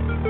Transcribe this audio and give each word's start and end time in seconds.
And 0.00 0.24
now, 0.24 0.29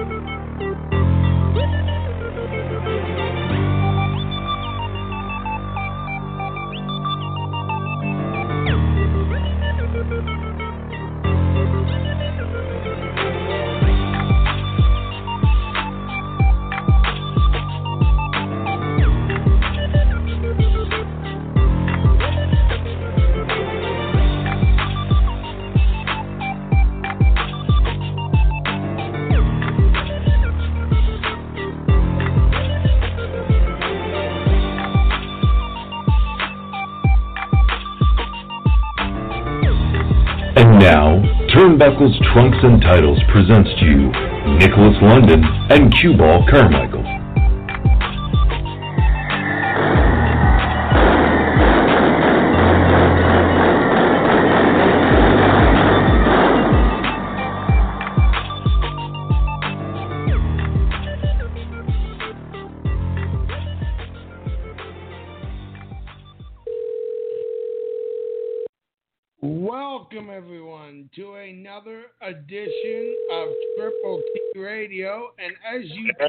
Turnbuckle's 42.01 42.19
Trunks 42.33 42.57
and 42.63 42.81
Titles 42.81 43.19
presents 43.31 43.69
to 43.79 43.85
you 43.85 44.11
Nicholas 44.57 44.97
London 45.03 45.45
and 45.69 45.93
Cue 45.95 46.17
Ball 46.17 46.47
Carmichael. 46.49 47.00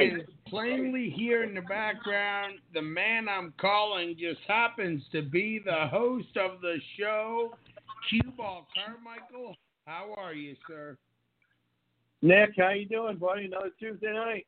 Can 0.10 0.26
plainly 0.48 1.10
hear 1.10 1.44
in 1.44 1.54
the 1.54 1.62
background, 1.62 2.56
the 2.74 2.82
man 2.82 3.28
I'm 3.30 3.54
calling 3.60 4.16
just 4.20 4.42
happens 4.48 5.04
to 5.12 5.22
be 5.22 5.62
the 5.64 5.88
host 5.88 6.38
of 6.38 6.62
the 6.62 6.78
show, 7.00 7.54
Cue 8.10 8.32
Ball 8.36 8.68
Carmichael. 8.74 9.56
How 9.86 10.14
are 10.18 10.34
you, 10.34 10.56
sir? 10.68 10.98
Nick, 12.22 12.52
how 12.58 12.70
you 12.70 12.86
doing, 12.86 13.18
buddy? 13.18 13.46
Another 13.46 13.72
Tuesday 13.80 14.14
night. 14.14 14.46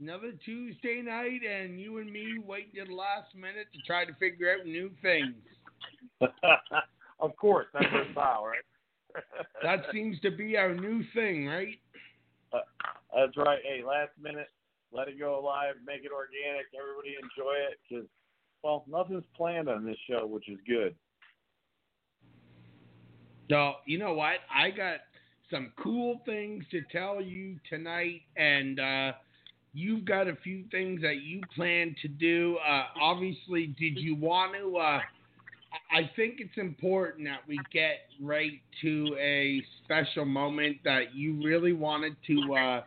Another 0.00 0.32
Tuesday 0.44 1.02
night, 1.02 1.40
and 1.48 1.80
you 1.80 1.98
and 1.98 2.10
me 2.10 2.38
waiting 2.44 2.72
to 2.76 2.84
the 2.88 2.94
last 2.94 3.34
minute 3.34 3.66
to 3.72 3.80
try 3.86 4.04
to 4.04 4.12
figure 4.14 4.52
out 4.52 4.66
new 4.66 4.90
things. 5.00 5.34
of 7.20 7.36
course, 7.36 7.66
that's 7.72 7.86
our 7.92 8.04
style, 8.12 8.44
right? 8.44 9.24
that 9.62 9.84
seems 9.92 10.18
to 10.20 10.30
be 10.30 10.56
our 10.56 10.74
new 10.74 11.04
thing, 11.14 11.46
right? 11.46 11.78
Uh, 12.52 12.58
that's 13.14 13.36
right. 13.36 13.60
Hey, 13.62 13.82
last 13.84 14.10
minute, 14.20 14.48
let 14.92 15.08
it 15.08 15.18
go 15.18 15.40
live, 15.44 15.74
make 15.86 16.04
it 16.04 16.12
organic, 16.12 16.66
everybody 16.78 17.16
enjoy 17.16 17.54
it. 17.70 17.78
Because, 17.88 18.06
well, 18.62 18.84
nothing's 18.88 19.24
planned 19.36 19.68
on 19.68 19.84
this 19.84 19.96
show, 20.08 20.26
which 20.26 20.48
is 20.48 20.58
good. 20.66 20.94
So, 23.50 23.74
you 23.86 23.98
know 23.98 24.14
what? 24.14 24.36
I 24.54 24.70
got 24.70 25.00
some 25.50 25.72
cool 25.82 26.20
things 26.24 26.64
to 26.70 26.80
tell 26.90 27.20
you 27.20 27.58
tonight, 27.68 28.22
and 28.36 28.80
uh, 28.80 29.12
you've 29.74 30.04
got 30.04 30.28
a 30.28 30.36
few 30.36 30.64
things 30.70 31.02
that 31.02 31.22
you 31.22 31.42
plan 31.54 31.94
to 32.02 32.08
do. 32.08 32.58
Uh, 32.66 32.84
obviously, 33.00 33.66
did 33.78 33.98
you 33.98 34.14
want 34.14 34.54
to? 34.54 34.76
Uh, 34.76 35.00
I 35.90 36.10
think 36.16 36.36
it's 36.38 36.56
important 36.56 37.26
that 37.26 37.40
we 37.46 37.58
get 37.72 38.06
right 38.20 38.60
to 38.82 39.16
a 39.18 39.62
special 39.84 40.24
moment 40.24 40.78
that 40.84 41.14
you 41.14 41.42
really 41.44 41.72
wanted 41.72 42.16
to 42.26 42.54
uh, 42.54 42.82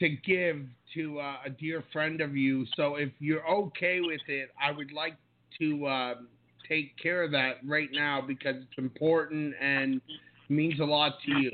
to 0.00 0.08
give 0.08 0.62
to 0.94 1.20
uh, 1.20 1.36
a 1.46 1.50
dear 1.50 1.82
friend 1.92 2.20
of 2.20 2.36
you. 2.36 2.66
So 2.76 2.96
if 2.96 3.10
you're 3.18 3.48
okay 3.48 4.00
with 4.00 4.20
it, 4.28 4.50
I 4.60 4.70
would 4.70 4.92
like 4.92 5.16
to 5.60 5.86
uh, 5.86 6.14
take 6.68 6.96
care 6.96 7.22
of 7.22 7.30
that 7.32 7.58
right 7.64 7.88
now 7.92 8.20
because 8.20 8.56
it's 8.56 8.78
important 8.78 9.54
and 9.60 10.00
means 10.48 10.80
a 10.80 10.84
lot 10.84 11.14
to 11.26 11.32
you. 11.40 11.50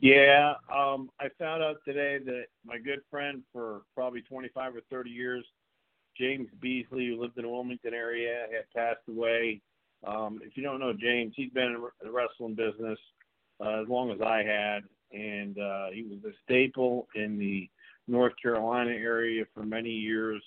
Yeah, 0.00 0.54
um, 0.72 1.10
I 1.20 1.26
found 1.38 1.62
out 1.62 1.78
today 1.84 2.18
that 2.24 2.44
my 2.64 2.78
good 2.78 3.00
friend 3.10 3.42
for 3.52 3.82
probably 3.94 4.22
25 4.22 4.76
or 4.76 4.80
30 4.90 5.10
years, 5.10 5.44
James 6.18 6.48
Beasley, 6.60 7.08
who 7.08 7.20
lived 7.20 7.36
in 7.36 7.44
the 7.44 7.48
Wilmington 7.48 7.94
area, 7.94 8.46
had 8.52 8.70
passed 8.74 9.06
away. 9.08 9.60
Um, 10.06 10.40
if 10.42 10.56
you 10.56 10.62
don't 10.62 10.80
know 10.80 10.92
James, 10.92 11.34
he's 11.36 11.50
been 11.50 11.74
in 11.74 11.84
the 12.02 12.10
wrestling 12.10 12.54
business 12.54 12.98
uh, 13.60 13.82
as 13.82 13.88
long 13.88 14.10
as 14.10 14.20
I 14.20 14.42
had, 14.42 14.82
and 15.12 15.58
uh, 15.58 15.86
he 15.92 16.02
was 16.02 16.18
a 16.24 16.34
staple 16.44 17.08
in 17.14 17.38
the 17.38 17.68
North 18.06 18.34
Carolina 18.40 18.90
area 18.90 19.44
for 19.54 19.64
many 19.64 19.90
years. 19.90 20.42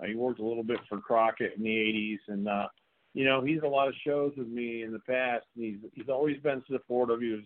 Uh, 0.00 0.06
he 0.06 0.14
worked 0.14 0.40
a 0.40 0.44
little 0.44 0.64
bit 0.64 0.80
for 0.88 0.98
Crockett 0.98 1.56
in 1.56 1.62
the 1.62 1.68
80s, 1.68 2.32
and 2.32 2.48
uh, 2.48 2.66
you 3.12 3.24
know 3.24 3.42
he's 3.42 3.62
a 3.62 3.68
lot 3.68 3.88
of 3.88 3.94
shows 4.04 4.32
with 4.36 4.48
me 4.48 4.82
in 4.82 4.92
the 4.92 5.00
past. 5.00 5.44
And 5.54 5.64
he's 5.64 5.90
he's 5.92 6.08
always 6.08 6.38
been 6.40 6.62
supportive. 6.70 7.20
He 7.20 7.32
was 7.32 7.44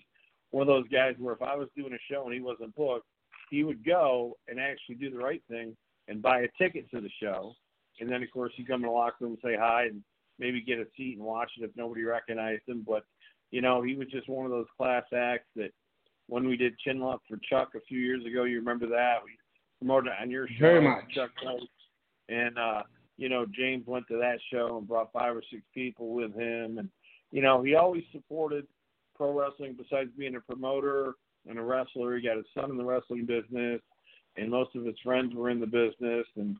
one 0.50 0.62
of 0.62 0.68
those 0.68 0.88
guys 0.88 1.14
where 1.18 1.34
if 1.34 1.42
I 1.42 1.56
was 1.56 1.68
doing 1.76 1.92
a 1.92 2.12
show 2.12 2.24
and 2.24 2.34
he 2.34 2.40
wasn't 2.40 2.74
booked, 2.74 3.06
he 3.50 3.64
would 3.64 3.84
go 3.84 4.36
and 4.48 4.58
actually 4.58 4.96
do 4.96 5.10
the 5.10 5.18
right 5.18 5.42
thing 5.50 5.76
and 6.08 6.22
buy 6.22 6.40
a 6.40 6.48
ticket 6.62 6.90
to 6.90 7.00
the 7.00 7.10
show. 7.20 7.54
And 8.00 8.10
then 8.10 8.22
of 8.22 8.30
course 8.30 8.52
he'd 8.56 8.68
come 8.68 8.82
in 8.82 8.88
the 8.88 8.92
locker 8.92 9.16
room 9.20 9.32
and 9.32 9.52
say 9.52 9.56
hi 9.58 9.84
and 9.84 10.02
maybe 10.38 10.60
get 10.60 10.78
a 10.78 10.86
seat 10.96 11.16
and 11.16 11.26
watch 11.26 11.50
it 11.58 11.64
if 11.64 11.70
nobody 11.76 12.04
recognized 12.04 12.62
him. 12.66 12.84
But 12.86 13.04
you 13.50 13.62
know, 13.62 13.82
he 13.82 13.94
was 13.94 14.08
just 14.08 14.28
one 14.28 14.44
of 14.44 14.50
those 14.50 14.66
class 14.76 15.04
acts 15.14 15.48
that 15.56 15.70
when 16.28 16.46
we 16.46 16.56
did 16.56 16.78
Chin 16.78 17.02
Up 17.02 17.22
for 17.28 17.38
Chuck 17.48 17.70
a 17.74 17.80
few 17.80 17.98
years 17.98 18.24
ago, 18.24 18.44
you 18.44 18.58
remember 18.58 18.86
that 18.88 19.16
we 19.24 19.32
promoted 19.78 20.12
it 20.12 20.22
on 20.22 20.30
your 20.30 20.46
show, 20.46 20.60
Very 20.60 20.82
much. 20.82 21.04
Chuck 21.14 21.30
and 22.28 22.58
uh, 22.58 22.82
you 23.16 23.28
know 23.28 23.46
James 23.46 23.86
went 23.86 24.06
to 24.08 24.18
that 24.18 24.38
show 24.52 24.78
and 24.78 24.86
brought 24.86 25.12
five 25.12 25.34
or 25.34 25.42
six 25.50 25.62
people 25.74 26.14
with 26.14 26.34
him, 26.34 26.78
and 26.78 26.88
you 27.30 27.42
know 27.42 27.62
he 27.62 27.74
always 27.74 28.04
supported 28.12 28.66
pro 29.16 29.32
wrestling. 29.32 29.76
Besides 29.76 30.10
being 30.16 30.36
a 30.36 30.40
promoter 30.40 31.14
and 31.48 31.58
a 31.58 31.62
wrestler, 31.62 32.16
he 32.16 32.26
got 32.26 32.36
his 32.36 32.46
son 32.54 32.70
in 32.70 32.76
the 32.76 32.84
wrestling 32.84 33.24
business, 33.24 33.80
and 34.36 34.50
most 34.50 34.76
of 34.76 34.84
his 34.84 34.96
friends 35.02 35.34
were 35.34 35.50
in 35.50 35.60
the 35.60 35.66
business, 35.66 36.26
and 36.36 36.56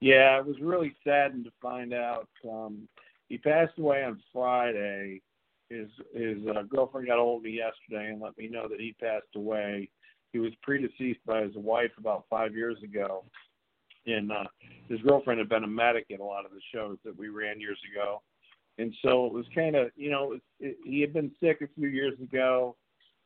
yeah, 0.00 0.38
it 0.38 0.46
was 0.46 0.56
really 0.60 0.94
saddened 1.04 1.44
to 1.44 1.52
find 1.60 1.92
out. 1.92 2.28
Um, 2.48 2.88
he 3.28 3.38
passed 3.38 3.78
away 3.78 4.02
on 4.02 4.20
Friday. 4.32 5.20
His 5.68 5.88
his 6.14 6.38
uh, 6.48 6.62
girlfriend 6.62 7.06
got 7.06 7.18
hold 7.18 7.40
of 7.40 7.44
me 7.44 7.52
yesterday 7.52 8.10
and 8.10 8.20
let 8.20 8.36
me 8.36 8.48
know 8.48 8.66
that 8.68 8.80
he 8.80 8.94
passed 9.00 9.36
away. 9.36 9.88
He 10.32 10.38
was 10.38 10.52
predeceased 10.62 11.20
by 11.26 11.42
his 11.42 11.54
wife 11.54 11.92
about 11.98 12.24
five 12.28 12.54
years 12.54 12.78
ago, 12.82 13.24
and 14.06 14.32
uh, 14.32 14.44
his 14.88 15.00
girlfriend 15.02 15.38
had 15.38 15.48
been 15.48 15.64
a 15.64 15.68
medic 15.68 16.06
in 16.08 16.20
a 16.20 16.24
lot 16.24 16.44
of 16.44 16.50
the 16.50 16.60
shows 16.74 16.98
that 17.04 17.16
we 17.16 17.28
ran 17.28 17.60
years 17.60 17.78
ago. 17.92 18.22
And 18.78 18.94
so 19.02 19.26
it 19.26 19.32
was 19.32 19.44
kind 19.54 19.76
of, 19.76 19.90
you 19.94 20.10
know, 20.10 20.32
it, 20.32 20.42
it, 20.58 20.76
he 20.84 21.00
had 21.00 21.12
been 21.12 21.30
sick 21.40 21.60
a 21.60 21.68
few 21.78 21.88
years 21.88 22.18
ago, 22.20 22.76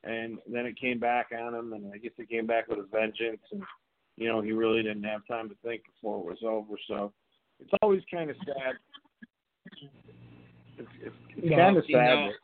and 0.03 0.39
then 0.51 0.67
it 0.67 0.81
came 0.81 0.99
back 0.99 1.29
on 1.39 1.55
him, 1.55 1.73
and 1.73 1.93
I 1.95 1.99
guess 1.99 2.13
it 2.19 2.29
came 2.29 2.47
back 2.47 2.69
with 2.69 2.79
a 2.79 2.87
vengeance. 2.91 3.43
And 3.53 3.63
you 4.17 4.29
know, 4.29 4.41
he 4.41 4.53
really 4.53 4.83
didn't 4.83 5.05
have 5.05 5.27
time 5.27 5.49
to 5.49 5.55
think 5.65 5.83
before 5.85 6.19
it 6.21 6.25
was 6.27 6.39
over. 6.45 6.79
So 6.89 7.13
it's 7.61 7.73
always 7.83 8.03
kind 8.13 8.31
of 8.31 8.37
sad 8.47 8.75
it's, 10.79 10.89
it's, 11.03 11.15
it's 11.37 11.51
Well, 11.51 11.59
kind 11.59 11.77
of 11.77 11.85
you 11.89 11.97
sad 11.97 12.15
know- 12.15 12.29
to 12.31 12.35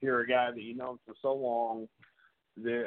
hear 0.00 0.20
a 0.20 0.26
guy 0.26 0.50
that 0.52 0.62
you 0.62 0.76
know 0.76 0.98
for 1.04 1.14
so 1.20 1.34
long 1.34 1.88
that 2.62 2.86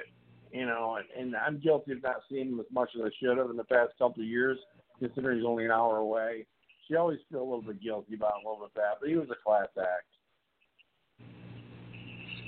you 0.53 0.65
know, 0.65 0.97
and, 0.97 1.05
and 1.17 1.35
I'm 1.35 1.59
guilty 1.59 1.93
of 1.93 2.03
not 2.03 2.17
seeing 2.29 2.49
him 2.49 2.59
as 2.59 2.65
much 2.73 2.89
as 2.95 3.01
I 3.05 3.09
should 3.19 3.37
have 3.37 3.49
in 3.49 3.55
the 3.55 3.63
past 3.63 3.93
couple 3.97 4.21
of 4.21 4.27
years, 4.27 4.57
considering 4.99 5.37
he's 5.37 5.45
only 5.45 5.63
an 5.63 5.71
hour 5.71 5.97
away. 5.97 6.45
So 6.87 6.93
you 6.93 6.97
always 6.99 7.19
feel 7.29 7.39
a 7.41 7.43
little 7.43 7.61
bit 7.61 7.81
guilty 7.81 8.15
about 8.15 8.33
a 8.33 8.49
little 8.49 8.65
bit 8.65 8.73
that, 8.75 8.97
but 8.99 9.07
he 9.09 9.15
was 9.15 9.29
a 9.29 9.35
class 9.45 9.67
act. 9.79 10.07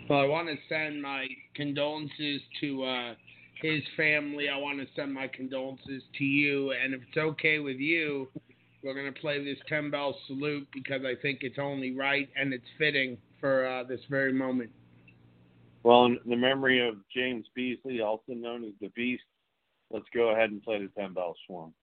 Well, 0.10 0.20
I 0.20 0.26
want 0.26 0.50
to 0.50 0.56
send 0.68 1.02
my 1.02 1.28
condolences 1.56 2.42
to 2.60 2.84
uh, 2.84 3.14
his 3.64 3.82
family. 3.96 4.50
I 4.50 4.58
want 4.58 4.80
to 4.80 4.88
send 4.94 5.14
my 5.14 5.28
condolences 5.28 6.04
to 6.18 6.24
you. 6.24 6.74
And 6.74 6.94
if 6.94 7.02
it's 7.08 7.18
okay 7.18 7.60
with 7.60 7.78
you, 7.78 8.28
we're 8.84 8.94
going 8.94 9.12
to 9.12 9.20
play 9.20 9.44
this 9.44 9.58
10 9.70 9.90
bell 9.90 10.16
salute 10.28 10.68
because 10.74 11.02
I 11.06 11.14
think 11.22 11.40
it's 11.42 11.58
only 11.58 11.96
right 11.96 12.30
and 12.36 12.54
it's 12.54 12.66
fitting 12.78 13.18
for 13.40 13.66
uh, 13.66 13.84
this 13.84 14.02
very 14.10 14.34
moment. 14.34 14.70
Well, 15.84 16.06
in 16.06 16.20
the 16.26 16.36
memory 16.36 16.86
of 16.86 16.96
James 17.16 17.46
Beasley, 17.56 18.02
also 18.02 18.34
known 18.34 18.66
as 18.66 18.74
the 18.82 18.90
Beast, 18.90 19.24
let's 19.92 20.06
go 20.14 20.30
ahead 20.30 20.50
and 20.52 20.62
play 20.62 20.80
the 20.82 20.90
ten 21.00 21.14
bell. 21.14 21.36
Well, 21.50 21.74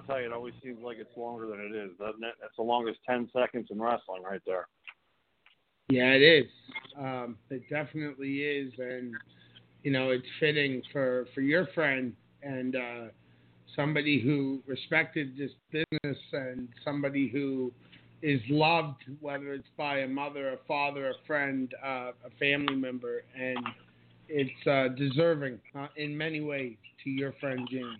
I'll 0.00 0.06
tell 0.06 0.20
you, 0.20 0.26
it 0.26 0.32
always 0.32 0.54
seems 0.62 0.78
like 0.82 0.96
it's 0.98 1.16
longer 1.16 1.46
than 1.46 1.60
it 1.60 1.74
is, 1.74 1.90
doesn't 1.98 2.24
it? 2.24 2.34
That's 2.40 2.56
the 2.56 2.62
longest 2.62 3.00
10 3.06 3.28
seconds 3.32 3.68
in 3.70 3.80
wrestling 3.80 4.22
right 4.22 4.40
there. 4.46 4.66
Yeah, 5.88 6.12
it 6.12 6.22
is. 6.22 6.46
Um, 6.98 7.36
it 7.50 7.68
definitely 7.68 8.38
is, 8.38 8.72
and 8.78 9.14
you 9.82 9.90
know, 9.90 10.10
it's 10.10 10.26
fitting 10.38 10.82
for 10.92 11.26
for 11.34 11.40
your 11.40 11.66
friend 11.74 12.12
and 12.42 12.76
uh, 12.76 13.04
somebody 13.74 14.20
who 14.20 14.62
respected 14.66 15.36
this 15.36 15.50
business 15.72 16.18
and 16.32 16.68
somebody 16.84 17.28
who 17.28 17.72
is 18.22 18.40
loved, 18.48 19.02
whether 19.20 19.52
it's 19.52 19.68
by 19.76 20.00
a 20.00 20.08
mother, 20.08 20.52
a 20.52 20.58
father, 20.68 21.10
a 21.10 21.26
friend, 21.26 21.74
uh, 21.84 22.12
a 22.24 22.30
family 22.38 22.76
member, 22.76 23.22
and 23.36 23.58
it's 24.28 24.66
uh, 24.66 24.94
deserving 24.96 25.58
uh, 25.76 25.88
in 25.96 26.16
many 26.16 26.40
ways 26.40 26.76
to 27.02 27.10
your 27.10 27.32
friend 27.40 27.66
James. 27.68 27.98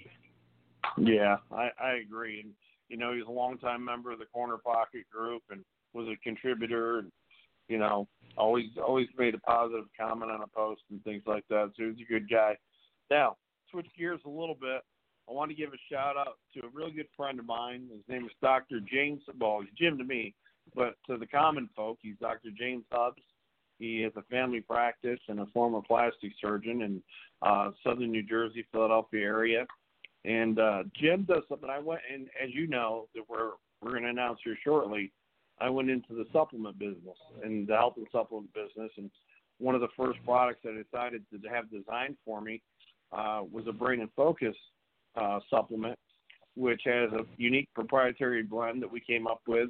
Yeah, 0.98 1.36
I, 1.52 1.70
I 1.80 1.92
agree. 2.04 2.40
And 2.40 2.52
you 2.88 2.96
know, 2.96 3.12
he's 3.14 3.26
a 3.26 3.30
longtime 3.30 3.84
member 3.84 4.10
of 4.12 4.18
the 4.18 4.26
Corner 4.26 4.58
Pocket 4.58 5.04
Group 5.12 5.42
and 5.50 5.64
was 5.94 6.08
a 6.08 6.16
contributor, 6.22 6.98
and 6.98 7.12
you 7.68 7.78
know, 7.78 8.08
always 8.36 8.66
always 8.84 9.08
made 9.16 9.34
a 9.34 9.38
positive 9.38 9.86
comment 9.98 10.30
on 10.30 10.42
a 10.42 10.46
post 10.46 10.82
and 10.90 11.02
things 11.04 11.22
like 11.26 11.44
that. 11.48 11.72
So 11.76 11.84
he's 11.84 12.06
a 12.06 12.12
good 12.12 12.28
guy. 12.28 12.56
Now, 13.10 13.36
switch 13.70 13.86
gears 13.96 14.20
a 14.24 14.28
little 14.28 14.56
bit. 14.60 14.82
I 15.28 15.32
want 15.32 15.50
to 15.50 15.56
give 15.56 15.72
a 15.72 15.78
shout 15.90 16.16
out 16.16 16.38
to 16.54 16.66
a 16.66 16.70
really 16.72 16.90
good 16.90 17.06
friend 17.16 17.38
of 17.38 17.46
mine. 17.46 17.88
His 17.92 18.02
name 18.08 18.24
is 18.24 18.32
Dr. 18.42 18.80
James. 18.80 19.22
Well, 19.38 19.60
he's 19.60 19.70
Jim 19.78 19.96
to 19.98 20.04
me, 20.04 20.34
but 20.74 20.96
to 21.06 21.16
the 21.16 21.26
common 21.26 21.68
folk, 21.76 21.98
he's 22.02 22.16
Dr. 22.20 22.50
James 22.58 22.84
Hubbs. 22.90 23.22
He 23.78 24.02
has 24.02 24.12
a 24.16 24.22
family 24.22 24.60
practice 24.60 25.20
and 25.28 25.40
a 25.40 25.46
former 25.46 25.80
plastic 25.80 26.32
surgeon 26.40 26.82
in 26.82 27.02
uh, 27.42 27.70
southern 27.84 28.10
New 28.10 28.22
Jersey, 28.22 28.66
Philadelphia 28.72 29.22
area. 29.22 29.66
And 30.24 30.58
uh, 30.58 30.82
Jim 31.00 31.24
does 31.28 31.42
something. 31.48 31.70
I 31.70 31.78
went, 31.78 32.00
and 32.12 32.28
as 32.42 32.50
you 32.52 32.66
know, 32.66 33.08
that 33.14 33.22
we're 33.28 33.52
we're 33.82 33.92
going 33.92 34.02
to 34.02 34.10
announce 34.10 34.38
here 34.44 34.56
shortly. 34.62 35.12
I 35.60 35.70
went 35.70 35.90
into 35.90 36.14
the 36.14 36.24
supplement 36.32 36.78
business 36.78 37.16
and 37.42 37.66
the 37.66 37.76
health 37.76 37.94
and 37.96 38.06
supplement 38.12 38.52
business, 38.52 38.90
and 38.96 39.10
one 39.58 39.74
of 39.74 39.80
the 39.80 39.88
first 39.96 40.18
products 40.24 40.60
that 40.64 40.72
I 40.72 40.82
decided 40.82 41.24
to 41.30 41.48
have 41.48 41.70
designed 41.70 42.16
for 42.24 42.40
me 42.40 42.62
uh, 43.12 43.42
was 43.50 43.66
a 43.68 43.72
Brain 43.72 44.00
and 44.00 44.10
Focus 44.16 44.56
uh, 45.16 45.40
supplement, 45.50 45.98
which 46.56 46.82
has 46.84 47.10
a 47.12 47.24
unique 47.36 47.68
proprietary 47.74 48.42
blend 48.42 48.82
that 48.82 48.90
we 48.90 49.00
came 49.00 49.26
up 49.26 49.42
with. 49.46 49.68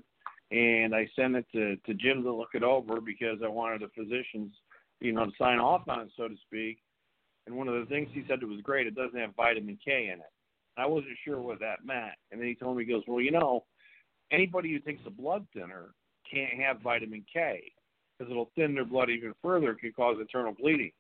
And 0.53 0.95
I 0.95 1.09
sent 1.15 1.37
it 1.37 1.47
to, 1.53 1.77
to 1.77 1.95
Jim 1.95 2.23
to 2.23 2.33
look 2.33 2.51
it 2.55 2.63
over 2.63 3.01
because 3.01 3.39
I 3.45 3.49
wanted 3.49 3.83
the 3.83 3.89
physicians, 3.97 4.53
you 5.01 5.13
know, 5.13 5.27
to 5.27 5.33
sign 5.39 5.59
off 5.59 5.83
on 5.89 6.01
it, 6.01 6.09
so 6.17 6.29
to 6.29 6.35
speak. 6.47 6.79
And 7.47 7.57
one 7.57 7.69
of 7.69 7.75
the 7.75 7.87
things 7.87 8.09
he 8.13 8.25
said 8.29 8.41
that 8.41 8.49
was 8.49 8.61
great, 8.63 8.87
it 8.87 8.95
doesn't 8.95 9.19
have 9.19 9.35
vitamin 9.37 9.79
K 9.85 10.11
in 10.13 10.21
it. 10.21 10.33
I 10.81 10.87
wasn't 10.87 11.19
sure 11.25 11.41
what 11.41 11.61
that 11.61 11.85
meant. 11.85 12.15
And 12.31 12.41
then 12.41 12.49
he 12.49 12.55
told 12.55 12.77
me, 12.77 12.85
he 12.85 12.93
goes, 12.93 13.03
well, 13.07 13.21
you 13.21 13.31
know, 13.31 13.65
anybody 14.33 14.73
who 14.73 14.79
takes 14.79 15.03
a 15.07 15.11
blood 15.11 15.47
thinner 15.53 15.95
can't 16.31 16.61
have 16.61 16.81
vitamin 16.81 17.25
K 17.33 17.73
because 18.19 18.31
it'll 18.31 18.51
thin 18.55 18.75
their 18.75 18.85
blood 18.85 19.11
even 19.11 19.33
further, 19.43 19.71
it 19.71 19.81
could 19.81 19.97
cause 19.97 20.17
internal 20.21 20.53
bleeding. 20.53 20.93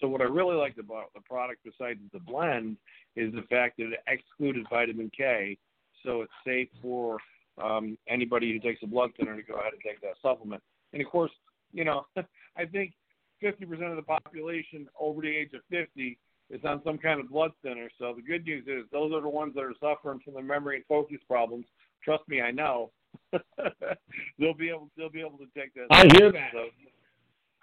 So 0.00 0.08
what 0.08 0.20
I 0.20 0.24
really 0.24 0.56
liked 0.56 0.78
about 0.78 1.12
the 1.14 1.20
product, 1.20 1.60
besides 1.64 2.00
the 2.12 2.18
blend, 2.18 2.76
is 3.14 3.32
the 3.32 3.42
fact 3.42 3.76
that 3.76 3.92
it 3.92 4.00
excluded 4.06 4.66
vitamin 4.70 5.10
K, 5.16 5.58
so 6.04 6.22
it's 6.22 6.32
safe 6.46 6.68
for 6.80 7.18
um, 7.62 7.98
anybody 8.08 8.52
who 8.52 8.58
takes 8.58 8.82
a 8.82 8.86
blood 8.86 9.10
thinner 9.16 9.36
to 9.36 9.42
go 9.42 9.54
ahead 9.54 9.72
and 9.74 9.82
take 9.82 10.00
that 10.00 10.14
supplement. 10.22 10.62
And 10.92 11.02
of 11.02 11.08
course, 11.08 11.30
you 11.72 11.84
know, 11.84 12.06
I 12.56 12.64
think 12.64 12.94
50% 13.42 13.90
of 13.90 13.96
the 13.96 14.02
population 14.02 14.88
over 14.98 15.20
the 15.20 15.28
age 15.28 15.50
of 15.54 15.60
50 15.70 16.18
is 16.52 16.60
on 16.64 16.82
some 16.84 16.98
kind 16.98 17.18
of 17.18 17.30
blood 17.30 17.50
thinner. 17.62 17.88
So 17.98 18.12
the 18.14 18.22
good 18.22 18.44
news 18.44 18.64
is 18.66 18.84
those 18.92 19.12
are 19.12 19.22
the 19.22 19.28
ones 19.28 19.54
that 19.54 19.62
are 19.62 19.74
suffering 19.80 20.20
from 20.24 20.34
the 20.34 20.42
memory 20.42 20.76
and 20.76 20.84
focus 20.86 21.18
problems. 21.26 21.64
Trust 22.04 22.28
me, 22.28 22.40
I 22.40 22.50
know. 22.50 22.90
they'll 24.38 24.54
be 24.54 24.68
able 24.68 24.88
they'll 24.96 25.10
be 25.10 25.20
able 25.20 25.38
to 25.38 25.48
take 25.56 25.74
that. 25.74 25.86
I 25.90 26.06
hear 26.16 26.30
that. 26.30 26.50
So, 26.52 26.66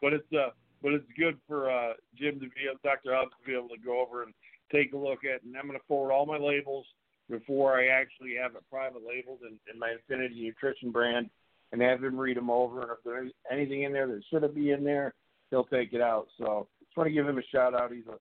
but 0.02 0.14
it's 0.14 0.34
uh 0.34 0.50
but 0.82 0.94
it's 0.94 1.06
good 1.18 1.38
for 1.48 1.70
uh 1.70 1.94
Jim 2.18 2.36
to 2.36 2.48
be 2.48 2.68
able, 2.70 2.80
Dr. 2.84 3.16
Hubbs 3.16 3.32
to 3.40 3.48
be 3.48 3.56
able 3.56 3.70
to 3.70 3.78
go 3.78 4.02
over 4.02 4.24
and 4.24 4.34
take 4.72 4.94
a 4.94 4.98
look 4.98 5.20
at, 5.26 5.44
and 5.44 5.56
I'm 5.56 5.68
going 5.68 5.78
to 5.78 5.86
forward 5.88 6.14
all 6.14 6.26
my 6.26 6.38
labels 6.38 6.86
before 7.30 7.80
I 7.80 7.88
actually 7.88 8.36
have 8.42 8.56
it 8.56 8.64
private 8.72 9.02
labeled 9.08 9.40
in, 9.42 9.58
in 9.72 9.80
my 9.80 9.92
Infinity 9.92 10.42
Nutrition 10.42 10.92
brand, 10.92 11.30
and 11.72 11.82
have 11.82 12.04
him 12.04 12.18
read 12.18 12.38
them 12.38 12.50
over. 12.50 12.82
And 12.82 12.92
if 12.92 12.98
there's 13.04 13.32
anything 13.52 13.84
in 13.84 13.94
there 13.94 14.08
that 14.08 14.22
shouldn't 14.30 14.56
be 14.56 14.72
in 14.72 14.84
there, 14.84 15.14
he'll 15.50 15.66
take 15.66 15.94
it 15.94 16.02
out. 16.02 16.28
So 16.38 16.68
just 16.84 16.96
want 16.98 17.08
to 17.08 17.14
give 17.14 17.28
him 17.28 17.38
a 17.38 17.44
shout 17.52 17.74
out. 17.74 17.92
He's 17.92 18.08
a 18.08 18.18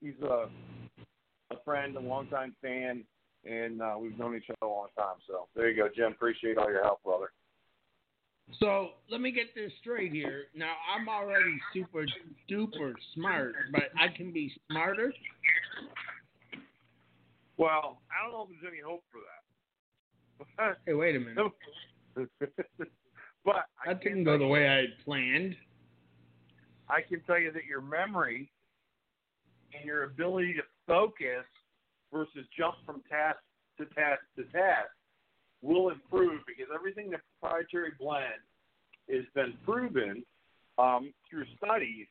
he's 0.00 0.20
a 0.22 0.48
a 1.50 1.56
friend, 1.64 1.96
a 1.96 2.00
longtime 2.00 2.54
fan, 2.60 3.04
and 3.44 3.80
uh, 3.80 3.94
we've 3.98 4.18
known 4.18 4.36
each 4.36 4.50
other 4.50 4.70
a 4.70 4.74
long 4.74 4.88
time. 4.96 5.16
So 5.26 5.48
there 5.56 5.70
you 5.70 5.76
go, 5.76 5.88
Jim. 5.94 6.12
Appreciate 6.12 6.58
all 6.58 6.70
your 6.70 6.82
help, 6.82 7.02
brother. 7.02 7.30
So 8.60 8.90
let 9.10 9.20
me 9.20 9.30
get 9.30 9.54
this 9.54 9.72
straight 9.80 10.12
here. 10.12 10.44
Now 10.54 10.72
I'm 10.94 11.08
already 11.08 11.58
super 11.72 12.06
duper 12.50 12.92
smart, 13.14 13.54
but 13.72 13.84
I 13.98 14.08
can 14.14 14.32
be 14.32 14.52
smarter. 14.70 15.12
Well, 17.58 18.00
I 18.10 18.22
don't 18.22 18.32
know 18.32 18.48
if 18.48 18.60
there's 18.60 18.72
any 18.72 18.82
hope 18.82 19.04
for 19.10 19.20
that. 20.58 20.78
hey, 20.86 20.94
wait 20.94 21.16
a 21.16 21.20
minute. 21.20 21.52
but 23.44 23.64
that 23.86 24.02
didn't 24.02 24.24
go 24.24 24.38
the 24.38 24.46
way 24.46 24.68
I 24.68 24.76
had 24.76 25.04
planned. 25.04 25.56
I 26.88 27.02
can 27.02 27.20
tell 27.26 27.38
you 27.38 27.52
that 27.52 27.66
your 27.66 27.82
memory 27.82 28.50
and 29.74 29.84
your 29.84 30.04
ability 30.04 30.54
to 30.54 30.62
focus 30.86 31.44
versus 32.12 32.46
jump 32.56 32.76
from 32.86 33.02
task 33.10 33.38
to 33.78 33.84
task 33.94 34.20
to 34.36 34.44
task 34.44 34.90
will 35.62 35.90
improve 35.90 36.40
because 36.46 36.66
everything 36.74 37.10
the 37.10 37.18
proprietary 37.40 37.92
blend 37.98 38.42
has 39.10 39.24
been 39.34 39.54
proven 39.64 40.22
um, 40.78 41.12
through 41.28 41.44
studies 41.56 42.06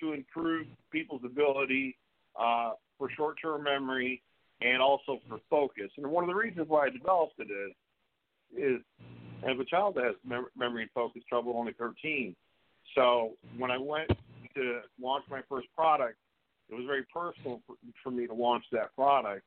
to 0.00 0.12
improve 0.12 0.66
people's 0.90 1.22
ability 1.24 1.96
uh, 2.40 2.72
for 2.98 3.10
short-term 3.16 3.62
memory 3.64 4.22
and 4.60 4.80
also 4.80 5.18
for 5.28 5.38
focus. 5.50 5.90
And 5.96 6.06
one 6.06 6.24
of 6.24 6.28
the 6.28 6.34
reasons 6.34 6.68
why 6.68 6.86
I 6.86 6.90
developed 6.90 7.34
it 7.38 7.48
is, 7.50 7.72
is 8.56 8.80
I 9.44 9.48
have 9.48 9.60
a 9.60 9.64
child 9.64 9.96
that 9.96 10.04
has 10.04 10.14
mem- 10.24 10.46
memory 10.56 10.82
and 10.82 10.90
focus 10.92 11.22
trouble, 11.28 11.54
only 11.56 11.72
13. 11.72 12.36
So 12.94 13.32
when 13.58 13.70
I 13.70 13.78
went 13.78 14.10
to 14.54 14.80
launch 15.00 15.24
my 15.30 15.40
first 15.48 15.66
product, 15.74 16.16
it 16.68 16.74
was 16.74 16.84
very 16.86 17.04
personal 17.12 17.60
for, 17.66 17.76
for 18.02 18.10
me 18.10 18.26
to 18.26 18.34
launch 18.34 18.64
that 18.72 18.94
product. 18.94 19.44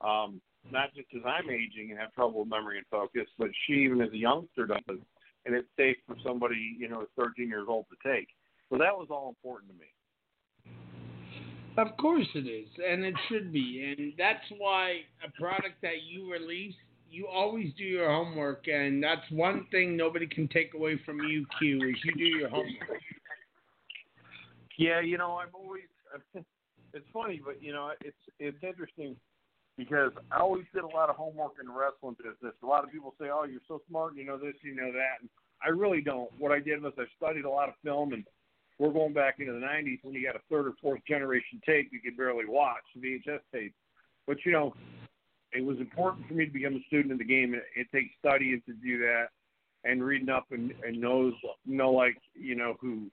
Um, 0.00 0.40
not 0.70 0.94
just 0.94 1.08
because 1.10 1.26
I'm 1.26 1.50
aging 1.50 1.90
and 1.90 2.00
have 2.00 2.12
trouble 2.12 2.40
with 2.40 2.48
memory 2.48 2.78
and 2.78 2.86
focus, 2.90 3.28
but 3.38 3.48
she, 3.66 3.74
even 3.74 4.00
as 4.00 4.10
a 4.12 4.16
youngster, 4.16 4.66
does, 4.66 4.98
and 5.46 5.54
it's 5.54 5.68
safe 5.76 5.96
for 6.06 6.16
somebody 6.24 6.76
you 6.78 6.88
know 6.88 7.04
13 7.18 7.48
years 7.48 7.66
old 7.68 7.86
to 7.90 8.08
take. 8.08 8.28
So 8.70 8.78
that 8.78 8.96
was 8.96 9.08
all 9.10 9.28
important 9.28 9.72
to 9.72 9.78
me. 9.78 9.86
Of 11.76 11.96
course 11.96 12.26
it 12.34 12.46
is, 12.46 12.68
and 12.88 13.04
it 13.04 13.14
should 13.28 13.52
be, 13.52 13.96
and 13.98 14.12
that's 14.16 14.44
why 14.58 15.00
a 15.24 15.40
product 15.40 15.82
that 15.82 16.04
you 16.06 16.30
release, 16.30 16.74
you 17.10 17.26
always 17.26 17.72
do 17.76 17.82
your 17.82 18.08
homework, 18.08 18.68
and 18.68 19.02
that's 19.02 19.28
one 19.30 19.66
thing 19.72 19.96
nobody 19.96 20.26
can 20.26 20.46
take 20.48 20.74
away 20.74 21.00
from 21.04 21.18
you, 21.28 21.44
Q, 21.58 21.76
is 21.78 21.96
you 22.04 22.14
do 22.16 22.38
your 22.38 22.48
homework. 22.48 23.00
Yeah, 24.78 25.00
you 25.00 25.18
know, 25.18 25.36
I'm 25.38 25.48
always. 25.52 25.82
It's 26.94 27.06
funny, 27.12 27.42
but 27.44 27.60
you 27.60 27.72
know, 27.72 27.90
it's 28.00 28.16
it's 28.38 28.62
interesting 28.62 29.16
because 29.76 30.12
I 30.30 30.38
always 30.38 30.64
did 30.72 30.84
a 30.84 30.86
lot 30.86 31.10
of 31.10 31.16
homework 31.16 31.54
in 31.60 31.66
the 31.66 31.72
wrestling 31.72 32.16
business. 32.16 32.54
A 32.62 32.66
lot 32.66 32.84
of 32.84 32.92
people 32.92 33.14
say, 33.20 33.26
"Oh, 33.32 33.44
you're 33.44 33.66
so 33.66 33.80
smart, 33.88 34.14
you 34.14 34.24
know 34.24 34.38
this, 34.38 34.54
you 34.62 34.76
know 34.76 34.92
that," 34.92 35.20
and 35.20 35.28
I 35.62 35.70
really 35.70 36.00
don't. 36.00 36.30
What 36.38 36.52
I 36.52 36.60
did 36.60 36.82
was 36.82 36.92
I 36.96 37.04
studied 37.16 37.44
a 37.44 37.50
lot 37.50 37.68
of 37.68 37.74
film, 37.82 38.12
and 38.12 38.24
we're 38.78 38.92
going 38.92 39.12
back 39.12 39.40
into 39.40 39.52
the 39.52 39.58
'90s 39.58 39.98
when 40.02 40.14
you 40.14 40.24
got 40.24 40.36
a 40.36 40.42
third 40.48 40.68
or 40.68 40.74
fourth 40.80 41.00
generation 41.06 41.60
tape 41.66 41.90
you 41.92 42.00
could 42.00 42.16
barely 42.16 42.46
watch 42.46 42.84
VHS 42.96 43.40
tape. 43.52 43.74
But 44.28 44.36
you 44.46 44.52
know, 44.52 44.74
it 45.52 45.64
was 45.64 45.78
important 45.78 46.28
for 46.28 46.34
me 46.34 46.46
to 46.46 46.52
become 46.52 46.76
a 46.76 46.84
student 46.86 47.12
of 47.12 47.18
the 47.18 47.24
game. 47.24 47.54
It, 47.54 47.64
it 47.74 47.88
takes 47.92 48.14
studying 48.20 48.62
to 48.66 48.72
do 48.72 48.98
that, 48.98 49.26
and 49.82 50.04
reading 50.04 50.28
up 50.28 50.46
and, 50.52 50.72
and 50.86 51.00
knows 51.00 51.34
know 51.66 51.90
like 51.90 52.18
you 52.34 52.54
know 52.54 52.76
who 52.80 53.10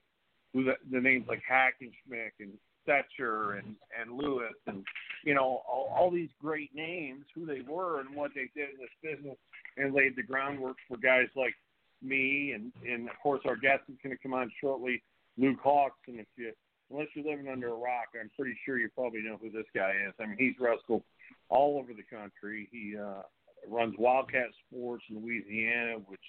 who 0.53 0.65
the, 0.65 0.73
the 0.91 1.01
names 1.01 1.25
like 1.27 1.41
Hackenschmidt 1.49 2.31
and 2.39 2.51
Stecher 2.51 2.51
and 2.51 2.70
and 2.87 3.75
and 3.99 4.17
Lewis 4.17 4.53
and 4.67 4.83
you 5.23 5.33
know 5.33 5.61
all, 5.67 5.93
all 5.95 6.11
these 6.11 6.29
great 6.39 6.73
names, 6.75 7.25
who 7.35 7.45
they 7.45 7.61
were 7.67 7.99
and 7.99 8.15
what 8.15 8.31
they 8.35 8.49
did 8.55 8.69
in 8.69 8.79
this 8.79 9.15
business, 9.15 9.37
and 9.77 9.93
laid 9.93 10.15
the 10.15 10.23
groundwork 10.23 10.77
for 10.87 10.97
guys 10.97 11.27
like 11.35 11.53
me 12.01 12.53
and 12.53 12.71
and 12.89 13.09
of 13.09 13.15
course 13.21 13.41
our 13.45 13.55
guest 13.55 13.83
is 13.89 13.95
going 14.03 14.15
to 14.15 14.21
come 14.21 14.33
on 14.33 14.51
shortly, 14.59 15.01
Luke 15.37 15.59
Hawx. 15.63 15.91
And 16.07 16.19
if 16.19 16.27
you 16.37 16.51
unless 16.91 17.07
you're 17.15 17.25
living 17.25 17.47
under 17.47 17.69
a 17.69 17.73
rock, 17.73 18.09
I'm 18.19 18.31
pretty 18.37 18.57
sure 18.65 18.77
you 18.77 18.89
probably 18.95 19.21
know 19.21 19.37
who 19.41 19.49
this 19.49 19.67
guy 19.73 19.93
is. 20.07 20.13
I 20.19 20.25
mean, 20.25 20.37
he's 20.37 20.55
wrestled 20.59 21.03
all 21.49 21.77
over 21.77 21.93
the 21.93 22.03
country. 22.03 22.67
He 22.71 22.97
uh, 22.97 23.21
runs 23.67 23.95
Wildcat 23.97 24.47
Sports 24.67 25.03
in 25.09 25.23
Louisiana, 25.23 25.97
which 26.07 26.19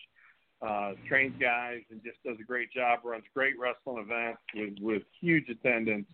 uh, 0.60 0.92
trains 1.08 1.34
guys 1.40 1.80
and 1.90 2.00
just 2.04 2.22
does 2.24 2.36
a 2.40 2.44
great 2.44 2.72
job. 2.72 3.00
Runs 3.04 3.24
great 3.34 3.54
wrestling 3.58 4.04
events 4.04 4.40
with 4.54 4.74
with 4.80 5.02
huge 5.20 5.48
attendance 5.48 6.06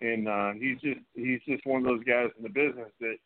and 0.00 0.28
uh, 0.28 0.52
he's 0.52 0.80
just 0.80 1.00
he's 1.14 1.40
just 1.46 1.66
one 1.66 1.84
of 1.84 1.86
those 1.86 2.04
guys 2.04 2.28
in 2.36 2.42
the 2.42 2.48
business 2.48 2.90
that 3.00 3.16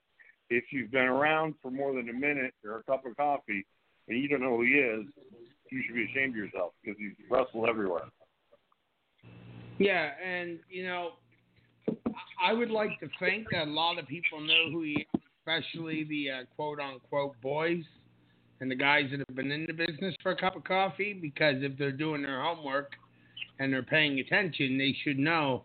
if 0.51 0.65
you've 0.71 0.91
been 0.91 1.03
around 1.03 1.55
for 1.63 1.71
more 1.71 1.95
than 1.95 2.09
a 2.09 2.13
minute 2.13 2.55
or 2.65 2.79
a 2.79 2.83
cup 2.85 3.07
of 3.07 3.17
coffee 3.17 3.65
and 4.09 4.19
you 4.19 4.29
don't 4.29 4.41
know 4.41 4.57
who 4.57 4.63
he 4.63 4.73
is, 4.73 5.07
you 5.71 5.83
should 5.87 5.95
be 5.95 6.05
ashamed 6.05 6.33
of 6.33 6.37
yourself 6.37 6.73
because 6.83 6.99
he's 6.99 7.13
wrestled 7.31 7.69
everywhere. 7.69 8.05
Yeah, 9.79 10.11
and 10.25 10.59
you 10.69 10.87
know, 10.87 11.13
I 12.43 12.53
would 12.53 12.71
like 12.71 13.01
to 13.01 13.09
think 13.19 13.47
that 13.53 13.69
a 13.69 13.71
lot 13.71 13.99
of 13.99 14.07
people 14.07 14.41
know 14.41 14.71
who 14.71 14.83
he 14.83 15.07
is, 15.15 15.23
especially 15.41 16.05
the 16.05 16.31
uh, 16.31 16.45
quote 16.57 16.79
unquote 16.81 17.41
boys 17.41 17.85
and 18.61 18.71
the 18.71 18.77
guys 18.77 19.07
that 19.11 19.19
have 19.19 19.37
been 19.37 19.51
in 19.51 19.67
the 19.67 19.73
business 19.73 20.15
for 20.23 20.33
a 20.33 20.37
cup 20.37 20.55
of 20.55 20.65
coffee 20.65 21.13
because 21.13 21.57
if 21.63 21.77
they're 21.79 21.91
doing 21.91 22.23
their 22.23 22.41
homework 22.41 22.93
and 23.59 23.73
they're 23.73 23.83
paying 23.83 24.21
attention, 24.21 24.79
they 24.79 24.95
should 25.03 25.19
know. 25.19 25.65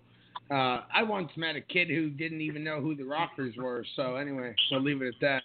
Uh, 0.49 0.81
I 0.93 1.03
once 1.03 1.29
met 1.35 1.55
a 1.55 1.61
kid 1.61 1.89
who 1.89 2.09
didn't 2.09 2.41
even 2.41 2.63
know 2.63 2.81
who 2.81 2.95
the 2.95 3.03
Rockers 3.03 3.55
were. 3.57 3.85
So 3.95 4.15
anyway, 4.15 4.55
we'll 4.71 4.81
leave 4.81 5.01
it 5.01 5.15
at 5.15 5.21
that. 5.21 5.43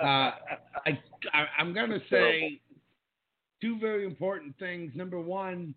Uh, 0.00 0.32
I, 0.86 0.98
I 1.32 1.46
I'm 1.58 1.74
gonna 1.74 2.00
say 2.10 2.60
two 3.60 3.78
very 3.78 4.04
important 4.04 4.56
things. 4.58 4.92
Number 4.94 5.20
one, 5.20 5.74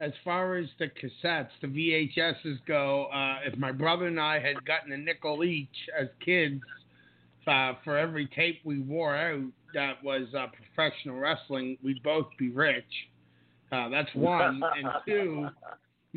as 0.00 0.12
far 0.24 0.56
as 0.56 0.66
the 0.78 0.86
cassettes, 0.86 1.48
the 1.60 1.66
VHSs 1.66 2.58
go, 2.66 3.06
uh, 3.06 3.38
if 3.44 3.58
my 3.58 3.72
brother 3.72 4.06
and 4.06 4.20
I 4.20 4.38
had 4.38 4.64
gotten 4.64 4.92
a 4.92 4.96
nickel 4.96 5.42
each 5.42 5.68
as 5.98 6.08
kids 6.24 6.60
uh, 7.46 7.74
for 7.82 7.98
every 7.98 8.26
tape 8.26 8.60
we 8.64 8.80
wore 8.80 9.16
out 9.16 9.44
that 9.74 10.02
was 10.04 10.28
uh, 10.36 10.46
professional 10.74 11.16
wrestling, 11.18 11.78
we'd 11.82 12.02
both 12.02 12.26
be 12.38 12.50
rich. 12.50 12.84
Uh, 13.72 13.88
that's 13.88 14.12
one. 14.14 14.62
and 14.76 14.88
two, 15.06 15.48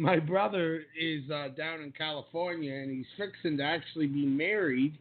my 0.02 0.18
brother 0.18 0.84
is 1.00 1.30
uh, 1.30 1.50
down 1.56 1.82
in 1.82 1.92
California 1.92 2.74
and 2.74 2.90
he's 2.90 3.06
fixing 3.18 3.58
to 3.58 3.64
actually 3.64 4.08
be 4.08 4.26
married 4.26 4.98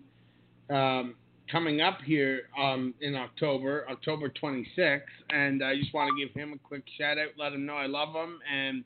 um, 0.69 1.15
coming 1.51 1.81
up 1.81 1.99
here 2.05 2.43
um, 2.61 2.93
in 3.01 3.15
October, 3.15 3.87
October 3.91 4.29
26th. 4.29 5.01
And 5.31 5.65
I 5.65 5.75
just 5.77 5.95
want 5.95 6.11
to 6.11 6.27
give 6.27 6.35
him 6.35 6.53
a 6.53 6.59
quick 6.59 6.83
shout 6.99 7.17
out, 7.17 7.29
let 7.39 7.55
him 7.55 7.65
know 7.65 7.75
I 7.75 7.87
love 7.87 8.15
him. 8.15 8.41
And 8.55 8.85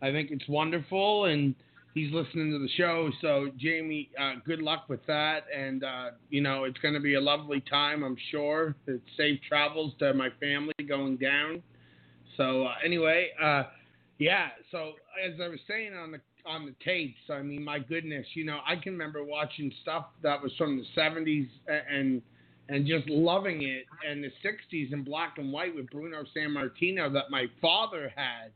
I 0.00 0.10
think 0.10 0.30
it's 0.30 0.48
wonderful. 0.48 1.26
And 1.26 1.54
he's 1.92 2.10
listening 2.10 2.52
to 2.52 2.58
the 2.58 2.70
show. 2.78 3.10
So, 3.20 3.50
Jamie, 3.58 4.08
uh, 4.18 4.36
good 4.46 4.62
luck 4.62 4.84
with 4.88 5.04
that. 5.08 5.40
And, 5.54 5.84
uh, 5.84 6.10
you 6.30 6.40
know, 6.40 6.64
it's 6.64 6.78
going 6.78 6.94
to 6.94 7.00
be 7.00 7.14
a 7.16 7.20
lovely 7.20 7.62
time, 7.68 8.02
I'm 8.02 8.16
sure. 8.30 8.74
It's 8.86 9.02
safe 9.18 9.38
travels 9.46 9.92
to 9.98 10.14
my 10.14 10.30
family 10.40 10.72
going 10.88 11.18
down. 11.18 11.62
So, 12.38 12.64
uh, 12.64 12.74
anyway, 12.82 13.28
uh, 13.42 13.64
yeah. 14.20 14.48
So 14.70 14.92
as 15.26 15.40
I 15.42 15.48
was 15.48 15.58
saying 15.66 15.94
on 15.94 16.12
the 16.12 16.20
on 16.46 16.66
the 16.66 16.74
tapes, 16.84 17.18
I 17.30 17.42
mean, 17.42 17.64
my 17.64 17.80
goodness, 17.80 18.26
you 18.34 18.44
know, 18.44 18.60
I 18.66 18.76
can 18.76 18.92
remember 18.92 19.24
watching 19.24 19.72
stuff 19.82 20.06
that 20.22 20.40
was 20.40 20.52
from 20.56 20.76
the 20.76 21.00
'70s 21.00 21.48
and 21.68 22.22
and 22.68 22.86
just 22.86 23.08
loving 23.08 23.62
it, 23.62 23.86
and 24.08 24.22
the 24.22 24.30
'60s 24.44 24.92
in 24.92 25.02
black 25.02 25.38
and 25.38 25.52
white 25.52 25.74
with 25.74 25.90
Bruno 25.90 26.22
Sammartino 26.36 27.12
that 27.12 27.30
my 27.30 27.46
father 27.60 28.12
had. 28.14 28.52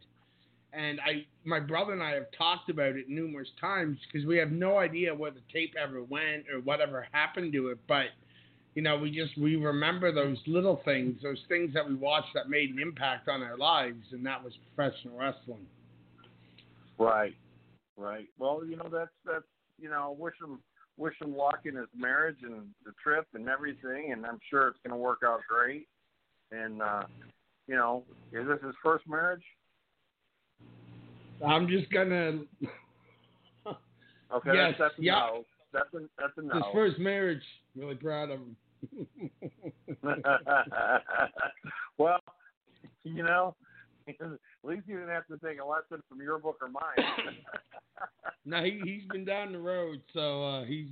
And 0.72 1.00
I, 1.00 1.24
my 1.44 1.60
brother 1.60 1.92
and 1.92 2.02
I 2.02 2.14
have 2.14 2.26
talked 2.36 2.68
about 2.68 2.96
it 2.96 3.08
numerous 3.08 3.48
times 3.60 3.96
because 4.06 4.26
we 4.26 4.36
have 4.38 4.50
no 4.50 4.78
idea 4.78 5.14
where 5.14 5.30
the 5.30 5.42
tape 5.52 5.72
ever 5.80 6.02
went 6.02 6.46
or 6.52 6.60
whatever 6.60 7.06
happened 7.12 7.52
to 7.52 7.68
it. 7.68 7.78
But 7.86 8.06
you 8.74 8.82
know, 8.82 8.98
we 8.98 9.10
just 9.10 9.38
we 9.38 9.56
remember 9.56 10.12
those 10.12 10.38
little 10.46 10.80
things, 10.84 11.20
those 11.22 11.40
things 11.48 11.72
that 11.74 11.88
we 11.88 11.94
watched 11.94 12.30
that 12.34 12.48
made 12.48 12.70
an 12.70 12.80
impact 12.80 13.28
on 13.28 13.42
our 13.42 13.56
lives, 13.56 14.04
and 14.10 14.26
that 14.26 14.42
was 14.42 14.52
professional 14.74 15.16
wrestling. 15.16 15.66
Right, 16.98 17.34
right. 17.96 18.26
Well, 18.38 18.62
you 18.68 18.76
know 18.76 18.88
that's 18.90 19.10
that's 19.24 19.44
you 19.80 19.88
know 19.88 20.16
wish 20.18 20.34
him 20.42 20.58
wish 20.96 21.14
him 21.20 21.36
luck 21.36 21.60
in 21.64 21.76
his 21.76 21.86
marriage 21.96 22.38
and 22.42 22.68
the 22.84 22.92
trip 23.02 23.26
and 23.34 23.48
everything, 23.48 24.12
and 24.12 24.26
I'm 24.26 24.38
sure 24.50 24.68
it's 24.68 24.78
going 24.84 24.92
to 24.92 24.96
work 24.96 25.20
out 25.24 25.40
great. 25.48 25.86
And 26.50 26.82
uh, 26.82 27.02
you 27.68 27.76
know, 27.76 28.02
is 28.32 28.46
this 28.46 28.58
his 28.64 28.74
first 28.82 29.06
marriage? 29.08 29.42
I'm 31.46 31.68
just 31.68 31.90
gonna. 31.92 32.40
okay, 34.32 34.52
yes, 34.52 34.74
that's, 34.78 34.78
that's 34.78 34.98
a 34.98 35.02
yeah. 35.02 35.12
no. 35.12 35.44
That's 35.72 35.94
a 35.94 35.98
that's 36.18 36.32
a 36.38 36.42
no. 36.42 36.54
His 36.54 36.64
first 36.72 36.98
marriage. 36.98 37.42
Really 37.76 37.96
proud 37.96 38.30
of 38.30 38.38
him. 38.38 38.56
well, 41.98 42.18
you 43.04 43.22
know, 43.22 43.54
at 44.08 44.16
least 44.62 44.82
you 44.86 44.96
didn't 44.96 45.10
have 45.10 45.26
to 45.28 45.38
take 45.38 45.60
a 45.60 45.64
lesson 45.64 46.02
from 46.08 46.20
your 46.20 46.38
book 46.38 46.58
or 46.60 46.68
mine. 46.68 47.34
no, 48.44 48.62
he 48.62 48.80
he's 48.84 49.08
been 49.10 49.24
down 49.24 49.52
the 49.52 49.58
road, 49.58 50.00
so 50.12 50.44
uh, 50.44 50.64
he's. 50.64 50.88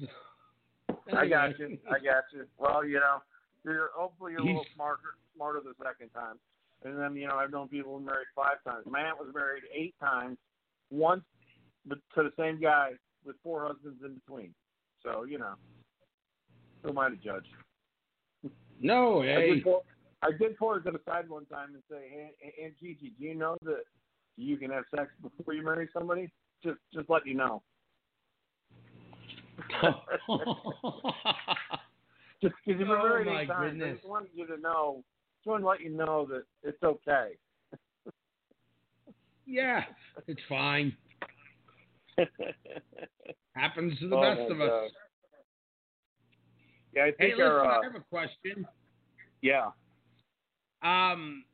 Anyway. 1.08 1.22
I 1.22 1.28
got 1.28 1.58
you. 1.58 1.78
I 1.88 1.98
got 1.98 2.24
you. 2.32 2.46
Well, 2.58 2.84
you 2.84 3.00
know, 3.00 3.18
you're 3.64 3.90
hopefully 3.94 4.32
you're 4.32 4.42
a 4.42 4.44
little 4.44 4.66
smarter 4.74 5.16
smarter 5.34 5.60
the 5.60 5.74
second 5.82 6.10
time. 6.10 6.36
And 6.84 6.98
then 6.98 7.16
you 7.16 7.28
know, 7.28 7.36
I've 7.36 7.50
known 7.50 7.68
people 7.68 7.98
who 7.98 8.04
married 8.04 8.26
five 8.34 8.62
times. 8.64 8.84
My 8.88 9.00
aunt 9.00 9.18
was 9.18 9.28
married 9.34 9.62
eight 9.74 9.94
times, 10.00 10.36
once 10.90 11.22
to 11.88 11.96
the 12.16 12.32
same 12.38 12.60
guy 12.60 12.92
with 13.24 13.36
four 13.42 13.66
husbands 13.66 14.00
in 14.04 14.14
between. 14.14 14.54
So 15.02 15.24
you 15.24 15.38
know, 15.38 15.54
who 16.82 16.90
am 16.90 16.98
I 16.98 17.10
to 17.10 17.16
judge? 17.16 17.46
No, 18.82 19.20
I 19.20 19.24
hey. 19.24 19.62
did, 19.64 19.74
I 20.22 20.32
did 20.36 20.58
pull 20.58 20.74
her 20.74 20.80
to 20.80 20.90
the 20.90 21.00
side 21.08 21.28
one 21.28 21.46
time 21.46 21.74
and 21.74 21.82
say, 21.88 22.08
hey, 22.10 22.64
Aunt 22.64 22.74
Gigi, 22.80 23.12
do 23.18 23.24
you 23.24 23.34
know 23.36 23.56
that 23.64 23.84
you 24.36 24.56
can 24.56 24.70
have 24.70 24.84
sex 24.94 25.10
before 25.22 25.54
you 25.54 25.64
marry 25.64 25.88
somebody? 25.92 26.32
Just, 26.62 26.78
just 26.92 27.08
let 27.08 27.26
you 27.26 27.34
know. 27.34 27.62
Just 32.42 32.54
because 32.64 32.80
you've 32.80 32.88
been 32.88 32.98
Oh, 32.98 33.02
married 33.04 33.28
eight 33.28 33.46
times, 33.46 33.60
I 33.60 33.70
goodness. 33.70 33.98
just 33.98 34.08
wanted 34.08 34.30
you 34.34 34.46
to 34.48 34.56
know, 34.56 35.04
just 35.38 35.46
wanted 35.46 35.62
to 35.62 35.68
let 35.68 35.80
you 35.80 35.90
know 35.90 36.26
that 36.26 36.42
it's 36.64 36.82
okay. 36.82 37.38
yeah, 39.46 39.84
it's 40.26 40.40
fine. 40.48 40.92
Happens 43.54 43.96
to 44.00 44.08
the 44.08 44.16
Oh, 44.16 44.20
best 44.22 44.50
of 44.50 44.60
us. 44.60 44.90
Yeah, 46.94 47.02
I 47.02 47.06
Hey, 47.06 47.12
think 47.18 47.38
listen, 47.38 47.46
our, 47.46 47.64
uh, 47.64 47.80
I 47.80 47.84
have 47.84 47.94
a 47.94 48.00
question. 48.00 48.66
yeah, 49.40 49.66
Um, 50.82 51.44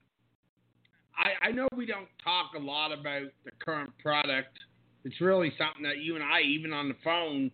I, 1.16 1.48
I 1.48 1.52
know 1.52 1.68
we 1.76 1.86
don't 1.86 2.08
talk 2.22 2.52
a 2.56 2.58
lot 2.58 2.92
about 2.92 3.28
the 3.44 3.50
current 3.58 3.90
product. 4.02 4.58
It's 5.04 5.20
really 5.20 5.52
something 5.58 5.82
that 5.82 5.98
you 5.98 6.14
and 6.14 6.24
I, 6.24 6.40
even 6.42 6.72
on 6.72 6.88
the 6.88 6.96
phone, 7.02 7.50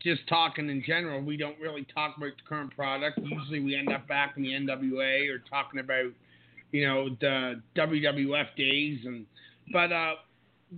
just 0.00 0.26
talking 0.28 0.68
in 0.68 0.82
general, 0.86 1.20
we 1.20 1.36
don't 1.36 1.58
really 1.60 1.86
talk 1.94 2.16
about 2.16 2.30
the 2.36 2.48
current 2.48 2.74
product. 2.74 3.18
Usually 3.22 3.60
we 3.60 3.76
end 3.76 3.92
up 3.92 4.06
back 4.08 4.34
in 4.36 4.42
the 4.42 4.50
NWA 4.50 5.28
or 5.30 5.38
talking 5.48 5.80
about, 5.80 6.10
you 6.72 6.86
know, 6.86 7.08
the 7.20 7.62
WWF 7.76 8.56
days. 8.56 9.00
And 9.04 9.26
But, 9.72 9.92
uh, 9.92 10.14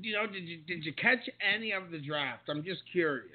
you 0.00 0.12
know, 0.12 0.26
did 0.26 0.44
you, 0.44 0.58
did 0.66 0.84
you 0.84 0.92
catch 0.94 1.28
any 1.54 1.73
of 1.73 1.90
the 1.90 1.99
draft? 1.99 2.49
I'm 2.49 2.62
just 2.64 2.82
curious. 2.90 3.30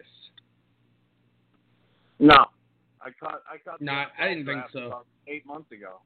no, 2.20 2.46
I 3.02 3.10
caught, 3.20 3.42
I 3.52 3.58
caught. 3.58 3.80
the 3.80 3.86
No, 3.86 4.04
I 4.20 4.28
didn't 4.28 4.46
think 4.46 4.64
so. 4.74 5.04
Eight 5.28 5.46
months 5.46 5.72
ago. 5.72 6.02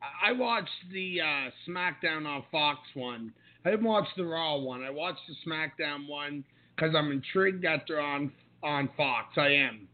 I 0.00 0.30
I 0.30 0.32
watched 0.32 0.68
the 0.92 1.20
uh, 1.20 1.50
SmackDown 1.68 2.26
on 2.26 2.44
Fox 2.50 2.80
one. 2.94 3.32
I 3.64 3.70
didn't 3.70 3.86
watch 3.86 4.06
the 4.16 4.24
Raw 4.24 4.56
one. 4.58 4.82
I 4.82 4.90
watched 4.90 5.20
the 5.28 5.50
SmackDown 5.50 6.08
one 6.08 6.44
because 6.74 6.94
I'm 6.96 7.10
intrigued 7.10 7.64
that 7.64 7.84
they're 7.88 8.00
on 8.00 8.32
on 8.62 8.88
Fox. 8.96 9.34
I 9.36 9.48
am, 9.48 9.88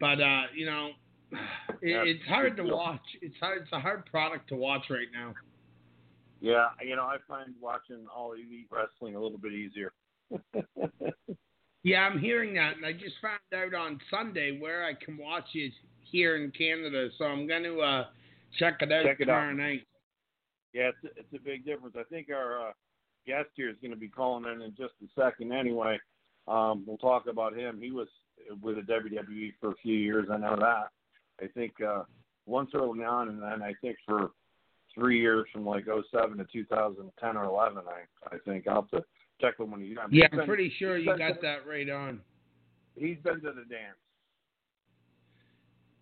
but 0.00 0.20
uh, 0.20 0.42
you 0.54 0.66
know, 0.66 0.90
it, 1.82 2.08
it's 2.08 2.26
hard 2.28 2.56
to 2.56 2.64
watch. 2.64 3.00
It's 3.22 3.36
hard. 3.40 3.62
It's 3.62 3.72
a 3.72 3.80
hard 3.80 4.06
product 4.06 4.48
to 4.48 4.56
watch 4.56 4.82
right 4.90 5.08
now. 5.12 5.34
Yeah, 6.40 6.66
you 6.84 6.96
know, 6.96 7.04
I 7.04 7.16
find 7.26 7.54
watching 7.60 8.06
all 8.14 8.32
elite 8.32 8.68
wrestling 8.70 9.14
a 9.14 9.20
little 9.20 9.38
bit 9.38 9.52
easier. 9.52 9.92
Yeah, 11.84 12.00
I'm 12.00 12.18
hearing 12.18 12.54
that, 12.54 12.76
and 12.76 12.86
I 12.86 12.92
just 12.92 13.16
found 13.20 13.40
out 13.54 13.78
on 13.78 14.00
Sunday 14.10 14.58
where 14.58 14.84
I 14.84 14.94
can 14.94 15.18
watch 15.18 15.44
it 15.54 15.72
here 16.10 16.36
in 16.42 16.50
Canada. 16.50 17.10
So 17.18 17.26
I'm 17.26 17.46
going 17.46 17.62
to 17.62 17.80
uh, 17.80 18.06
check 18.58 18.78
it 18.80 18.90
out 18.90 19.04
Check 19.04 19.20
it 19.20 19.28
out. 19.28 19.54
night. 19.54 19.82
Yeah, 20.72 20.88
it's 20.88 21.04
a, 21.04 21.20
it's 21.20 21.32
a 21.34 21.44
big 21.44 21.66
difference. 21.66 21.94
I 21.98 22.04
think 22.04 22.28
our 22.30 22.68
uh, 22.68 22.72
guest 23.26 23.50
here 23.54 23.68
is 23.68 23.76
going 23.82 23.92
to 23.92 23.98
be 23.98 24.08
calling 24.08 24.50
in 24.50 24.62
in 24.62 24.70
just 24.70 24.94
a 25.02 25.20
second. 25.20 25.52
Anyway, 25.52 25.98
um, 26.48 26.84
we'll 26.86 26.96
talk 26.96 27.26
about 27.28 27.56
him. 27.56 27.78
He 27.80 27.90
was 27.90 28.08
with 28.62 28.76
the 28.76 28.92
WWE 28.92 29.52
for 29.60 29.72
a 29.72 29.76
few 29.82 29.94
years. 29.94 30.28
I 30.32 30.38
know 30.38 30.56
that. 30.56 30.88
I 31.42 31.48
think 31.52 31.74
uh, 31.86 32.04
once 32.46 32.70
early 32.74 33.04
on, 33.04 33.28
and 33.28 33.42
then 33.42 33.62
I 33.62 33.74
think 33.82 33.98
for 34.06 34.30
three 34.94 35.20
years 35.20 35.44
from 35.52 35.66
like 35.66 35.84
'07 35.84 36.38
to 36.38 36.46
2010 36.50 37.36
or 37.36 37.44
11. 37.44 37.82
I 37.86 38.34
I 38.34 38.38
think 38.46 38.66
I'll 38.66 38.82
have 38.82 38.90
to 38.90 39.04
check 39.44 39.58
with 39.58 39.68
when 39.68 39.82
he's. 39.82 39.96
I 40.00 40.06
mean, 40.06 40.16
Yeah, 40.20 40.24
he's 40.24 40.32
I'm 40.32 40.38
been- 40.38 40.46
pretty 40.46 40.72
sure 40.78 40.96
you 40.98 41.16
got 41.16 41.40
that 41.42 41.66
right 41.68 41.88
on. 41.90 42.20
He's 42.96 43.18
been 43.24 43.40
to 43.40 43.52
the 43.52 43.64
dance. 43.68 43.96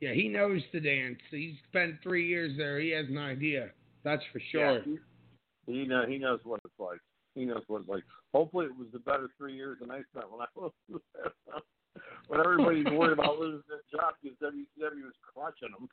Yeah, 0.01 0.13
he 0.15 0.29
knows 0.29 0.61
the 0.73 0.81
dance. 0.81 1.19
He's 1.31 1.55
spent 1.69 1.97
three 2.03 2.27
years 2.27 2.57
there. 2.57 2.81
He 2.81 2.91
has 2.91 3.07
an 3.09 3.19
idea. 3.19 3.71
That's 4.05 4.23
for 4.33 4.41
sure. 4.51 4.79
Yeah, 4.79 4.97
he, 5.67 5.73
he 5.73 5.85
know 5.87 6.05
he 6.09 6.19
knows 6.19 6.41
what 6.45 6.61
it's 6.65 6.75
like. 6.79 6.99
He 7.35 7.45
knows 7.45 7.63
what 7.69 7.81
it's 7.83 7.89
like. 7.89 8.03
Hopefully, 8.35 8.67
it 8.67 8.77
was 8.77 8.89
the 8.93 8.99
better 8.99 9.29
three 9.39 9.55
years 9.55 9.79
than 9.81 9.91
I 9.91 10.01
spent 10.13 10.31
when 10.31 10.41
I 10.43 10.47
was 10.57 10.73
there. 10.89 11.33
when 12.29 12.41
everybody's 12.41 12.85
worried 12.87 13.13
about 13.13 13.39
losing 13.39 13.63
their 13.69 13.83
job 14.01 14.15
because 14.23 14.37
WCW 14.43 15.05
was 15.05 15.15
crushing 15.35 15.69
them. 15.79 15.89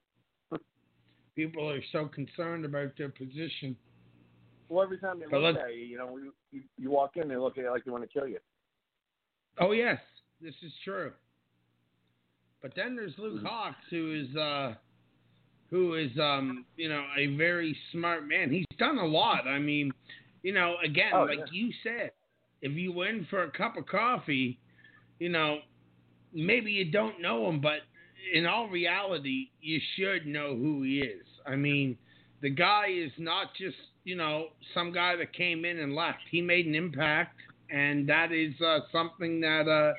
people 1.36 1.70
are 1.70 1.82
so 1.92 2.08
concerned 2.08 2.66
about 2.66 2.98
their 2.98 3.10
position. 3.10 3.78
Well, 4.70 4.84
every 4.84 5.00
time 5.00 5.20
they 5.20 5.26
look 5.38 5.58
at 5.58 5.76
you, 5.76 5.82
you 5.84 5.98
know, 5.98 6.18
you, 6.18 6.34
you, 6.52 6.62
you 6.78 6.92
walk 6.92 7.18
in, 7.18 7.28
they 7.28 7.36
look 7.36 7.58
at 7.58 7.64
you 7.64 7.72
like 7.72 7.84
they 7.86 7.92
want 7.92 8.04
to 8.04 8.20
kill 8.20 8.28
you. 8.28 8.38
Oh 9.60 9.72
yes, 9.72 9.98
this 10.42 10.54
is 10.62 10.72
true. 10.84 11.12
But 12.62 12.74
then 12.76 12.96
there's 12.96 13.14
Luke 13.18 13.42
Hawx, 13.44 13.74
who 13.90 14.14
is 14.14 14.36
uh, 14.36 14.76
who 15.70 15.96
is 15.96 16.12
um, 16.20 16.66
you 16.78 16.90
know, 16.90 17.04
a 17.18 17.36
very 17.36 17.76
smart 17.92 18.28
man. 18.28 18.52
He's 18.52 18.66
done 18.78 18.98
a 18.98 19.06
lot. 19.06 19.48
I 19.48 19.60
mean, 19.60 19.92
you 20.44 20.54
know, 20.54 20.76
again, 20.84 21.12
Oh, 21.14 21.24
like 21.24 21.40
yeah. 21.40 21.46
you 21.52 21.70
said, 21.84 22.12
if 22.62 22.74
you 22.74 22.92
went 22.92 23.28
for 23.30 23.44
a 23.44 23.52
cup 23.52 23.78
of 23.78 23.86
coffee, 23.86 24.60
you 25.20 25.30
know, 25.30 25.60
maybe 26.34 26.72
you 26.72 26.92
don't 26.92 27.22
know 27.22 27.50
him, 27.50 27.60
but 27.62 27.80
in 28.34 28.46
all 28.46 28.68
reality, 28.68 29.50
you 29.62 29.80
should 29.96 30.26
know 30.26 30.56
who 30.56 30.84
he 30.84 31.00
is. 31.00 31.26
I 31.46 31.56
mean, 31.56 31.98
the 32.42 32.50
guy 32.50 32.88
is 32.90 33.12
not 33.18 33.48
just 33.58 33.78
you 34.10 34.16
know 34.16 34.48
some 34.74 34.92
guy 34.92 35.16
that 35.16 35.32
came 35.34 35.66
in 35.66 35.78
and 35.78 35.94
left. 35.94 36.18
He 36.32 36.42
made 36.42 36.66
an 36.66 36.74
impact, 36.74 37.36
and 37.70 38.10
that 38.10 38.32
is 38.32 38.60
uh, 38.60 38.80
something 38.92 39.40
that, 39.42 39.68
uh, 39.68 39.94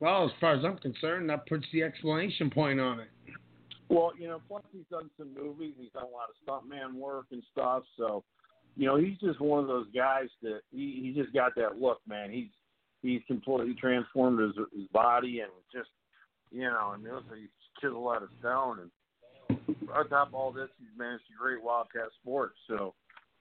well, 0.00 0.24
as 0.24 0.32
far 0.40 0.54
as 0.54 0.64
I'm 0.64 0.76
concerned, 0.78 1.30
that 1.30 1.46
puts 1.46 1.64
the 1.72 1.84
explanation 1.84 2.50
point 2.50 2.80
on 2.80 2.98
it. 2.98 3.08
Well, 3.88 4.10
you 4.18 4.26
know, 4.26 4.42
plus 4.48 4.64
he's 4.72 4.82
done 4.90 5.08
some 5.16 5.32
movies. 5.32 5.74
He's 5.78 5.92
done 5.92 6.02
a 6.02 6.06
lot 6.06 6.30
of 6.30 6.34
stuntman 6.44 6.94
work 6.94 7.26
and 7.30 7.44
stuff. 7.52 7.84
So, 7.96 8.24
you 8.76 8.86
know, 8.86 8.96
he's 8.96 9.16
just 9.20 9.40
one 9.40 9.60
of 9.60 9.68
those 9.68 9.86
guys 9.94 10.26
that 10.42 10.62
he, 10.72 11.00
he 11.04 11.22
just 11.22 11.32
got 11.32 11.52
that 11.54 11.80
look, 11.80 12.00
man. 12.08 12.32
He's 12.32 12.48
he's 13.02 13.22
completely 13.28 13.74
transformed 13.80 14.40
his 14.40 14.56
his 14.74 14.88
body 14.92 15.40
and 15.40 15.52
just, 15.72 15.90
you 16.50 16.62
know, 16.62 16.92
I 16.92 16.96
mean, 16.96 17.14
looks 17.14 17.26
like 17.30 17.38
he's 17.38 17.48
chiseled 17.80 18.08
out 18.08 18.24
of 18.24 18.30
stone. 18.40 18.80
And 18.80 18.90
on 19.94 20.08
top 20.08 20.28
of 20.28 20.34
all 20.34 20.52
this, 20.52 20.68
he's 20.78 20.88
managed 20.98 21.24
to 21.28 21.34
great 21.38 21.62
Wildcat 21.62 22.08
sports. 22.20 22.56
So, 22.68 22.94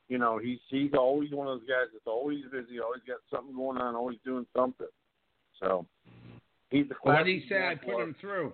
you 0.08 0.18
know, 0.18 0.38
he's 0.38 0.60
he's 0.70 0.94
always 0.94 1.32
one 1.32 1.48
of 1.48 1.60
those 1.60 1.68
guys 1.68 1.88
that's 1.92 2.08
always 2.08 2.44
busy, 2.52 2.80
always 2.80 3.02
got 3.08 3.18
something 3.34 3.56
going 3.56 3.78
on, 3.78 3.96
always 3.96 4.18
doing 4.26 4.46
something. 4.56 4.88
So, 5.60 5.86
he's 6.70 6.88
the. 6.88 6.96
What 7.02 7.24
did 7.24 7.28
he 7.28 7.48
classic 7.48 7.50
say? 7.50 7.68
I 7.68 7.76
put 7.76 8.04
him 8.04 8.16
through. 8.20 8.54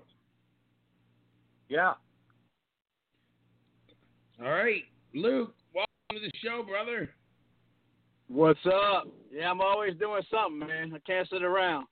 Yeah. 1.70 1.94
All 4.44 4.50
right, 4.50 4.84
Luke, 5.13 5.54
welcome 5.74 5.90
to 6.12 6.20
the 6.20 6.32
show, 6.44 6.63
brother. 6.63 7.12
What's 8.28 8.66
up? 8.66 9.08
Yeah, 9.32 9.51
I'm 9.51 9.62
always 9.62 9.96
doing 10.00 10.22
something, 10.32 10.60
man. 10.68 10.94
I 10.96 11.00
can't 11.06 11.30
sit 11.30 11.44
around. 11.44 11.86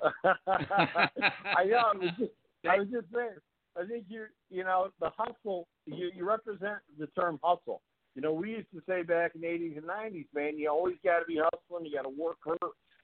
I 0.24 1.64
know. 1.64 1.76
I 1.76 1.96
was 1.96 2.10
just, 2.18 2.30
I 2.70 2.78
was 2.78 2.88
just 2.88 3.06
saying. 3.12 3.30
I 3.78 3.86
think 3.86 4.04
you, 4.08 4.24
you 4.50 4.64
know, 4.64 4.88
the 5.00 5.10
hustle. 5.16 5.66
You, 5.86 6.10
you 6.14 6.28
represent 6.28 6.78
the 6.98 7.06
term 7.08 7.38
hustle. 7.42 7.82
You 8.14 8.22
know, 8.22 8.32
we 8.32 8.50
used 8.50 8.70
to 8.74 8.82
say 8.88 9.02
back 9.02 9.32
in 9.34 9.42
the 9.42 9.46
'80s 9.46 9.78
and 9.78 9.86
'90s, 9.86 10.26
man, 10.34 10.58
you 10.58 10.68
always 10.68 10.96
got 11.04 11.20
to 11.20 11.26
be 11.26 11.40
hustling. 11.42 11.86
You 11.86 11.96
got 11.96 12.02
to 12.02 12.14
work 12.20 12.38
hard. 12.44 12.58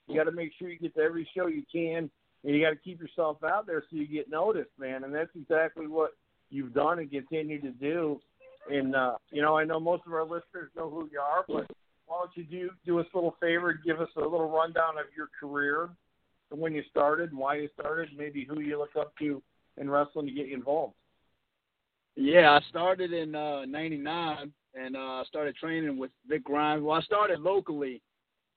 You 0.08 0.16
got 0.16 0.24
to 0.24 0.32
make 0.32 0.52
sure 0.58 0.68
you 0.68 0.78
get 0.78 0.94
to 0.96 1.00
every 1.00 1.28
show 1.36 1.46
you 1.46 1.62
can, 1.72 2.10
and 2.42 2.54
you 2.54 2.60
got 2.60 2.70
to 2.70 2.76
keep 2.76 3.00
yourself 3.00 3.38
out 3.44 3.66
there 3.66 3.82
so 3.88 3.96
you 3.96 4.06
get 4.06 4.28
noticed, 4.30 4.72
man. 4.78 5.04
And 5.04 5.14
that's 5.14 5.30
exactly 5.34 5.86
what 5.86 6.10
you've 6.50 6.74
done 6.74 6.98
and 6.98 7.10
continue 7.10 7.60
to 7.60 7.70
do. 7.70 8.20
And 8.68 8.94
uh, 8.96 9.16
you 9.30 9.42
know, 9.42 9.56
I 9.56 9.64
know 9.64 9.80
most 9.80 10.02
of 10.06 10.12
our 10.12 10.24
listeners 10.24 10.70
know 10.76 10.90
who 10.90 11.08
you 11.12 11.20
are, 11.20 11.44
but 11.46 11.70
why 12.06 12.18
don't 12.18 12.30
you 12.36 12.44
do 12.44 12.70
do 12.84 12.98
us 12.98 13.06
a 13.14 13.16
little 13.16 13.36
favor 13.40 13.70
and 13.70 13.78
give 13.84 14.00
us 14.00 14.10
a 14.16 14.20
little 14.20 14.50
rundown 14.50 14.98
of 14.98 15.06
your 15.16 15.28
career 15.40 15.90
and 16.50 16.60
when 16.60 16.72
you 16.72 16.82
started 16.88 17.30
and 17.30 17.38
why 17.38 17.56
you 17.56 17.68
started, 17.78 18.10
maybe 18.16 18.46
who 18.48 18.60
you 18.60 18.78
look 18.78 18.94
up 18.98 19.12
to 19.18 19.42
in 19.78 19.90
wrestling 19.90 20.26
to 20.26 20.32
get 20.32 20.48
you 20.48 20.54
involved. 20.54 20.94
Yeah, 22.16 22.52
I 22.52 22.60
started 22.68 23.12
in 23.12 23.34
uh 23.34 23.64
'99 23.64 24.52
and 24.74 24.96
uh 24.96 25.24
started 25.26 25.56
training 25.56 25.98
with 25.98 26.10
Vic 26.28 26.44
Grimes. 26.44 26.82
Well, 26.82 26.96
I 26.96 27.02
started 27.02 27.40
locally 27.40 28.00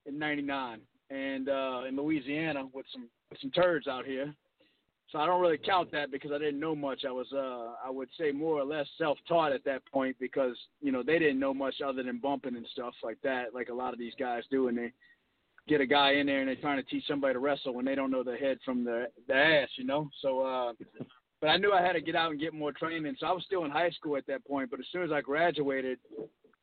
in 0.06 0.18
'99 0.18 0.80
and 1.10 1.48
uh 1.48 1.82
in 1.88 1.96
Louisiana 1.96 2.64
with 2.72 2.86
some 2.92 3.08
with 3.30 3.40
some 3.40 3.50
turds 3.50 3.88
out 3.88 4.04
here. 4.04 4.32
So 5.10 5.18
I 5.18 5.24
don't 5.24 5.40
really 5.40 5.58
count 5.58 5.90
that 5.92 6.10
because 6.10 6.32
I 6.32 6.38
didn't 6.38 6.60
know 6.60 6.76
much. 6.76 7.04
I 7.06 7.10
was 7.10 7.26
uh 7.32 7.74
I 7.84 7.90
would 7.90 8.08
say 8.18 8.30
more 8.30 8.60
or 8.60 8.64
less 8.64 8.86
self-taught 8.96 9.52
at 9.52 9.64
that 9.64 9.84
point 9.86 10.16
because 10.20 10.56
you 10.80 10.92
know 10.92 11.02
they 11.02 11.18
didn't 11.18 11.40
know 11.40 11.54
much 11.54 11.76
other 11.84 12.02
than 12.02 12.18
bumping 12.18 12.56
and 12.56 12.66
stuff 12.72 12.94
like 13.02 13.18
that, 13.24 13.54
like 13.54 13.70
a 13.70 13.74
lot 13.74 13.92
of 13.92 13.98
these 13.98 14.14
guys 14.18 14.44
do, 14.50 14.68
and 14.68 14.78
they 14.78 14.92
get 15.68 15.80
a 15.80 15.86
guy 15.86 16.12
in 16.12 16.26
there 16.26 16.40
and 16.40 16.48
they're 16.48 16.56
trying 16.56 16.82
to 16.82 16.90
teach 16.90 17.04
somebody 17.06 17.34
to 17.34 17.38
wrestle 17.38 17.74
when 17.74 17.84
they 17.84 17.94
don't 17.94 18.10
know 18.10 18.22
the 18.22 18.36
head 18.36 18.58
from 18.64 18.84
the 18.84 19.06
the 19.26 19.34
ass, 19.34 19.68
you 19.76 19.84
know. 19.84 20.08
So 20.22 20.40
uh 20.40 20.72
but 21.40 21.48
I 21.48 21.56
knew 21.56 21.72
I 21.72 21.82
had 21.82 21.92
to 21.92 22.00
get 22.00 22.16
out 22.16 22.30
and 22.30 22.40
get 22.40 22.54
more 22.54 22.72
training. 22.72 23.14
So 23.18 23.26
I 23.26 23.32
was 23.32 23.44
still 23.44 23.64
in 23.64 23.70
high 23.70 23.90
school 23.90 24.16
at 24.16 24.26
that 24.26 24.44
point. 24.46 24.70
But 24.70 24.80
as 24.80 24.86
soon 24.92 25.02
as 25.02 25.12
I 25.12 25.20
graduated, 25.20 25.98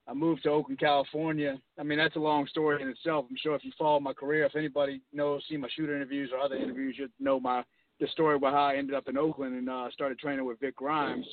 I 0.07 0.13
moved 0.13 0.43
to 0.43 0.49
Oakland, 0.49 0.79
California. 0.79 1.57
I 1.79 1.83
mean, 1.83 1.97
that's 1.97 2.15
a 2.15 2.19
long 2.19 2.45
story 2.47 2.81
in 2.81 2.89
itself. 2.89 3.25
I'm 3.29 3.37
sure 3.41 3.55
if 3.55 3.63
you 3.63 3.71
follow 3.77 3.99
my 3.99 4.13
career, 4.13 4.45
if 4.45 4.55
anybody 4.55 5.01
knows, 5.13 5.43
see 5.49 5.57
my 5.57 5.69
shooter 5.75 5.95
interviews 5.95 6.29
or 6.33 6.39
other 6.39 6.55
interviews, 6.55 6.95
you'd 6.97 7.11
know 7.19 7.39
my 7.39 7.63
the 7.99 8.07
story 8.07 8.35
about 8.35 8.53
how 8.53 8.65
I 8.65 8.75
ended 8.75 8.93
up 8.93 9.07
in 9.07 9.17
Oakland 9.17 9.55
and 9.55 9.69
uh, 9.69 9.89
started 9.91 10.19
training 10.19 10.45
with 10.45 10.59
Vic 10.59 10.75
Grimes, 10.75 11.25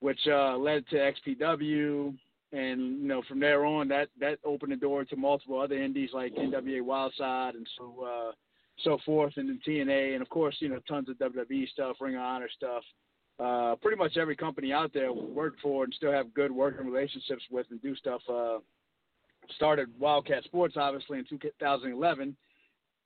which 0.00 0.18
uh, 0.26 0.56
led 0.56 0.84
to 0.88 0.96
XPW. 0.96 2.14
And 2.54 3.02
you 3.02 3.08
know, 3.08 3.22
from 3.28 3.40
there 3.40 3.64
on, 3.64 3.88
that 3.88 4.08
that 4.20 4.38
opened 4.44 4.72
the 4.72 4.76
door 4.76 5.04
to 5.04 5.16
multiple 5.16 5.60
other 5.60 5.76
indies 5.76 6.10
like 6.14 6.34
NWA 6.34 6.82
Wildside 6.82 7.56
and 7.56 7.66
so 7.76 8.04
uh, 8.04 8.32
so 8.82 8.98
forth, 9.04 9.34
and 9.36 9.48
then 9.48 9.60
TNA, 9.66 10.14
and 10.14 10.22
of 10.22 10.28
course, 10.28 10.56
you 10.60 10.68
know, 10.68 10.78
tons 10.88 11.08
of 11.08 11.16
WWE 11.16 11.68
stuff, 11.68 11.96
Ring 12.00 12.14
of 12.14 12.20
Honor 12.20 12.48
stuff. 12.54 12.82
Uh, 13.40 13.74
pretty 13.82 13.96
much 13.96 14.16
every 14.16 14.36
company 14.36 14.72
out 14.72 14.92
there 14.94 15.12
worked 15.12 15.60
for 15.60 15.82
and 15.82 15.92
still 15.94 16.12
have 16.12 16.32
good 16.34 16.52
working 16.52 16.86
relationships 16.86 17.42
with 17.50 17.66
and 17.70 17.82
do 17.82 17.96
stuff. 17.96 18.20
Uh, 18.32 18.58
started 19.56 19.88
Wildcat 19.98 20.44
Sports 20.44 20.76
obviously 20.76 21.18
in 21.18 21.26
2011. 21.28 22.36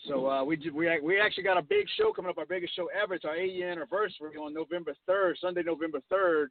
So 0.07 0.29
uh, 0.29 0.45
we 0.45 0.59
we 0.73 1.01
we 1.01 1.21
actually 1.21 1.43
got 1.43 1.57
a 1.57 1.63
big 1.63 1.87
show 1.97 2.13
coming 2.13 2.31
up, 2.31 2.39
our 2.39 2.47
biggest 2.47 2.77
show 2.77 2.89
ever. 3.03 3.15
It's 3.15 3.25
our 3.25 3.35
8 3.35 3.53
year 3.53 3.73
anniversary 3.73 4.37
on 4.37 4.55
November 4.55 4.95
3rd, 5.09 5.41
Sunday, 5.41 5.63
November 5.65 6.01
3rd, 6.13 6.47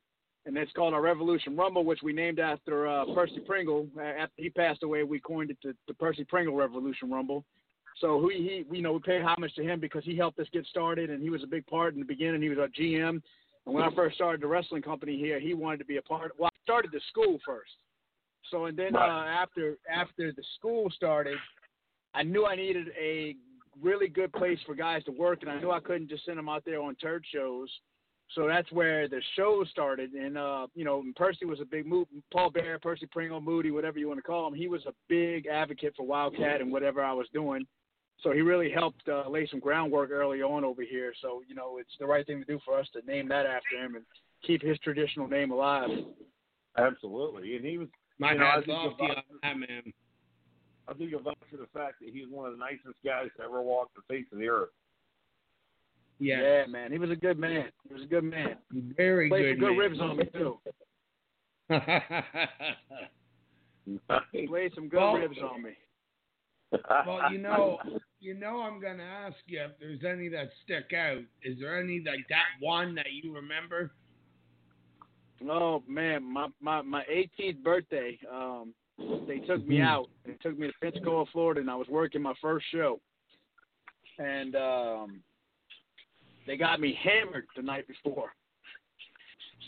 and 0.47 0.57
it's 0.57 0.71
called 0.71 0.93
our 0.93 1.01
Revolution 1.01 1.55
Rumble, 1.57 1.83
which 1.83 1.99
we 2.01 2.13
named 2.13 2.39
after 2.39 2.87
uh, 2.87 3.05
Percy 3.13 3.39
Pringle. 3.39 3.85
Uh, 3.97 4.01
After 4.01 4.33
he 4.37 4.49
passed 4.49 4.81
away, 4.81 5.03
we 5.03 5.19
coined 5.19 5.51
it 5.51 5.57
the, 5.61 5.75
the 5.87 5.93
Percy 5.93 6.23
Pringle 6.23 6.55
Revolution 6.55 7.11
Rumble. 7.11 7.43
So 7.99 8.29
he, 8.31 8.37
he, 8.37 8.65
we, 8.69 8.77
you 8.77 8.83
know, 8.83 8.93
we 8.93 8.99
pay 8.99 9.21
homage 9.21 9.53
to 9.55 9.63
him 9.63 9.79
because 9.79 10.05
he 10.05 10.15
helped 10.15 10.39
us 10.39 10.47
get 10.53 10.65
started, 10.67 11.09
and 11.09 11.21
he 11.21 11.29
was 11.29 11.43
a 11.43 11.47
big 11.47 11.67
part 11.67 11.93
in 11.93 11.99
the 11.99 12.05
beginning. 12.05 12.41
He 12.41 12.49
was 12.49 12.59
our 12.59 12.69
GM, 12.69 13.09
and 13.09 13.21
when 13.65 13.83
I 13.83 13.93
first 13.93 14.15
started 14.15 14.41
the 14.41 14.47
wrestling 14.47 14.81
company 14.81 15.17
here, 15.17 15.39
he 15.39 15.53
wanted 15.53 15.79
to 15.79 15.85
be 15.85 15.97
a 15.97 16.01
part. 16.01 16.31
Of, 16.31 16.39
Well, 16.39 16.49
I 16.53 16.57
started 16.63 16.91
the 16.91 17.01
school 17.09 17.39
first. 17.45 17.71
So 18.49 18.65
and 18.65 18.77
then 18.77 18.95
uh, 18.95 18.99
after 18.99 19.77
after 19.93 20.31
the 20.31 20.43
school 20.57 20.89
started, 20.95 21.37
I 22.13 22.23
knew 22.23 22.45
I 22.45 22.55
needed 22.55 22.87
a 22.97 23.35
really 23.81 24.07
good 24.07 24.31
place 24.31 24.59
for 24.65 24.73
guys 24.73 25.03
to 25.03 25.11
work, 25.11 25.39
and 25.41 25.51
I 25.51 25.59
knew 25.59 25.71
I 25.71 25.81
couldn't 25.81 26.07
just 26.07 26.23
send 26.25 26.37
them 26.37 26.47
out 26.47 26.63
there 26.65 26.81
on 26.81 26.95
turd 26.95 27.25
shows. 27.33 27.69
So 28.35 28.45
that's 28.45 28.69
where 28.73 29.07
the 29.07 29.21
show 29.35 29.63
started, 29.71 30.11
and 30.11 30.37
uh, 30.37 30.67
you 30.75 30.83
know, 30.83 31.03
Percy 31.15 31.45
was 31.45 31.61
a 31.61 31.65
big 31.65 31.85
move. 31.85 32.07
Paul 32.31 32.49
Bearer, 32.49 32.77
Percy 32.77 33.05
Pringle, 33.05 33.39
Moody, 33.39 33.71
whatever 33.71 33.99
you 33.99 34.07
want 34.09 34.17
to 34.17 34.21
call 34.23 34.47
him, 34.47 34.53
he 34.53 34.67
was 34.67 34.85
a 34.85 34.93
big 35.07 35.47
advocate 35.47 35.93
for 35.95 36.05
Wildcat 36.05 36.59
and 36.59 36.71
whatever 36.71 37.01
I 37.03 37.13
was 37.13 37.27
doing. 37.33 37.65
So 38.21 38.31
he 38.31 38.41
really 38.41 38.69
helped 38.69 39.07
uh, 39.07 39.29
lay 39.29 39.47
some 39.47 39.59
groundwork 39.61 40.11
early 40.11 40.41
on 40.41 40.65
over 40.65 40.81
here. 40.81 41.13
So 41.21 41.41
you 41.47 41.55
know, 41.55 41.77
it's 41.77 41.95
the 41.99 42.05
right 42.05 42.25
thing 42.27 42.39
to 42.39 42.45
do 42.45 42.59
for 42.65 42.77
us 42.77 42.87
to 42.93 43.05
name 43.09 43.29
that 43.29 43.45
after 43.45 43.77
him 43.81 43.95
and 43.95 44.03
keep 44.45 44.61
his 44.61 44.77
traditional 44.79 45.27
name 45.27 45.51
alive. 45.51 45.89
Absolutely, 46.77 47.55
and 47.55 47.65
he 47.65 47.77
was. 47.77 47.87
My 48.19 48.33
You 48.33 48.39
know, 48.39 48.45
I 48.45 48.51
hat's 48.55 48.65
think 48.65 48.77
off 48.77 48.97
to 48.97 49.03
you 49.03 49.11
about- 49.11 49.23
on 49.31 49.39
that, 49.43 49.57
man. 49.69 49.93
I 50.89 50.93
think 50.93 51.11
you'll 51.11 51.21
vouch 51.21 51.37
for 51.51 51.57
the 51.57 51.67
fact 51.67 51.95
that 52.01 52.09
he's 52.09 52.27
one 52.29 52.45
of 52.47 52.53
the 52.53 52.59
nicest 52.59 52.97
guys 53.05 53.29
to 53.37 53.43
ever 53.43 53.61
walk 53.61 53.89
the 53.95 54.01
face 54.07 54.25
of 54.31 54.39
the 54.39 54.47
earth. 54.47 54.69
Yeah, 56.19 56.41
Yeah, 56.41 56.65
man, 56.67 56.91
he 56.91 56.97
was 56.97 57.11
a 57.11 57.15
good 57.15 57.37
man. 57.37 57.65
He 57.87 57.93
was 57.93 58.03
a 58.03 58.07
good 58.07 58.23
man. 58.23 58.55
very 58.95 59.29
Played 59.29 59.59
good. 59.59 59.65
some 59.65 59.75
good 59.75 59.77
ribs 59.77 59.99
on 59.99 60.17
me 60.17 60.25
too. 60.33 60.57
Played 64.47 64.73
some 64.75 64.89
good 64.89 64.97
Well- 64.99 65.17
ribs 65.17 65.37
on 65.39 65.61
me. 65.61 65.71
well, 67.05 67.31
you 67.31 67.37
know, 67.37 67.79
you 68.19 68.33
know, 68.33 68.61
I'm 68.61 68.81
gonna 68.81 69.03
ask 69.03 69.37
you 69.45 69.61
if 69.61 69.71
there's 69.79 70.03
any 70.03 70.27
that 70.29 70.49
stick 70.63 70.91
out. 70.93 71.21
Is 71.43 71.57
there 71.59 71.79
any 71.79 72.01
like 72.05 72.27
that 72.29 72.45
one 72.59 72.93
that 72.95 73.11
you 73.13 73.33
remember? 73.33 73.91
Oh 75.49 75.81
man, 75.87 76.23
my 76.23 76.47
my 76.59 76.81
my 76.81 77.05
18th 77.39 77.63
birthday, 77.63 78.19
um, 78.29 78.73
they 79.27 79.37
took 79.39 79.65
me 79.65 79.79
out. 79.79 80.09
They 80.25 80.33
took 80.41 80.57
me 80.59 80.67
to 80.67 80.73
Pensacola, 80.81 81.25
Florida, 81.31 81.61
and 81.61 81.69
I 81.69 81.75
was 81.75 81.87
working 81.87 82.21
my 82.21 82.33
first 82.41 82.65
show. 82.73 82.99
And 84.19 84.55
um, 84.55 85.21
they 86.47 86.57
got 86.57 86.79
me 86.79 86.97
hammered 87.03 87.45
the 87.55 87.61
night 87.61 87.85
before. 87.87 88.31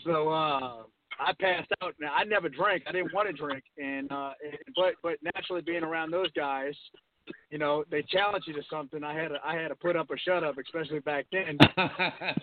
So 0.06 0.30
uh, 0.30 0.84
I 1.20 1.34
passed 1.39 1.70
out. 1.84 1.94
Now 2.00 2.13
I 2.13 2.24
never 2.24 2.50
drank. 2.50 2.84
I 2.88 2.92
didn't 2.92 3.13
want 3.13 3.28
to 3.28 3.34
drink, 3.34 3.63
and 3.78 4.12
uh, 4.12 4.32
but 4.76 4.96
but 5.04 5.18
naturally 5.36 5.62
being 5.62 5.84
around 5.84 6.12
those 6.12 6.32
guys, 6.32 6.74
you 7.52 7.58
know, 7.58 7.84
they 7.92 8.02
challenge 8.04 8.46
you 8.48 8.54
to 8.54 8.63
something. 8.70 9.04
I 9.04 9.13
had 9.13 9.30
to, 9.30 9.39
I 9.46 9.56
had 9.56 9.68
to 9.68 9.76
put 9.76 9.96
up 9.96 10.10
or 10.10 10.18
shut 10.18 10.44
up, 10.44 10.56
especially 10.58 11.00
back 11.00 11.26
then. 11.32 11.58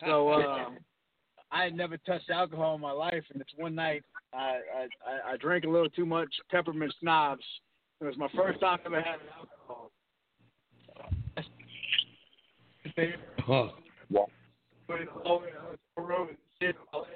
So 0.04 0.28
uh, 0.32 0.70
I 1.50 1.64
had 1.64 1.74
never 1.74 1.96
touched 1.98 2.30
alcohol 2.30 2.74
in 2.74 2.80
my 2.80 2.92
life, 2.92 3.24
and 3.32 3.40
it's 3.40 3.52
one 3.56 3.74
night 3.74 4.02
I 4.34 4.60
I, 5.06 5.32
I 5.32 5.36
drank 5.38 5.64
a 5.64 5.70
little 5.70 5.90
too 5.90 6.06
much 6.06 6.28
peppermint 6.50 6.94
schnapps. 7.00 7.44
It 8.00 8.04
was 8.04 8.18
my 8.18 8.28
first 8.36 8.60
time 8.60 8.78
ever 8.84 9.00
having 9.00 9.26
alcohol. 9.34 9.90
Huh. 13.38 13.68
Put 14.88 15.00
it 15.00 15.08
all 15.24 15.42
in 15.42 15.50
the 15.96 16.02
room 16.02 16.28
and 16.28 16.36
shit 16.60 16.76
my 16.92 17.00
legs. 17.00 17.10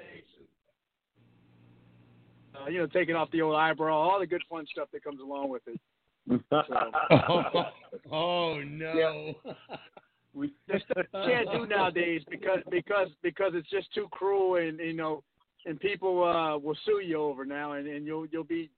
Uh, 2.53 2.69
you 2.69 2.79
know, 2.79 2.87
taking 2.87 3.15
off 3.15 3.31
the 3.31 3.41
old 3.41 3.55
eyebrow, 3.55 3.95
all 3.95 4.19
the 4.19 4.27
good 4.27 4.43
fun 4.49 4.65
stuff 4.69 4.89
that 4.91 5.03
comes 5.03 5.21
along 5.21 5.49
with 5.49 5.61
it. 5.67 5.79
Oh, 6.51 7.43
oh 8.11 8.61
no. 8.63 9.33
we 10.33 10.53
Just 10.71 10.85
can't 11.11 11.51
do 11.51 11.65
nowadays 11.65 12.21
because 12.29 12.59
because 12.69 13.07
because 13.23 13.53
it's 13.55 13.69
just 13.69 13.91
too 13.93 14.07
cruel 14.11 14.55
and 14.55 14.79
you 14.79 14.93
know 14.93 15.23
and 15.65 15.79
people 15.79 16.23
uh 16.23 16.57
will 16.57 16.77
sue 16.85 17.01
you 17.03 17.17
over 17.21 17.43
now 17.43 17.73
and, 17.73 17.87
and 17.87 18.05
you'll 18.05 18.25
you'll 18.27 18.43
be 18.43 18.69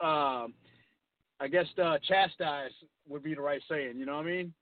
um 0.00 0.54
I 1.40 1.48
guess 1.50 1.66
uh 1.82 1.98
chastised 2.06 2.74
would 3.08 3.22
be 3.22 3.34
the 3.34 3.40
right 3.40 3.60
saying, 3.68 3.94
you 3.96 4.06
know 4.06 4.16
what 4.16 4.26
I 4.26 4.30
mean? 4.30 4.54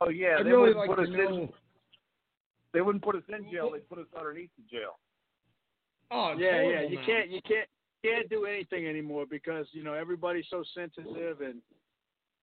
Oh 0.00 0.08
yeah, 0.08 0.36
I 0.40 0.42
they 0.42 0.50
really 0.50 0.74
wouldn't 0.74 0.78
like 0.78 0.88
put 0.88 0.96
to 0.96 1.02
us 1.02 1.08
know. 1.10 1.36
in. 1.42 1.48
They 2.72 2.80
wouldn't 2.80 3.04
put 3.04 3.16
us 3.16 3.22
in 3.28 3.50
jail. 3.50 3.70
They'd 3.72 3.88
put 3.88 3.98
us 3.98 4.06
underneath 4.18 4.50
the 4.56 4.64
jail. 4.76 4.98
Oh, 6.10 6.34
yeah, 6.38 6.46
yeah. 6.46 6.62
horrible 6.62 6.90
You 6.90 6.96
now. 6.98 7.06
can't 7.06 7.30
you 7.30 7.40
can't 7.46 7.68
can't 8.04 8.28
do 8.28 8.46
anything 8.46 8.86
anymore 8.86 9.26
because, 9.30 9.66
you 9.72 9.82
know, 9.84 9.94
everybody's 9.94 10.46
so 10.50 10.64
sensitive 10.74 11.40
and 11.40 11.60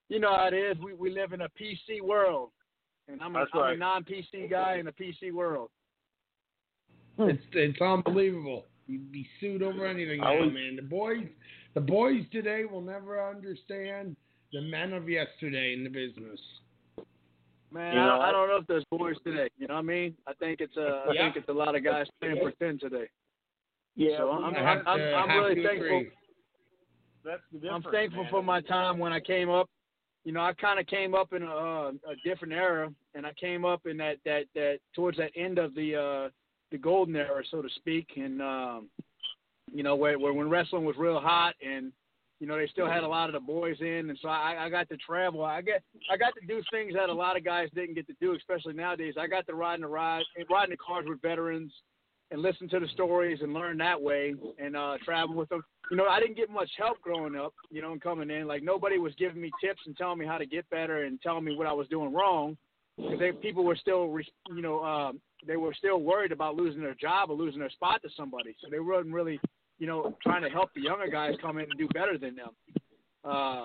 you 0.07 0.19
know 0.19 0.35
how 0.35 0.47
it 0.47 0.53
is. 0.55 0.77
We 0.83 0.93
we 0.93 1.11
live 1.11 1.33
in 1.33 1.41
a 1.41 1.49
PC 1.49 2.01
world. 2.01 2.51
And 3.07 3.21
I'm 3.21 3.35
a, 3.35 3.39
That's 3.39 3.51
I'm 3.53 3.73
a 3.73 3.77
non 3.77 4.03
PC 4.03 4.49
guy 4.49 4.75
in 4.77 4.87
a 4.87 4.91
PC 4.91 5.31
world. 5.33 5.69
Hmm. 7.17 7.29
It's 7.29 7.43
it's 7.53 7.81
unbelievable. 7.81 8.65
You'd 8.87 9.11
be 9.11 9.27
sued 9.39 9.61
over 9.61 9.85
anything 9.85 10.21
I 10.21 10.35
now, 10.35 10.41
was- 10.41 10.53
man. 10.53 10.75
The 10.75 10.81
boys, 10.83 11.25
the 11.75 11.81
boys 11.81 12.23
today 12.31 12.65
will 12.65 12.81
never 12.81 13.23
understand 13.23 14.15
the 14.51 14.61
men 14.61 14.93
of 14.93 15.07
yesterday 15.09 15.73
in 15.73 15.83
the 15.83 15.89
business. 15.89 16.39
Man, 17.71 17.93
You 17.93 17.99
I, 17.99 18.03
know, 18.05 18.11
don't, 18.13 18.21
I 18.21 18.31
don't 18.31 18.47
know 18.49 18.55
if 18.57 18.67
there's 18.67 18.85
boys 18.91 19.15
today. 19.23 19.49
You 19.57 19.67
know 19.67 19.75
what 19.75 19.81
I 19.81 19.83
mean? 19.83 20.15
I 20.27 20.33
think 20.33 20.59
it's 20.61 20.75
uh, 20.77 21.05
I 21.09 21.13
Yeah. 21.13 21.23
think 21.25 21.35
it's 21.37 21.49
a 21.49 21.53
lot 21.53 21.75
of 21.75 21.83
guys 21.83 22.07
playing 22.19 22.37
for 22.41 22.51
ten 22.51 22.79
today. 22.79 23.07
Yeah, 23.95 24.17
So 24.17 24.29
I'm- 24.31 24.55
I 24.55 24.59
I'm- 24.59 24.87
I'm- 24.87 25.29
I'm 25.29 25.37
really 25.39 25.63
thankful. 25.63 26.05
that's 27.23 27.41
the 27.51 27.69
I'm 27.69 27.83
thankful 27.83 28.23
man. 28.23 28.31
for 28.31 28.41
my 28.43 28.61
time 28.61 28.97
when 28.97 29.13
I 29.13 29.19
came 29.19 29.49
up. 29.49 29.69
You 30.25 30.33
know, 30.33 30.41
I 30.41 30.53
kind 30.53 30.79
of 30.79 30.85
came 30.87 31.15
up 31.15 31.31
in 31.33 31.43
a, 31.43 31.55
uh, 31.55 31.91
a 32.07 32.15
different 32.23 32.53
era, 32.53 32.93
and 33.15 33.25
I 33.25 33.33
came 33.33 33.65
up 33.65 33.85
in 33.85 33.97
that 33.97 34.17
that 34.25 34.45
that 34.53 34.79
towards 34.93 35.17
that 35.17 35.31
end 35.35 35.57
of 35.59 35.73
the 35.75 35.95
uh, 35.95 36.29
the 36.71 36.77
golden 36.77 37.15
era, 37.15 37.43
so 37.49 37.61
to 37.61 37.69
speak, 37.69 38.17
and 38.17 38.41
um, 38.41 38.89
you 39.73 39.83
know, 39.83 39.95
where, 39.95 40.17
where 40.19 40.33
when 40.33 40.49
wrestling 40.49 40.85
was 40.85 40.97
real 40.97 41.19
hot, 41.19 41.55
and 41.61 41.91
you 42.39 42.47
know 42.47 42.57
they 42.57 42.67
still 42.67 42.87
had 42.87 43.03
a 43.03 43.07
lot 43.07 43.29
of 43.29 43.33
the 43.33 43.39
boys 43.39 43.77
in, 43.81 44.09
and 44.09 44.19
so 44.21 44.29
I, 44.29 44.65
I 44.65 44.69
got 44.69 44.89
to 44.89 44.97
travel. 44.97 45.43
I 45.43 45.61
get 45.61 45.83
I 46.11 46.17
got 46.17 46.33
to 46.39 46.45
do 46.47 46.61
things 46.71 46.93
that 46.95 47.09
a 47.09 47.13
lot 47.13 47.37
of 47.37 47.43
guys 47.43 47.69
didn't 47.75 47.95
get 47.95 48.07
to 48.07 48.15
do, 48.21 48.35
especially 48.35 48.73
nowadays. 48.73 49.15
I 49.19 49.27
got 49.27 49.45
to 49.47 49.55
ride 49.55 49.75
in 49.75 49.81
the 49.81 49.87
ride, 49.87 50.23
ride 50.49 50.65
in 50.65 50.71
the 50.71 50.77
cars 50.77 51.05
with 51.07 51.21
veterans, 51.21 51.71
and 52.31 52.41
listen 52.41 52.69
to 52.69 52.79
the 52.79 52.87
stories 52.89 53.39
and 53.41 53.53
learn 53.53 53.77
that 53.79 54.01
way, 54.01 54.33
and 54.57 54.75
uh, 54.75 54.97
travel 55.05 55.35
with 55.35 55.49
them 55.49 55.63
you 55.89 55.97
know, 55.97 56.05
I 56.05 56.19
didn't 56.19 56.37
get 56.37 56.49
much 56.49 56.69
help 56.77 57.01
growing 57.01 57.35
up, 57.35 57.53
you 57.71 57.81
know, 57.81 57.91
and 57.91 58.01
coming 58.01 58.29
in. 58.29 58.47
Like 58.47 58.63
nobody 58.63 58.97
was 58.99 59.13
giving 59.17 59.41
me 59.41 59.51
tips 59.63 59.81
and 59.85 59.97
telling 59.97 60.19
me 60.19 60.25
how 60.25 60.37
to 60.37 60.45
get 60.45 60.69
better 60.69 61.05
and 61.05 61.19
telling 61.21 61.43
me 61.43 61.55
what 61.55 61.67
I 61.67 61.73
was 61.73 61.87
doing 61.87 62.13
wrong. 62.13 62.57
Because 62.97 63.35
people 63.41 63.63
were 63.63 63.77
still, 63.77 64.13
you 64.55 64.61
know, 64.61 64.83
um, 64.83 65.21
they 65.47 65.55
were 65.55 65.73
still 65.73 66.01
worried 66.01 66.31
about 66.31 66.55
losing 66.55 66.81
their 66.81 66.95
job 66.95 67.29
or 67.29 67.37
losing 67.37 67.59
their 67.59 67.69
spot 67.69 68.01
to 68.03 68.09
somebody. 68.15 68.55
So 68.61 68.67
they 68.69 68.79
weren't 68.79 69.11
really, 69.11 69.39
you 69.79 69.87
know, 69.87 70.15
trying 70.21 70.43
to 70.43 70.49
help 70.49 70.69
the 70.75 70.81
younger 70.81 71.07
guys 71.07 71.33
come 71.41 71.57
in 71.57 71.63
and 71.63 71.79
do 71.79 71.87
better 71.93 72.17
than 72.17 72.35
them. 72.35 72.49
Uh, 73.23 73.63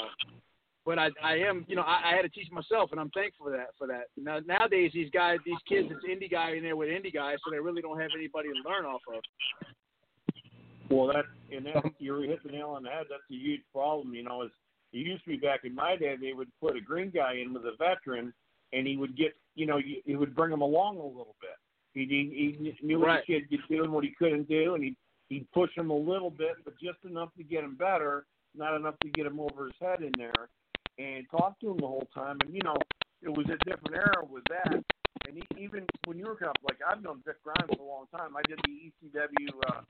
but 0.87 0.98
I, 0.98 1.09
I 1.22 1.37
am, 1.37 1.64
you 1.68 1.77
know, 1.77 1.83
I, 1.83 2.12
I 2.12 2.16
had 2.16 2.22
to 2.22 2.29
teach 2.29 2.50
myself, 2.50 2.90
and 2.92 3.00
I'm 3.00 3.11
thankful 3.11 3.46
for 3.46 3.53
that. 3.53 3.68
For 3.79 3.87
that. 3.87 4.05
Now 4.16 4.38
nowadays, 4.46 4.90
these 4.94 5.11
guys, 5.11 5.38
these 5.44 5.59
kids, 5.68 5.88
it's 5.90 6.05
indie 6.05 6.31
guy 6.31 6.55
in 6.55 6.62
there 6.62 6.77
with 6.77 6.88
indie 6.88 7.12
guys, 7.12 7.38
so 7.44 7.50
they 7.50 7.59
really 7.59 7.83
don't 7.83 8.00
have 8.00 8.11
anybody 8.16 8.48
to 8.48 8.68
learn 8.68 8.85
off 8.85 9.00
of. 9.09 9.22
Well, 10.90 11.07
that 11.09 11.24
and 11.55 11.66
that 11.66 11.83
you 11.98 12.20
hit 12.20 12.42
the 12.44 12.53
nail 12.53 12.70
on 12.70 12.83
the 12.83 12.90
head. 12.90 13.07
That's 13.09 13.22
a 13.31 13.35
huge 13.35 13.62
problem. 13.72 14.14
You 14.14 14.24
know, 14.24 14.42
is 14.42 14.50
it 14.92 14.98
used 14.98 15.24
to 15.24 15.31
be 15.31 15.37
back 15.37 15.61
in 15.64 15.74
my 15.74 15.96
day, 15.96 16.14
they 16.20 16.35
would 16.35 16.48
put 16.61 16.77
a 16.77 16.81
green 16.81 17.11
guy 17.11 17.37
in 17.44 17.55
with 17.55 17.64
a 17.64 17.72
veteran, 17.79 18.33
and 18.72 18.87
he 18.87 18.96
would 18.96 19.16
get, 19.16 19.35
you 19.55 19.66
know, 19.66 19.79
he 19.79 20.03
he 20.05 20.16
would 20.16 20.37
bring 20.37 20.53
him 20.53 20.61
along 20.61 20.98
a 20.98 21.07
little 21.07 21.35
bit. 21.40 21.57
He 21.94 22.05
he, 22.05 22.74
he 22.81 22.87
knew 22.87 23.00
what 23.00 23.07
Right. 23.07 23.22
the 23.27 23.40
kid 23.40 23.44
was 23.50 23.61
doing, 23.70 23.90
what 23.90 24.05
he 24.05 24.14
couldn't 24.18 24.48
do, 24.48 24.74
and 24.74 24.85
he 24.85 24.96
he'd 25.35 25.51
push 25.53 25.70
him 25.77 25.90
a 25.90 25.97
little 25.97 26.31
bit, 26.31 26.55
but 26.64 26.75
just 26.79 26.99
enough 27.05 27.31
to 27.37 27.42
get 27.42 27.64
him 27.64 27.75
better, 27.75 28.27
not 28.55 28.77
enough 28.77 28.94
to 29.03 29.11
get 29.11 29.27
him 29.27 29.40
over 29.40 29.64
his 29.66 29.75
head 29.81 30.01
in 30.01 30.12
there, 30.16 30.49
and 30.99 31.27
talk 31.31 31.59
to 31.61 31.73
him 31.73 31.79
the 31.79 31.87
whole 31.87 32.09
time. 32.14 32.38
And 32.44 32.55
you 32.55 32.62
know, 32.62 32.77
it 33.23 33.29
was 33.29 33.47
a 33.47 33.59
different 33.68 33.97
era 33.97 34.25
with 34.29 34.44
that. 34.49 34.83
And 35.27 35.37
he, 35.37 35.64
even 35.64 35.87
when 36.07 36.18
you 36.18 36.27
were 36.27 36.37
coming 36.37 36.51
up, 36.51 36.59
like 36.62 36.79
I've 36.87 37.03
known 37.03 37.20
Vic 37.27 37.42
Grimes 37.42 37.70
for 37.77 37.83
a 37.83 37.87
long 37.87 38.07
time. 38.16 38.37
I 38.37 38.42
did 38.47 38.59
the 38.64 38.92
ECW. 38.92 39.49
Uh, 39.68 39.81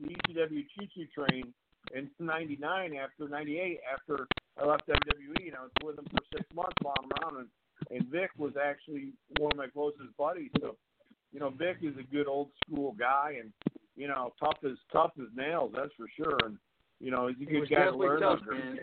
the 0.00 0.08
ECW 0.08 0.64
Choo 0.78 0.86
Choo 0.94 1.06
Train 1.14 1.52
in 1.94 2.08
'99 2.18 2.96
after 2.96 3.28
'98 3.28 3.80
after 3.92 4.26
I 4.58 4.66
left 4.66 4.88
WWE, 4.88 5.48
and 5.48 5.56
I 5.56 5.62
was 5.62 5.70
with 5.82 5.98
him 5.98 6.06
for 6.10 6.22
six 6.36 6.44
months 6.54 6.76
following 6.82 7.04
him 7.04 7.12
around, 7.22 7.36
and 7.38 7.48
and 7.90 8.06
Vic 8.08 8.30
was 8.38 8.52
actually 8.62 9.14
one 9.38 9.52
of 9.52 9.58
my 9.58 9.66
closest 9.66 10.14
buddies. 10.18 10.50
So, 10.60 10.76
you 11.32 11.40
know, 11.40 11.50
Vic 11.50 11.78
is 11.82 11.96
a 11.98 12.02
good 12.02 12.28
old 12.28 12.50
school 12.62 12.94
guy, 12.98 13.36
and 13.40 13.52
you 14.00 14.08
know, 14.08 14.32
tough 14.40 14.56
as 14.64 14.76
tough 14.92 15.12
as 15.20 15.26
nails, 15.36 15.72
that's 15.76 15.92
for 15.96 16.06
sure. 16.16 16.38
And 16.46 16.56
you 17.00 17.10
know, 17.10 17.28
he's 17.28 17.46
a 17.46 17.50
good 17.50 17.60
was 17.60 17.68
guy 17.68 17.84
to 17.84 17.96
learn 17.96 18.20
tough, 18.20 18.40
under. 18.40 18.54
man. 18.54 18.78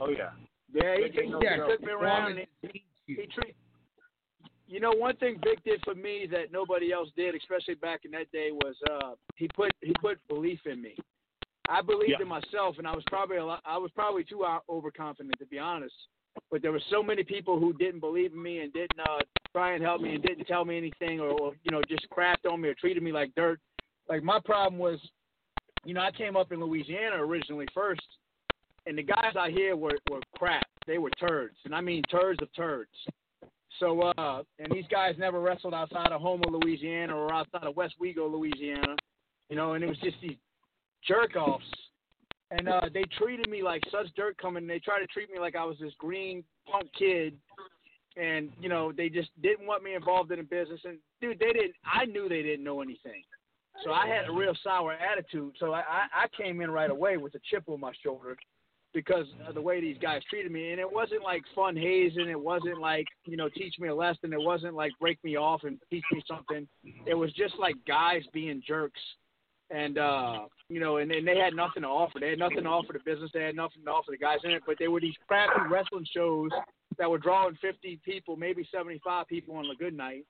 Oh 0.00 0.08
yeah, 0.10 0.30
Yeah, 0.72 0.96
he, 0.96 1.20
he, 1.22 1.28
no 1.28 1.40
he 1.40 1.46
joke. 1.56 1.70
took 1.70 1.80
me 1.82 1.92
around. 1.92 2.32
And 2.32 2.46
he, 2.62 2.84
you. 3.06 3.16
he. 3.16 3.54
You 4.66 4.78
know, 4.78 4.92
one 4.92 5.16
thing 5.16 5.40
Vic 5.42 5.58
did 5.64 5.80
for 5.84 5.96
me 5.96 6.28
that 6.30 6.52
nobody 6.52 6.92
else 6.92 7.08
did, 7.16 7.34
especially 7.34 7.74
back 7.74 8.04
in 8.04 8.12
that 8.12 8.30
day, 8.30 8.50
was 8.52 8.76
uh, 8.88 9.14
he 9.36 9.48
put 9.48 9.72
he 9.80 9.92
put 10.00 10.18
belief 10.28 10.60
in 10.64 10.80
me. 10.80 10.94
I 11.68 11.82
believed 11.82 12.10
Yeah. 12.18 12.22
in 12.22 12.28
myself, 12.28 12.78
and 12.78 12.86
I 12.86 12.94
was 12.94 13.04
probably 13.08 13.38
a 13.38 13.44
lot, 13.44 13.62
I 13.64 13.78
was 13.78 13.90
probably 13.92 14.24
too 14.24 14.44
overconfident 14.68 15.34
to 15.38 15.46
be 15.46 15.58
honest. 15.58 15.94
But 16.50 16.62
there 16.62 16.70
were 16.70 16.82
so 16.90 17.02
many 17.02 17.24
people 17.24 17.58
who 17.58 17.72
didn't 17.72 17.98
believe 18.00 18.32
in 18.32 18.40
me 18.42 18.60
and 18.60 18.72
didn't 18.72 19.00
uh, 19.00 19.18
try 19.52 19.72
and 19.74 19.82
help 19.82 20.00
me 20.00 20.14
and 20.14 20.22
didn't 20.22 20.44
tell 20.46 20.64
me 20.64 20.76
anything, 20.78 21.18
or, 21.18 21.30
or 21.30 21.52
you 21.64 21.72
know 21.72 21.82
just 21.88 22.06
crapped 22.10 22.48
on 22.50 22.60
me 22.60 22.68
or 22.68 22.74
treated 22.74 23.02
me 23.02 23.10
like 23.12 23.34
dirt. 23.34 23.58
Like 24.10 24.24
my 24.24 24.40
problem 24.40 24.78
was, 24.78 24.98
you 25.84 25.94
know, 25.94 26.00
I 26.00 26.10
came 26.10 26.36
up 26.36 26.50
in 26.50 26.60
Louisiana 26.60 27.24
originally 27.24 27.66
first, 27.72 28.02
and 28.86 28.98
the 28.98 29.04
guys 29.04 29.36
out 29.38 29.50
here 29.50 29.76
were 29.76 29.96
were 30.10 30.20
crap. 30.36 30.66
They 30.86 30.98
were 30.98 31.10
turds, 31.10 31.56
and 31.64 31.74
I 31.74 31.80
mean 31.80 32.02
turds 32.10 32.42
of 32.42 32.48
turds. 32.54 32.90
So, 33.78 34.02
uh, 34.02 34.42
and 34.58 34.70
these 34.72 34.84
guys 34.90 35.14
never 35.16 35.40
wrestled 35.40 35.74
outside 35.74 36.10
of 36.10 36.20
Houma, 36.20 36.48
Louisiana, 36.48 37.16
or 37.16 37.32
outside 37.32 37.62
of 37.62 37.76
Westwego, 37.76 38.30
Louisiana. 38.30 38.96
You 39.48 39.56
know, 39.56 39.74
and 39.74 39.84
it 39.84 39.86
was 39.86 39.98
just 39.98 40.16
these 40.20 40.36
jerk 41.06 41.36
offs. 41.36 41.64
And 42.50 42.68
uh, 42.68 42.80
they 42.92 43.04
treated 43.16 43.48
me 43.48 43.62
like 43.62 43.80
such 43.92 44.12
dirt 44.16 44.36
coming. 44.38 44.66
They 44.66 44.80
tried 44.80 45.00
to 45.00 45.06
treat 45.06 45.30
me 45.30 45.38
like 45.38 45.54
I 45.54 45.64
was 45.64 45.76
this 45.80 45.92
green 45.98 46.42
punk 46.68 46.90
kid, 46.98 47.36
and 48.16 48.50
you 48.60 48.68
know 48.68 48.90
they 48.90 49.08
just 49.08 49.30
didn't 49.40 49.68
want 49.68 49.84
me 49.84 49.94
involved 49.94 50.32
in 50.32 50.38
the 50.38 50.44
business. 50.44 50.80
And 50.84 50.98
dude, 51.20 51.38
they 51.38 51.52
didn't. 51.52 51.74
I 51.84 52.06
knew 52.06 52.28
they 52.28 52.42
didn't 52.42 52.64
know 52.64 52.82
anything, 52.82 53.22
so 53.84 53.92
I 53.92 54.06
had 54.06 54.28
a 54.28 54.32
real 54.32 54.54
sour 54.62 54.92
attitude. 54.92 55.54
So 55.58 55.72
I, 55.72 55.82
I, 56.14 56.26
came 56.36 56.60
in 56.60 56.70
right 56.70 56.90
away 56.90 57.16
with 57.16 57.34
a 57.34 57.40
chip 57.50 57.64
on 57.68 57.80
my 57.80 57.92
shoulder 58.02 58.36
because 58.92 59.26
of 59.46 59.54
the 59.54 59.60
way 59.60 59.80
these 59.80 59.96
guys 59.98 60.22
treated 60.28 60.52
me. 60.52 60.70
And 60.72 60.80
it 60.80 60.90
wasn't 60.90 61.22
like 61.22 61.42
fun 61.54 61.76
hazing. 61.76 62.28
It 62.28 62.40
wasn't 62.40 62.80
like, 62.80 63.06
you 63.24 63.36
know, 63.36 63.48
teach 63.48 63.74
me 63.78 63.88
a 63.88 63.94
lesson. 63.94 64.32
It 64.32 64.40
wasn't 64.40 64.74
like 64.74 64.92
break 65.00 65.22
me 65.24 65.36
off 65.36 65.62
and 65.64 65.78
teach 65.90 66.04
me 66.12 66.22
something. 66.26 66.66
It 67.06 67.14
was 67.14 67.32
just 67.32 67.54
like 67.58 67.76
guys 67.86 68.22
being 68.32 68.62
jerks. 68.66 69.00
And, 69.70 69.98
uh, 69.98 70.40
you 70.68 70.80
know, 70.80 70.96
and, 70.96 71.12
and 71.12 71.26
they 71.26 71.38
had 71.38 71.54
nothing 71.54 71.82
to 71.82 71.88
offer. 71.88 72.18
They 72.18 72.30
had 72.30 72.40
nothing 72.40 72.64
to 72.64 72.68
offer 72.68 72.92
the 72.92 72.98
business. 73.04 73.30
They 73.32 73.44
had 73.44 73.54
nothing 73.54 73.84
to 73.84 73.90
offer 73.90 74.10
the 74.10 74.18
guys 74.18 74.38
in 74.42 74.50
it. 74.50 74.62
But 74.66 74.76
they 74.80 74.88
were 74.88 75.00
these 75.00 75.14
crappy 75.28 75.60
wrestling 75.70 76.06
shows 76.12 76.50
that 76.98 77.08
were 77.08 77.18
drawing 77.18 77.56
50 77.62 78.00
people, 78.04 78.36
maybe 78.36 78.66
75 78.72 79.28
people 79.28 79.54
on 79.54 79.66
a 79.66 79.76
good 79.76 79.96
night. 79.96 80.26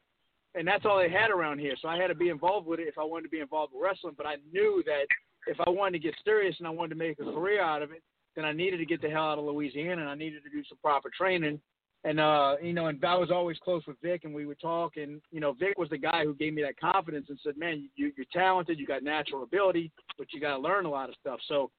And 0.54 0.66
that's 0.66 0.84
all 0.84 0.98
they 0.98 1.10
had 1.10 1.30
around 1.30 1.58
here. 1.58 1.74
So 1.80 1.88
I 1.88 1.96
had 1.96 2.08
to 2.08 2.14
be 2.14 2.28
involved 2.28 2.66
with 2.66 2.80
it 2.80 2.88
if 2.88 2.98
I 2.98 3.04
wanted 3.04 3.24
to 3.24 3.28
be 3.28 3.40
involved 3.40 3.72
with 3.72 3.82
wrestling. 3.84 4.14
But 4.16 4.26
I 4.26 4.36
knew 4.52 4.82
that 4.86 5.06
if 5.46 5.56
I 5.64 5.70
wanted 5.70 5.98
to 5.98 6.04
get 6.04 6.14
serious 6.24 6.56
and 6.58 6.66
I 6.66 6.70
wanted 6.70 6.90
to 6.90 6.96
make 6.96 7.18
a 7.20 7.24
career 7.24 7.62
out 7.62 7.82
of 7.82 7.92
it, 7.92 8.02
then 8.36 8.44
I 8.44 8.52
needed 8.52 8.78
to 8.78 8.86
get 8.86 9.00
the 9.00 9.10
hell 9.10 9.30
out 9.30 9.38
of 9.38 9.44
Louisiana 9.44 10.02
and 10.02 10.10
I 10.10 10.14
needed 10.14 10.42
to 10.44 10.50
do 10.50 10.62
some 10.68 10.78
proper 10.82 11.10
training. 11.16 11.60
And 12.02 12.18
uh, 12.18 12.56
you 12.62 12.72
know, 12.72 12.86
and 12.86 13.04
I 13.04 13.14
was 13.16 13.30
always 13.30 13.58
close 13.58 13.82
with 13.86 13.96
Vic, 14.02 14.24
and 14.24 14.32
we 14.32 14.46
would 14.46 14.58
talk. 14.58 14.96
And 14.96 15.20
you 15.30 15.40
know, 15.40 15.52
Vic 15.52 15.76
was 15.76 15.90
the 15.90 15.98
guy 15.98 16.24
who 16.24 16.34
gave 16.34 16.54
me 16.54 16.62
that 16.62 16.80
confidence 16.80 17.26
and 17.28 17.38
said, 17.44 17.58
"Man, 17.58 17.90
you, 17.94 18.10
you're 18.16 18.24
talented, 18.32 18.78
you 18.78 18.86
got 18.86 19.02
natural 19.02 19.42
ability, 19.42 19.92
but 20.16 20.28
you 20.32 20.40
got 20.40 20.56
to 20.56 20.62
learn 20.62 20.86
a 20.86 20.90
lot 20.90 21.10
of 21.10 21.14
stuff." 21.20 21.40
So, 21.46 21.70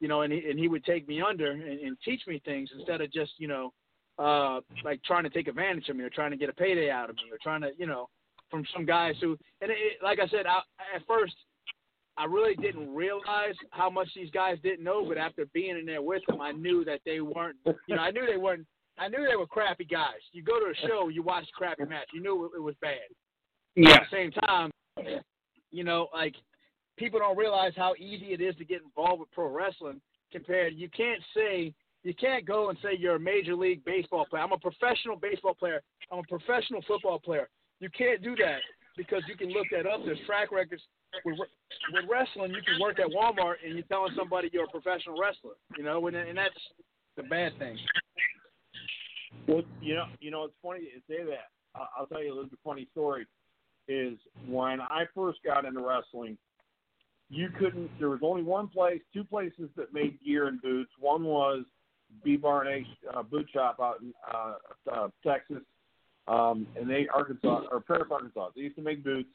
you 0.00 0.08
know, 0.08 0.22
and 0.22 0.32
he, 0.32 0.50
and 0.50 0.58
he 0.58 0.66
would 0.66 0.84
take 0.84 1.06
me 1.06 1.22
under 1.22 1.52
and, 1.52 1.62
and 1.62 1.96
teach 2.04 2.22
me 2.26 2.42
things 2.44 2.70
instead 2.76 3.00
of 3.00 3.12
just 3.12 3.30
you 3.38 3.46
know, 3.46 3.72
uh, 4.18 4.60
like 4.84 5.00
trying 5.04 5.22
to 5.22 5.30
take 5.30 5.46
advantage 5.46 5.88
of 5.88 5.94
me 5.94 6.02
or 6.02 6.10
trying 6.10 6.32
to 6.32 6.36
get 6.36 6.48
a 6.48 6.54
payday 6.54 6.90
out 6.90 7.08
of 7.08 7.14
me 7.14 7.22
or 7.30 7.38
trying 7.40 7.60
to 7.60 7.70
you 7.78 7.86
know, 7.86 8.08
from 8.50 8.64
some 8.74 8.84
guys 8.84 9.14
who, 9.20 9.36
and 9.60 9.70
it, 9.70 9.76
like 10.02 10.18
I 10.20 10.28
said, 10.28 10.46
I, 10.46 10.60
at 10.94 11.06
first 11.06 11.34
I 12.18 12.24
really 12.24 12.56
didn't 12.56 12.92
realize 12.92 13.54
how 13.70 13.88
much 13.88 14.08
these 14.14 14.30
guys 14.30 14.58
didn't 14.62 14.82
know, 14.82 15.04
but 15.06 15.16
after 15.16 15.46
being 15.54 15.78
in 15.78 15.86
there 15.86 16.02
with 16.02 16.22
them, 16.26 16.40
I 16.40 16.50
knew 16.50 16.84
that 16.84 17.00
they 17.06 17.20
weren't. 17.20 17.56
You 17.86 17.94
know, 17.94 18.02
I 18.02 18.10
knew 18.10 18.26
they 18.26 18.36
weren't. 18.36 18.66
I 18.98 19.06
knew 19.06 19.24
they 19.28 19.36
were 19.36 19.46
crappy 19.46 19.84
guys. 19.84 20.18
You 20.32 20.42
go 20.42 20.58
to 20.58 20.66
a 20.66 20.88
show, 20.88 21.08
you 21.08 21.22
watch 21.22 21.44
a 21.44 21.56
crappy 21.56 21.84
match, 21.84 22.08
you 22.12 22.20
knew 22.20 22.50
it 22.56 22.60
was 22.60 22.74
bad. 22.82 22.98
Yeah. 23.76 23.90
At 23.90 24.02
the 24.10 24.16
same 24.16 24.32
time, 24.32 24.72
you 25.70 25.84
know, 25.84 26.08
like 26.12 26.34
people 26.96 27.20
don't 27.20 27.38
realize 27.38 27.72
how 27.76 27.94
easy 27.96 28.32
it 28.32 28.40
is 28.40 28.56
to 28.56 28.64
get 28.64 28.82
involved 28.82 29.20
with 29.20 29.30
pro 29.30 29.48
wrestling. 29.48 30.00
Compared, 30.32 30.74
you 30.74 30.90
can't 30.90 31.22
say 31.34 31.72
you 32.02 32.14
can't 32.14 32.44
go 32.44 32.70
and 32.70 32.78
say 32.82 32.90
you're 32.98 33.16
a 33.16 33.20
major 33.20 33.54
league 33.54 33.84
baseball 33.84 34.26
player. 34.28 34.42
I'm 34.42 34.52
a 34.52 34.58
professional 34.58 35.16
baseball 35.16 35.54
player. 35.54 35.82
I'm 36.10 36.18
a 36.18 36.22
professional 36.22 36.80
football 36.86 37.20
player. 37.20 37.48
You 37.80 37.88
can't 37.96 38.22
do 38.22 38.34
that 38.36 38.60
because 38.96 39.22
you 39.28 39.36
can 39.36 39.48
look 39.50 39.66
that 39.70 39.86
up. 39.86 40.00
There's 40.04 40.18
track 40.26 40.50
records 40.50 40.82
with, 41.24 41.38
with 41.38 42.04
wrestling, 42.10 42.50
you 42.50 42.62
can 42.62 42.80
work 42.80 42.98
at 42.98 43.06
Walmart 43.06 43.56
and 43.64 43.74
you're 43.74 43.82
telling 43.84 44.12
somebody 44.16 44.50
you're 44.52 44.64
a 44.64 44.68
professional 44.68 45.18
wrestler, 45.18 45.54
you 45.76 45.84
know, 45.84 46.06
and, 46.06 46.16
and 46.16 46.36
that's 46.36 46.54
the 47.16 47.22
bad 47.24 47.58
thing. 47.58 47.78
Well, 49.46 49.62
you 49.80 49.94
know, 49.94 50.06
you 50.20 50.30
know, 50.30 50.44
it's 50.44 50.54
funny 50.62 50.80
you 50.80 51.00
say 51.08 51.24
that. 51.24 51.48
I'll 51.96 52.06
tell 52.06 52.22
you 52.22 52.32
a 52.32 52.34
little 52.34 52.50
bit 52.50 52.58
funny 52.64 52.88
story. 52.92 53.26
Is 53.88 54.18
when 54.46 54.80
I 54.80 55.04
first 55.14 55.38
got 55.44 55.64
into 55.64 55.80
wrestling, 55.80 56.36
you 57.30 57.48
couldn't. 57.58 57.90
There 57.98 58.10
was 58.10 58.20
only 58.22 58.42
one 58.42 58.68
place, 58.68 59.00
two 59.14 59.24
places 59.24 59.70
that 59.76 59.94
made 59.94 60.18
gear 60.24 60.48
and 60.48 60.60
boots. 60.60 60.90
One 60.98 61.24
was 61.24 61.64
B 62.22 62.36
Bar 62.36 62.64
and 62.64 62.80
H 62.80 62.86
uh, 63.14 63.22
Boot 63.22 63.46
Shop 63.52 63.78
out 63.80 64.00
in 64.02 64.12
uh, 64.30 64.54
uh, 64.92 65.08
Texas, 65.26 65.62
um, 66.28 66.66
and 66.78 66.88
they 66.88 67.08
Arkansas 67.12 67.62
or 67.70 67.80
Paris, 67.80 68.08
Arkansas. 68.10 68.50
They 68.54 68.62
used 68.62 68.76
to 68.76 68.82
make 68.82 69.02
boots, 69.02 69.30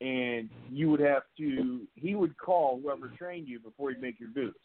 and 0.00 0.48
you 0.70 0.90
would 0.90 1.00
have 1.00 1.22
to 1.38 1.86
he 1.94 2.14
would 2.14 2.36
call 2.36 2.80
whoever 2.82 3.08
trained 3.18 3.48
you 3.48 3.60
before 3.60 3.90
he'd 3.90 4.02
make 4.02 4.20
your 4.20 4.30
boots. 4.30 4.58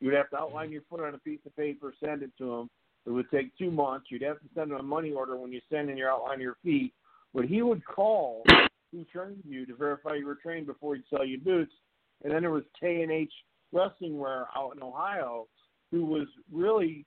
You 0.00 0.08
would 0.08 0.16
have 0.16 0.30
to 0.30 0.38
outline 0.38 0.70
your 0.70 0.82
foot 0.90 1.00
on 1.00 1.14
a 1.14 1.18
piece 1.18 1.40
of 1.46 1.56
paper, 1.56 1.94
send 2.04 2.22
it 2.22 2.30
to 2.38 2.54
him. 2.54 2.70
It 3.06 3.10
would 3.10 3.30
take 3.30 3.56
two 3.56 3.70
months. 3.70 4.06
You'd 4.10 4.22
have 4.22 4.40
to 4.40 4.48
send 4.54 4.72
him 4.72 4.78
a 4.78 4.82
money 4.82 5.12
order 5.12 5.36
when 5.36 5.52
you 5.52 5.60
send 5.70 5.90
in 5.90 5.96
your 5.96 6.10
outline 6.10 6.36
of 6.36 6.40
your 6.40 6.56
feet. 6.62 6.92
But 7.32 7.44
he 7.44 7.62
would 7.62 7.84
call 7.84 8.42
who 8.92 9.04
trained 9.04 9.42
you 9.46 9.66
to 9.66 9.74
verify 9.74 10.14
you 10.14 10.26
were 10.26 10.38
trained 10.42 10.66
before 10.66 10.94
he'd 10.94 11.04
sell 11.10 11.24
you 11.24 11.38
boots. 11.38 11.72
And 12.24 12.32
then 12.32 12.42
there 12.42 12.50
was 12.50 12.64
K 12.78 13.02
and 13.02 13.12
H 13.12 13.32
Wrestling 13.72 14.18
Wear 14.18 14.46
out 14.56 14.74
in 14.76 14.82
Ohio, 14.82 15.46
who 15.90 16.04
was 16.04 16.26
really 16.52 17.04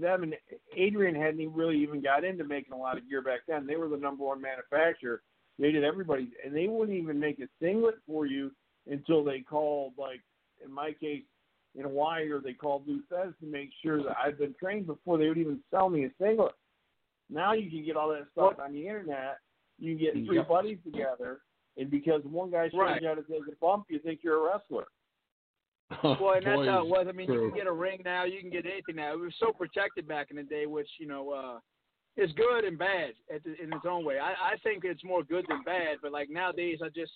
them 0.00 0.22
and 0.22 0.34
Adrian 0.76 1.14
hadn't 1.14 1.52
really 1.52 1.78
even 1.78 2.00
got 2.00 2.24
into 2.24 2.44
making 2.44 2.72
a 2.72 2.76
lot 2.76 2.98
of 2.98 3.08
gear 3.08 3.22
back 3.22 3.40
then. 3.46 3.66
They 3.66 3.76
were 3.76 3.88
the 3.88 3.96
number 3.96 4.24
one 4.24 4.40
manufacturer 4.40 5.22
they 5.58 5.72
did 5.72 5.84
everybody, 5.84 6.30
and 6.44 6.54
they 6.54 6.68
wouldn't 6.68 6.96
even 6.96 7.18
make 7.18 7.40
a 7.40 7.48
singlet 7.60 7.96
for 8.06 8.26
you 8.26 8.52
until 8.86 9.24
they 9.24 9.40
called, 9.40 9.94
like 9.98 10.20
in 10.64 10.72
my 10.72 10.92
case, 10.92 11.24
in 11.74 11.82
Hawaii, 11.82 12.30
or 12.30 12.40
they 12.40 12.52
called 12.52 12.86
Lou 12.86 13.02
to 13.10 13.34
make 13.42 13.70
sure 13.82 14.02
that 14.02 14.16
I'd 14.24 14.38
been 14.38 14.54
trained 14.58 14.86
before 14.86 15.18
they 15.18 15.28
would 15.28 15.38
even 15.38 15.60
sell 15.70 15.88
me 15.88 16.04
a 16.04 16.10
singlet. 16.20 16.54
Now 17.28 17.52
you 17.52 17.70
can 17.70 17.84
get 17.84 17.96
all 17.96 18.08
that 18.10 18.26
stuff 18.32 18.54
on 18.62 18.72
the 18.72 18.86
internet. 18.86 19.38
You 19.78 19.96
can 19.96 20.04
get 20.04 20.26
three 20.26 20.36
yep. 20.36 20.48
buddies 20.48 20.78
together, 20.84 21.40
and 21.76 21.90
because 21.90 22.22
one 22.24 22.50
guy 22.50 22.68
shows 22.70 22.80
right. 22.80 23.02
you 23.02 23.08
how 23.08 23.14
to 23.14 23.22
take 23.22 23.42
a 23.52 23.56
bump, 23.60 23.86
you 23.88 23.98
think 23.98 24.20
you're 24.22 24.48
a 24.48 24.52
wrestler. 24.52 24.86
well, 26.04 26.34
and 26.34 26.44
that's 26.44 26.68
how 26.68 26.82
it 26.82 26.86
was. 26.86 27.06
I 27.08 27.12
mean, 27.12 27.26
true. 27.26 27.44
you 27.44 27.50
can 27.50 27.58
get 27.58 27.66
a 27.66 27.72
ring 27.72 28.02
now. 28.04 28.24
You 28.24 28.40
can 28.40 28.50
get 28.50 28.66
anything 28.66 28.96
now. 28.96 29.14
It 29.14 29.20
was 29.20 29.32
so 29.40 29.52
protected 29.52 30.06
back 30.06 30.30
in 30.30 30.36
the 30.36 30.42
day, 30.42 30.66
which 30.66 30.88
you 30.98 31.06
know, 31.06 31.30
uh, 31.30 31.58
it's 32.16 32.32
good 32.34 32.64
and 32.64 32.78
bad 32.78 33.12
the, 33.28 33.62
in 33.62 33.72
its 33.72 33.86
own 33.88 34.04
way. 34.04 34.18
I, 34.18 34.32
I 34.52 34.56
think 34.62 34.84
it's 34.84 35.02
more 35.02 35.22
good 35.22 35.46
than 35.48 35.62
bad, 35.62 35.98
but 36.02 36.12
like 36.12 36.28
nowadays, 36.28 36.80
I 36.84 36.88
just, 36.88 37.12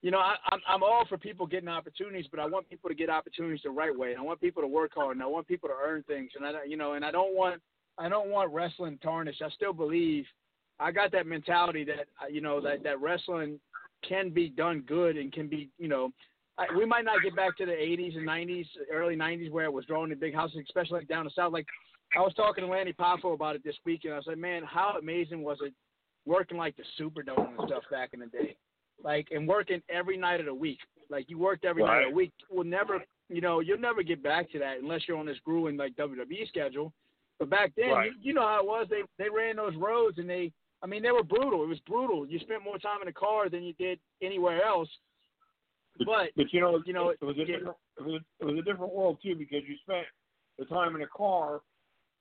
you 0.00 0.10
know, 0.10 0.18
I, 0.18 0.36
I'm 0.50 0.60
I'm 0.66 0.82
all 0.82 1.04
for 1.08 1.18
people 1.18 1.46
getting 1.46 1.68
opportunities, 1.68 2.26
but 2.30 2.40
I 2.40 2.46
want 2.46 2.70
people 2.70 2.88
to 2.88 2.96
get 2.96 3.10
opportunities 3.10 3.60
the 3.64 3.70
right 3.70 3.96
way. 3.96 4.14
I 4.18 4.22
want 4.22 4.40
people 4.40 4.62
to 4.62 4.68
work 4.68 4.92
hard, 4.94 5.16
and 5.16 5.22
I 5.22 5.26
want 5.26 5.46
people 5.46 5.68
to 5.68 5.74
earn 5.84 6.02
things, 6.04 6.30
and 6.36 6.46
I, 6.46 6.64
you 6.66 6.78
know, 6.78 6.94
and 6.94 7.04
I 7.04 7.10
don't 7.10 7.34
want 7.34 7.60
I 7.98 8.08
don't 8.08 8.30
want 8.30 8.50
wrestling 8.50 8.98
tarnished. 9.02 9.42
I 9.42 9.50
still 9.50 9.74
believe 9.74 10.24
I 10.78 10.90
got 10.90 11.12
that 11.12 11.26
mentality 11.26 11.84
that 11.84 12.06
uh, 12.22 12.28
you 12.30 12.40
know 12.40 12.62
that 12.62 12.82
that 12.82 13.00
wrestling 13.00 13.60
can 14.06 14.30
be 14.30 14.48
done 14.48 14.82
good 14.86 15.16
and 15.16 15.32
can 15.32 15.46
be, 15.48 15.68
you 15.78 15.88
know, 15.88 16.10
I, 16.60 16.66
we 16.76 16.84
might 16.84 17.04
not 17.04 17.22
get 17.22 17.34
back 17.34 17.56
to 17.56 17.66
the 17.66 17.72
80s 17.72 18.16
and 18.16 18.28
90s, 18.28 18.66
early 18.92 19.16
90s 19.16 19.50
where 19.50 19.64
it 19.64 19.72
was 19.72 19.86
drawn 19.86 20.12
in 20.12 20.18
big 20.18 20.34
houses, 20.34 20.58
especially 20.62 20.98
like 20.98 21.08
down 21.08 21.24
the 21.24 21.30
south. 21.30 21.52
Like 21.52 21.66
I 22.16 22.20
was 22.20 22.34
talking 22.34 22.64
to 22.64 22.70
Lanny 22.70 22.92
Poffo 22.92 23.34
about 23.34 23.56
it 23.56 23.64
this 23.64 23.76
weekend. 23.86 24.14
I 24.14 24.18
was 24.18 24.26
like, 24.26 24.38
man, 24.38 24.62
how 24.64 24.94
amazing 25.00 25.42
was 25.42 25.58
it 25.62 25.72
working 26.26 26.58
like 26.58 26.76
the 26.76 26.84
Superdome 26.98 27.58
and 27.58 27.66
stuff 27.66 27.84
back 27.90 28.10
in 28.12 28.20
the 28.20 28.26
day, 28.26 28.56
like 29.02 29.28
and 29.30 29.48
working 29.48 29.82
every 29.88 30.16
night 30.16 30.40
of 30.40 30.46
the 30.46 30.54
week. 30.54 30.78
Like 31.08 31.28
you 31.28 31.38
worked 31.38 31.64
every 31.64 31.82
right. 31.82 32.00
night 32.00 32.06
of 32.06 32.10
the 32.10 32.16
week. 32.16 32.32
We'll 32.50 32.64
never, 32.64 33.02
you 33.28 33.40
know, 33.40 33.60
you'll 33.60 33.78
never 33.78 34.02
get 34.02 34.22
back 34.22 34.50
to 34.52 34.58
that 34.58 34.78
unless 34.80 35.02
you're 35.08 35.18
on 35.18 35.26
this 35.26 35.38
grueling 35.44 35.76
like 35.76 35.96
WWE 35.96 36.46
schedule. 36.48 36.92
But 37.38 37.50
back 37.50 37.72
then, 37.76 37.90
right. 37.90 38.10
you, 38.20 38.28
you 38.28 38.34
know 38.34 38.42
how 38.46 38.60
it 38.60 38.66
was. 38.66 38.86
They 38.90 39.02
they 39.18 39.30
ran 39.30 39.56
those 39.56 39.74
roads 39.76 40.18
and 40.18 40.28
they, 40.28 40.52
I 40.82 40.86
mean, 40.86 41.02
they 41.02 41.10
were 41.10 41.24
brutal. 41.24 41.62
It 41.62 41.68
was 41.68 41.80
brutal. 41.80 42.26
You 42.26 42.38
spent 42.38 42.62
more 42.62 42.78
time 42.78 43.00
in 43.00 43.06
the 43.06 43.12
car 43.12 43.48
than 43.48 43.62
you 43.62 43.72
did 43.74 43.98
anywhere 44.22 44.62
else. 44.62 44.88
But, 45.98 46.30
but 46.36 46.52
you 46.52 46.60
know, 46.60 46.82
you 46.86 46.92
know, 46.92 47.10
it 47.10 47.20
was 47.20 47.36
a 47.36 47.44
different, 47.44 47.76
it 47.98 48.04
was, 48.04 48.22
it 48.40 48.44
was 48.44 48.58
a 48.58 48.62
different 48.62 48.94
world 48.94 49.18
too 49.22 49.34
because 49.34 49.62
you 49.66 49.76
spent 49.82 50.06
the 50.58 50.64
time 50.66 50.96
in 50.96 51.02
a 51.02 51.06
car 51.06 51.60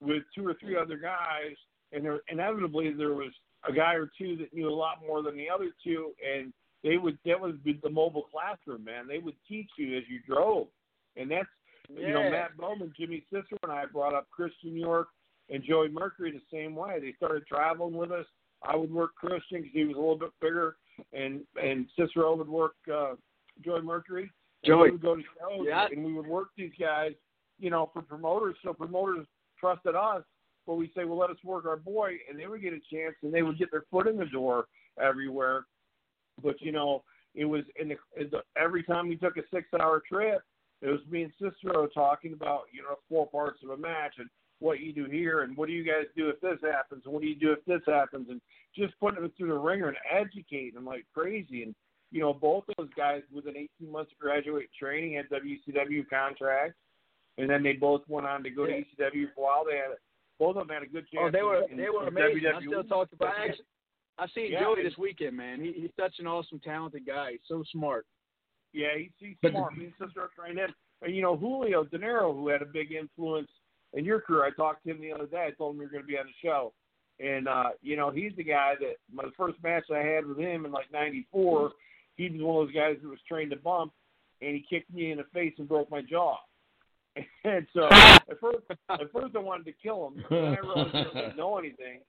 with 0.02 0.24
two 0.36 0.48
or 0.48 0.56
three 0.60 0.78
other 0.78 0.98
guys, 0.98 1.56
and 1.92 2.04
there 2.04 2.20
inevitably 2.30 2.92
there 2.94 3.14
was 3.14 3.32
a 3.68 3.74
guy 3.74 3.94
or 3.94 4.10
two 4.18 4.38
that 4.38 4.54
knew 4.54 4.70
a 4.70 4.74
lot 4.74 4.98
more 5.06 5.22
than 5.22 5.38
the 5.38 5.50
other 5.50 5.70
two, 5.84 6.12
and 6.26 6.54
they 6.84 6.98
would 6.98 7.18
that 7.26 7.40
was 7.40 7.56
the 7.66 7.90
mobile 7.90 8.26
classroom, 8.32 8.84
man. 8.84 9.08
They 9.08 9.20
would 9.20 9.36
teach 9.48 9.70
you 9.78 9.98
as 9.98 10.04
you 10.10 10.20
drove, 10.28 10.68
and 11.16 11.30
that's 11.30 11.48
yeah. 11.90 12.08
you 12.08 12.14
know 12.14 12.30
Matt 12.30 12.58
Bowman, 12.58 12.94
Jimmy 12.98 13.24
Cicero, 13.30 13.60
and 13.64 13.72
I 13.72 13.86
brought 13.86 14.14
up 14.16 14.30
Christian 14.30 14.76
York 14.76 15.08
and 15.50 15.64
Joey 15.64 15.90
Mercury 15.90 16.32
the 16.32 16.58
same 16.58 16.76
way. 16.76 17.00
They 17.00 17.14
started 17.18 17.46
traveling 17.48 17.96
with 17.96 18.12
us. 18.12 18.26
I 18.64 18.76
would 18.76 18.92
work 18.92 19.16
Christian 19.16 19.62
because 19.62 19.72
he 19.74 19.86
was 19.86 19.96
a 19.96 20.00
little 20.00 20.18
bit 20.18 20.32
bigger, 20.42 20.78
and 21.14 21.42
and 21.62 21.88
Cicero 21.98 22.36
would 22.36 22.50
work 22.50 22.76
uh, 22.94 23.16
Joey 23.64 23.82
Mercury. 23.82 24.32
Joey 24.66 24.86
we 24.86 24.92
would 24.92 25.02
go 25.02 25.16
to 25.16 25.22
shows, 25.22 25.66
yeah. 25.68 25.88
and 25.92 26.04
we 26.04 26.14
would 26.14 26.28
work 26.28 26.50
these 26.58 26.72
guys, 26.80 27.14
you 27.60 27.70
know, 27.70 27.90
for 27.94 28.02
promoters. 28.02 28.56
So 28.64 28.74
promoters 28.74 29.26
trusted 29.60 29.96
us, 29.96 30.24
but 30.68 30.76
we 30.76 30.92
say, 30.96 31.06
well, 31.06 31.18
let 31.18 31.30
us 31.30 31.38
work 31.44 31.66
our 31.66 31.78
boy, 31.78 32.18
and 32.30 32.38
they 32.38 32.48
would 32.48 32.62
get 32.62 32.74
a 32.74 32.80
chance, 32.94 33.16
and 33.24 33.34
they 33.34 33.42
would 33.42 33.58
get 33.58 33.72
their 33.72 33.86
foot 33.90 34.08
in 34.08 34.18
the 34.18 34.26
door 34.26 34.66
everywhere. 35.02 35.66
But 36.44 36.62
you 36.62 36.72
know, 36.72 37.04
it 37.36 37.46
was 37.46 37.64
in 37.80 37.90
the, 37.90 37.96
in 38.20 38.30
the 38.32 38.42
every 38.58 38.84
time 38.84 39.08
we 39.08 39.16
took 39.16 39.38
a 39.38 39.44
six-hour 39.54 40.04
trip, 40.12 40.42
it 40.82 40.88
was 40.88 41.00
me 41.10 41.24
and 41.24 41.34
Cicero 41.40 41.88
talking 41.88 42.34
about 42.34 42.64
you 42.72 42.82
know 42.82 42.96
four 43.08 43.28
parts 43.28 43.60
of 43.64 43.70
a 43.70 43.78
match 43.78 44.16
and 44.18 44.30
what 44.60 44.80
you 44.80 44.94
do 44.94 45.06
here 45.06 45.42
and 45.42 45.56
what 45.56 45.68
do 45.68 45.74
you 45.74 45.84
guys 45.84 46.06
do 46.16 46.30
if 46.30 46.40
this 46.42 46.60
happens 46.62 47.04
and 47.06 47.14
what 47.14 47.22
do 47.22 47.28
you 47.28 47.36
do 47.36 47.52
if 47.54 47.64
this 47.66 47.82
happens 47.88 48.28
and 48.30 48.42
just 48.76 48.94
putting 49.00 49.22
them 49.22 49.32
through 49.38 49.48
the 49.48 49.58
ringer 49.58 49.88
and 49.88 49.98
educating 50.12 50.74
them 50.74 50.86
like 50.86 51.06
crazy 51.14 51.64
and 51.64 51.76
you 52.12 52.22
know 52.22 52.34
both 52.34 52.64
those 52.78 52.90
guys 52.96 53.22
within 53.34 53.56
18 53.56 53.92
months 53.92 54.12
of 54.12 54.20
graduate 54.20 54.70
training 54.78 55.16
had 55.16 55.30
WCW 55.30 56.10
contracts 56.10 56.76
and 57.40 57.50
then 57.50 57.64
they 57.64 57.74
both 57.74 58.02
went 58.08 58.28
on 58.28 58.44
to 58.44 58.50
go 58.50 58.66
to 58.66 58.72
ECW 58.72 59.28
for 59.34 59.42
a 59.42 59.44
while. 59.44 59.66
They 59.66 59.78
had 59.78 59.96
both 60.38 60.58
of 60.58 60.68
them 60.68 60.74
had 60.74 60.84
a 60.84 60.92
good 60.92 61.06
chance. 61.10 61.26
Oh, 61.28 61.32
they 61.32 61.42
were 61.42 61.64
in, 61.70 61.78
they 61.78 61.90
were 61.90 62.08
amazing. 62.08 62.44
WWE. 62.44 62.56
I 62.56 62.62
still 62.62 62.84
talk 62.84 63.08
about. 63.14 63.30
I 63.30 63.46
actually, 63.46 63.66
I 64.18 64.28
seen 64.36 64.52
yeah, 64.52 64.60
Joey 64.62 64.84
this 64.84 64.98
weekend, 64.98 65.38
man. 65.38 65.62
He, 65.62 65.74
he's 65.74 65.92
such 65.98 66.16
an 66.20 66.28
awesome, 66.28 66.60
talented 66.60 67.06
guy. 67.06 67.32
He's 67.32 67.40
so 67.48 67.64
smart. 67.72 68.06
Yeah, 68.74 68.98
he's, 68.98 69.12
he's 69.18 69.52
smart. 69.52 69.74
And 69.78 69.92
Cicero 69.98 70.28
trained 70.38 70.60
him. 70.60 70.74
And 71.02 71.16
you 71.16 71.22
know 71.22 71.38
Julio 71.38 71.86
Dinero, 71.86 72.34
who 72.34 72.50
had 72.50 72.62
a 72.62 72.66
big 72.66 72.92
influence 72.92 73.50
in 73.94 74.04
your 74.04 74.20
career. 74.20 74.44
I 74.44 74.52
talked 74.52 74.84
to 74.84 74.92
him 74.92 75.02
the 75.02 75.14
other 75.14 75.28
day. 75.28 75.48
I 75.48 75.52
told 75.52 75.76
him 75.76 75.82
you 75.82 75.88
were 75.88 75.92
going 75.92 76.04
to 76.04 76.08
be 76.08 76.18
on 76.18 76.26
the 76.26 76.48
show, 76.48 76.74
and 77.22 77.48
uh, 77.48 77.70
you 77.82 77.96
know 77.96 78.12
he's 78.12 78.34
the 78.36 78.44
guy 78.44 78.74
that 78.82 78.96
my 79.14 79.24
first 79.38 79.58
match 79.64 79.86
I 79.94 80.00
had 80.00 80.26
with 80.26 80.38
him 80.38 80.66
in 80.66 80.74
like 80.74 80.92
'94. 80.92 81.72
He 82.20 82.30
was 82.30 82.42
one 82.42 82.62
of 82.62 82.68
those 82.68 82.76
guys 82.76 82.98
that 83.02 83.08
was 83.08 83.20
trained 83.26 83.52
to 83.52 83.56
bump, 83.56 83.94
and 84.42 84.54
he 84.54 84.66
kicked 84.70 84.94
me 84.94 85.12
in 85.12 85.20
the 85.20 85.24
face 85.34 85.54
and 85.58 85.70
broke 85.70 85.90
my 85.90 86.02
jaw. 86.02 86.38
And 87.44 87.66
so 87.74 87.86
at 87.86 88.40
first, 88.40 88.60
at 88.90 89.12
first 89.14 89.36
I 89.36 89.40
wanted 89.40 89.66
to 89.66 89.74
kill 89.82 90.08
him. 90.08 90.26
But 90.30 90.38
I 90.38 90.58
realized 90.60 90.96
he 90.96 91.20
didn't 91.20 91.38
know 91.38 91.58
anything. 91.58 92.02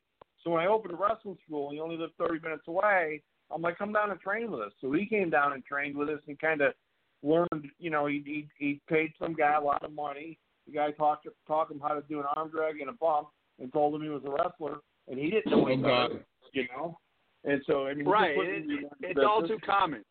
So 0.42 0.50
when 0.50 0.62
I 0.62 0.66
opened 0.66 0.94
a 0.94 0.96
wrestling 0.96 1.38
school, 1.46 1.68
and 1.68 1.76
he 1.76 1.80
only 1.80 1.96
lived 1.96 2.14
30 2.18 2.40
minutes 2.40 2.64
away. 2.66 3.22
I'm 3.52 3.62
like, 3.62 3.78
come 3.78 3.92
down 3.92 4.10
and 4.10 4.20
train 4.20 4.50
with 4.50 4.60
us. 4.60 4.72
So 4.80 4.92
he 4.92 5.06
came 5.06 5.30
down 5.30 5.52
and 5.52 5.64
trained 5.64 5.96
with 5.96 6.08
us 6.08 6.20
and 6.28 6.38
kind 6.38 6.60
of 6.60 6.72
learned. 7.22 7.68
You 7.78 7.90
know, 7.90 8.06
he 8.06 8.22
he, 8.24 8.48
he 8.58 8.80
paid 8.88 9.12
some 9.18 9.34
guy 9.34 9.54
a 9.54 9.60
lot 9.60 9.84
of 9.84 9.92
money. 9.92 10.38
The 10.66 10.72
guy 10.72 10.90
taught 10.92 11.22
taught 11.46 11.70
him 11.70 11.80
how 11.80 11.94
to 11.94 12.02
do 12.08 12.20
an 12.20 12.26
arm 12.36 12.50
drag 12.50 12.80
and 12.80 12.90
a 12.90 12.94
bump, 12.94 13.28
and 13.58 13.72
told 13.72 13.94
him 13.94 14.02
he 14.02 14.08
was 14.08 14.22
a 14.24 14.30
wrestler, 14.30 14.78
and 15.08 15.18
he 15.18 15.30
didn't 15.30 15.50
know 15.50 15.66
anything. 15.66 15.84
Oh, 15.86 16.08
you 16.52 16.64
know, 16.76 16.98
and 17.44 17.62
so 17.66 17.86
I 17.86 17.94
mean, 17.94 18.06
right, 18.06 18.34
it, 18.36 18.90
it's 19.00 19.20
all 19.26 19.46
too 19.46 19.58
common. 19.64 20.04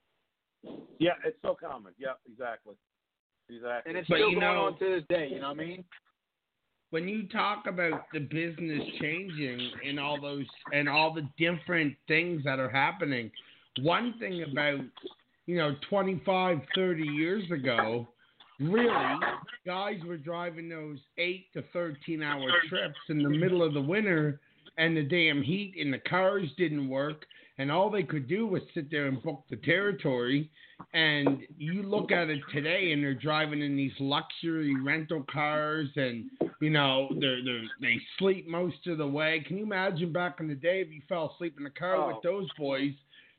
Yeah, 1.00 1.12
it's 1.26 1.38
so 1.42 1.56
common. 1.60 1.94
Yeah, 1.98 2.14
exactly. 2.30 2.76
Exactly. 3.50 3.90
And 3.90 3.98
it's 3.98 4.08
but 4.08 4.16
still 4.16 4.30
you 4.30 4.40
going 4.40 4.56
know, 4.56 4.66
on 4.66 4.80
to 4.80 4.86
this 4.86 5.04
day. 5.10 5.30
You 5.32 5.42
know 5.42 5.50
what 5.50 5.60
I 5.60 5.66
mean? 5.66 5.84
When 6.92 7.08
you 7.08 7.28
talk 7.28 7.66
about 7.68 8.06
the 8.14 8.20
business 8.20 8.82
changing 9.00 9.72
and 9.88 10.00
all 10.00 10.20
those 10.20 10.46
and 10.74 10.90
all 10.90 11.14
the 11.14 11.28
different 11.38 11.96
things 12.08 12.44
that 12.44 12.60
are 12.60 12.70
happening, 12.70 13.32
one 13.82 14.16
thing 14.20 14.44
about, 14.44 14.80
you 15.46 15.58
know, 15.58 15.76
25, 15.90 16.58
30 16.76 17.04
years 17.04 17.50
ago, 17.52 18.08
really, 18.60 19.20
guys 19.66 20.00
were 20.06 20.18
driving 20.18 20.68
those 20.68 20.98
8 21.18 21.46
to 21.54 21.64
13 21.74 22.24
hour 22.24 22.50
trips 22.68 22.98
in 23.10 23.22
the 23.22 23.30
middle 23.30 23.64
of 23.64 23.74
the 23.74 23.82
winter 23.82 24.40
and 24.78 24.96
the 24.96 25.04
damn 25.04 25.42
heat 25.42 25.76
and 25.80 25.94
the 25.94 26.00
cars 26.00 26.48
didn't 26.58 26.88
work 26.90 27.26
and 27.58 27.70
all 27.72 27.90
they 27.90 28.04
could 28.04 28.28
do 28.30 28.48
was 28.48 28.62
sit 28.74 28.90
there 28.90 29.08
and 29.08 29.22
book 29.22 29.44
the 29.50 29.58
territory. 29.58 30.50
And 30.94 31.40
you 31.58 31.84
look 31.84 32.10
at 32.10 32.30
it 32.30 32.40
today, 32.54 32.94
and 32.94 33.04
they're 33.04 33.14
driving 33.14 33.62
in 33.62 33.76
these 33.76 33.92
luxury 34.00 34.74
rental 34.82 35.26
cars, 35.30 35.90
and 35.98 36.30
you 36.62 36.70
know 36.70 37.10
they're 37.20 37.44
they're 37.44 37.64
they 37.82 37.98
sleep 38.18 38.48
most 38.48 38.88
of 38.88 38.98
the 38.98 39.06
way. 39.06 39.44
Can 39.46 39.58
you 39.58 39.64
imagine 39.66 40.14
back 40.14 40.40
in 40.40 40.48
the 40.48 40.56
day 40.56 40.80
if 40.80 40.88
you 40.90 41.02
fell 41.10 41.34
asleep 41.36 41.56
in 41.58 41.66
the 41.66 41.70
car 41.70 41.96
Oh. 41.98 42.08
with 42.08 42.24
those 42.24 42.48
boys? 42.58 42.94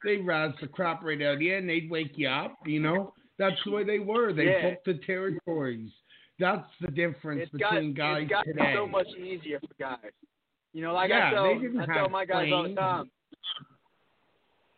They'd 0.04 0.26
razz 0.26 0.52
the 0.60 0.68
crap 0.68 1.02
right 1.02 1.20
out 1.22 1.36
of 1.36 1.42
you, 1.42 1.56
and 1.56 1.66
they'd 1.66 1.88
wake 1.90 2.12
you 2.18 2.28
up. 2.28 2.58
You 2.66 2.80
know 2.80 3.14
that's 3.38 3.56
the 3.64 3.70
way 3.70 3.84
they 3.84 4.00
were. 4.00 4.34
They 4.34 4.44
Yeah. 4.50 4.70
booked 4.72 4.84
the 4.84 4.94
territories. 5.06 5.90
That's 6.38 6.68
the 6.82 6.88
difference 6.90 7.44
It's 7.44 7.52
got, 7.54 7.70
between 7.72 7.94
guys 7.94 8.22
it's 8.24 8.30
got 8.30 8.44
today. 8.44 8.74
so 8.74 8.86
much 8.86 9.08
easier 9.18 9.60
for 9.60 9.74
guys. 9.78 10.12
You 10.72 10.82
know, 10.82 10.92
like 10.94 11.10
Yeah, 11.10 11.28
I 11.28 11.30
tell, 11.30 11.44
I 11.80 11.86
tell 11.86 12.08
my 12.08 12.24
guys 12.24 12.50
all 12.52 12.62
the 12.62 12.74
time. 12.74 13.10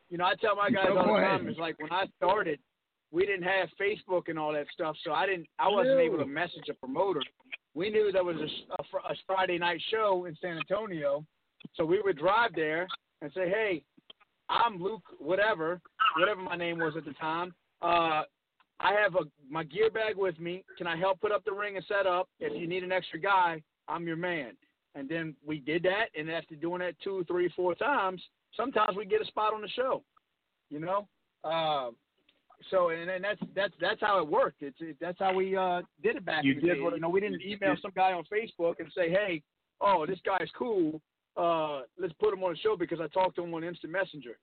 You 0.09 0.19
know, 0.19 0.25
I 0.25 0.35
tell 0.35 0.57
my 0.57 0.71
guys 0.71 0.89
Oh, 0.91 0.99
all 0.99 1.07
the 1.07 1.13
ahead. 1.15 1.41
time. 1.41 1.49
It's 1.49 1.59
like 1.59 1.79
when 1.79 1.93
I 1.93 2.05
started, 2.17 2.59
we 3.11 3.25
didn't 3.27 3.45
have 3.45 3.69
Facebook 3.81 4.29
and 4.29 4.39
all 4.39 4.53
that 4.53 4.67
stuff, 4.73 4.97
so 5.05 5.13
I 5.13 5.27
didn't, 5.27 5.47
I 5.59 5.69
wasn't 5.69 5.97
No. 5.97 6.03
able 6.03 6.19
to 6.19 6.27
message 6.27 6.69
a 6.71 6.75
promoter. 6.75 7.21
We 7.75 7.89
knew 7.89 8.13
there 8.13 8.25
was 8.25 8.37
a, 8.37 8.73
a, 8.99 9.13
a 9.13 9.15
Friday 9.27 9.59
night 9.59 9.81
show 9.91 10.27
in 10.27 10.37
San 10.41 10.59
Antonio, 10.59 11.25
so 11.75 11.85
we 11.85 12.01
would 12.03 12.19
drive 12.19 12.51
there 12.55 12.87
and 13.23 13.33
say, 13.33 13.49
"Hey, 13.49 13.83
I'm 14.51 14.83
Luke, 14.83 15.05
whatever, 15.19 15.81
whatever 16.19 16.43
my 16.43 16.57
name 16.57 16.79
was 16.79 16.95
at 16.99 17.07
the 17.07 17.15
time. 17.15 17.55
Uh, 17.81 18.25
I 18.81 18.93
have 19.03 19.15
a 19.15 19.21
my 19.49 19.65
gear 19.65 19.91
bag 19.91 20.17
with 20.17 20.39
me. 20.39 20.65
Can 20.77 20.87
I 20.87 20.97
help 20.97 21.21
put 21.21 21.33
up 21.33 21.45
the 21.47 21.53
ring 21.53 21.77
and 21.77 21.85
set 21.87 22.07
up? 22.07 22.29
If 22.41 22.53
you 22.61 22.67
need 22.67 22.83
an 22.83 22.93
extra 22.93 23.19
guy, 23.19 23.63
I'm 23.89 24.07
your 24.07 24.17
man." 24.17 24.53
And 24.95 25.09
then 25.09 25.35
we 25.47 25.59
did 25.59 25.83
that, 25.85 26.07
and 26.19 26.31
after 26.31 26.55
doing 26.55 26.81
that 26.81 26.95
two, 27.03 27.25
three, 27.27 27.49
four 27.57 27.75
times, 27.75 28.21
sometimes 28.57 28.97
we 28.97 29.07
get 29.07 29.23
a 29.23 29.25
spot 29.27 29.55
on 29.55 29.63
the 29.63 29.69
show. 29.69 30.03
You 30.69 30.81
know, 30.81 31.09
uh, 31.45 31.91
so 32.71 32.91
and, 32.91 33.09
and 33.11 33.25
that's 33.25 33.41
that's 33.55 33.73
that's 33.81 34.01
how 34.01 34.19
it 34.21 34.29
worked. 34.29 34.63
It's 34.63 34.77
it, 34.81 34.97
that's 35.01 35.19
how 35.19 35.33
we 35.35 35.57
uh, 35.57 35.81
did 36.03 36.17
it 36.17 36.25
back 36.25 36.45
You 36.45 36.53
in 36.53 36.61
the 36.61 36.67
did 36.67 36.75
day. 36.75 36.81
what- 36.81 36.95
you 36.95 37.01
know, 37.01 37.09
we 37.09 37.21
didn't 37.21 37.43
email 37.43 37.75
some 37.81 37.93
guy 37.97 38.13
on 38.13 38.25
Facebook 38.33 38.75
and 38.81 38.89
say, 38.95 39.11
"Hey, 39.11 39.43
oh, 39.81 40.05
this 40.07 40.19
guy's 40.25 40.49
cool. 40.57 41.01
Uh, 41.37 41.83
let's 41.99 42.13
put 42.21 42.35
him 42.35 42.45
on 42.45 42.53
the 42.53 42.59
show 42.59 42.77
because 42.77 43.01
I 43.01 43.07
talked 43.09 43.37
to 43.37 43.43
him 43.45 43.55
on 43.55 43.65
Instant 43.65 43.93
Messenger." 43.93 44.37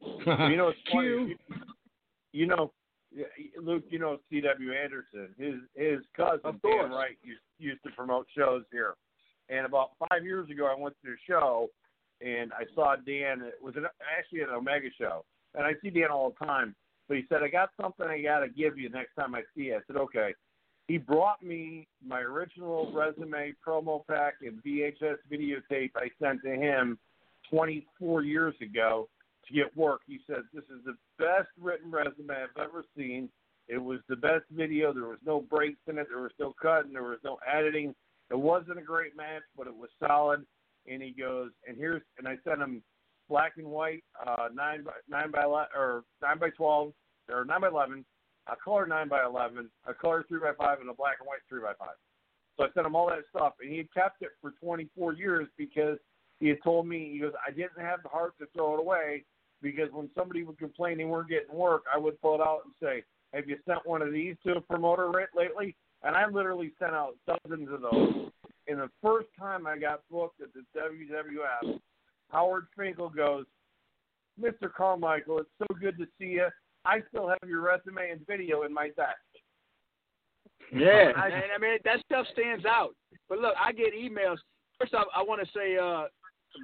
you 0.00 0.56
know, 0.56 0.68
it's 0.68 0.78
funny. 0.92 1.36
You, 2.32 2.46
know, 2.46 2.72
Luke. 3.62 3.84
You 3.90 3.98
know 3.98 4.18
C.W. 4.30 4.72
Anderson. 4.72 5.34
His 5.38 5.54
his 5.74 6.00
cousin 6.16 6.40
Of 6.44 6.60
Dan. 6.62 6.90
Wright 6.90 7.16
used 7.22 7.40
used 7.58 7.82
to 7.84 7.90
promote 7.90 8.26
shows 8.36 8.64
here. 8.72 8.94
And 9.48 9.66
about 9.66 9.90
five 10.08 10.24
years 10.24 10.50
ago, 10.50 10.66
I 10.66 10.80
went 10.80 10.96
to 11.04 11.10
a 11.12 11.16
show, 11.26 11.68
and 12.20 12.52
I 12.52 12.64
saw 12.74 12.96
Dan. 12.96 13.42
It 13.42 13.62
was 13.62 13.76
an, 13.76 13.86
actually 14.18 14.40
an 14.40 14.50
Omega 14.50 14.88
show, 14.98 15.24
and 15.54 15.64
I 15.64 15.72
see 15.82 15.90
Dan 15.90 16.10
all 16.10 16.34
the 16.38 16.46
time. 16.46 16.74
But 17.08 17.18
he 17.18 17.24
said, 17.28 17.42
"I 17.42 17.48
got 17.48 17.70
something 17.80 18.06
I 18.06 18.20
got 18.22 18.40
to 18.40 18.48
give 18.48 18.78
you 18.78 18.88
next 18.88 19.14
time 19.14 19.34
I 19.34 19.42
see 19.54 19.64
you." 19.64 19.76
I 19.76 19.80
said, 19.86 19.96
"Okay." 19.96 20.34
He 20.88 20.98
brought 20.98 21.42
me 21.42 21.88
my 22.04 22.20
original 22.20 22.92
resume, 22.92 23.54
promo 23.66 24.06
pack, 24.06 24.34
and 24.42 24.62
VHS 24.62 25.16
videotape 25.30 25.90
I 25.96 26.08
sent 26.22 26.42
to 26.44 26.54
him 26.54 26.96
24 27.50 28.22
years 28.22 28.54
ago 28.62 29.08
to 29.46 29.54
get 29.54 29.76
work. 29.76 30.02
He 30.06 30.20
said, 30.26 30.42
This 30.52 30.64
is 30.64 30.84
the 30.84 30.96
best 31.18 31.48
written 31.60 31.90
resume 31.90 32.30
I've 32.30 32.62
ever 32.62 32.84
seen. 32.96 33.28
It 33.68 33.78
was 33.78 33.98
the 34.08 34.16
best 34.16 34.44
video. 34.50 34.92
There 34.92 35.08
was 35.08 35.18
no 35.26 35.40
breaks 35.40 35.80
in 35.88 35.98
it. 35.98 36.06
There 36.08 36.22
was 36.22 36.32
no 36.38 36.54
cutting. 36.60 36.92
There 36.92 37.02
was 37.02 37.18
no 37.24 37.38
editing. 37.52 37.94
It 38.30 38.38
wasn't 38.38 38.78
a 38.78 38.82
great 38.82 39.16
match, 39.16 39.42
but 39.56 39.66
it 39.66 39.74
was 39.74 39.90
solid. 40.00 40.44
And 40.88 41.02
he 41.02 41.10
goes, 41.10 41.50
and 41.66 41.76
here's, 41.76 42.02
and 42.18 42.28
I 42.28 42.36
sent 42.46 42.60
him 42.60 42.82
black 43.28 43.52
and 43.56 43.66
white, 43.66 44.04
uh, 44.24 44.48
nine 44.54 44.84
by 44.84 44.92
nine 45.08 45.30
by 45.30 45.44
or 45.44 46.04
nine 46.22 46.38
by 46.38 46.50
twelve 46.50 46.92
or 47.28 47.44
nine 47.44 47.60
by 47.60 47.68
eleven, 47.68 48.04
a 48.46 48.54
color 48.56 48.86
nine 48.86 49.08
by 49.08 49.24
eleven, 49.24 49.68
a 49.86 49.94
color 49.94 50.24
three 50.28 50.38
by 50.38 50.52
five, 50.56 50.80
and 50.80 50.88
a 50.88 50.94
black 50.94 51.16
and 51.20 51.26
white 51.26 51.40
three 51.48 51.60
by 51.60 51.72
five. 51.78 51.96
So 52.56 52.64
I 52.64 52.68
sent 52.72 52.86
him 52.86 52.94
all 52.94 53.08
that 53.08 53.24
stuff, 53.34 53.54
and 53.60 53.70
he 53.70 53.78
had 53.78 53.92
kept 53.92 54.22
it 54.22 54.30
for 54.40 54.52
24 54.62 55.14
years 55.14 55.46
because 55.58 55.98
he 56.40 56.48
had 56.48 56.62
told 56.62 56.86
me 56.88 57.10
he 57.12 57.18
goes, 57.18 57.32
I 57.46 57.50
didn't 57.50 57.80
have 57.80 58.02
the 58.02 58.08
heart 58.08 58.34
to 58.40 58.46
throw 58.54 58.74
it 58.74 58.80
away 58.80 59.24
because 59.62 59.88
when 59.92 60.08
somebody 60.16 60.42
would 60.42 60.58
complain 60.58 60.98
they 60.98 61.04
weren't 61.04 61.28
getting 61.28 61.54
work, 61.54 61.84
I 61.92 61.98
would 61.98 62.20
pull 62.20 62.34
it 62.34 62.40
out 62.40 62.60
and 62.64 62.74
say, 62.80 63.02
Have 63.34 63.48
you 63.48 63.56
sent 63.66 63.86
one 63.86 64.02
of 64.02 64.12
these 64.12 64.36
to 64.46 64.56
a 64.56 64.60
promoter 64.60 65.10
lately? 65.34 65.76
And 66.06 66.14
I 66.14 66.28
literally 66.28 66.72
sent 66.78 66.92
out 66.92 67.14
dozens 67.26 67.68
of 67.72 67.80
those. 67.82 68.30
And 68.68 68.78
the 68.80 68.90
first 69.02 69.26
time 69.38 69.66
I 69.66 69.76
got 69.76 70.02
booked 70.10 70.40
at 70.40 70.48
the 70.54 70.62
WWF, 70.78 71.80
Howard 72.30 72.66
Finkel 72.78 73.08
goes, 73.08 73.44
Mr. 74.40 74.72
Carmichael, 74.72 75.38
it's 75.40 75.50
so 75.58 75.66
good 75.80 75.98
to 75.98 76.06
see 76.18 76.26
you. 76.26 76.46
I 76.84 77.00
still 77.08 77.28
have 77.28 77.38
your 77.48 77.60
resume 77.60 78.10
and 78.10 78.24
video 78.26 78.62
in 78.62 78.72
my 78.72 78.88
desk. 78.90 79.16
Yeah, 80.72 81.12
I- 81.16 81.28
and 81.28 81.52
I 81.54 81.58
mean 81.58 81.78
that 81.84 82.00
stuff 82.04 82.26
stands 82.32 82.64
out. 82.64 82.94
But 83.28 83.38
look, 83.38 83.54
I 83.58 83.72
get 83.72 83.92
emails. 83.94 84.38
First 84.80 84.94
off, 84.94 85.06
I 85.14 85.22
want 85.22 85.40
to 85.44 85.52
say 85.52 85.76
uh, 85.76 86.06
a 86.06 86.08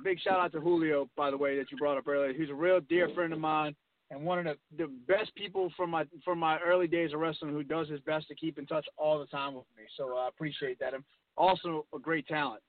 big 0.05 0.21
shout 0.21 0.39
out 0.39 0.53
to 0.53 0.61
Julio, 0.61 1.09
by 1.17 1.31
the 1.31 1.37
way, 1.37 1.57
that 1.57 1.71
you 1.71 1.79
brought 1.79 1.99
up 1.99 2.07
earlier. 2.07 2.33
He's 2.33 2.51
a 2.51 2.55
real 2.55 2.81
dear 2.89 3.09
friend 3.15 3.33
of 3.33 3.39
mine 3.41 3.75
and 4.13 4.23
one 4.23 4.39
of 4.39 4.45
the, 4.45 4.57
the 4.77 4.91
best 5.09 5.35
people 5.35 5.73
from 5.77 5.91
my 5.91 6.05
from 6.25 6.39
my 6.39 6.59
early 6.61 6.87
days 6.87 7.13
of 7.13 7.21
wrestling 7.21 7.53
who 7.53 7.63
does 7.65 7.89
his 7.89 8.01
best 8.01 8.29
to 8.29 8.35
keep 8.35 8.59
in 8.59 8.67
touch 8.67 8.87
all 8.97 9.19
the 9.19 9.27
time 9.27 9.55
with 9.55 9.65
me. 9.77 9.85
So 9.97 10.17
I 10.17 10.29
appreciate 10.29 10.79
that. 10.81 10.95
And 10.95 11.03
also 11.37 11.87
a 11.95 11.99
great 11.99 12.27
talent. 12.29 12.63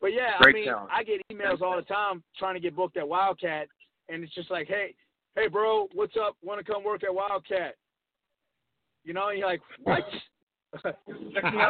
But 0.00 0.08
yeah, 0.12 0.32
Great 0.40 0.54
I 0.54 0.58
mean, 0.58 0.68
talent. 0.68 0.90
I 0.92 1.02
get 1.02 1.20
emails 1.32 1.62
all 1.62 1.76
the 1.76 1.82
time 1.82 2.22
trying 2.38 2.54
to 2.54 2.60
get 2.60 2.76
booked 2.76 2.96
at 2.96 3.04
WildKat, 3.04 3.64
and 4.08 4.22
it's 4.22 4.34
just 4.34 4.50
like, 4.50 4.66
hey, 4.68 4.94
hey, 5.34 5.48
bro, 5.48 5.88
what's 5.94 6.14
up? 6.20 6.36
Want 6.42 6.64
to 6.64 6.72
come 6.72 6.84
work 6.84 7.02
at 7.04 7.10
WildKat? 7.10 7.70
You 9.04 9.14
know, 9.14 9.28
and 9.28 9.38
you're 9.38 9.48
like, 9.48 9.60
what? 9.82 10.02
I, 10.84 10.92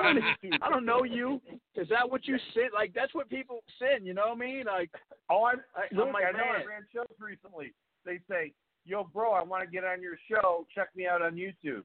don't, 0.03 0.63
I 0.63 0.71
don't 0.71 0.85
know 0.87 1.03
you. 1.05 1.41
Is 1.75 1.89
that 1.89 2.09
what 2.09 2.27
you 2.27 2.39
sent? 2.55 2.73
Like 2.73 2.93
that's 2.95 3.15
what 3.15 3.29
people 3.29 3.63
send. 3.79 4.07
You 4.07 4.15
know 4.15 4.29
what 4.29 4.37
I 4.37 4.41
mean? 4.41 4.65
Like, 4.67 4.91
Oh, 5.31 5.45
I'm, 5.45 5.61
I- 5.77 5.83
I, 5.83 5.97
look, 5.97 6.09
I'm 6.09 6.13
like, 6.13 6.25
I 6.25 6.33
know 6.33 6.45
I 6.45 6.65
ran 6.65 6.85
shows 6.93 7.07
recently. 7.19 7.73
They 8.05 8.19
say, 8.29 8.53
"Yo, 8.85 9.05
bro, 9.05 9.33
I 9.33 9.43
want 9.43 9.65
to 9.65 9.71
get 9.71 9.85
on 9.85 10.03
your 10.03 10.17
show. 10.31 10.67
Check 10.75 10.89
me 10.97 11.07
out 11.07 11.23
on 11.23 11.35
YouTube." 11.35 11.85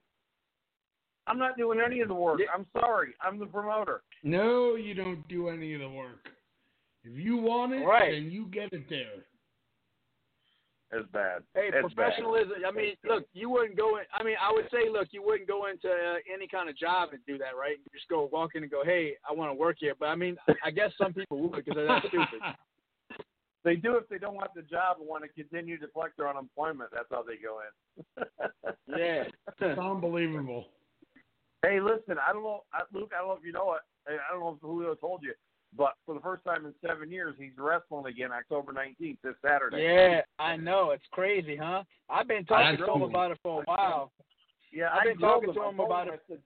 I'm 1.28 1.38
not 1.38 1.58
doing 1.58 1.80
any 1.86 2.00
of 2.00 2.08
the 2.08 2.14
work. 2.14 2.40
I'm 2.56 2.66
sorry. 2.72 3.14
I'm 3.22 3.38
the 3.38 3.46
promoter. 3.48 4.02
No, 4.24 4.76
you 4.76 4.94
don't 4.94 5.28
do 5.28 5.50
any 5.50 5.74
of 5.74 5.82
the 5.82 5.90
work. 5.90 6.30
If 7.04 7.18
you 7.18 7.36
want 7.38 7.74
it, 7.74 7.84
Right. 7.86 8.12
then 8.12 8.32
you 8.32 8.46
get 8.48 8.72
it 8.72 8.90
there. 8.90 9.26
It's 10.94 11.10
bad. 11.12 11.44
hey, 11.54 11.70
It's 11.74 11.94
professionalism. 11.94 12.64
I 12.66 12.72
mean, 12.72 12.96
look, 13.04 13.28
you 13.34 13.50
wouldn't 13.50 13.76
go 13.76 13.98
in. 13.98 14.06
I 14.14 14.24
mean, 14.24 14.38
I 14.42 14.54
would 14.54 14.70
say, 14.72 14.88
look, 14.90 15.10
you 15.12 15.22
wouldn't 15.22 15.50
go 15.50 15.66
into 15.68 15.90
uh, 15.90 16.16
any 16.34 16.48
kind 16.48 16.70
of 16.70 16.78
job 16.78 17.10
and 17.12 17.20
do 17.28 17.38
that, 17.40 17.58
right? 17.60 17.78
You 17.78 17.86
just 17.94 18.08
go 18.08 18.30
walk 18.32 18.52
in 18.56 18.64
and 18.64 18.72
go, 18.72 18.86
hey, 18.86 19.16
I 19.30 19.34
want 19.34 19.50
to 19.50 19.54
work 19.54 19.78
here. 19.82 19.96
But 20.00 20.06
I 20.08 20.16
mean, 20.16 20.38
I 20.64 20.72
guess 20.72 20.92
some 20.98 21.14
people 21.14 21.42
would 21.42 21.52
because 21.66 21.76
they're 21.76 21.88
that 21.88 22.04
stupid. 22.08 22.40
They 23.68 23.76
do 23.76 23.98
if 23.98 24.08
they 24.08 24.18
don't 24.18 24.36
want 24.36 24.54
the 24.56 24.62
job 24.62 24.96
and 25.02 25.10
want 25.10 25.26
to 25.26 25.30
continue 25.30 25.78
to 25.78 25.88
collect 25.88 26.16
their 26.16 26.30
unemployment. 26.30 26.90
That's 26.94 27.10
how 27.12 27.22
they 27.22 27.36
go 27.36 27.60
in. 27.60 28.24
Yeah. 28.98 29.26
it's 29.60 29.78
unbelievable. 29.80 30.68
Hey, 31.62 31.82
listen, 31.82 32.16
I 32.26 32.32
don't 32.32 32.44
know, 32.44 32.64
I- 32.74 32.84
Luke. 32.94 33.12
I 33.14 33.20
don't 33.20 33.28
know 33.28 33.34
if 33.34 33.44
you 33.46 33.52
know 33.52 33.74
it. 33.74 33.82
I 34.08 34.32
don't 34.32 34.40
know 34.40 34.54
if 34.56 34.62
Julio 34.62 34.96
told 34.96 35.22
you, 35.22 35.34
but 35.76 35.96
for 36.06 36.16
the 36.16 36.22
first 36.22 36.46
time 36.46 36.66
in 36.66 36.74
seven 36.88 37.12
years, 37.12 37.36
he's 37.38 37.52
wrestling 37.58 38.06
again 38.06 38.32
October 38.32 38.72
19th 38.72 39.18
this 39.22 39.36
Saturday. 39.46 39.84
Yeah, 39.84 40.22
I 40.40 40.56
know. 40.56 40.92
It's 40.92 41.04
crazy, 41.12 41.58
huh? 41.58 41.84
I've 42.10 42.30
been 42.30 42.46
talking 42.46 42.78
to 42.78 42.94
him 42.94 43.02
about 43.02 43.32
it 43.32 43.40
for 43.44 43.62
a 43.62 43.66
while. 43.66 44.14
Yeah, 44.72 44.88
I've 44.94 45.04
been 45.04 45.20
told 45.20 45.44
talking 45.44 45.54
to 45.56 45.60
I 45.62 45.70
him 45.70 45.76
told 45.76 45.90
about 45.90 46.08
I 46.08 46.14
it. 46.14 46.22
said, 46.30 46.40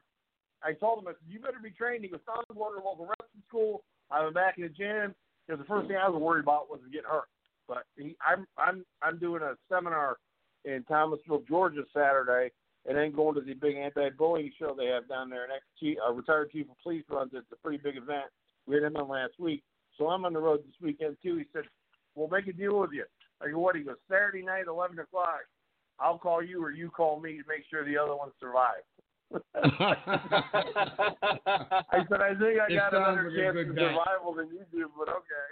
I 0.63 0.73
told 0.73 0.99
him, 1.03 1.07
I 1.09 1.11
said, 1.11 1.29
you 1.29 1.39
better 1.39 1.59
be 1.61 1.69
trained. 1.69 2.03
He 2.03 2.09
goes, 2.09 2.21
I'm 2.27 2.55
going 2.57 2.73
to 2.79 2.83
local 2.83 3.05
wrestling 3.05 3.43
school. 3.47 3.83
I'm 4.09 4.33
back 4.33 4.57
in 4.57 4.63
the 4.63 4.69
gym. 4.69 5.13
Because 5.47 5.59
the 5.59 5.67
first 5.67 5.83
hmm. 5.83 5.89
thing 5.89 5.97
I 5.97 6.09
was 6.09 6.21
worried 6.21 6.43
about 6.43 6.69
was 6.69 6.79
getting 6.91 7.09
hurt. 7.09 7.29
But 7.67 7.83
he, 7.95 8.15
I'm, 8.25 8.45
I'm, 8.57 8.85
I'm 9.01 9.17
doing 9.17 9.41
a 9.41 9.55
seminar 9.69 10.17
in 10.65 10.83
Thomasville, 10.87 11.43
Georgia, 11.47 11.83
Saturday, 11.93 12.51
and 12.87 12.97
then 12.97 13.11
going 13.11 13.35
to 13.35 13.41
the 13.41 13.53
big 13.53 13.75
anti-bullying 13.75 14.51
show 14.57 14.75
they 14.75 14.87
have 14.87 15.07
down 15.07 15.29
there. 15.29 15.47
Chief, 15.79 15.97
a 16.05 16.11
retired 16.11 16.51
chief 16.51 16.69
of 16.69 16.77
police 16.81 17.03
runs 17.09 17.33
it. 17.33 17.37
It's 17.37 17.51
a 17.51 17.55
pretty 17.57 17.77
big 17.77 17.97
event. 17.97 18.25
We 18.67 18.75
had 18.75 18.83
him 18.83 18.97
on 18.97 19.07
last 19.07 19.33
week, 19.39 19.63
so 19.97 20.07
I'm 20.07 20.25
on 20.25 20.33
the 20.33 20.39
road 20.39 20.59
this 20.59 20.75
weekend 20.81 21.17
too. 21.21 21.37
He 21.37 21.45
said, 21.53 21.63
"We'll 22.15 22.27
make 22.27 22.47
a 22.47 22.53
deal 22.53 22.79
with 22.79 22.91
you." 22.91 23.05
I 23.41 23.49
go, 23.49 23.59
"What?" 23.59 23.75
He 23.75 23.81
goes, 23.81 23.97
"Saturday 24.09 24.43
night, 24.43 24.67
eleven 24.67 24.99
o'clock. 24.99 25.41
I'll 25.99 26.19
call 26.19 26.43
you 26.43 26.63
or 26.63 26.71
you 26.71 26.89
call 26.89 27.19
me 27.19 27.33
to 27.33 27.43
make 27.47 27.65
sure 27.69 27.83
the 27.83 27.97
other 27.97 28.15
one 28.15 28.31
survives." 28.39 28.85
I 29.55 29.95
said, 32.09 32.21
I 32.21 32.35
think 32.35 32.59
I 32.59 32.67
It 32.67 32.75
got 32.75 32.93
a 32.93 32.97
sounds 32.97 33.17
better 33.17 33.29
like 33.29 33.37
chance 33.37 33.53
good 33.53 33.69
of 33.69 33.75
bet. 33.75 33.83
survival 33.83 34.33
than 34.35 34.47
you 34.49 34.65
do, 34.71 34.89
but 34.97 35.09
okay. 35.09 35.49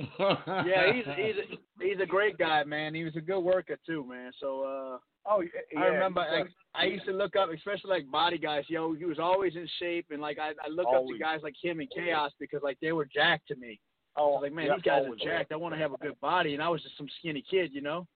yeah, 0.66 0.92
he's 0.94 1.04
he's 1.16 1.58
he's 1.80 2.00
a 2.00 2.06
great 2.06 2.38
guy, 2.38 2.64
man. 2.64 2.94
He 2.94 3.04
was 3.04 3.16
a 3.16 3.20
good 3.20 3.40
worker 3.40 3.76
too, 3.86 4.04
man. 4.08 4.32
So 4.40 4.62
uh 4.62 4.98
Oh, 5.26 5.42
yeah, 5.42 5.80
I 5.80 5.84
remember 5.86 6.24
yeah. 6.30 6.38
like, 6.40 6.50
I 6.74 6.84
used 6.84 7.04
to 7.04 7.12
look 7.12 7.36
up, 7.36 7.50
especially 7.54 7.90
like 7.90 8.10
body 8.10 8.38
guys. 8.38 8.64
Yo, 8.68 8.94
he 8.94 9.04
was 9.04 9.18
always 9.18 9.54
in 9.54 9.68
shape, 9.78 10.06
and 10.10 10.20
like 10.20 10.38
I, 10.38 10.50
I 10.64 10.68
look 10.70 10.86
up 10.86 11.06
to 11.06 11.18
guys 11.18 11.40
like 11.42 11.54
him 11.62 11.80
and 11.80 11.90
Chaos 11.94 12.32
because 12.40 12.62
like 12.62 12.78
they 12.80 12.92
were 12.92 13.06
jacked 13.12 13.48
to 13.48 13.56
me. 13.56 13.78
I 14.16 14.20
oh, 14.20 14.30
was 14.30 14.40
like, 14.42 14.52
man, 14.52 14.66
yeah, 14.66 14.74
these 14.76 14.82
guys 14.82 15.02
always. 15.04 15.20
are 15.20 15.24
jacked. 15.24 15.52
I 15.52 15.56
want 15.56 15.74
to 15.74 15.80
have 15.80 15.92
a 15.92 15.98
good 15.98 16.18
body, 16.20 16.54
and 16.54 16.62
I 16.62 16.68
was 16.68 16.82
just 16.82 16.96
some 16.96 17.06
skinny 17.18 17.44
kid, 17.48 17.70
you 17.72 17.80
know. 17.80 18.06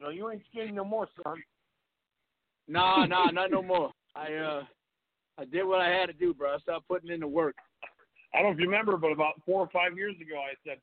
No, 0.00 0.10
you 0.10 0.30
ain't 0.30 0.42
skinny 0.50 0.72
no 0.72 0.84
more, 0.84 1.08
son. 1.22 1.42
Nah, 2.68 3.04
nah, 3.06 3.30
not 3.30 3.50
no 3.50 3.62
more. 3.62 3.90
I 4.14 4.32
uh, 4.34 4.62
I 5.38 5.44
did 5.44 5.64
what 5.64 5.80
I 5.80 5.88
had 5.88 6.06
to 6.06 6.12
do, 6.12 6.32
bro. 6.34 6.54
I 6.54 6.58
started 6.58 6.86
putting 6.88 7.10
in 7.10 7.20
the 7.20 7.26
work. 7.28 7.56
I 8.34 8.38
don't 8.38 8.46
know 8.46 8.52
if 8.54 8.58
you 8.60 8.66
remember, 8.66 8.96
but 8.96 9.12
about 9.12 9.34
four 9.44 9.60
or 9.60 9.68
five 9.72 9.96
years 9.96 10.14
ago, 10.20 10.38
I 10.38 10.54
said, 10.66 10.78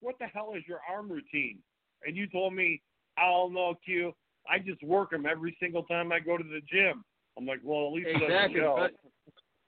"What 0.00 0.16
the 0.18 0.26
hell 0.26 0.52
is 0.56 0.62
your 0.66 0.80
arm 0.88 1.10
routine?" 1.10 1.58
And 2.06 2.16
you 2.16 2.26
told 2.26 2.54
me, 2.54 2.80
"I 3.16 3.22
don't 3.26 3.52
know, 3.54 3.74
Q. 3.84 4.12
I 4.48 4.58
just 4.58 4.82
work 4.82 5.10
them 5.10 5.26
every 5.26 5.56
single 5.60 5.82
time 5.84 6.12
I 6.12 6.20
go 6.20 6.36
to 6.36 6.44
the 6.44 6.60
gym." 6.70 7.04
I'm 7.36 7.46
like, 7.46 7.60
"Well, 7.64 7.86
at 7.88 7.92
least 7.94 8.08
it 8.08 8.12
doesn't 8.14 8.30
Exactly. 8.30 8.60
show." 8.60 8.88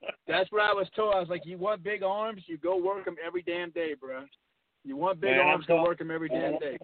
But 0.03 0.15
that's 0.27 0.51
what 0.53 0.63
I 0.63 0.73
was 0.73 0.89
told. 0.95 1.15
I 1.15 1.21
was 1.21 1.29
like, 1.29 1.45
you 1.45 1.59
want 1.59 1.83
big 1.83 2.03
arms, 2.03 2.43
you 2.47 2.57
go 2.59 2.77
work 2.77 3.05
them 3.05 3.17
every 3.25 3.43
damn 3.43 3.71
day, 3.71 3.95
bro. 3.95 4.25
You 4.85 4.97
want 4.97 5.21
big 5.21 5.33
Man, 5.33 5.41
I'm 5.41 5.47
arms, 5.49 5.67
go 5.67 5.77
tell- 5.77 5.85
work 5.85 5.99
them 5.99 6.11
every 6.11 6.29
damn 6.29 6.59
day. 6.59 6.79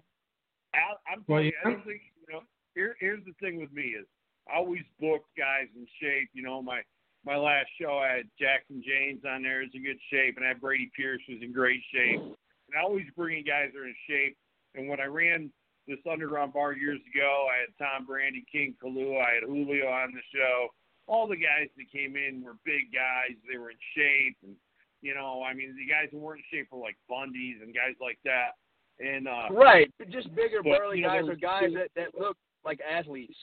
I, 0.73 1.11
I'm 1.11 1.23
Well, 1.27 1.39
telling 1.39 1.45
you, 1.45 1.53
I 1.65 1.69
don't 1.71 1.85
think 1.85 2.01
you 2.27 2.33
know. 2.33 2.41
Here, 2.75 2.95
here's 2.99 3.23
the 3.25 3.33
thing 3.41 3.59
with 3.59 3.71
me 3.73 3.83
is 3.83 4.05
I 4.05 4.16
always 4.55 4.83
book 4.99 5.23
guys 5.37 5.67
in 5.75 5.87
shape. 5.99 6.29
You 6.33 6.43
know, 6.43 6.61
my 6.61 6.81
my 7.25 7.35
last 7.35 7.67
show 7.79 7.97
I 7.97 8.23
had 8.23 8.29
Jackson 8.39 8.81
James 8.85 9.23
on 9.27 9.43
there 9.43 9.61
is 9.63 9.69
in 9.73 9.83
good 9.83 9.99
shape, 10.09 10.37
and 10.37 10.45
I 10.45 10.49
had 10.49 10.61
Brady 10.61 10.89
Pierce 10.95 11.21
who's 11.27 11.41
in 11.41 11.51
great 11.51 11.81
shape. 11.93 12.21
And 12.21 12.75
I 12.77 12.83
always 12.83 13.05
bring 13.15 13.39
in 13.39 13.45
guys 13.45 13.71
that 13.73 13.79
are 13.79 13.85
in 13.85 13.95
shape. 14.07 14.37
And 14.75 14.87
when 14.87 14.99
I 14.99 15.05
ran 15.05 15.51
this 15.87 15.99
underground 16.09 16.53
bar 16.53 16.73
years 16.73 16.99
ago, 17.13 17.47
I 17.51 17.63
had 17.63 17.71
Tom 17.79 18.07
Brandi, 18.07 18.43
King 18.51 18.75
Kalua, 18.83 19.23
I 19.23 19.33
had 19.39 19.43
Julio 19.47 19.87
on 19.87 20.13
the 20.13 20.23
show. 20.33 20.67
All 21.07 21.27
the 21.27 21.37
guys 21.39 21.71
that 21.77 21.91
came 21.91 22.15
in 22.15 22.43
were 22.43 22.59
big 22.65 22.91
guys. 22.93 23.35
They 23.49 23.57
were 23.57 23.71
in 23.71 23.79
shape, 23.95 24.37
and 24.43 24.55
you 25.01 25.15
know, 25.15 25.43
I 25.43 25.53
mean, 25.53 25.75
the 25.75 25.87
guys 25.87 26.09
who 26.11 26.19
weren't 26.19 26.41
in 26.51 26.59
shape 26.59 26.67
were 26.71 26.79
like 26.79 26.97
Bundy's 27.07 27.61
and 27.61 27.73
guys 27.73 27.95
like 28.01 28.19
that. 28.25 28.59
And 28.99 29.27
uh, 29.27 29.47
Right, 29.51 29.91
just 30.09 30.33
bigger, 30.35 30.63
burly 30.63 30.99
you 30.99 31.03
know, 31.03 31.09
guys 31.09 31.29
or 31.29 31.35
guys 31.35 31.71
that 31.75 31.89
that 31.95 32.19
look 32.19 32.35
like 32.65 32.79
athletes. 32.81 33.37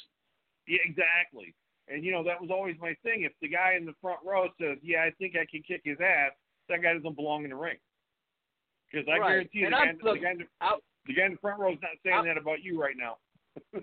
Yeah, 0.67 0.79
exactly. 0.85 1.55
And 1.89 2.03
you 2.05 2.13
know 2.13 2.25
that 2.25 2.41
was 2.41 2.51
always 2.51 2.77
my 2.81 2.95
thing. 3.03 3.23
If 3.23 3.33
the 3.43 3.49
guy 3.49 3.75
in 3.77 3.85
the 3.85 3.95
front 4.01 4.21
row 4.25 4.49
says, 4.61 4.79
"Yeah, 4.83 5.05
I 5.05 5.11
think 5.19 5.35
I 5.37 5.45
can 5.51 5.63
kick 5.63 5.83
his 5.85 5.99
ass," 6.01 6.33
that 6.69 6.81
guy 6.83 6.95
doesn't 6.95 7.17
belong 7.17 7.45
in 7.45 7.51
the 7.51 7.57
ring. 7.57 7.77
Because 8.91 9.07
I 9.09 9.19
Right. 9.19 9.29
guarantee 9.29 9.59
you, 9.59 9.65
the 9.67 9.71
guy, 9.73 9.93
the, 9.93 10.19
guy 10.21 10.31
in 10.31 10.39
the, 10.39 10.47
I- 10.61 10.79
the 11.07 11.15
guy 11.15 11.25
in 11.27 11.33
the 11.33 11.39
front 11.39 11.61
row 11.61 11.73
is 11.73 11.79
not 11.83 11.91
saying 12.03 12.17
I- 12.17 12.25
that 12.25 12.39
about 12.39 12.63
you 12.63 12.81
right 12.81 12.97
now. 12.97 13.19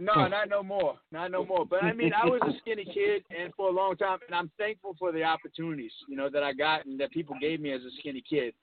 No, 0.00 0.28
not 0.28 0.48
no 0.48 0.62
more. 0.62 0.96
Not 1.10 1.32
no 1.32 1.44
more. 1.44 1.66
But 1.66 1.82
I 1.82 1.92
mean, 1.92 2.12
I 2.12 2.24
was 2.24 2.40
a 2.46 2.56
skinny 2.58 2.84
kid, 2.84 3.24
and 3.36 3.52
for 3.56 3.68
a 3.68 3.72
long 3.72 3.96
time, 3.96 4.18
and 4.28 4.34
I'm 4.36 4.48
thankful 4.56 4.94
for 4.96 5.10
the 5.10 5.24
opportunities, 5.24 5.90
you 6.06 6.14
know, 6.16 6.28
that 6.30 6.44
I 6.44 6.52
got 6.52 6.86
and 6.86 7.00
that 7.00 7.10
people 7.10 7.34
gave 7.40 7.58
me 7.60 7.72
as 7.72 7.80
a 7.82 7.90
skinny 7.98 8.20
kid. 8.20 8.54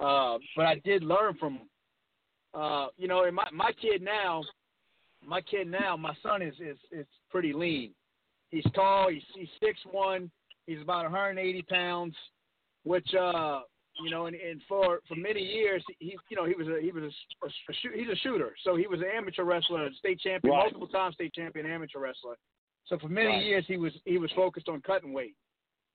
Uh, 0.00 0.38
but 0.56 0.66
I 0.66 0.80
did 0.84 1.04
learn 1.04 1.34
from 1.34 1.54
them. 1.58 1.68
Uh, 2.52 2.88
you 2.96 3.06
know, 3.06 3.22
and 3.24 3.36
my 3.36 3.46
my 3.52 3.70
kid 3.80 4.02
now, 4.02 4.42
my 5.26 5.40
kid 5.40 5.66
now, 5.68 5.96
my 5.96 6.14
son 6.22 6.42
is 6.42 6.54
is 6.60 6.78
is 6.90 7.06
pretty 7.30 7.52
lean. 7.52 7.94
He's 8.50 8.64
tall. 8.74 9.08
He's 9.10 9.22
he's 9.34 9.48
six 9.62 9.78
one. 9.90 10.30
He's 10.66 10.80
about 10.80 11.02
180 11.04 11.62
pounds, 11.62 12.14
which 12.84 13.08
uh, 13.14 13.60
you 14.02 14.10
know, 14.10 14.26
and, 14.26 14.36
and 14.36 14.60
for 14.68 15.00
for 15.08 15.16
many 15.16 15.40
years, 15.42 15.84
he 15.98 16.16
you 16.28 16.36
know 16.36 16.44
he 16.46 16.54
was 16.54 16.68
a 16.68 16.80
he 16.80 16.92
was 16.92 17.04
a, 17.04 17.46
a, 17.46 17.48
a 17.48 17.74
shoot, 17.82 17.92
he's 17.94 18.08
a 18.08 18.16
shooter. 18.16 18.54
So 18.64 18.76
he 18.76 18.86
was 18.86 19.00
an 19.00 19.06
amateur 19.14 19.44
wrestler, 19.44 19.88
state 19.98 20.20
champion, 20.20 20.52
Right. 20.54 20.62
multiple 20.64 20.88
time 20.88 21.12
state 21.12 21.34
champion 21.34 21.66
amateur 21.66 21.98
wrestler. 21.98 22.36
So 22.86 22.98
for 22.98 23.08
many 23.08 23.28
Right. 23.28 23.44
years, 23.44 23.64
he 23.66 23.76
was 23.76 23.92
he 24.04 24.18
was 24.18 24.30
focused 24.36 24.68
on 24.68 24.80
cutting 24.82 25.12
weight. 25.12 25.34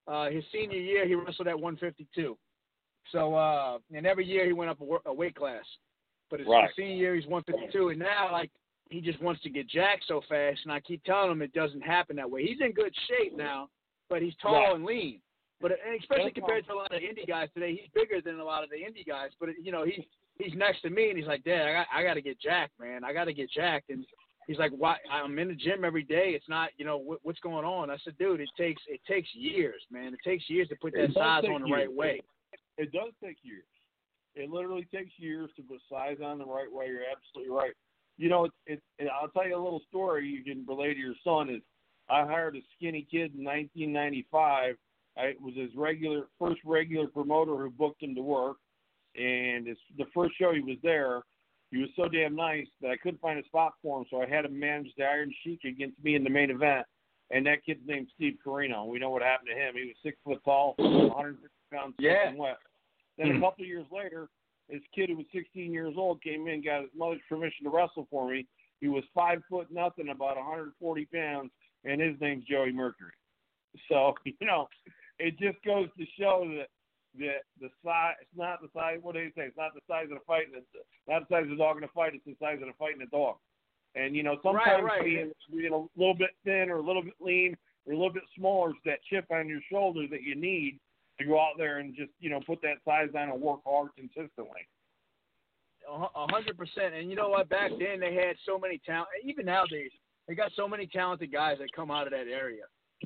Uh, 0.07 0.30
his 0.30 0.43
senior 0.53 0.80
year, 0.80 1.05
he 1.07 1.15
wrestled 1.15 1.47
at 1.49 1.59
152. 1.59 2.38
So 3.11 3.36
uh, 3.36 3.78
and 3.93 4.05
every 4.05 4.25
year 4.25 4.45
he 4.45 4.53
went 4.53 4.69
up 4.69 4.80
a, 4.82 5.09
a 5.09 5.13
weight 5.13 5.36
class. 5.36 5.65
But 6.30 6.39
his, 6.39 6.47
Right. 6.49 6.67
his 6.67 6.75
senior 6.75 6.95
year, 6.95 7.15
he's 7.15 7.25
152, 7.25 7.89
and 7.89 7.99
now 7.99 8.32
like 8.32 8.51
he 8.90 9.02
just 9.02 9.22
wants 9.22 9.42
to 9.44 9.50
get 9.50 9.68
jacked 9.70 10.06
so 10.08 10.22
fast, 10.30 10.60
and 10.64 10.72
I 10.72 10.80
keep 10.80 11.04
telling 11.04 11.32
him 11.32 11.42
it 11.42 11.54
doesn't 11.54 11.82
happen 11.82 12.16
that 12.18 12.30
way. 12.30 12.46
He's 12.46 12.62
in 12.62 12.72
good 12.72 12.94
shape 13.08 13.36
now, 13.36 13.70
but 14.10 14.22
he's 14.22 14.36
tall 14.42 14.54
Right. 14.54 14.76
and 14.76 14.86
lean. 14.86 15.22
But 15.60 15.72
and 15.72 16.00
especially 16.00 16.32
compared 16.32 16.66
to 16.68 16.74
a 16.74 16.76
lot 16.76 16.94
of 16.94 17.02
indie 17.02 17.28
guys 17.28 17.50
today, 17.54 17.72
he's 17.76 17.90
bigger 17.94 18.22
than 18.22 18.40
a 18.40 18.44
lot 18.46 18.64
of 18.64 18.70
the 18.70 18.76
indie 18.78 19.06
guys. 19.06 19.32
But 19.40 19.50
you 19.62 19.72
know, 19.72 19.84
he's 19.86 20.06
he's 20.38 20.54
next 20.54 20.82
to 20.84 20.90
me, 20.92 21.10
and 21.10 21.18
he's 21.18 21.28
like, 21.28 21.44
Dad, 21.44 21.66
I 21.68 21.74
got 21.74 21.88
I 21.94 22.04
got 22.04 22.14
to 22.14 22.22
get 22.22 22.40
jacked, 22.40 22.80
man. 22.80 23.04
I 23.04 23.12
got 23.12 23.26
to 23.26 23.34
get 23.34 23.50
jacked. 23.52 23.90
And 23.90 24.06
he's 24.48 24.60
like, 24.60 24.72
Why? 24.78 24.98
I'm 25.12 25.38
in 25.40 25.48
the 25.48 25.56
gym 25.56 25.84
every 25.84 26.04
day. 26.04 26.34
It's 26.36 26.48
not, 26.48 26.70
you 26.78 26.86
know, 26.86 26.98
what, 26.98 27.20
what's 27.24 27.40
going 27.40 27.66
on? 27.66 27.90
I 27.90 27.98
said, 28.04 28.18
Dude, 28.20 28.40
it 28.40 28.50
takes 28.56 28.84
it 28.88 29.02
takes 29.08 29.30
years, 29.34 29.82
man. 29.90 30.14
It 30.14 30.20
takes 30.24 30.48
years 30.48 30.68
to 30.70 30.76
put 30.80 30.94
that 30.94 31.12
size 31.16 31.44
on 31.52 31.62
the 31.64 31.68
years. 31.68 31.78
right 31.80 31.92
way. 31.92 32.22
It 32.78 32.92
does 32.92 33.12
take 33.24 33.38
years. 33.42 33.66
It 34.36 34.52
literally 34.52 34.88
takes 34.94 35.10
years 35.18 35.50
to 35.56 35.64
put 35.64 35.80
size 35.90 36.18
on 36.24 36.38
the 36.38 36.46
right 36.46 36.72
way. 36.72 36.86
You're 36.86 37.02
absolutely 37.12 37.52
right. 37.52 37.74
You 38.18 38.30
know, 38.30 38.45
it's, 38.45 38.82
it's 38.97 39.11
I'll 39.13 39.30
tell 39.30 39.47
you 39.47 39.55
a 39.55 39.63
little 39.63 39.82
story 39.89 40.28
you 40.28 40.43
can 40.43 40.65
relate 40.68 40.95
to 40.95 40.99
your 40.99 41.15
son. 41.24 41.49
Is 41.49 41.61
I 42.09 42.26
hired 42.26 42.55
a 42.55 42.61
skinny 42.76 43.07
kid 43.09 43.34
in 43.36 43.43
1995. 43.43 44.76
I 45.18 45.22
it 45.22 45.41
was 45.41 45.55
his 45.55 45.72
regular 45.76 46.28
first 46.39 46.59
regular 46.65 47.07
promoter 47.07 47.55
who 47.57 47.70
booked 47.70 48.03
him 48.03 48.15
to 48.15 48.22
work, 48.22 48.57
and 49.15 49.68
it's 49.68 49.80
the 49.97 50.05
first 50.13 50.38
show 50.38 50.53
he 50.53 50.61
was 50.61 50.78
there. 50.84 51.22
He 51.72 51.78
was 51.78 51.89
so 51.95 52.07
damn 52.07 52.36
nice 52.36 52.68
that 52.82 52.91
I 52.91 52.97
couldn't 52.97 53.20
find 53.20 53.39
a 53.39 53.45
spot 53.45 53.74
for 53.82 53.99
him, 53.99 54.05
so 54.09 54.22
I 54.22 54.28
had 54.28 54.45
him 54.45 54.57
manage 54.57 54.93
the 54.97 55.03
Iron 55.03 55.34
Sheik 55.43 55.65
against 55.65 56.01
me 56.01 56.15
in 56.15 56.24
the 56.24 56.30
main 56.30 56.49
event. 56.49 56.86
And 57.30 57.45
that 57.45 57.65
kid's 57.65 57.82
name's 57.86 58.07
Steve 58.15 58.38
Corino. 58.45 58.88
We 58.88 58.99
know 58.99 59.09
what 59.09 59.22
happened 59.22 59.49
to 59.53 59.55
him. 59.55 59.74
He 59.76 59.88
was 59.88 59.95
six 60.01 60.18
foot 60.24 60.39
tall, 60.45 60.76
150 60.78 61.49
pounds, 61.74 61.93
Yeah. 61.99 62.32
Then 63.18 63.32
a 63.32 63.34
hmm. 63.34 63.41
couple 63.41 63.63
of 63.63 63.68
years 63.68 63.86
later, 63.91 64.30
this 64.70 64.82
kid 64.93 65.09
who 65.09 65.18
was 65.18 65.26
16 65.34 65.72
years 65.72 65.95
old 65.97 66.22
came 66.22 66.47
in, 66.47 66.63
got 66.63 66.82
his 66.82 66.91
mother's 66.95 67.22
permission 67.30 67.63
to 67.63 67.70
wrestle 67.70 68.07
for 68.09 68.30
me. 68.30 68.45
He 68.82 68.88
was 68.88 69.03
five 69.13 69.41
foot 69.49 69.68
nothing, 69.72 70.09
about 70.09 70.36
140 70.36 71.05
pounds, 71.05 71.51
and 71.84 72.01
his 72.01 72.15
name's 72.20 72.45
Joey 72.45 72.72
Mercury. 72.72 73.11
So 73.89 74.13
you 74.26 74.34
know, 74.41 74.68
it 75.20 75.38
just 75.39 75.63
goes 75.65 75.88
to 75.97 76.05
show 76.20 76.45
that 76.57 76.68
that 77.20 77.41
the 77.59 77.70
size, 77.84 78.13
it's 78.22 78.38
not 78.38 78.61
the 78.61 78.70
size. 78.74 78.99
What 79.01 79.15
do 79.15 79.24
they 79.24 79.41
say? 79.41 79.47
It's 79.47 79.57
not 79.57 79.74
the 79.74 79.82
size 79.88 80.05
of 80.11 80.20
the 80.20 80.26
fight. 80.28 80.45
It's 80.53 80.68
not 81.07 81.28
the 81.28 81.36
size 81.36 81.43
of 81.43 81.49
the 81.49 81.55
dog 81.55 81.78
in 81.78 81.84
a 81.84 81.88
fight. 81.88 82.13
It's 82.13 82.26
the 82.26 82.36
size 82.39 82.59
of 82.61 82.68
the 82.68 82.78
fight 82.78 82.95
in 82.95 83.01
a 83.01 83.07
dog. 83.07 83.38
And 83.95 84.15
you 84.15 84.22
know, 84.22 84.38
sometimes 84.43 84.84
right. 84.84 85.03
being 85.03 85.32
being 85.51 85.74
a 85.74 85.99
little 85.99 86.13
bit 86.13 86.32
thin 86.43 86.70
or 86.70 86.78
a 86.78 86.86
little 86.86 87.01
bit 87.01 87.15
lean 87.20 87.57
or 87.86 87.93
a 87.93 87.97
little 87.97 88.13
bit 88.13 88.24
smaller 88.38 88.72
is 88.72 88.76
that 88.86 88.99
chip 89.09 89.26
on 89.32 89.47
your 89.47 89.61
shoulder 89.72 90.05
that 90.11 90.22
you 90.22 90.36
need 90.36 90.80
to 91.20 91.26
go 91.26 91.39
out 91.39 91.53
there 91.57 91.80
and 91.80 91.95
just 91.95 92.11
you 92.20 92.30
know 92.30 92.39
put 92.45 92.61
that 92.61 92.78
size 92.86 93.09
on 93.18 93.30
and 93.30 93.41
work 93.41 93.59
hard 93.65 93.89
consistently. 93.95 94.68
A 95.89 96.28
hundred 96.28 96.57
percent. 96.57 96.93
And 96.95 97.09
you 97.09 97.15
know 97.15 97.30
what? 97.30 97.47
Back 97.49 97.72
then 97.80 97.99
they 97.99 98.13
had 98.13 98.36
so 98.45 98.59
many 98.59 98.80
talent. 98.86 99.07
Even 99.24 99.45
nowadays, 99.45 99.91
they 100.28 100.36
got 100.36 100.51
so 100.55 100.68
many 100.68 100.86
talented 100.86 101.32
guys 101.32 101.57
that 101.59 101.72
come 101.74 101.91
out 101.91 102.07
of 102.07 102.11
that 102.11 102.28
area. 102.28 102.63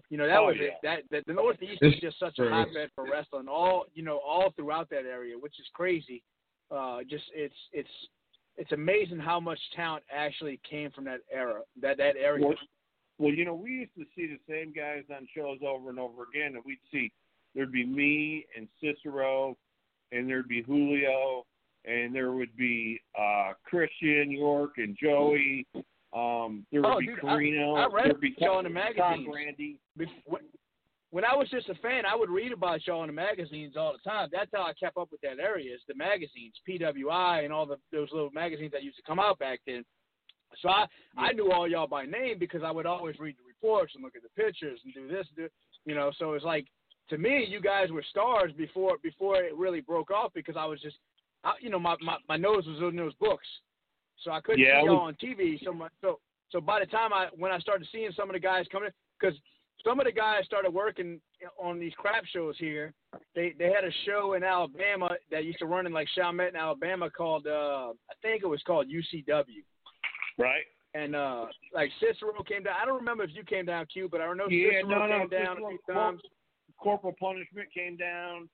You 0.10 0.18
know 0.18 0.26
that 0.26 0.38
Oh, 0.38 0.46
was 0.46 0.56
yeah. 0.60 0.68
it. 0.68 0.74
That, 0.82 1.00
that 1.12 1.26
the 1.28 1.34
Northeast 1.34 1.80
is 1.82 1.94
just 2.02 2.18
such 2.18 2.40
a 2.40 2.50
hotbed 2.50 2.90
for 2.96 3.04
wrestling. 3.10 3.48
All 3.48 3.86
you 3.94 4.04
know, 4.04 4.18
all 4.26 4.52
throughout 4.56 4.90
that 4.90 5.06
area, 5.06 5.38
which 5.38 5.60
is 5.60 5.66
crazy. 5.74 6.24
Uh, 6.72 7.00
just 7.08 7.26
it's 7.36 7.54
it's 7.72 7.90
it's 8.58 8.72
amazing 8.72 9.20
how 9.20 9.40
much 9.40 9.60
talent 9.76 10.04
actually 10.12 10.60
came 10.68 10.90
from 10.92 11.04
that 11.06 11.20
era. 11.32 11.62
That 11.82 11.98
that 11.98 12.16
area. 12.16 12.46
Well, 12.48 12.56
well, 13.20 13.34
you 13.34 13.46
know, 13.46 13.54
we 13.54 13.72
used 13.72 13.94
to 14.00 14.06
see 14.16 14.26
the 14.26 14.40
same 14.52 14.74
guys 14.74 15.04
on 15.16 15.28
shows 15.36 15.60
over 15.68 15.90
and 15.92 16.00
over 16.00 16.24
again, 16.24 16.56
and 16.56 16.64
we'd 16.66 16.80
see 16.92 17.12
there'd 17.56 17.72
be 17.72 17.86
me 17.86 18.46
and 18.58 18.68
Cicero, 18.82 19.58
and 20.12 20.28
there'd 20.30 20.48
be 20.48 20.62
Julio, 20.64 21.46
and 21.86 22.14
there 22.16 22.32
would 22.32 22.56
be 22.58 23.00
uh 23.18 23.54
Christian 23.64 24.32
York 24.32 24.72
and 24.78 24.98
Joey. 25.02 25.66
Um, 26.14 26.66
there 26.72 26.82
would 26.82 26.90
Oh, 26.94 27.00
be 27.00 27.08
dude, 27.08 27.20
Corino. 27.20 27.78
I 27.78 27.88
read 27.94 28.06
there'd 28.06 28.20
be 28.22 28.36
y'all 28.38 28.60
in 28.60 28.66
the 28.66 28.80
Tom. 28.98 29.26
Brandi. 29.26 29.78
When- 30.26 30.42
when 31.12 31.26
I 31.26 31.36
was 31.36 31.50
just 31.50 31.68
a 31.68 31.76
fan, 31.76 32.06
I 32.06 32.16
would 32.16 32.30
read 32.30 32.54
about 32.54 32.88
y'all 32.88 33.04
in 33.04 33.08
the 33.08 33.14
magazines 33.14 33.76
all 33.76 33.92
the 33.92 34.10
time. 34.10 34.30
That's 34.32 34.50
how 34.54 34.64
I 34.64 34.72
kept 34.74 34.96
up 34.96 35.12
with 35.12 35.20
that 35.22 35.40
area, 35.42 35.76
is 35.76 35.82
the 35.86 35.94
magazines, 35.96 36.54
PWI, 36.66 37.42
and 37.44 37.52
all 37.52 37.66
the 37.66 37.78
those 37.92 38.10
little 38.14 38.32
magazines 38.32 38.72
that 38.72 38.82
used 38.84 38.96
to 38.96 39.04
come 39.04 39.20
out 39.20 39.38
back 39.38 39.60
then. 39.68 39.84
So 40.62 40.70
I 40.70 40.86
I 41.18 41.34
knew 41.34 41.52
all 41.52 41.68
y'all 41.68 41.88
by 41.88 42.06
name 42.06 42.40
because 42.40 42.64
I 42.64 42.72
would 42.72 42.86
always 42.86 43.20
read 43.20 43.36
the 43.38 43.44
reports 43.46 43.94
and 43.96 44.04
look 44.04 44.16
at 44.16 44.22
the 44.24 44.30
pictures 44.42 44.80
and 44.86 44.94
do 44.94 45.08
this, 45.10 45.28
and 45.28 45.36
do 45.36 45.50
you 45.86 45.96
know. 45.96 46.12
So 46.18 46.32
it's 46.34 46.46
like 46.46 46.68
to 47.12 47.18
me, 47.18 47.46
you 47.48 47.62
guys 47.62 47.92
were 47.92 48.04
stars 48.10 48.52
before 48.58 48.98
before 49.04 49.36
it 49.36 49.56
really 49.56 49.82
broke 49.82 50.10
off 50.12 50.32
because 50.34 50.56
I 50.58 50.66
was 50.66 50.80
just, 50.82 50.96
I, 51.44 51.54
you 51.62 51.70
know, 51.70 51.80
my, 51.80 51.96
my 52.02 52.18
my 52.28 52.38
nose 52.38 52.66
was 52.66 52.80
in 52.80 52.96
those 52.96 53.14
books, 53.16 53.46
so 54.24 54.32
I 54.32 54.40
couldn't 54.40 54.62
Yeah, 54.62 54.82
see 54.82 54.86
y'all 54.86 54.98
on 54.98 55.16
TV 55.16 55.60
so 55.64 55.74
much. 55.74 55.92
So 56.02 56.20
so 56.50 56.62
by 56.62 56.80
the 56.80 56.86
time 56.86 57.12
I 57.14 57.28
when 57.38 57.52
I 57.52 57.60
started 57.60 57.88
seeing 57.92 58.12
some 58.16 58.30
of 58.30 58.34
the 58.34 58.40
guys 58.40 58.66
coming, 58.72 58.90
because 59.20 59.38
some 59.84 60.00
of 60.00 60.06
the 60.06 60.12
guys 60.12 60.46
started 60.46 60.74
working 60.74 61.20
on 61.62 61.80
these 61.80 61.94
crap 61.98 62.24
shows 62.26 62.56
here. 62.58 62.94
They 63.36 63.54
they 63.60 63.66
had 63.66 63.84
a 63.84 63.92
show 64.06 64.34
in 64.34 64.44
Alabama 64.44 65.10
that 65.32 65.44
used 65.44 65.60
to 65.60 65.66
run 65.66 65.86
in 65.86 65.92
like 65.92 66.08
Chalmette 66.18 66.50
in 66.50 66.56
Alabama 66.56 67.10
called 67.10 67.46
uh 67.46 67.92
I 68.10 68.14
think 68.22 68.44
it 68.44 68.48
was 68.48 68.62
called 68.66 68.88
UCW. 68.88 69.64
Right. 70.38 70.64
And 70.94 71.14
uh 71.14 71.48
like 71.74 71.90
Cicero 72.00 72.42
came 72.48 72.64
down. 72.64 72.76
I 72.82 72.86
don't 72.86 73.00
remember 73.00 73.26
if 73.26 73.32
you 73.34 73.44
came 73.44 73.66
down, 73.66 73.86
Q, 73.88 74.08
but 74.10 74.22
I 74.22 74.34
know 74.34 74.48
Yeah, 74.48 74.82
Cicero 74.82 75.00
no, 75.00 75.08
no, 75.08 75.20
came 75.20 75.30
down 75.30 75.58
a 75.58 75.68
few 75.68 75.80
times. 75.94 76.22
Corporal 76.82 77.14
punishment 77.20 77.68
came 77.74 77.96
down. 77.96 78.50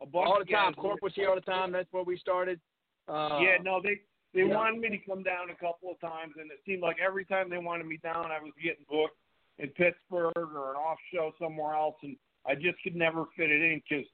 A 0.00 0.06
bunch 0.06 0.26
All 0.28 0.38
the 0.38 0.44
time. 0.44 0.72
guys 0.72 0.80
Corp 0.80 1.00
was 1.02 1.12
here 1.14 1.28
all 1.28 1.34
the 1.34 1.40
time. 1.40 1.72
That's 1.72 1.88
where 1.92 2.04
we 2.04 2.16
started. 2.18 2.60
Uh, 3.08 3.40
yeah, 3.42 3.56
no, 3.62 3.80
they 3.82 4.00
they 4.34 4.46
yeah. 4.46 4.54
wanted 4.54 4.80
me 4.80 4.88
to 4.90 4.98
come 4.98 5.22
down 5.22 5.50
a 5.50 5.54
couple 5.54 5.90
of 5.90 5.98
times, 6.00 6.34
and 6.38 6.50
it 6.50 6.58
seemed 6.66 6.82
like 6.82 6.96
every 7.04 7.24
time 7.24 7.48
they 7.50 7.58
wanted 7.58 7.86
me 7.86 7.98
down, 8.02 8.26
I 8.30 8.38
was 8.40 8.52
getting 8.62 8.84
booked 8.88 9.16
in 9.58 9.68
Pittsburgh 9.70 10.32
or 10.36 10.70
an 10.70 10.76
off 10.76 10.98
show 11.12 11.32
somewhere 11.40 11.74
else, 11.74 11.96
and 12.02 12.16
I 12.46 12.54
just 12.54 12.76
could 12.84 12.94
never 12.94 13.24
fit 13.36 13.50
it 13.50 13.62
in 13.62 13.80
because 13.88 14.04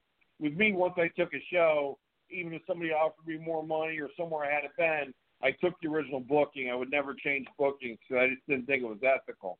with 0.41 0.55
me, 0.55 0.73
once 0.73 0.95
I 0.97 1.09
took 1.09 1.35
a 1.35 1.43
show, 1.53 1.99
even 2.31 2.53
if 2.55 2.63
somebody 2.67 2.93
offered 2.93 3.27
me 3.27 3.37
more 3.39 3.63
money 3.63 3.99
or 3.99 4.09
somewhere 4.17 4.45
I 4.47 4.55
had 4.55 4.65
it 4.65 4.71
been, 4.79 5.13
I 5.43 5.51
took 5.63 5.75
the 5.83 5.89
original 5.89 6.21
booking. 6.21 6.71
I 6.71 6.75
would 6.75 6.91
never 6.91 7.15
change 7.15 7.47
bookings 7.59 7.99
because 8.09 8.23
I 8.23 8.29
just 8.35 8.47
didn't 8.49 8.67
think 8.67 8.83
it 8.83 8.89
was 8.89 8.99
ethical. 9.03 9.59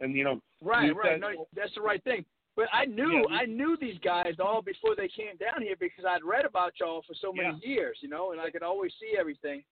And 0.00 0.14
you 0.14 0.24
know, 0.24 0.40
Right, 0.62 0.94
right. 0.94 1.14
said- 1.14 1.20
No, 1.20 1.46
that's 1.54 1.74
the 1.74 1.80
right 1.82 2.02
thing. 2.04 2.24
But 2.56 2.68
I 2.72 2.84
knew 2.84 3.10
Yeah, 3.12 3.22
we- 3.28 3.34
I 3.34 3.44
knew 3.46 3.76
these 3.76 3.98
guys 3.98 4.38
all 4.38 4.62
before 4.62 4.94
they 4.94 5.08
came 5.08 5.36
down 5.36 5.60
here 5.60 5.74
because 5.76 6.04
I'd 6.04 6.22
read 6.22 6.44
about 6.44 6.78
y'all 6.78 7.02
for 7.02 7.14
so 7.14 7.32
many 7.32 7.58
Yeah. 7.62 7.68
years, 7.68 7.98
you 8.00 8.08
know, 8.08 8.30
and 8.32 8.40
I 8.40 8.50
could 8.50 8.62
always 8.62 8.94
see 9.00 9.16
everything. 9.18 9.64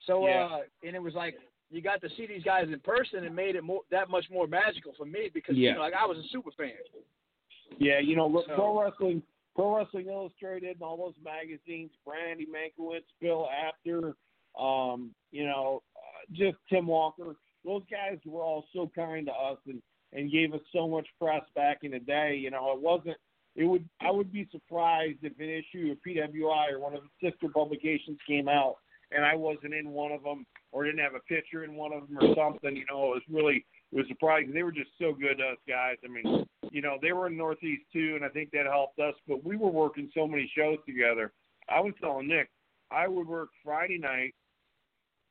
So 0.00 0.26
Yeah. 0.28 0.44
uh 0.46 0.62
and 0.82 0.94
it 0.94 1.02
was 1.02 1.14
like 1.14 1.38
you 1.70 1.80
got 1.80 2.00
to 2.02 2.08
see 2.10 2.26
these 2.26 2.44
guys 2.44 2.68
in 2.70 2.78
person 2.80 3.24
and 3.24 3.34
made 3.34 3.56
it 3.56 3.62
more 3.64 3.82
that 3.90 4.08
much 4.10 4.28
more 4.30 4.46
magical 4.46 4.92
for 4.92 5.06
me 5.06 5.28
because 5.30 5.56
Yeah. 5.56 5.70
you 5.70 5.74
know, 5.76 5.80
like 5.80 5.94
I 5.94 6.04
was 6.06 6.18
a 6.18 6.28
super 6.28 6.50
fan. 6.52 6.76
Yeah, 7.78 7.98
you 7.98 8.14
know, 8.16 8.26
look, 8.26 8.46
So- 8.46 8.54
pro 8.54 8.80
wrestling, 8.82 9.22
pro 9.54 9.76
wrestling 9.76 10.06
illustrated, 10.08 10.76
and 10.76 10.82
all 10.82 10.96
those 10.96 11.18
magazines. 11.22 11.90
Brandy 12.04 12.46
Mankiewicz, 12.46 13.04
Bill 13.20 13.48
Apter, 13.50 14.14
um, 14.56 15.14
you 15.32 15.44
know, 15.44 15.82
uh, 15.96 16.00
just 16.32 16.58
Tim 16.68 16.86
Walker. 16.86 17.34
Those 17.64 17.84
guys 17.86 18.20
were 18.24 18.42
all 18.42 18.62
so 18.72 18.88
kind 18.88 19.26
to 19.26 19.32
us 19.34 19.58
and 19.66 19.82
and 20.16 20.32
gave 20.32 20.52
us 20.52 20.60
so 20.72 20.88
much 20.88 21.06
press 21.20 21.42
back 21.54 21.78
in 21.82 21.92
the 21.92 22.00
day. 22.00 22.36
You 22.40 22.50
know, 22.50 22.72
it 22.72 22.80
wasn't. 22.80 23.16
It 23.54 23.64
would. 23.64 23.88
I 24.00 24.10
would 24.10 24.32
be 24.32 24.48
surprised 24.50 25.18
if 25.22 25.38
an 25.38 25.48
issue 25.48 25.92
of 25.92 25.98
PWI 26.06 26.72
or 26.72 26.80
one 26.80 26.94
of 26.94 27.02
the 27.02 27.30
sister 27.30 27.48
publications 27.54 28.18
came 28.26 28.48
out 28.48 28.76
and 29.12 29.24
I 29.24 29.34
wasn't 29.34 29.74
in 29.74 29.90
one 29.90 30.12
of 30.12 30.22
them 30.22 30.46
or 30.72 30.84
didn't 30.84 31.00
have 31.00 31.14
a 31.14 31.20
picture 31.20 31.64
in 31.64 31.74
one 31.74 31.92
of 31.92 32.08
them 32.08 32.18
or 32.18 32.34
something. 32.34 32.76
You 32.76 32.84
know, 32.90 33.12
it 33.12 33.14
was 33.14 33.22
really 33.30 33.64
it 33.92 33.96
was 33.96 34.06
surprising. 34.08 34.52
They 34.52 34.62
were 34.62 34.72
just 34.72 34.90
so 34.98 35.12
good 35.12 35.38
to 35.38 35.44
us 35.44 35.58
guys. 35.68 35.96
I 36.04 36.08
mean, 36.08 36.44
you 36.70 36.82
know, 36.82 36.98
they 37.00 37.12
were 37.12 37.28
in 37.28 37.36
Northeast 37.36 37.84
too, 37.92 38.14
and 38.16 38.24
I 38.24 38.28
think 38.28 38.50
that 38.50 38.66
helped 38.66 38.98
us. 38.98 39.14
But 39.28 39.44
we 39.44 39.56
were 39.56 39.70
working 39.70 40.10
so 40.14 40.26
many 40.26 40.50
shows 40.56 40.78
together. 40.86 41.32
I 41.68 41.80
was 41.80 41.94
telling 42.00 42.28
Nick, 42.28 42.50
I 42.90 43.08
would 43.08 43.26
work 43.26 43.50
Friday 43.64 43.98
night 43.98 44.34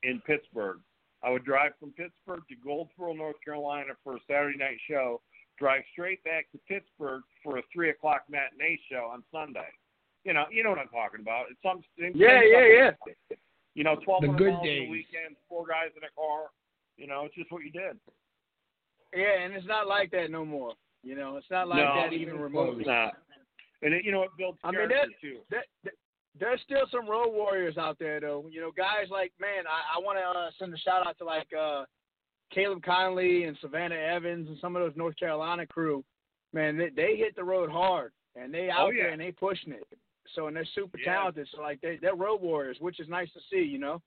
in 0.03 0.21
Pittsburgh. 0.25 0.79
I 1.25 1.29
would 1.31 1.43
drive 1.43 1.71
from 1.79 1.89
Pittsburgh 1.91 2.43
to 2.49 2.55
Goldsboro, 2.63 3.13
North 3.13 3.37
Carolina 3.43 3.93
for 4.03 4.15
a 4.15 4.19
Saturday 4.29 4.57
night 4.59 4.77
show. 4.87 5.21
Drive 5.57 5.81
straight 5.91 6.23
back 6.23 6.45
to 6.51 6.59
Pittsburgh 6.67 7.23
for 7.41 7.57
a 7.57 7.61
three 7.73 7.89
o'clock 7.89 8.23
matinee 8.29 8.79
show 8.91 9.09
on 9.11 9.23
Sunday. 9.31 9.67
You 10.23 10.33
know, 10.33 10.45
you 10.51 10.63
know 10.63 10.69
what 10.69 10.79
I'm 10.79 10.89
talking 10.89 11.21
about. 11.21 11.45
It's 11.49 11.59
some 11.63 11.81
Yeah, 11.97 12.41
yeah, 12.43 12.91
yeah. 12.99 13.35
You 13.73 13.83
know, 13.83 13.95
twelve 14.05 14.21
The 14.21 14.27
hundred 14.27 14.37
good 14.37 14.51
dollars 14.51 14.65
days. 14.67 14.87
a 14.87 14.91
weekend, 14.91 15.35
four 15.49 15.65
guys 15.65 15.89
in 15.97 16.03
a 16.03 16.11
car. 16.15 16.51
You 16.97 17.07
know, 17.07 17.25
it's 17.25 17.35
just 17.35 17.51
what 17.51 17.63
you 17.63 17.71
did. 17.71 17.97
Yeah, 19.15 19.41
and 19.43 19.53
it's 19.53 19.67
not 19.67 19.87
like 19.87 20.11
that 20.11 20.29
no 20.29 20.45
more. 20.45 20.73
You 21.03 21.15
know, 21.15 21.37
it's 21.37 21.49
not 21.49 21.67
like 21.67 21.79
No, 21.79 21.95
that 21.95 22.13
even 22.13 22.37
remotely. 22.39 22.81
It's 22.81 22.87
not. 22.87 23.13
And 23.81 23.93
it, 23.93 24.03
you 24.05 24.11
know, 24.11 24.23
it 24.23 24.31
builds 24.37 24.57
I 24.63 24.71
mean, 24.71 24.87
character 24.89 25.11
too. 25.21 25.39
There- 25.49 25.65
there- 25.83 25.93
there's 26.39 26.61
still 26.61 26.85
some 26.91 27.07
road 27.09 27.31
warriors 27.31 27.77
out 27.77 27.97
there 27.99 28.19
though. 28.19 28.45
You 28.49 28.61
know, 28.61 28.71
guys 28.75 29.09
like 29.09 29.31
man, 29.39 29.63
I, 29.67 29.97
I 29.97 30.03
want 30.03 30.17
to 30.17 30.39
uh, 30.39 30.49
send 30.59 30.73
a 30.73 30.77
shout 30.77 31.05
out 31.07 31.17
to 31.19 31.25
like 31.25 31.47
uh, 31.57 31.83
Caleb 32.53 32.83
Konley 32.83 33.47
and 33.47 33.57
Savannah 33.61 33.95
Evans 33.95 34.47
and 34.47 34.57
some 34.59 34.75
of 34.75 34.81
those 34.83 34.95
North 34.95 35.17
Carolina 35.17 35.65
crew. 35.65 36.03
Man, 36.53 36.77
they, 36.77 36.89
they 36.89 37.15
hit 37.17 37.35
the 37.35 37.43
road 37.43 37.69
hard 37.69 38.11
and 38.35 38.53
they 38.53 38.69
out 38.69 38.87
Oh, 38.87 38.89
yeah. 38.91 39.03
there 39.03 39.11
and 39.11 39.21
they 39.21 39.31
pushing 39.31 39.73
it. 39.73 39.83
So 40.35 40.47
and 40.47 40.55
they're 40.55 40.65
super 40.75 40.97
Yeah. 40.97 41.13
talented. 41.13 41.47
So 41.53 41.61
like 41.61 41.79
they 41.81 41.97
they're 42.01 42.15
road 42.15 42.41
warriors, 42.41 42.77
which 42.79 42.99
is 42.99 43.07
nice 43.09 43.31
to 43.33 43.39
see. 43.51 43.63
You 43.63 43.79
know. 43.79 44.01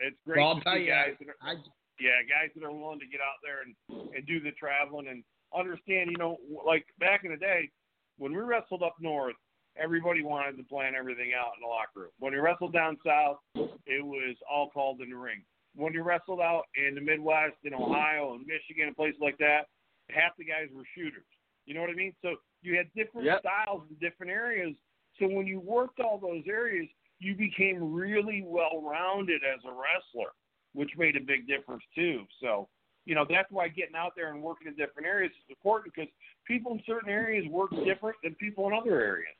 It's 0.00 0.16
great 0.26 0.38
Well, 0.38 0.48
I'll 0.48 0.58
to 0.58 0.60
tell 0.64 0.74
see 0.76 0.82
you, 0.82 0.90
guys 0.90 1.14
that 1.18 1.28
are, 1.28 1.36
I 1.40 1.54
yeah, 1.98 2.20
guys 2.28 2.50
that 2.54 2.64
are 2.66 2.70
willing 2.72 3.00
to 3.00 3.06
get 3.06 3.20
out 3.20 3.40
there 3.42 3.62
and 3.64 4.12
and 4.14 4.26
do 4.26 4.40
the 4.40 4.50
traveling 4.52 5.08
and 5.08 5.24
understand. 5.56 6.10
You 6.10 6.18
know, 6.18 6.36
like 6.66 6.84
back 7.00 7.24
in 7.24 7.30
the 7.30 7.36
day 7.38 7.70
when 8.18 8.32
we 8.32 8.38
wrestled 8.42 8.82
up 8.82 8.96
north, 9.00 9.36
everybody 9.78 10.22
wanted 10.22 10.56
to 10.56 10.64
plan 10.64 10.94
everything 10.94 11.32
out 11.34 11.52
in 11.56 11.62
the 11.62 11.68
locker 11.68 12.00
room. 12.00 12.10
When 12.18 12.32
we 12.32 12.38
wrestled 12.38 12.72
down 12.72 12.96
south, 13.04 13.38
it 13.86 14.04
was 14.04 14.36
all 14.50 14.70
called 14.70 15.00
in 15.00 15.10
the 15.10 15.16
ring. 15.16 15.42
When 15.74 15.92
we 15.92 16.00
wrestled 16.00 16.40
out 16.40 16.64
in 16.74 16.94
the 16.94 17.00
Midwest, 17.00 17.56
in 17.64 17.74
Ohio 17.74 18.34
and 18.34 18.46
Michigan 18.46 18.88
and 18.88 18.96
places 18.96 19.20
like 19.20 19.38
that, 19.38 19.66
half 20.10 20.36
the 20.38 20.44
guys 20.44 20.68
were 20.74 20.84
shooters. 20.94 21.26
You 21.66 21.74
know 21.74 21.80
what 21.80 21.90
I 21.90 21.94
mean? 21.94 22.14
So 22.22 22.36
you 22.62 22.76
had 22.76 22.92
different 22.94 23.26
Yep. 23.26 23.40
styles 23.40 23.82
in 23.90 23.96
different 23.96 24.32
areas. 24.32 24.74
So 25.18 25.28
when 25.28 25.46
you 25.46 25.60
worked 25.60 26.00
all 26.00 26.18
those 26.18 26.44
areas, 26.46 26.88
you 27.18 27.34
became 27.34 27.92
really 27.92 28.42
well 28.42 28.82
rounded 28.82 29.42
as 29.44 29.64
a 29.64 29.72
wrestler, 29.72 30.32
which 30.74 30.96
made 30.96 31.16
a 31.16 31.20
big 31.20 31.46
difference 31.46 31.82
too. 31.94 32.26
So, 32.40 32.68
you 33.04 33.14
know, 33.14 33.24
that's 33.28 33.50
why 33.50 33.68
getting 33.68 33.96
out 33.96 34.12
there 34.16 34.32
and 34.32 34.42
working 34.42 34.66
in 34.68 34.76
different 34.76 35.06
areas 35.06 35.32
is 35.32 35.50
important 35.50 35.94
because 35.94 36.10
people 36.46 36.72
in 36.72 36.82
certain 36.86 37.08
areas 37.08 37.46
work 37.48 37.70
different 37.84 38.16
than 38.22 38.34
people 38.34 38.66
in 38.66 38.74
other 38.74 39.00
areas. 39.00 39.34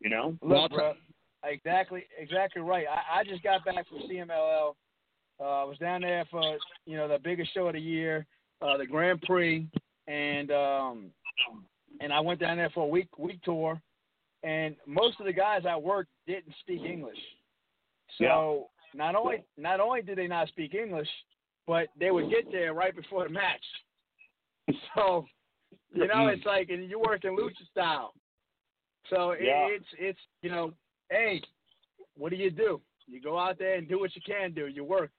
You 0.00 0.10
know? 0.10 0.36
Look, 0.42 0.70
bro, 0.72 0.94
exactly, 1.44 2.04
exactly 2.18 2.62
right. 2.62 2.86
I, 2.88 3.20
I 3.20 3.24
just 3.24 3.42
got 3.42 3.64
back 3.64 3.88
from 3.88 3.98
CMLL. 4.08 4.74
Uh, 5.40 5.44
I 5.44 5.64
was 5.64 5.78
down 5.78 6.00
there 6.00 6.24
for 6.30 6.42
you 6.86 6.96
know 6.96 7.08
the 7.08 7.18
biggest 7.22 7.54
show 7.54 7.68
of 7.68 7.74
the 7.74 7.80
year, 7.80 8.26
uh, 8.60 8.76
the 8.76 8.86
Grand 8.86 9.20
Prix, 9.22 9.68
and 10.06 10.50
um, 10.50 11.10
and 12.00 12.12
I 12.12 12.20
went 12.20 12.40
down 12.40 12.56
there 12.56 12.70
for 12.70 12.84
a 12.84 12.88
week 12.88 13.18
week 13.18 13.40
tour, 13.42 13.80
and 14.42 14.74
most 14.86 15.20
of 15.20 15.26
the 15.26 15.32
guys 15.32 15.62
I 15.68 15.76
worked 15.76 16.10
didn't 16.26 16.54
speak 16.60 16.82
English. 16.82 17.18
So 18.18 18.68
not 18.94 19.14
only 19.14 19.44
not 19.56 19.80
only 19.80 20.02
did 20.02 20.18
they 20.18 20.26
not 20.26 20.48
speak 20.48 20.74
English, 20.74 21.08
but 21.66 21.88
they 21.98 22.10
would 22.10 22.30
get 22.30 22.50
there 22.50 22.74
right 22.74 22.94
before 22.94 23.24
the 23.24 23.30
match. 23.30 23.64
So 24.94 25.24
you 25.94 26.06
know 26.06 26.26
it's 26.26 26.44
like 26.44 26.68
and 26.68 26.90
you 26.90 26.98
work 27.00 27.24
in 27.24 27.34
lucha 27.34 27.66
style. 27.70 28.12
So 29.10 29.32
Yeah. 29.32 29.68
it's 29.68 29.88
it's 29.98 30.18
you 30.42 30.50
know, 30.50 30.74
hey, 31.10 31.42
what 32.14 32.30
do 32.30 32.36
you 32.36 32.50
do? 32.50 32.80
You 33.06 33.20
go 33.20 33.38
out 33.38 33.58
there 33.58 33.76
and 33.76 33.88
do 33.88 33.98
what 33.98 34.14
you 34.14 34.22
can 34.22 34.52
do. 34.52 34.66
You 34.66 34.84
work. 34.84 35.10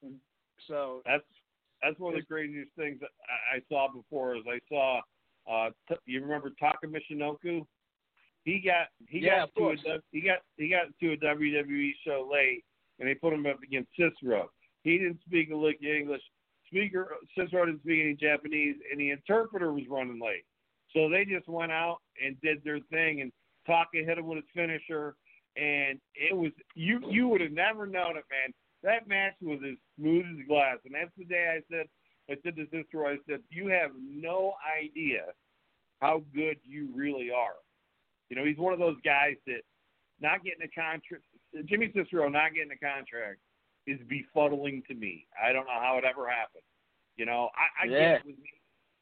So 0.68 1.02
That's 1.06 1.24
that's 1.82 1.98
one 2.00 2.14
of 2.14 2.20
the 2.20 2.26
craziest 2.26 2.72
things 2.78 3.00
I, 3.04 3.58
I 3.58 3.62
saw 3.70 3.88
before. 3.92 4.36
Is 4.36 4.44
I 4.48 4.60
saw, 4.68 5.00
uh, 5.50 5.70
t- 5.88 5.96
you 6.06 6.22
remember 6.22 6.52
Taka 6.60 6.88
Michinoku? 6.88 7.66
He 8.44 8.60
got 8.60 8.88
he 9.08 9.20
Yeah, 9.20 9.42
got 9.42 9.56
to 9.56 9.62
a, 9.62 9.64
course. 9.64 9.80
He 10.12 10.22
got 10.22 10.40
he 10.58 10.70
got 10.70 10.88
to 11.00 11.14
a 11.14 11.18
WWE 11.18 11.92
show 12.06 12.30
late, 12.32 12.64
and 13.00 13.08
they 13.08 13.16
put 13.16 13.34
him 13.34 13.46
up 13.46 13.62
against 13.64 13.90
Cicero. 13.98 14.50
He 14.84 14.98
didn't 14.98 15.20
speak 15.26 15.52
a 15.52 15.56
lick 15.56 15.78
of 15.82 15.88
English. 15.88 16.22
Speaker 16.68 17.16
Cicero 17.38 17.66
didn't 17.66 17.82
speak 17.82 18.02
any 18.02 18.14
Japanese, 18.14 18.76
and 18.92 19.00
the 19.00 19.12
interpreter 19.12 19.74
was 19.74 19.84
running 19.90 20.20
late. 20.22 20.46
So 20.94 21.10
they 21.10 21.26
just 21.26 21.48
went 21.48 21.72
out 21.72 21.98
and 22.24 22.40
did 22.42 22.64
their 22.64 22.80
thing, 22.92 23.22
and 23.22 23.32
Taka 23.70 24.04
hit 24.06 24.18
him 24.18 24.28
with 24.28 24.38
his 24.38 24.52
finisher, 24.54 25.16
and 25.56 26.00
it 26.16 26.36
was 26.36 26.52
you 26.76 27.00
you 27.10 27.28
would 27.28 27.42
have 27.42 27.52
never 27.52 27.86
known 27.86 28.18
it, 28.18 28.26
man. 28.30 28.54
That 28.84 29.08
match 29.08 29.36
was 29.42 29.60
as 29.64 29.78
smooth 29.98 30.26
as 30.26 30.48
glass, 30.48 30.78
and 30.86 30.94
that's 30.94 31.12
the 31.18 31.26
day 31.26 31.58
I 31.58 31.62
said 31.72 31.88
I 32.30 32.36
said 32.44 32.56
to 32.58 32.66
Cicero, 32.72 33.10
I 33.10 33.18
said, 33.28 33.42
you 33.50 33.68
have 33.68 33.92
no 34.08 34.54
idea 34.78 35.34
how 36.00 36.24
good 36.34 36.58
you 36.64 36.90
really 36.96 37.32
are. 37.32 37.58
You 38.30 38.36
know, 38.36 38.46
he's 38.46 38.58
one 38.58 38.74
of 38.74 38.80
those 38.80 38.98
guys 39.04 39.36
that 39.48 39.62
not 40.22 40.44
getting 40.44 40.62
a 40.62 40.70
contract. 40.70 41.24
Jimmy 41.66 41.92
Cicero 41.96 42.30
not 42.30 42.54
getting 42.54 42.72
a 42.72 42.78
contract 42.78 43.40
is 43.88 44.00
befuddling 44.08 44.86
to 44.86 44.94
me. 44.94 45.26
I 45.42 45.52
don't 45.52 45.66
know 45.66 45.80
how 45.82 45.98
it 45.98 46.04
ever 46.06 46.30
happened. 46.30 46.64
You 47.18 47.26
know, 47.26 47.50
I, 47.56 47.86
I 47.86 47.88
Yeah. 47.88 48.00
get 48.00 48.16
it 48.22 48.26
with 48.28 48.38
me. 48.38 48.52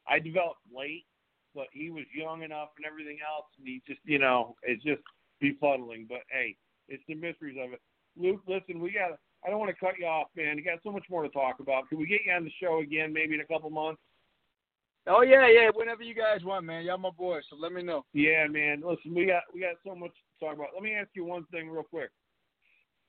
I 0.08 0.18
developed 0.18 0.60
late, 0.74 1.04
but 1.58 1.66
he 1.72 1.90
was 1.90 2.04
young 2.14 2.44
enough 2.44 2.68
and 2.76 2.86
everything 2.86 3.18
else, 3.18 3.46
and 3.58 3.66
he 3.66 3.82
just, 3.84 3.98
you 4.04 4.20
know, 4.20 4.54
it's 4.62 4.82
just 4.84 5.02
befuddling. 5.42 6.06
But 6.08 6.22
hey, 6.30 6.54
it's 6.88 7.02
the 7.08 7.16
mysteries 7.16 7.58
of 7.60 7.72
it. 7.72 7.80
Luke, 8.16 8.42
listen, 8.46 8.80
we 8.80 8.92
got. 8.92 9.18
I 9.44 9.50
don't 9.50 9.58
want 9.58 9.70
to 9.74 9.84
cut 9.84 9.98
you 9.98 10.06
off, 10.06 10.28
man. 10.36 10.56
You 10.56 10.62
got 10.62 10.78
so 10.84 10.92
much 10.92 11.04
more 11.10 11.24
to 11.24 11.28
talk 11.28 11.58
about. 11.58 11.88
Can 11.88 11.98
we 11.98 12.06
get 12.06 12.20
you 12.24 12.32
on 12.32 12.44
the 12.44 12.52
show 12.62 12.78
again, 12.78 13.12
maybe 13.12 13.34
in 13.34 13.40
a 13.40 13.44
couple 13.44 13.70
months? 13.70 14.00
Oh 15.08 15.22
yeah, 15.22 15.48
yeah. 15.48 15.70
Whenever 15.74 16.04
you 16.04 16.14
guys 16.14 16.44
want, 16.44 16.64
man. 16.64 16.84
Y'all 16.84 16.96
my 16.96 17.10
boys, 17.10 17.42
so 17.50 17.56
let 17.56 17.72
me 17.72 17.82
know. 17.82 18.04
Yeah, 18.12 18.46
man. 18.46 18.82
Listen, 18.86 19.12
we 19.12 19.26
got 19.26 19.42
we 19.52 19.60
got 19.60 19.74
so 19.84 19.96
much 19.96 20.12
to 20.12 20.46
talk 20.46 20.54
about. 20.54 20.68
Let 20.74 20.84
me 20.84 20.94
ask 20.94 21.08
you 21.14 21.24
one 21.24 21.44
thing 21.50 21.68
real 21.68 21.82
quick. 21.82 22.10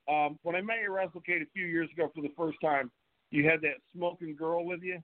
Um, 0.08 0.40
when 0.42 0.56
I 0.56 0.60
met 0.60 0.78
you 0.82 0.96
at 0.98 1.12
WrestleCade 1.14 1.42
a 1.42 1.50
few 1.54 1.66
years 1.66 1.88
ago 1.92 2.10
for 2.12 2.22
the 2.22 2.32
first 2.36 2.58
time, 2.60 2.90
you 3.30 3.48
had 3.48 3.60
that 3.62 3.78
smoking 3.94 4.34
girl 4.34 4.64
with 4.64 4.80
you. 4.82 4.98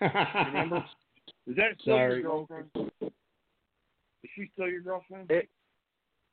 Remember? 0.00 0.84
Is 1.48 1.56
that 1.56 1.72
still 1.80 1.96
Sorry. 1.96 2.20
your 2.20 2.30
girlfriend? 2.46 2.70
Is 3.02 4.30
she 4.34 4.50
still 4.52 4.68
your 4.68 4.82
girlfriend? 4.82 5.30
It- 5.30 5.48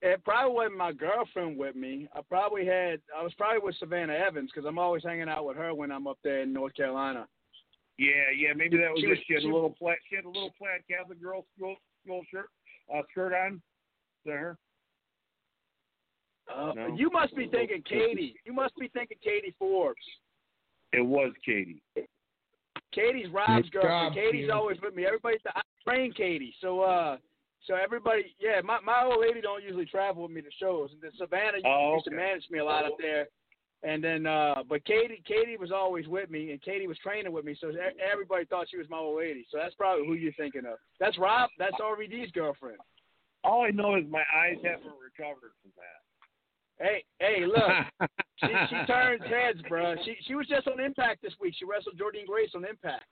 it 0.02 0.24
probably 0.24 0.54
wasn't 0.54 0.78
my 0.78 0.92
girlfriend 0.92 1.58
with 1.58 1.76
me. 1.76 2.08
I 2.14 2.22
probably 2.22 2.66
had 2.66 3.02
I 3.16 3.24
was 3.24 3.34
probably 3.36 3.60
with 3.60 3.76
Savannah 3.78 4.14
Evans 4.14 4.52
because 4.52 4.66
I'm 4.68 4.78
always 4.78 5.04
hanging 5.04 5.30
out 5.30 5.46
with 5.46 5.58
her 5.58 5.74
when 5.74 5.92
I'm 5.92 6.06
up 6.06 6.20
there 6.22 6.42
in 6.42 6.52
North 6.54 6.74
Carolina. 6.76 7.28
Yeah, 7.98 8.30
yeah, 8.36 8.54
maybe 8.54 8.78
that 8.78 8.92
was 8.92 9.00
She 9.00 9.08
was- 9.08 9.20
She 9.24 9.34
had 9.34 9.44
she- 9.44 9.50
a 9.50 9.54
little 9.54 9.72
plaid. 9.74 9.98
She 10.10 10.16
had 10.16 10.26
a 10.26 10.30
little 10.30 10.52
plaid 10.52 10.86
Catholic 10.88 11.20
girl 11.22 11.46
school 11.56 11.78
school 12.04 12.24
shirt, 12.26 12.50
uh, 12.94 13.02
skirt 13.12 13.34
on. 13.34 13.62
Her? 14.26 14.58
Uh, 16.48 16.74
No. 16.74 16.96
You 16.96 17.10
must 17.10 17.36
be 17.36 17.48
thinking 17.48 17.82
Katie. 17.84 18.40
You 18.44 18.54
must 18.54 18.76
be 18.76 18.88
thinking 18.90 19.18
Katie 19.20 19.52
Forbes. 19.58 20.06
It 20.92 21.02
was 21.02 21.34
Katie. 21.44 21.82
Katie's 22.96 23.30
Rob's 23.32 23.70
Good 23.70 23.82
girlfriend. 23.82 24.16
job, 24.16 24.24
Katie's 24.24 24.32
Katie. 24.48 24.52
always 24.52 24.78
with 24.82 24.96
me. 24.96 25.06
Everybody, 25.06 25.38
I 25.54 25.62
train 25.84 26.14
Katie. 26.14 26.56
So, 26.62 26.80
uh, 26.82 27.18
so 27.68 27.76
everybody, 27.76 28.34
yeah, 28.40 28.62
my 28.64 28.80
my 28.80 29.04
old 29.04 29.20
lady 29.22 29.42
don't 29.42 29.64
usually 29.64 29.86
travel 29.86 30.24
with 30.24 30.32
me 30.32 30.42
to 30.42 30.50
shows, 30.60 30.90
and 30.94 31.02
then 31.02 31.12
Savannah 31.18 31.60
Oh, 31.66 31.94
used 31.96 32.06
to 32.06 32.12
manage 32.12 32.44
me 32.50 32.60
a 32.60 32.66
lot 32.66 32.86
up 32.86 32.96
there. 33.00 33.28
And 33.84 34.04
then, 34.04 34.26
uh, 34.26 34.64
but 34.68 34.84
Katie, 34.86 35.22
Katie 35.28 35.58
was 35.60 35.72
always 35.72 36.08
with 36.08 36.32
me, 36.32 36.52
and 36.52 36.62
Katie 36.62 36.88
was 36.88 36.98
training 37.00 37.32
with 37.32 37.46
me, 37.46 37.56
so 37.60 37.70
e- 37.70 37.78
everybody 38.12 38.46
thought 38.46 38.68
she 38.72 38.78
was 38.78 38.90
my 38.90 38.98
old 38.98 39.18
lady. 39.20 39.46
So 39.52 39.58
that's 39.60 39.76
probably 39.76 40.08
who 40.08 40.14
you're 40.14 40.34
thinking 40.34 40.66
of. 40.66 40.80
That's 41.00 41.20
Rob. 41.20 41.50
That's 41.60 41.76
RVD's 41.80 42.32
girlfriend. 42.32 42.78
All 43.44 43.62
I 43.62 43.70
know 43.70 43.96
is 43.96 44.06
my 44.10 44.24
eyes 44.36 44.58
haven't 44.64 44.90
recovered 44.98 45.54
from 45.62 45.70
that. 45.78 46.02
Hey, 46.80 47.04
hey, 47.20 47.46
look, 47.46 48.10
she 48.40 48.48
she 48.70 48.76
turns 48.88 49.22
heads, 49.30 49.60
bro. 49.70 49.96
She 50.04 50.16
she 50.28 50.36
was 50.36 50.48
just 50.48 50.68
on 50.68 50.80
Impact 50.80 51.22
this 51.22 51.34
week. 51.40 51.56
She 51.58 51.66
wrestled 51.66 51.98
Jordynne 51.98 52.28
Grace 52.28 52.50
on 52.56 52.66
Impact. 52.66 53.06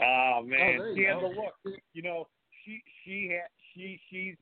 Oh 0.00 0.40
man, 0.44 0.76
oh, 0.80 0.82
there 0.82 0.88
you 0.90 0.96
she 0.96 1.04
has 1.04 1.22
a 1.22 1.26
look. 1.26 1.78
You 1.92 2.02
know, 2.02 2.26
she 2.64 2.82
she 3.04 3.30
ha, 3.32 3.46
she 3.74 4.00
she's 4.10 4.36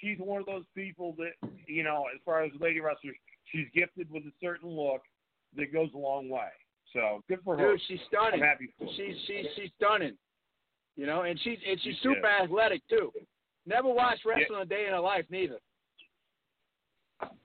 she's 0.00 0.18
one 0.18 0.40
of 0.40 0.46
those 0.46 0.64
people 0.74 1.14
that 1.18 1.48
you 1.66 1.84
know, 1.84 2.04
as 2.14 2.20
far 2.24 2.42
as 2.42 2.50
lady 2.60 2.80
wrestlers, 2.80 3.14
she's 3.52 3.66
gifted 3.74 4.10
with 4.10 4.24
a 4.24 4.32
certain 4.42 4.68
look 4.70 5.02
that 5.56 5.72
goes 5.72 5.88
a 5.94 5.98
long 5.98 6.28
way. 6.28 6.48
So 6.92 7.22
good 7.28 7.38
for 7.44 7.56
her. 7.56 7.72
Dude, 7.72 7.80
she's 7.88 8.00
I'm 8.00 8.06
stunning. 8.30 8.40
happy 8.40 8.68
for 8.78 8.84
her. 8.86 8.90
She's 8.96 9.14
she's 9.26 9.46
she's 9.56 9.70
stunning. 9.76 10.16
You 10.96 11.06
know, 11.06 11.22
and 11.22 11.38
she's 11.40 11.58
and 11.68 11.80
she's 11.80 11.94
She's 11.94 12.02
super 12.02 12.20
good. 12.20 12.44
athletic 12.44 12.82
too. 12.88 13.12
Never 13.64 13.88
watched 13.88 14.24
wrestling 14.26 14.60
a 14.60 14.64
day 14.66 14.84
in 14.86 14.92
her 14.92 15.00
life 15.00 15.24
neither. 15.30 15.58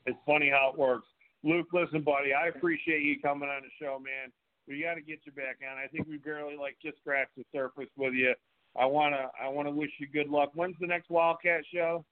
It's 0.05 0.17
funny 0.25 0.49
how 0.49 0.71
it 0.73 0.79
works. 0.79 1.07
Luke, 1.43 1.67
listen, 1.73 2.01
buddy, 2.01 2.33
I 2.33 2.47
appreciate 2.47 3.03
you 3.03 3.19
coming 3.19 3.49
on 3.49 3.61
the 3.61 3.69
show, 3.79 3.99
man. 3.99 4.31
We 4.67 4.81
got 4.81 4.95
to 4.95 5.01
get 5.01 5.19
you 5.25 5.31
back 5.31 5.59
on. 5.69 5.77
I 5.77 5.87
think 5.87 6.07
we 6.07 6.17
barely 6.17 6.57
like 6.57 6.77
just 6.83 6.97
scratched 6.97 7.35
the 7.37 7.43
surface 7.53 7.89
with 7.95 8.13
you. 8.13 8.33
I 8.77 8.85
wanna 8.85 9.29
I 9.41 9.47
wanna 9.49 9.71
wish 9.71 9.89
you 9.99 10.07
good 10.07 10.29
luck. 10.29 10.51
When's 10.53 10.75
the 10.79 10.87
next 10.87 11.09
WildKat 11.09 11.61
show? 11.73 12.05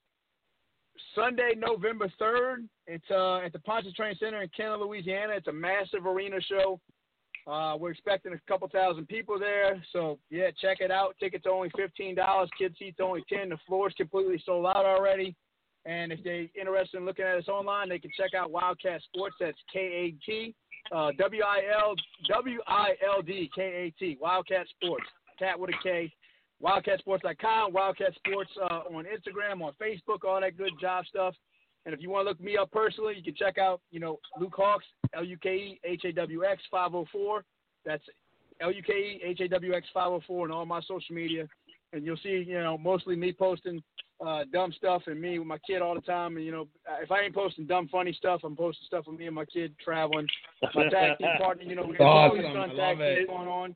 Sunday, 1.14 1.52
November 1.58 2.12
third. 2.18 2.68
It's 2.88 3.06
uh 3.12 3.38
at 3.40 3.54
the 3.54 3.60
Pontchartrain 3.60 4.16
Center 4.20 4.42
in 4.42 4.50
Kenner, 4.56 4.78
Louisiana. 4.78 5.34
It's 5.36 5.48
a 5.48 5.54
massive 5.54 6.06
arena 6.06 6.38
show. 6.42 6.80
Uh, 7.48 7.78
we're 7.78 7.92
expecting 7.92 8.34
a 8.34 8.40
couple 8.48 8.68
thousand 8.70 9.08
people 9.08 9.38
there, 9.38 9.80
so 9.94 10.18
yeah, 10.32 10.50
check 10.60 10.78
it 10.80 10.90
out. 10.90 11.16
Tickets 11.20 11.46
are 11.46 11.52
only 11.52 11.70
fifteen 11.78 12.16
dollars. 12.16 12.50
Kid 12.58 12.76
seats 12.80 12.98
only 13.00 13.24
ten. 13.32 13.50
The 13.50 13.58
floor's 13.68 13.94
completely 13.96 14.42
sold 14.44 14.66
out 14.66 14.86
already. 14.86 15.36
And 15.86 16.12
if 16.12 16.24
they're 16.24 16.48
interested 16.60 16.98
in 16.98 17.06
looking 17.06 17.26
at 17.26 17.38
us 17.38 17.48
online, 17.48 17.90
they 17.90 18.00
can 18.00 18.12
check 18.18 18.34
out 18.34 18.52
WildKat 18.52 19.02
Sports. 19.04 19.36
That's 19.40 19.58
K 19.72 19.80
A 19.80 20.26
T 20.26 20.56
uh, 20.92 21.12
W 21.18 21.42
I 21.44 21.62
L 21.80 21.96
W 22.28 22.60
I 22.68 22.90
L 23.06 23.22
D 23.22 23.50
K 23.56 23.62
A 23.62 24.00
T 24.00 24.18
WildKat 24.22 24.68
Sports. 24.70 25.06
Cat 25.40 25.60
with 25.60 25.72
a 25.72 25.84
K. 25.84 26.12
WildKatSports.com, 26.64 27.74
WildKat 27.74 28.16
Sports 28.16 28.50
uh, 28.62 28.82
on 28.90 29.06
Instagram, 29.06 29.62
on 29.62 29.74
Facebook, 29.74 30.28
all 30.28 30.40
that 30.40 30.58
good 30.58 30.72
job 30.80 31.06
stuff. 31.06 31.36
And 31.86 31.94
if 31.94 32.02
you 32.02 32.10
want 32.10 32.26
to 32.26 32.30
look 32.30 32.42
me 32.42 32.58
up 32.58 32.72
personally, 32.72 33.16
you 33.18 33.24
can 33.24 33.36
check 33.36 33.58
out, 33.58 33.82
you 33.92 34.00
know, 34.00 34.20
Luke 34.40 34.56
Hawx, 34.58 34.80
L 35.14 35.24
U 35.24 35.38
K 35.38 35.50
E 35.50 35.80
H 35.84 36.04
A 36.06 36.12
W 36.14 36.44
X 36.44 36.64
504. 36.72 37.44
That's 37.86 38.04
L 38.62 38.72
U 38.72 38.82
K 38.82 38.94
E 38.94 39.22
H 39.24 39.42
A 39.42 39.48
W 39.50 39.74
X 39.74 39.86
504 39.94 40.46
on 40.46 40.52
all 40.52 40.66
my 40.66 40.82
social 40.82 41.14
media. 41.14 41.48
And 41.94 42.06
you'll 42.06 42.18
see, 42.18 42.44
you 42.48 42.60
know, 42.62 42.78
mostly 42.78 43.16
me 43.16 43.32
posting 43.32 43.82
uh, 44.26 44.44
dumb 44.52 44.74
stuff 44.78 45.04
and 45.08 45.20
me 45.20 45.40
with 45.40 45.48
my 45.48 45.58
kid 45.60 45.82
all 45.82 45.96
the 45.96 46.02
time. 46.02 46.36
And, 46.38 46.46
you 46.46 46.52
know, 46.52 46.68
if 47.02 47.12
I 47.12 47.22
ain't 47.22 47.34
posting 47.36 47.66
dumb, 47.68 47.88
funny 47.90 48.14
stuff, 48.14 48.42
I'm 48.44 48.56
posting 48.56 48.86
stuff 48.88 49.06
with 49.08 49.18
me 49.20 49.28
and 49.28 49.36
my 49.36 49.46
kid 49.46 49.74
traveling. 49.84 50.28
My 50.74 50.90
tag 50.90 51.18
team 51.18 51.28
partner, 51.38 51.64
you 51.64 51.76
know, 51.76 51.84
we 51.86 51.96
got 51.98 52.06
Awesome. 52.06 52.40
always 52.40 52.56
fun 52.56 52.70
I 52.72 52.76
tag 52.76 52.98
love 52.98 53.02
it. 53.02 53.16
team 53.20 53.28
going 53.28 53.48
on. 53.48 53.76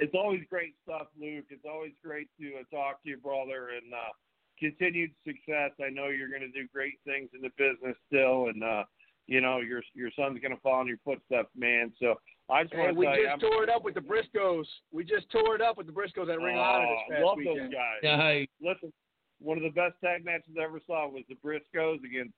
it's 0.00 0.14
always 0.14 0.40
great 0.50 0.74
stuff, 0.82 1.06
Luke. 1.20 1.44
It's 1.50 1.64
always 1.70 1.92
great 2.04 2.28
to 2.40 2.46
uh, 2.60 2.76
talk 2.76 3.02
to 3.02 3.08
you, 3.10 3.16
brother, 3.18 3.68
and 3.76 3.92
uh, 3.94 4.12
continued 4.58 5.10
success. 5.26 5.70
I 5.82 5.90
know 5.90 6.08
you're 6.08 6.28
going 6.30 6.40
to 6.42 6.48
do 6.50 6.66
great 6.72 6.98
things 7.06 7.30
in 7.34 7.40
the 7.42 7.50
business 7.56 7.96
still, 8.08 8.46
and 8.48 8.62
uh, 8.64 8.84
you 9.26 9.40
know 9.40 9.58
your 9.58 9.82
your 9.94 10.10
son's 10.16 10.40
going 10.40 10.54
to 10.54 10.60
follow 10.62 10.82
in 10.82 10.88
your 10.88 10.98
footsteps, 11.04 11.50
man. 11.56 11.92
So 12.00 12.14
I 12.50 12.62
just 12.64 12.74
And 12.74 12.82
want 12.82 12.94
to 12.94 12.98
we 12.98 13.06
tell 13.06 13.14
just 13.14 13.24
you, 13.24 13.30
I'm, 13.32 13.40
tore 13.40 13.62
it 13.64 13.70
up 13.70 13.84
with 13.84 13.94
the 13.94 14.00
Briscoes. 14.00 14.64
We 14.92 15.04
just 15.04 15.30
tore 15.30 15.54
it 15.54 15.60
up 15.62 15.76
with 15.78 15.86
the 15.86 15.92
Briscoes 15.92 16.28
at 16.32 16.40
Ring 16.40 16.56
of 16.56 16.62
Honor 16.62 16.86
Oh, 16.86 16.96
this 17.08 17.16
past 17.16 17.24
love 17.24 17.36
weekend. 17.38 17.58
those 17.58 17.72
guys. 17.72 18.00
Nice. 18.02 18.48
Listen, 18.60 18.92
one 19.40 19.56
of 19.56 19.62
the 19.62 19.70
best 19.70 19.94
tag 20.02 20.24
matches 20.24 20.50
I 20.58 20.64
ever 20.64 20.80
saw 20.86 21.08
was 21.08 21.22
the 21.28 21.36
Briscoes 21.36 22.02
against 22.04 22.34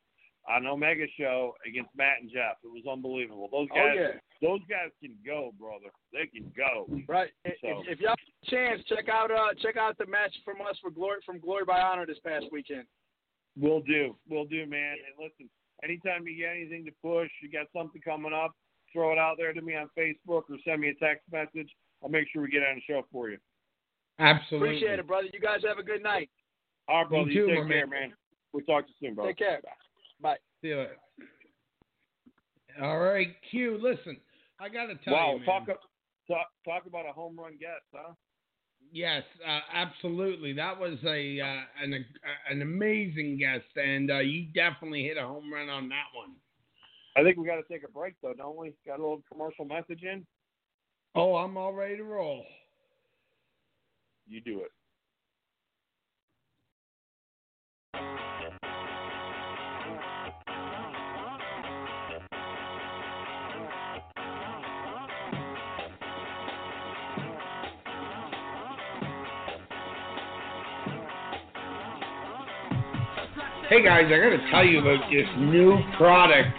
on 0.49 0.67
Omega 0.67 1.07
Show 1.17 1.55
against 1.67 1.91
Matt 1.97 2.19
and 2.21 2.29
Jeff. 2.31 2.59
It 2.65 2.69
was 2.69 2.83
unbelievable. 2.91 3.49
Those 3.53 3.69
Oh 3.71 3.77
guys, 3.77 3.95
yeah, 3.95 4.19
those 4.43 4.59
guys 4.69 4.91
can 5.01 5.15
go, 5.25 5.55
brother. 5.59 5.95
They 6.13 6.27
can 6.27 6.51
go. 6.57 6.87
right. 7.07 7.31
If, 7.45 7.55
So- 7.63 7.83
if 7.87 8.01
y'all 8.01 8.11
have 8.11 8.19
a 8.19 8.51
chance, 8.51 8.83
check 8.89 9.09
out 9.09 9.31
uh 9.31 9.55
check 9.63 9.77
out 9.77 9.97
the 9.99 10.07
match 10.07 10.35
from 10.45 10.57
us 10.61 10.77
for 10.83 10.91
glory 10.91 11.21
from 11.25 11.39
Glory 11.39 11.65
by 11.65 11.81
Honor 11.81 12.07
this 12.07 12.19
past 12.27 12.47
weekend. 12.51 12.85
We'll 13.57 13.83
do. 13.83 14.17
We'll 14.29 14.47
do, 14.47 14.67
man. 14.67 14.97
And 15.07 15.15
listen, 15.31 15.49
anytime 15.85 16.27
you 16.27 16.37
get 16.37 16.51
anything 16.57 16.85
to 16.87 16.93
push, 17.03 17.31
you 17.43 17.51
got 17.51 17.67
something 17.77 18.01
coming 18.03 18.33
up, 18.33 18.53
throw 18.93 19.13
it 19.13 19.19
out 19.19 19.37
there 19.39 19.53
to 19.53 19.61
me 19.63 19.75
on 19.75 19.89
Facebook 19.99 20.45
or 20.51 20.57
send 20.65 20.81
me 20.81 20.89
a 20.89 20.95
text 20.95 21.25
message. 21.33 21.71
I'll 22.03 22.11
make 22.11 22.27
sure 22.33 22.43
we 22.43 22.49
get 22.49 22.63
on 22.63 22.77
the 22.77 22.83
show 22.87 23.03
for 23.13 23.31
you. 23.31 23.39
Absolutely. 24.19 24.69
Appreciate 24.69 24.99
it, 24.99 25.07
brother. 25.07 25.29
You 25.33 25.41
guys 25.41 25.61
have 25.67 25.79
a 25.79 25.83
good 25.83 26.03
night. 26.03 26.29
All 26.89 27.03
right, 27.03 27.09
brother. 27.09 27.31
You 27.31 27.43
You, 27.43 27.47
too, 27.47 27.55
take 27.55 27.69
care, 27.69 27.87
man. 27.87 27.91
man. 27.91 28.13
We'll 28.53 28.65
talk 28.65 28.87
to 28.87 28.93
you 28.99 29.09
soon, 29.09 29.15
brother. 29.15 29.31
Take 29.31 29.39
care. 29.39 29.61
Bye. 30.21 30.37
See 30.61 30.69
you 30.69 30.79
later. 30.79 30.97
All 32.83 33.01
right, 33.01 33.29
Q. 33.51 33.79
Listen, 33.81 34.17
I 34.61 34.69
got 34.69 34.87
to 34.87 34.95
tell 35.05 35.15
wow, 35.15 35.33
you, 35.33 35.39
man. 35.39 35.47
talk, 35.47 35.67
talk 36.29 36.47
talk 36.65 36.87
about 36.87 37.09
a 37.09 37.13
home 37.13 37.39
run 37.39 37.53
guest, 37.53 37.83
huh? 37.95 38.13
Yes, 38.93 39.23
uh, 39.47 39.61
absolutely. 39.73 40.53
That 40.53 40.79
was 40.79 40.99
a 41.05 41.41
uh, 41.41 41.83
an 41.83 42.05
an 42.51 42.63
amazing 42.63 43.39
guest, 43.39 43.65
and 43.77 44.11
uh, 44.11 44.19
you 44.19 44.47
definitely 44.55 45.05
hit 45.05 45.17
a 45.17 45.27
home 45.27 45.53
run 45.53 45.69
on 45.69 45.89
that 45.89 46.07
one. 46.15 46.33
I 47.15 47.23
think 47.23 47.37
we 47.37 47.47
got 47.47 47.57
to 47.57 47.63
take 47.71 47.85
a 47.85 47.91
break, 47.91 48.15
though, 48.23 48.33
don't 48.35 48.57
we? 48.57 48.73
Got 48.87 48.99
a 48.99 49.03
little 49.03 49.23
commercial 49.31 49.65
message 49.65 50.03
in. 50.03 50.27
Oh, 51.15 51.37
I'm 51.37 51.57
all 51.59 51.75
ready 51.75 51.97
to 51.97 52.05
roll. 52.05 52.43
You 54.27 54.41
do 54.41 54.61
it. 54.61 54.71
Hey 73.69 73.83
guys, 73.83 74.05
I 74.07 74.19
got 74.19 74.31
to 74.31 74.51
tell 74.51 74.65
you 74.67 74.81
about 74.81 75.11
this 75.11 75.27
new 75.39 75.79
product 75.97 76.55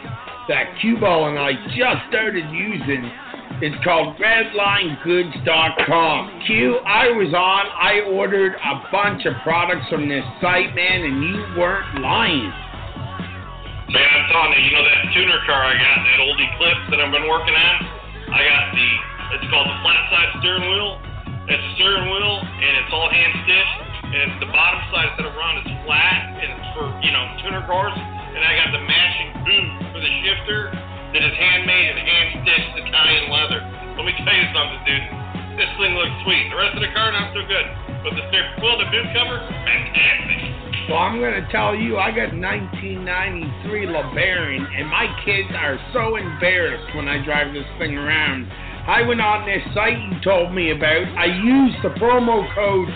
that 0.48 0.80
Q 0.82 0.98
Ball 1.00 1.30
and 1.30 1.38
I 1.39 1.54
just 1.72 2.02
started 2.10 2.44
using. 2.52 3.10
It's 3.62 3.78
called 3.84 4.18
RedlineGoods.com. 4.20 6.41
Q, 6.48 6.80
I 6.84 7.08
was 7.16 7.32
on. 7.32 7.66
I 7.72 8.02
ordered 8.12 8.60
a 8.60 8.84
bunch 8.91 9.24
of 9.24 9.39
products 9.44 9.88
from 9.88 10.10
this 10.10 10.26
site, 10.41 10.76
man, 10.76 11.04
and 11.08 11.24
you 11.24 11.46
weren't 11.56 12.02
lying. 12.04 12.52
Man, 13.94 14.04
I'm 14.04 14.26
telling 14.34 14.52
you, 14.58 14.66
you 14.68 14.74
know 14.74 14.84
that 14.84 15.14
tuner 15.14 15.38
car 15.46 15.62
I 15.70 15.78
got, 15.80 15.98
that 16.02 16.20
old 16.28 16.41
Eclipse 16.41 16.89
that 16.91 17.00
I've 17.00 17.12
been 17.14 17.30
working 17.30 17.56
on? 17.56 17.76
I 18.34 18.41
got 18.41 18.74
the, 18.74 18.89
it's 19.38 19.46
called 19.54 19.70
the 19.70 19.78
flat 19.86 20.02
side 20.10 20.34
steering 20.41 20.66
wheel. 20.66 20.98
It's 21.46 21.62
a 21.62 21.72
steering 21.78 22.10
wheel, 22.10 22.41
and 22.41 22.74
it's 22.84 22.89
all 22.91 23.06
hand 23.12 23.34
stitched, 23.46 23.78
and 24.12 24.41
the 24.41 24.50
bottom 24.50 24.82
side 24.91 25.10
instead 25.14 25.30
of 25.30 25.38
round 25.38 25.62
is 25.62 25.70
flat, 25.86 26.41
and 26.41 26.58
it's 26.58 26.68
for, 26.74 26.89
you 27.06 27.14
know, 27.14 27.22
tuner 27.44 27.62
cars. 27.70 27.94
And 28.34 28.42
I 28.42 28.52
got 28.58 28.70
the 28.74 28.84
matching 28.84 29.30
boot 29.46 29.70
for 29.94 30.00
the 30.02 30.14
shifter 30.26 30.74
that 31.14 31.22
is 31.22 31.34
handmade 31.38 31.94
and 31.94 32.00
hand 32.02 32.28
stitched 32.42 32.74
Italian 32.82 33.30
leather. 33.30 33.62
Let 33.94 34.06
me 34.10 34.14
tell 34.18 34.34
you 34.34 34.48
something, 34.50 34.82
dude. 34.90 35.06
This 35.62 35.70
thing 35.78 35.94
looks 35.94 36.18
sweet. 36.26 36.50
The 36.50 36.58
rest 36.58 36.74
of 36.74 36.82
the 36.82 36.90
car, 36.98 37.14
not 37.14 37.30
so 37.38 37.46
good. 37.46 37.66
But 38.02 38.18
the 38.18 38.26
steer 38.34 38.50
wheel, 38.58 38.82
the 38.82 38.90
boot 38.90 39.06
cover, 39.14 39.38
fantastic. 39.64 40.64
So 40.90 40.98
I'm 40.98 41.22
going 41.22 41.38
to 41.38 41.48
tell 41.54 41.78
you, 41.78 42.02
I 42.02 42.10
got 42.10 42.34
1993 42.36 43.88
LeBaron, 43.88 44.66
and 44.76 44.90
my 44.90 45.08
kids 45.24 45.48
are 45.56 45.80
so 45.94 46.18
embarrassed 46.18 46.90
when 46.98 47.08
I 47.08 47.24
drive 47.24 47.54
this 47.54 47.70
thing 47.78 47.96
around. 47.96 48.50
I 48.90 49.06
went 49.08 49.22
on 49.22 49.46
this 49.46 49.64
site 49.74 49.96
you 49.96 50.20
told 50.26 50.52
me 50.52 50.72
about. 50.72 51.08
I 51.16 51.32
used 51.32 51.80
the 51.86 51.96
promo 52.02 52.44
code 52.54 52.90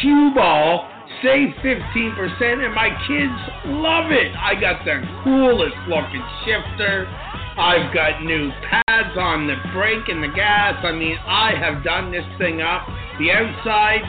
QBall, 0.00 0.88
save 1.24 1.56
15%, 1.64 2.60
and 2.60 2.74
my 2.74 2.92
kids 3.08 3.32
love 3.80 4.12
it. 4.12 4.28
I 4.36 4.52
got 4.60 4.84
the 4.84 5.00
coolest 5.24 5.76
looking 5.88 6.22
shifter. 6.44 7.08
I've 7.56 7.94
got 7.94 8.20
new 8.22 8.52
pads 8.68 9.16
on 9.16 9.46
the 9.48 9.56
brake 9.72 10.04
and 10.08 10.22
the 10.22 10.28
gas. 10.36 10.76
I 10.84 10.92
mean, 10.92 11.16
I 11.24 11.56
have 11.56 11.82
done 11.82 12.12
this 12.12 12.26
thing 12.36 12.60
up. 12.60 12.84
The 13.18 13.32
outside 13.32 14.04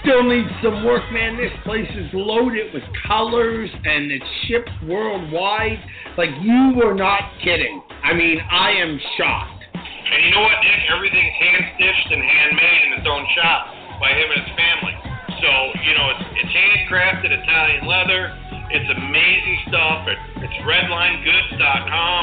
still 0.00 0.22
needs 0.22 0.48
some 0.64 0.82
work, 0.82 1.04
man. 1.12 1.36
This 1.36 1.52
place 1.64 1.90
is 1.92 2.08
loaded 2.14 2.72
with 2.72 2.84
colors 3.06 3.68
and 3.84 4.10
it's 4.10 4.24
shipped 4.48 4.70
worldwide. 4.88 5.82
Like, 6.16 6.30
you 6.40 6.72
were 6.74 6.94
not 6.94 7.20
kidding. 7.44 7.82
I 8.02 8.14
mean, 8.14 8.40
I 8.40 8.70
am 8.80 8.98
shocked. 9.18 9.60
And 9.74 10.24
you 10.24 10.30
know 10.30 10.40
what, 10.40 10.56
Nick? 10.64 10.88
Everything's 10.88 11.36
hand 11.36 11.64
stitched 11.76 12.08
and 12.16 12.22
handmade 12.22 12.82
in 12.86 12.90
his 12.96 13.06
own 13.10 13.26
shop 13.36 13.66
by 14.00 14.14
him 14.16 14.30
and 14.30 14.40
his 14.40 14.56
family. 14.56 15.15
So, 15.42 15.50
you 15.84 15.92
know, 15.92 16.16
it's, 16.16 16.24
it's 16.40 16.52
handcrafted 16.52 17.28
Italian 17.28 17.84
leather. 17.84 18.32
It's 18.72 18.88
amazing 18.88 19.58
stuff. 19.68 20.08
It, 20.08 20.18
it's 20.40 20.58
redlinegoods.com. 20.64 22.22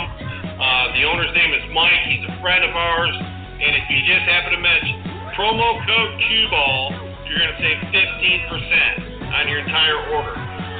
Uh, 0.57 0.95
the 0.97 1.03
owner's 1.05 1.33
name 1.37 1.53
is 1.53 1.63
Mike. 1.73 2.03
He's 2.09 2.25
a 2.25 2.33
friend 2.41 2.65
of 2.65 2.73
ours. 2.73 3.13
And 3.13 3.71
if 3.77 3.85
you 3.89 4.01
just 4.03 4.25
happen 4.25 4.51
to 4.57 4.61
mention 4.61 5.01
promo 5.37 5.77
code 5.85 6.13
QBall, 6.25 6.81
you're 7.29 7.41
going 7.41 7.53
to 7.53 7.61
save 7.61 7.79
15% 7.89 9.33
on 9.33 9.49
your 9.49 9.61
entire 9.61 9.97
order. 10.13 10.35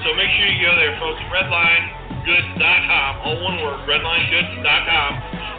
So 0.05 0.13
make 0.13 0.29
sure 0.35 0.45
you 0.49 0.61
go 0.61 0.73
there, 0.77 0.93
folks. 0.99 1.21
Redlinegoods.com, 1.29 3.11
all 3.23 3.39
one 3.45 3.57
word, 3.61 3.85
redlinegoods.com, 3.85 5.11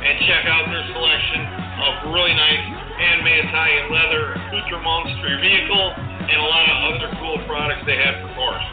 and 0.05 0.15
check 0.27 0.45
out 0.47 0.69
their 0.71 0.87
selection 0.91 1.41
of 1.81 2.15
really 2.15 2.35
nice 2.35 2.63
handmade 2.99 3.51
Italian 3.51 3.91
leather, 3.91 4.39
accoutrements 4.39 5.11
for 5.19 5.27
your 5.27 5.43
vehicle, 5.43 6.14
and 6.31 6.41
a 6.41 6.45
lot 6.45 6.69
of 6.71 6.95
other 6.95 7.17
cool 7.21 7.39
products 7.47 7.83
they 7.87 7.97
have 7.97 8.15
for 8.23 8.35
cars. 8.35 8.65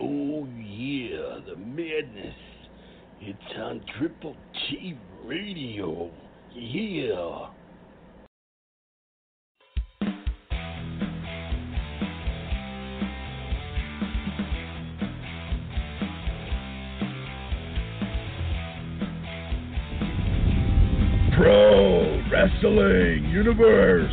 Oh 0.00 0.46
yeah, 0.62 1.40
the 1.46 1.56
madness. 1.56 2.34
It's 3.20 3.58
on 3.58 3.80
Triple 3.98 4.36
T 4.68 4.96
Radio. 5.24 6.10
Yeah. 6.54 7.55
Wrestling 22.76 23.30
Universe. 23.30 24.12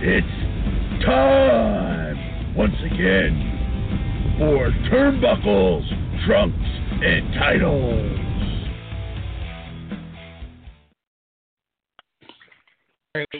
It's 0.00 1.04
time 1.04 2.54
once 2.54 2.76
again 2.84 4.36
for 4.38 4.70
turnbuckles, 4.88 5.84
trunks, 6.26 6.56
and 7.02 7.34
titles. 7.34 8.20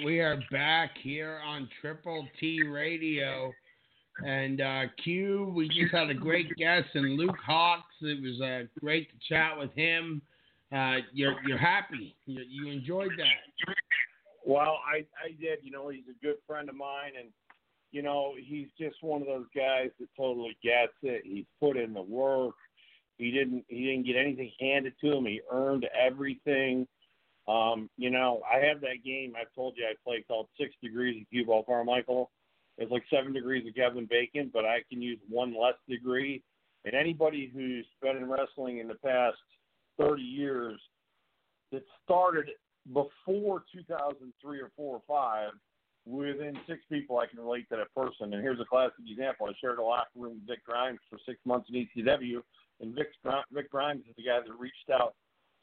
We 0.04 0.18
are 0.20 0.40
back 0.50 0.90
here 1.00 1.38
on 1.46 1.68
Triple 1.80 2.26
T 2.40 2.62
Radio. 2.64 3.52
And 4.24 4.60
uh, 4.60 4.82
Q, 5.04 5.52
we 5.54 5.68
just 5.68 5.92
had 5.92 6.10
a 6.10 6.14
great 6.14 6.48
guest, 6.56 6.88
and 6.94 7.16
Luke 7.16 7.36
Hawx. 7.48 7.82
It 8.00 8.20
was 8.22 8.40
uh, 8.40 8.66
great 8.80 9.08
to 9.10 9.16
chat 9.28 9.56
with 9.56 9.72
him. 9.74 10.22
Uh, 10.72 10.96
you're 11.12 11.36
you're 11.46 11.58
happy. 11.58 12.16
You, 12.26 12.42
you 12.48 12.72
enjoyed 12.72 13.12
that. 13.18 13.76
Well, 14.46 14.78
I 14.86 14.98
I 15.22 15.32
did. 15.40 15.58
You 15.62 15.72
know, 15.72 15.88
he's 15.88 16.04
a 16.08 16.24
good 16.24 16.36
friend 16.46 16.68
of 16.68 16.76
mine, 16.76 17.12
and 17.18 17.30
you 17.90 18.00
know, 18.00 18.34
he's 18.38 18.68
just 18.78 19.02
one 19.02 19.20
of 19.20 19.26
those 19.26 19.46
guys 19.54 19.90
that 19.98 20.08
totally 20.16 20.56
gets 20.62 20.92
it. 21.02 21.22
He's 21.24 21.44
put 21.60 21.76
in 21.76 21.92
the 21.92 22.02
work. 22.02 22.54
He 23.18 23.32
didn't 23.32 23.64
he 23.68 23.84
didn't 23.84 24.06
get 24.06 24.16
anything 24.16 24.52
handed 24.60 24.94
to 25.02 25.16
him. 25.16 25.26
He 25.26 25.40
earned 25.50 25.86
everything. 25.98 26.86
Um, 27.48 27.90
you 27.96 28.10
know, 28.10 28.40
I 28.48 28.64
have 28.66 28.80
that 28.82 29.04
game 29.04 29.34
I've 29.40 29.52
told 29.54 29.74
you 29.76 29.84
I 29.84 29.94
play 30.04 30.24
called 30.26 30.48
Six 30.58 30.74
Degrees 30.80 31.22
of 31.22 31.30
Cue 31.30 31.44
Ball 31.44 31.64
Carmichael. 31.64 32.30
It's 32.78 32.90
like 32.90 33.04
seven 33.10 33.32
degrees 33.32 33.66
of 33.66 33.74
Kevin 33.74 34.06
Bacon, 34.08 34.50
but 34.52 34.64
I 34.64 34.78
can 34.88 35.02
use 35.02 35.18
one 35.28 35.58
less 35.60 35.74
degree. 35.88 36.42
And 36.84 36.94
anybody 36.94 37.50
who's 37.52 37.86
been 38.00 38.16
in 38.16 38.28
wrestling 38.28 38.78
in 38.78 38.86
the 38.86 38.94
past 38.94 39.38
30 39.98 40.22
years 40.22 40.78
that 41.72 41.82
started 42.04 42.50
before 42.92 43.64
2003 43.72 44.60
or 44.60 44.70
4 44.76 44.94
or 44.94 45.02
5, 45.06 45.50
within 46.06 46.56
six 46.68 46.80
people 46.90 47.18
I 47.18 47.26
can 47.26 47.40
relate 47.40 47.68
to 47.70 47.76
that 47.76 47.92
person. 47.94 48.32
And 48.32 48.42
here's 48.42 48.60
a 48.60 48.64
classic 48.64 48.94
example. 49.06 49.46
I 49.48 49.52
shared 49.60 49.78
a 49.78 49.82
locker 49.82 50.08
room 50.14 50.34
with 50.34 50.46
Vic 50.46 50.64
Grimes 50.64 51.00
for 51.10 51.18
six 51.26 51.38
months 51.44 51.68
in 51.68 51.86
ECW, 51.96 52.42
and 52.80 52.94
Vic, 52.94 53.08
Vic 53.52 53.70
Grimes 53.70 54.02
is 54.08 54.14
the 54.16 54.22
guy 54.22 54.38
that 54.46 54.58
reached 54.58 54.90
out 54.92 55.14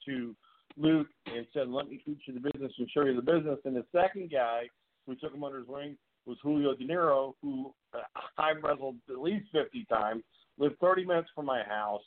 to 0.05 0.35
Luke 0.77 1.07
and 1.27 1.45
said, 1.53 1.69
let 1.69 1.89
me 1.89 2.01
teach 2.05 2.19
you 2.25 2.33
the 2.33 2.51
business 2.51 2.71
and 2.77 2.89
show 2.89 3.05
you 3.05 3.15
the 3.15 3.21
business. 3.21 3.59
And 3.65 3.75
the 3.75 3.85
second 3.95 4.31
guy 4.31 4.63
who 5.05 5.15
took 5.15 5.33
him 5.33 5.43
under 5.43 5.59
his 5.59 5.67
wing 5.67 5.97
was 6.25 6.37
Julio 6.41 6.73
Dinero, 6.73 7.35
who 7.41 7.73
uh, 7.93 7.99
I 8.37 8.51
wrestled 8.51 8.95
at 9.09 9.19
least 9.19 9.45
50 9.51 9.85
times, 9.85 10.23
lived 10.57 10.79
30 10.79 11.05
minutes 11.05 11.29
from 11.35 11.45
my 11.45 11.63
house, 11.63 12.01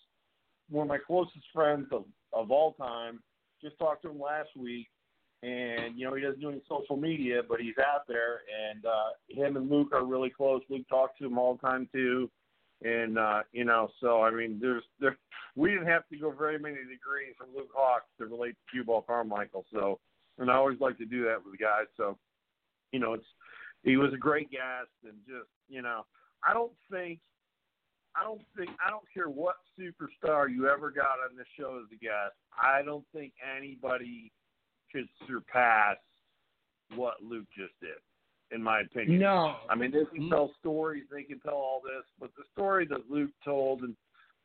one 0.71 0.83
of 0.83 0.89
my 0.89 0.99
closest 0.99 1.45
friends 1.55 1.87
of, 1.93 2.05
of 2.33 2.51
all 2.51 2.73
time. 2.73 3.21
Just 3.63 3.79
talked 3.79 4.03
to 4.03 4.11
him 4.11 4.21
last 4.21 4.51
week, 4.57 4.89
and 5.43 5.99
you 5.99 6.07
know 6.07 6.15
he 6.15 6.23
doesn't 6.23 6.41
do 6.41 6.51
any 6.51 6.63
social 6.69 6.97
media, 6.97 7.43
but 7.49 7.61
he's 7.61 7.79
out 7.79 8.07
there, 8.09 8.41
and 8.71 8.85
uh, 8.87 9.11
him 9.29 9.57
and 9.57 9.71
Luke 9.71 9.89
are 9.93 10.05
really 10.05 10.31
close. 10.31 10.63
Luke 10.69 10.89
talks 10.89 11.19
to 11.19 11.27
him 11.27 11.39
all 11.39 11.55
the 11.55 11.61
time 11.61 11.89
too, 11.93 12.31
and 12.83 13.19
uh, 13.19 13.43
you 13.53 13.65
know, 13.65 13.89
so 14.01 14.23
I 14.23 14.31
mean, 14.31 14.59
there's 14.61 14.85
there 15.01 15.17
we 15.55 15.71
didn't 15.71 15.87
have 15.87 16.09
to 16.09 16.17
go 16.17 16.31
very 16.31 16.59
many 16.59 16.77
degrees 16.77 17.35
from 17.39 17.49
Luke 17.55 17.71
Hawx 17.77 18.01
to 18.19 18.27
relate 18.27 18.53
to 18.53 18.71
Cue 18.71 18.85
Ball 18.85 19.03
Carmichael. 19.03 19.65
So, 19.73 19.99
and 20.39 20.51
I 20.51 20.55
always 20.55 20.81
like 20.81 20.99
to 20.99 21.07
do 21.07 21.25
that 21.25 21.43
with 21.43 21.59
the 21.59 21.65
guys. 21.65 21.87
So, 21.97 22.19
you 22.93 23.01
know, 23.01 23.15
it's 23.15 23.27
he 23.83 23.97
was 23.97 24.13
a 24.13 24.19
great 24.19 24.51
guest, 24.51 24.91
and 25.05 25.17
just 25.27 25.49
you 25.69 25.83
know, 25.83 26.05
I 26.45 26.53
don't 26.53 26.73
think 26.91 27.21
I 28.15 28.25
don't 28.25 28.43
think 28.57 28.71
I 28.85 28.91
don't 28.91 29.05
care 29.13 29.29
what 29.29 29.57
superstar 29.79 30.51
you 30.51 30.69
ever 30.69 30.91
got 30.91 31.21
on 31.25 31.37
this 31.37 31.47
show 31.59 31.81
as 31.83 31.91
a 31.93 32.03
guest. 32.03 32.35
I 32.57 32.83
don't 32.83 33.05
think 33.13 33.33
anybody 33.57 34.33
could 34.93 35.09
surpass 35.27 35.97
what 36.95 37.15
Luke 37.23 37.47
just 37.57 37.73
did, 37.81 37.99
in 38.53 38.63
my 38.63 38.81
opinion. 38.81 39.19
No, 39.21 39.57
I 39.69 39.75
mean 39.75 39.91
they 39.91 40.05
can 40.15 40.29
tell 40.29 40.53
stories, 40.61 41.05
they 41.11 41.23
can 41.23 41.41
tell 41.41 41.55
all 41.55 41.81
this, 41.83 42.05
but 42.21 42.31
the 42.37 42.45
story 42.53 42.87
that 42.91 43.11
Luke 43.11 43.31
told 43.45 43.83
and 43.83 43.95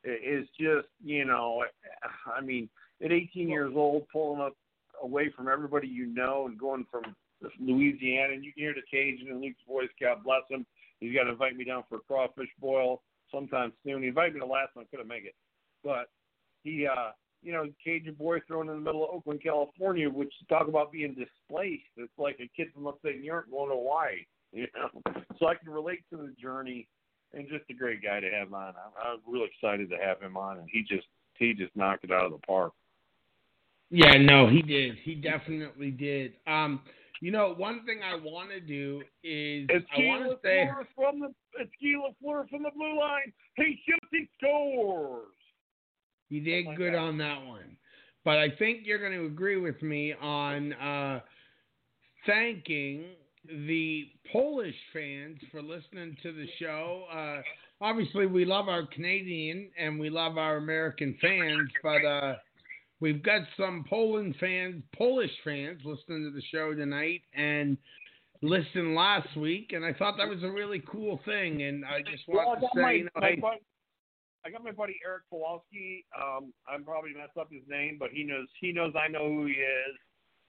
is 0.04 0.46
just 0.58 0.88
you 1.02 1.24
know, 1.24 1.64
I 2.26 2.40
mean, 2.40 2.68
at 3.04 3.12
18 3.12 3.48
years 3.48 3.72
old, 3.76 4.06
pulling 4.12 4.40
up 4.40 4.54
away 5.02 5.30
from 5.34 5.48
everybody 5.48 5.88
you 5.88 6.06
know 6.06 6.46
and 6.46 6.58
going 6.58 6.86
from 6.90 7.02
Louisiana, 7.60 8.34
and 8.34 8.44
you 8.44 8.52
can 8.52 8.62
hear 8.62 8.74
the 8.74 8.82
Cajun 8.90 9.28
in 9.28 9.40
Luke's 9.40 9.62
voice. 9.66 9.88
God 10.00 10.22
bless 10.24 10.42
him. 10.48 10.66
He's 11.00 11.14
got 11.14 11.24
to 11.24 11.30
invite 11.30 11.56
me 11.56 11.64
down 11.64 11.82
for 11.88 11.96
a 11.96 12.00
crawfish 12.00 12.50
boil 12.60 13.02
sometime 13.32 13.72
soon. 13.84 14.02
He 14.02 14.08
invited 14.08 14.34
me 14.34 14.40
to 14.40 14.46
last 14.46 14.74
one, 14.74 14.86
couldn't 14.90 15.08
make 15.08 15.24
it, 15.24 15.34
but 15.82 16.06
he, 16.62 16.86
uh, 16.86 17.10
you 17.42 17.52
know, 17.52 17.66
Cajun 17.84 18.14
boy 18.14 18.40
thrown 18.46 18.68
in 18.68 18.76
the 18.76 18.80
middle 18.80 19.04
of 19.04 19.10
Oakland, 19.10 19.42
California, 19.42 20.08
which 20.08 20.32
talk 20.48 20.68
about 20.68 20.92
being 20.92 21.14
displaced. 21.14 21.82
It's 21.96 22.12
like 22.18 22.38
a 22.40 22.50
kid 22.56 22.68
from 22.72 22.86
upstate 22.86 23.18
New 23.18 23.26
York 23.26 23.50
going 23.50 23.70
to 23.70 23.76
Hawaii, 23.76 24.26
you 24.52 24.66
know. 24.74 25.22
So 25.38 25.48
I 25.48 25.54
can 25.54 25.70
relate 25.70 26.04
to 26.10 26.16
the 26.16 26.34
journey, 26.40 26.88
and 27.32 27.48
just 27.48 27.64
a 27.70 27.74
great 27.74 28.02
guy 28.02 28.20
to 28.20 28.30
have 28.30 28.52
on. 28.52 28.74
I'm, 28.74 28.92
I'm 29.04 29.32
really 29.32 29.50
excited 29.54 29.90
to 29.90 29.96
have 29.96 30.20
him 30.20 30.36
on, 30.36 30.58
and 30.58 30.68
he 30.70 30.82
just 30.82 31.06
he 31.38 31.54
just 31.54 31.74
knocked 31.76 32.04
it 32.04 32.12
out 32.12 32.26
of 32.26 32.32
the 32.32 32.46
park. 32.46 32.72
Yeah, 33.90 34.16
no, 34.18 34.48
he 34.48 34.62
did. 34.62 34.96
He 35.02 35.14
definitely 35.14 35.90
did. 35.90 36.32
Um, 36.46 36.80
you 37.20 37.30
know, 37.30 37.54
one 37.56 37.84
thing 37.84 38.00
I 38.02 38.16
want 38.16 38.50
to 38.50 38.60
do 38.60 39.02
is 39.22 39.66
It's 39.68 39.86
I 39.96 40.00
want 40.00 40.24
to 40.24 40.38
say 40.42 40.68
from 40.96 41.20
the 41.20 41.32
it's 41.60 41.70
Keela 41.78 42.10
Fleur 42.20 42.46
from 42.48 42.62
the 42.62 42.70
blue 42.74 42.98
line. 42.98 43.32
He 43.56 43.78
shoots, 43.86 44.08
he 44.10 44.28
scores. 44.38 45.26
He 46.32 46.40
did 46.40 46.66
Oh 46.66 46.74
good 46.76 46.92
God. 46.92 47.08
on 47.08 47.18
that 47.18 47.44
one, 47.46 47.76
but 48.24 48.38
I 48.38 48.48
think 48.58 48.80
you're 48.84 48.98
going 48.98 49.18
to 49.18 49.26
agree 49.26 49.56
with 49.58 49.80
me 49.82 50.14
on 50.14 50.72
uh, 50.74 51.20
thanking 52.26 53.04
the 53.48 54.06
Polish 54.32 54.74
fans 54.92 55.38
for 55.50 55.60
listening 55.62 56.16
to 56.22 56.32
the 56.32 56.46
show. 56.58 57.04
Uh, 57.12 57.42
obviously, 57.80 58.26
we 58.26 58.44
love 58.44 58.68
our 58.68 58.86
Canadian 58.86 59.70
and 59.78 59.98
we 59.98 60.10
love 60.10 60.38
our 60.38 60.56
American 60.56 61.16
fans, 61.20 61.68
but 61.82 62.04
uh, 62.04 62.36
we've 63.00 63.22
got 63.22 63.42
some 63.56 63.84
Poland 63.90 64.36
fans, 64.38 64.82
Polish 64.96 65.32
fans, 65.44 65.80
listening 65.84 66.22
to 66.24 66.30
the 66.34 66.42
show 66.52 66.72
tonight 66.74 67.22
and 67.34 67.76
listened 68.42 68.94
last 68.94 69.36
week, 69.36 69.72
and 69.72 69.84
I 69.84 69.92
thought 69.92 70.16
that 70.18 70.28
was 70.28 70.42
a 70.42 70.50
really 70.50 70.82
cool 70.90 71.20
thing. 71.24 71.62
And 71.62 71.84
I 71.84 72.00
just 72.02 72.22
Well, 72.28 72.46
want 72.46 72.60
to 72.60 72.66
say, 72.74 72.82
my, 72.82 72.92
you 72.92 73.04
know, 73.04 73.10
my 73.16 73.56
I 74.44 74.50
got 74.50 74.64
my 74.64 74.72
buddy 74.72 74.98
Eric 75.06 75.22
Kowalski. 75.30 76.04
Um, 76.20 76.52
I'm 76.68 76.84
probably 76.84 77.14
messed 77.14 77.36
up 77.38 77.48
his 77.52 77.62
name, 77.68 77.96
but 77.98 78.10
he 78.10 78.24
knows 78.24 78.46
he 78.60 78.72
knows 78.72 78.92
I 78.96 79.08
know 79.08 79.28
who 79.28 79.46
he 79.46 79.52
is. 79.52 79.96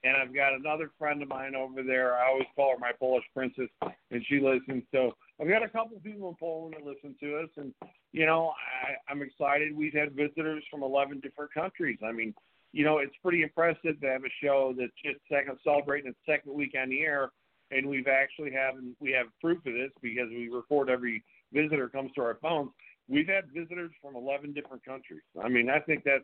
and 0.03 0.17
I've 0.17 0.33
got 0.35 0.53
another 0.53 0.91
friend 0.99 1.21
of 1.21 1.29
mine 1.29 1.55
over 1.55 1.81
there. 1.81 2.15
I 2.17 2.27
always 2.29 2.47
call 2.55 2.71
her 2.71 2.79
my 2.79 2.91
Polish 2.99 3.23
princess, 3.33 3.69
and 4.11 4.25
she 4.27 4.39
listens. 4.39 4.83
So 4.91 5.13
I've 5.39 5.47
got 5.47 5.63
a 5.63 5.69
couple 5.69 5.99
people 5.99 6.29
in 6.29 6.35
Poland 6.39 6.75
that 6.77 6.85
listen 6.85 7.15
to 7.21 7.37
us, 7.39 7.49
and 7.57 7.73
you 8.11 8.25
know, 8.25 8.53
I, 8.85 9.11
I'm 9.11 9.21
excited. 9.21 9.75
We've 9.75 9.93
had 9.93 10.13
visitors 10.13 10.63
from 10.69 10.83
11 10.83 11.21
different 11.21 11.53
countries. 11.53 11.99
I 12.05 12.11
mean, 12.11 12.33
you 12.73 12.83
know, 12.83 12.97
it's 12.97 13.15
pretty 13.21 13.43
impressive 13.43 13.99
to 14.01 14.07
have 14.07 14.23
a 14.25 14.33
show 14.43 14.73
that's 14.77 14.91
just 15.03 15.19
second 15.31 15.57
celebrating 15.63 16.09
its 16.09 16.19
second 16.25 16.53
week 16.53 16.73
on 16.81 16.89
the 16.89 17.01
air, 17.01 17.29
and 17.71 17.87
we've 17.87 18.07
actually 18.07 18.51
have 18.51 18.75
we 18.99 19.11
have 19.11 19.27
proof 19.39 19.59
of 19.59 19.73
this 19.73 19.91
because 20.01 20.29
we 20.29 20.49
record 20.49 20.89
every 20.89 21.23
visitor 21.53 21.87
comes 21.87 22.11
to 22.15 22.21
our 22.21 22.37
phones. 22.41 22.71
We've 23.07 23.27
had 23.27 23.51
visitors 23.53 23.91
from 24.01 24.15
11 24.15 24.53
different 24.53 24.83
countries. 24.85 25.23
I 25.41 25.49
mean, 25.49 25.69
I 25.69 25.79
think 25.79 26.03
that's 26.03 26.23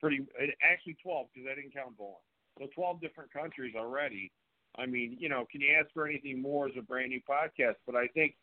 pretty 0.00 0.20
actually 0.62 0.96
12 1.02 1.26
because 1.32 1.48
I 1.50 1.54
didn't 1.54 1.74
count 1.74 1.96
Poland. 1.96 2.16
So 2.58 2.66
12 2.74 3.00
different 3.00 3.32
countries 3.32 3.74
already. 3.76 4.30
I 4.76 4.86
mean, 4.86 5.16
you 5.18 5.28
know, 5.28 5.46
can 5.50 5.60
you 5.60 5.74
ask 5.78 5.92
for 5.92 6.06
anything 6.06 6.40
more 6.40 6.66
as 6.66 6.72
a 6.78 6.82
brand 6.82 7.10
new 7.10 7.20
podcast? 7.28 7.76
But 7.86 7.96
I 7.96 8.06
think 8.08 8.34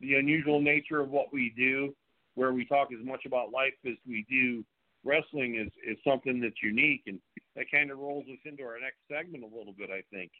the 0.00 0.14
unusual 0.14 0.60
nature 0.60 1.00
of 1.00 1.10
what 1.10 1.32
we 1.32 1.52
do, 1.56 1.94
where 2.34 2.52
we 2.52 2.64
talk 2.64 2.88
as 2.92 3.04
much 3.04 3.24
about 3.26 3.52
life 3.52 3.74
as 3.86 3.94
we 4.06 4.26
do 4.28 4.64
wrestling, 5.04 5.56
is 5.56 5.72
is 5.86 5.98
something 6.04 6.40
that's 6.40 6.62
unique, 6.62 7.02
and 7.06 7.20
that 7.54 7.70
kind 7.70 7.90
of 7.90 7.98
rolls 7.98 8.24
us 8.30 8.38
into 8.44 8.62
our 8.64 8.80
next 8.80 8.98
segment 9.08 9.44
a 9.44 9.56
little 9.56 9.72
bit. 9.72 9.90
I 9.90 10.02
think. 10.14 10.30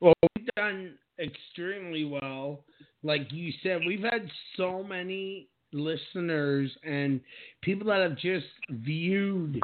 Well, 0.00 0.14
we've 0.36 0.46
done 0.56 0.98
extremely 1.18 2.04
well. 2.04 2.64
Like 3.04 3.30
you 3.30 3.52
said, 3.62 3.82
we've 3.86 4.02
had 4.02 4.28
so 4.56 4.82
many 4.82 5.48
listeners 5.72 6.70
and 6.82 7.20
people 7.62 7.88
that 7.88 8.00
have 8.00 8.16
just 8.16 8.46
viewed 8.70 9.60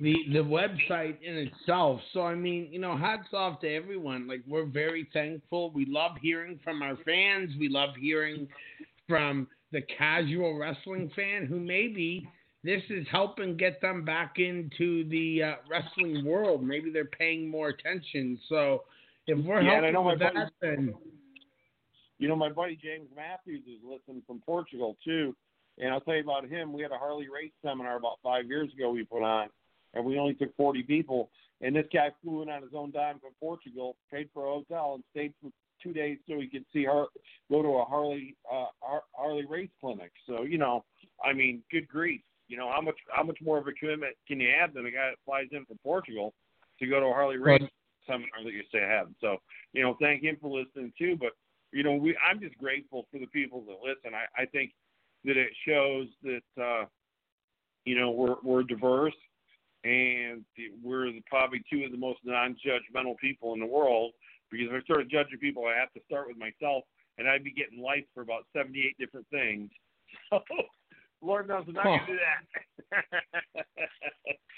the 0.00 0.14
the 0.32 0.38
website 0.38 1.16
in 1.22 1.36
itself. 1.36 2.00
So 2.12 2.22
I 2.22 2.34
mean, 2.34 2.68
you 2.70 2.78
know, 2.78 2.96
hats 2.96 3.28
off 3.32 3.60
to 3.60 3.68
everyone. 3.68 4.28
Like 4.28 4.42
we're 4.46 4.66
very 4.66 5.08
thankful. 5.12 5.70
We 5.72 5.86
love 5.86 6.12
hearing 6.20 6.60
from 6.62 6.82
our 6.82 6.96
fans. 7.04 7.50
We 7.58 7.68
love 7.68 7.90
hearing 7.98 8.48
from 9.08 9.48
the 9.72 9.82
casual 9.98 10.58
wrestling 10.58 11.10
fan 11.16 11.46
who 11.46 11.58
maybe 11.58 12.28
this 12.62 12.82
is 12.90 13.06
helping 13.10 13.56
get 13.56 13.80
them 13.80 14.04
back 14.04 14.36
into 14.38 15.08
the 15.08 15.42
uh, 15.42 15.54
wrestling 15.70 16.24
world. 16.24 16.62
Maybe 16.62 16.90
they're 16.90 17.04
paying 17.04 17.48
more 17.48 17.68
attention. 17.68 18.38
So 18.48 18.84
if 19.26 19.44
we're 19.44 19.62
yeah, 19.62 19.80
helping 19.80 20.04
with 20.04 20.18
buddy, 20.18 20.34
that, 20.34 20.52
then 20.60 20.94
you 22.18 22.28
know 22.28 22.36
my 22.36 22.50
buddy 22.50 22.76
James 22.76 23.08
Matthews 23.14 23.64
is 23.66 23.80
listening 23.84 24.22
from 24.26 24.40
Portugal 24.40 24.96
too. 25.04 25.34
And 25.78 25.92
I'll 25.92 26.00
tell 26.00 26.14
you 26.14 26.22
about 26.22 26.48
him. 26.48 26.72
We 26.72 26.82
had 26.82 26.90
a 26.90 26.98
Harley 26.98 27.28
Race 27.28 27.52
seminar 27.62 27.96
about 27.96 28.18
five 28.22 28.46
years 28.46 28.72
ago 28.72 28.90
we 28.90 29.04
put 29.04 29.22
on, 29.22 29.48
and 29.92 30.04
we 30.04 30.18
only 30.18 30.34
took 30.34 30.56
40 30.56 30.82
people. 30.84 31.30
And 31.60 31.74
this 31.74 31.86
guy 31.92 32.10
flew 32.22 32.42
in 32.42 32.48
on 32.48 32.62
his 32.62 32.72
own 32.74 32.90
dime 32.90 33.18
from 33.18 33.32
Portugal, 33.40 33.96
paid 34.10 34.28
for 34.32 34.46
a 34.46 34.50
hotel, 34.50 34.94
and 34.94 35.04
stayed 35.10 35.34
for 35.40 35.50
two 35.82 35.92
days 35.92 36.18
so 36.28 36.40
he 36.40 36.48
could 36.48 36.64
see 36.72 36.84
her 36.84 37.06
go 37.50 37.62
to 37.62 37.68
a 37.68 37.84
Harley 37.84 38.36
uh, 38.50 38.66
Harley 39.14 39.44
Race 39.46 39.70
clinic. 39.80 40.12
So 40.26 40.42
you 40.42 40.58
know, 40.58 40.84
I 41.24 41.32
mean, 41.32 41.62
good 41.70 41.88
grief. 41.88 42.20
You 42.48 42.56
know 42.56 42.70
how 42.70 42.80
much 42.80 42.96
how 43.10 43.22
much 43.22 43.38
more 43.42 43.58
of 43.58 43.66
a 43.66 43.72
commitment 43.72 44.14
can 44.26 44.40
you 44.40 44.48
have 44.58 44.74
than 44.74 44.86
a 44.86 44.90
guy 44.90 45.10
that 45.10 45.18
flies 45.24 45.48
in 45.52 45.64
from 45.66 45.78
Portugal 45.82 46.32
to 46.78 46.86
go 46.86 47.00
to 47.00 47.06
a 47.06 47.12
Harley 47.12 47.36
Race 47.36 47.60
right. 47.62 47.70
seminar 48.06 48.44
that 48.44 48.52
you 48.52 48.62
say 48.72 48.80
have? 48.80 49.08
So 49.20 49.36
you 49.72 49.82
know, 49.82 49.96
thank 50.00 50.22
him 50.22 50.36
for 50.40 50.50
listening 50.58 50.92
too. 50.98 51.16
But 51.18 51.32
you 51.72 51.82
know, 51.82 51.94
we 51.94 52.16
I'm 52.28 52.40
just 52.40 52.56
grateful 52.58 53.06
for 53.10 53.18
the 53.18 53.26
people 53.26 53.62
that 53.66 53.76
listen. 53.82 54.14
I, 54.14 54.42
I 54.42 54.46
think 54.46 54.72
that 55.24 55.36
it 55.36 55.50
shows 55.66 56.06
that 56.22 56.62
uh, 56.62 56.84
you 57.84 57.98
know 57.98 58.10
we're 58.10 58.36
we're 58.42 58.62
diverse 58.62 59.14
and 59.84 60.44
we're 60.82 61.12
probably 61.26 61.62
two 61.70 61.84
of 61.84 61.92
the 61.92 61.98
most 61.98 62.18
non-judgmental 62.24 63.16
people 63.20 63.54
in 63.54 63.60
the 63.60 63.66
world. 63.66 64.12
Because 64.50 64.68
if 64.70 64.82
I 64.82 64.84
started 64.84 65.10
judging 65.10 65.38
people, 65.38 65.64
I 65.66 65.78
have 65.78 65.92
to 65.94 66.00
start 66.06 66.28
with 66.28 66.36
myself, 66.38 66.84
and 67.18 67.28
I'd 67.28 67.44
be 67.44 67.52
getting 67.52 67.82
life 67.82 68.04
for 68.14 68.22
about 68.22 68.46
seventy-eight 68.54 68.96
different 68.98 69.26
things. 69.30 69.70
So, 70.30 70.40
Lord 71.22 71.48
knows 71.48 71.64
I'm 71.68 71.74
not 71.74 71.84
gonna 71.84 72.06
do 72.06 72.16
that. 72.16 73.04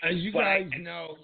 As 0.09 0.17
you 0.17 0.33
but, 0.33 0.41
guys 0.41 0.71
know, 0.81 1.17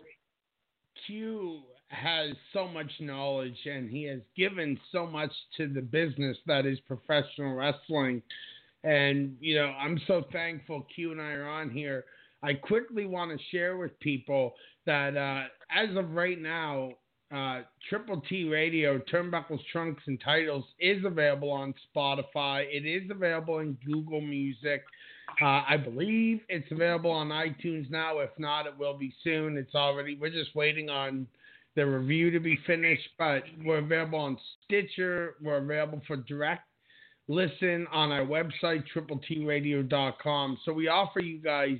Q 1.07 1.61
has 1.88 2.30
so 2.53 2.66
much 2.66 2.90
knowledge, 3.01 3.59
and 3.66 3.90
he 3.90 4.05
has 4.05 4.20
given 4.36 4.78
so 4.90 5.07
much 5.07 5.30
to 5.57 5.68
the 5.68 5.82
business 5.82 6.36
that 6.47 6.66
is 6.66 6.78
professional 6.80 7.55
wrestling. 7.55 8.22
And 8.82 9.36
you 9.40 9.55
know, 9.55 9.72
I'm 9.80 10.01
so 10.07 10.24
thankful 10.32 10.86
Q 10.95 11.12
and 11.12 11.20
I 11.20 11.32
are 11.32 11.49
on 11.49 11.70
here 11.70 12.05
I 12.45 12.53
quickly 12.53 13.07
want 13.07 13.30
to 13.30 13.42
share 13.51 13.78
with 13.78 13.99
people 14.01 14.55
that 14.84 15.16
uh, 15.16 15.45
as 15.70 15.97
of 15.97 16.11
right 16.11 16.38
now, 16.38 16.90
uh, 17.34 17.62
Triple 17.88 18.22
T 18.28 18.47
Radio, 18.51 18.99
Turnbuckles, 19.11 19.61
Trunks, 19.72 20.03
and 20.07 20.20
Titles 20.22 20.64
is 20.78 21.03
available 21.07 21.51
on 21.51 21.72
Spotify. 21.97 22.66
It 22.70 22.84
is 22.86 23.11
available 23.11 23.61
in 23.61 23.78
Google 23.86 24.20
Music. 24.20 24.84
Uh, 25.40 25.62
I 25.68 25.76
believe 25.76 26.40
it's 26.48 26.70
available 26.70 27.10
on 27.10 27.28
iTunes 27.28 27.90
now. 27.90 28.20
If 28.20 28.30
not, 28.38 28.66
it 28.66 28.78
will 28.78 28.96
be 28.96 29.14
soon. 29.24 29.56
It's 29.56 29.74
already, 29.74 30.16
we're 30.16 30.30
just 30.30 30.54
waiting 30.54 30.90
on 30.90 31.26
the 31.76 31.84
review 31.84 32.30
to 32.30 32.38
be 32.38 32.58
finished, 32.66 33.08
but 33.18 33.42
we're 33.64 33.78
available 33.78 34.20
on 34.20 34.38
Stitcher. 34.64 35.34
We're 35.42 35.58
available 35.58 36.02
for 36.06 36.16
direct 36.16 36.62
listen 37.28 37.86
on 37.90 38.12
our 38.12 38.24
website, 38.24 38.84
tripletradio.com. 38.94 40.58
So 40.64 40.72
we 40.72 40.88
offer 40.88 41.20
you 41.20 41.38
guys 41.38 41.78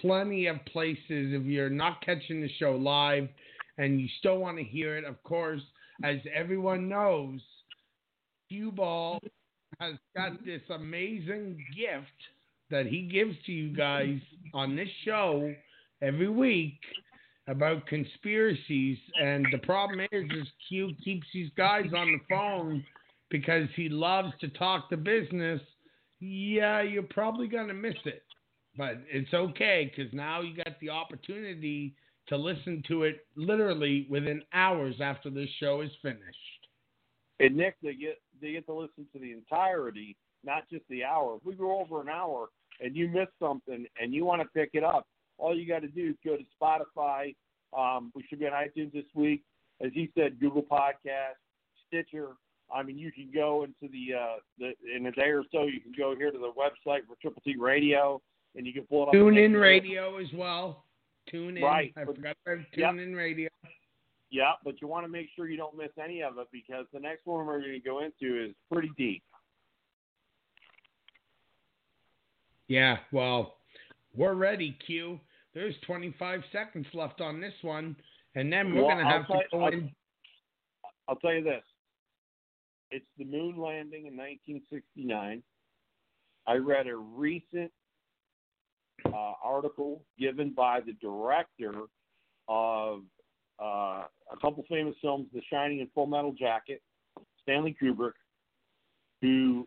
plenty 0.00 0.46
of 0.46 0.56
places 0.66 0.98
if 1.08 1.44
you're 1.44 1.70
not 1.70 2.04
catching 2.04 2.40
the 2.40 2.50
show 2.58 2.72
live 2.72 3.28
and 3.78 4.00
you 4.00 4.08
still 4.18 4.38
want 4.38 4.58
to 4.58 4.64
hear 4.64 4.96
it. 4.96 5.04
Of 5.04 5.22
course, 5.22 5.62
as 6.02 6.16
everyone 6.34 6.88
knows, 6.88 7.40
Q 8.48 8.72
Ball 8.72 9.20
has 9.80 9.94
got 10.14 10.44
this 10.44 10.62
amazing 10.70 11.64
gift 11.76 12.06
that 12.70 12.86
he 12.86 13.02
gives 13.02 13.36
to 13.46 13.52
you 13.52 13.74
guys 13.74 14.18
on 14.52 14.76
this 14.76 14.88
show 15.04 15.52
every 16.02 16.28
week 16.28 16.78
about 17.46 17.86
conspiracies. 17.86 18.98
And 19.20 19.46
the 19.52 19.58
problem 19.58 20.00
is, 20.00 20.24
is 20.30 20.46
Q 20.68 20.92
keeps 21.04 21.26
these 21.32 21.50
guys 21.56 21.86
on 21.96 22.12
the 22.12 22.34
phone 22.34 22.84
because 23.30 23.68
he 23.76 23.88
loves 23.88 24.32
to 24.40 24.48
talk 24.48 24.88
the 24.90 24.96
business. 24.96 25.60
Yeah, 26.20 26.82
you're 26.82 27.02
probably 27.02 27.48
going 27.48 27.68
to 27.68 27.74
miss 27.74 27.96
it. 28.04 28.22
But 28.76 29.02
it's 29.08 29.32
okay 29.32 29.92
because 29.94 30.12
now 30.12 30.40
you 30.40 30.56
got 30.56 30.80
the 30.80 30.90
opportunity 30.90 31.94
to 32.28 32.36
listen 32.36 32.82
to 32.88 33.04
it 33.04 33.26
literally 33.36 34.06
within 34.10 34.42
hours 34.52 34.96
after 35.00 35.30
this 35.30 35.48
show 35.60 35.82
is 35.82 35.90
finished. 36.02 36.20
And 37.40 37.56
Nick, 37.56 37.76
they 37.82 37.94
get 37.94 38.20
they 38.40 38.52
get 38.52 38.66
to 38.66 38.74
listen 38.74 39.06
to 39.12 39.18
the 39.18 39.32
entirety, 39.32 40.16
not 40.44 40.68
just 40.70 40.84
the 40.88 41.04
hour. 41.04 41.36
If 41.36 41.44
we 41.44 41.54
go 41.54 41.80
over 41.80 42.00
an 42.00 42.08
hour 42.08 42.48
and 42.80 42.96
you 42.96 43.08
miss 43.08 43.28
something 43.40 43.86
and 44.00 44.12
you 44.12 44.24
want 44.24 44.42
to 44.42 44.48
pick 44.48 44.70
it 44.74 44.84
up, 44.84 45.06
all 45.38 45.56
you 45.56 45.66
got 45.66 45.80
to 45.80 45.88
do 45.88 46.10
is 46.10 46.16
go 46.24 46.36
to 46.36 46.44
Spotify. 46.60 47.34
Um, 47.76 48.12
we 48.14 48.24
should 48.28 48.38
be 48.38 48.46
on 48.46 48.52
iTunes 48.52 48.92
this 48.92 49.04
week, 49.14 49.42
as 49.84 49.90
he 49.92 50.10
said, 50.16 50.38
Google 50.40 50.62
Podcast, 50.62 51.38
Stitcher. 51.88 52.28
I 52.74 52.82
mean, 52.82 52.98
you 52.98 53.12
can 53.12 53.30
go 53.34 53.64
into 53.64 53.92
the 53.92 54.14
uh, 54.14 54.36
the 54.58 54.72
in 54.94 55.06
a 55.06 55.12
day 55.12 55.30
or 55.30 55.44
so. 55.52 55.64
You 55.64 55.80
can 55.80 55.92
go 55.96 56.14
here 56.16 56.30
to 56.30 56.38
the 56.38 56.52
website 56.52 57.00
for 57.06 57.16
Triple 57.20 57.42
T 57.44 57.56
Radio 57.58 58.20
and 58.56 58.66
you 58.66 58.72
can 58.72 58.84
pull 58.84 59.04
it 59.04 59.08
up. 59.08 59.12
Tune 59.12 59.36
in 59.36 59.52
radio 59.52 60.18
as 60.18 60.28
well. 60.34 60.84
Tune 61.30 61.56
in. 61.56 61.62
Right. 61.62 61.92
I 61.96 62.04
but, 62.04 62.16
forgot 62.16 62.36
about 62.46 62.64
tune 62.72 62.80
yep. 62.80 62.94
in 62.94 63.14
radio. 63.14 63.48
Yeah, 64.30 64.52
but 64.64 64.80
you 64.80 64.88
want 64.88 65.04
to 65.04 65.08
make 65.08 65.28
sure 65.36 65.48
you 65.48 65.56
don't 65.56 65.76
miss 65.76 65.90
any 66.02 66.22
of 66.22 66.38
it 66.38 66.48
because 66.50 66.86
the 66.92 66.98
next 66.98 67.24
one 67.24 67.46
we're 67.46 67.60
going 67.60 67.72
to 67.72 67.78
go 67.78 68.00
into 68.00 68.44
is 68.44 68.52
pretty 68.72 68.90
deep. 68.96 69.22
Yeah, 72.68 72.98
well, 73.12 73.56
we're 74.14 74.34
ready, 74.34 74.76
Q. 74.86 75.20
There's 75.54 75.74
25 75.86 76.42
seconds 76.52 76.86
left 76.94 77.20
on 77.20 77.40
this 77.40 77.54
one, 77.62 77.96
and 78.34 78.52
then 78.52 78.74
we're 78.74 78.84
well, 78.84 78.96
going 78.96 79.04
to 79.04 79.10
have 79.10 79.26
to 79.26 79.40
go 79.52 79.64
I'll, 79.64 79.72
in. 79.72 79.90
I'll 81.08 81.16
tell 81.16 81.34
you 81.34 81.44
this. 81.44 81.62
It's 82.90 83.06
the 83.18 83.24
moon 83.24 83.58
landing 83.58 84.06
in 84.06 84.16
1969. 84.16 85.42
I 86.46 86.54
read 86.54 86.86
a 86.86 86.96
recent 86.96 87.70
uh, 89.06 89.32
article 89.42 90.02
given 90.18 90.52
by 90.54 90.80
the 90.80 90.92
director 90.94 91.72
of 92.48 93.02
uh, 93.60 94.04
a 94.32 94.36
couple 94.40 94.64
famous 94.68 94.94
films, 95.00 95.26
The 95.32 95.40
Shining 95.50 95.80
and 95.80 95.88
Full 95.94 96.06
Metal 96.06 96.32
Jacket, 96.32 96.82
Stanley 97.42 97.76
Kubrick, 97.80 98.12
who, 99.20 99.66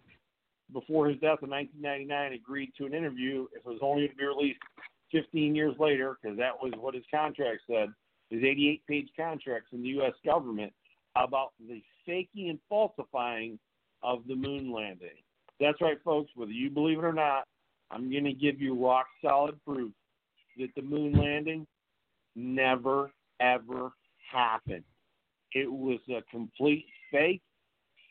before 0.73 1.07
his 1.07 1.19
death 1.19 1.39
in 1.41 1.49
1999, 1.49 2.33
agreed 2.33 2.71
to 2.77 2.85
an 2.85 2.93
interview. 2.93 3.47
If 3.53 3.59
it 3.59 3.65
was 3.65 3.79
only 3.81 4.07
to 4.07 4.15
be 4.15 4.25
released 4.25 4.59
15 5.11 5.55
years 5.55 5.75
later, 5.79 6.17
because 6.21 6.37
that 6.37 6.53
was 6.61 6.73
what 6.77 6.93
his 6.93 7.03
contract 7.13 7.61
said, 7.69 7.89
his 8.29 8.43
88 8.43 8.81
page 8.87 9.09
contracts 9.15 9.69
in 9.71 9.81
the 9.81 9.89
U.S. 9.89 10.13
government 10.25 10.73
about 11.15 11.53
the 11.67 11.81
faking 12.05 12.49
and 12.49 12.59
falsifying 12.69 13.57
of 14.03 14.19
the 14.27 14.35
moon 14.35 14.71
landing. 14.71 15.09
That's 15.59 15.81
right, 15.81 15.97
folks, 16.03 16.31
whether 16.35 16.51
you 16.51 16.69
believe 16.69 16.99
it 16.99 17.05
or 17.05 17.13
not, 17.13 17.47
I'm 17.89 18.11
going 18.11 18.25
to 18.25 18.33
give 18.33 18.61
you 18.61 18.85
rock 18.85 19.07
solid 19.21 19.63
proof 19.63 19.91
that 20.57 20.69
the 20.75 20.81
moon 20.81 21.13
landing 21.13 21.65
never, 22.35 23.11
ever 23.39 23.91
happened. 24.31 24.83
It 25.53 25.71
was 25.71 25.99
a 26.09 26.21
complete 26.29 26.85
fake, 27.11 27.41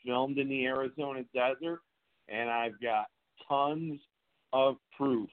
filmed 0.05 0.39
in 0.39 0.49
the 0.49 0.65
Arizona 0.65 1.23
desert, 1.33 1.79
and 2.29 2.49
I've 2.49 2.79
got 2.81 3.05
tons 3.47 3.99
of 4.53 4.77
proof, 4.95 5.29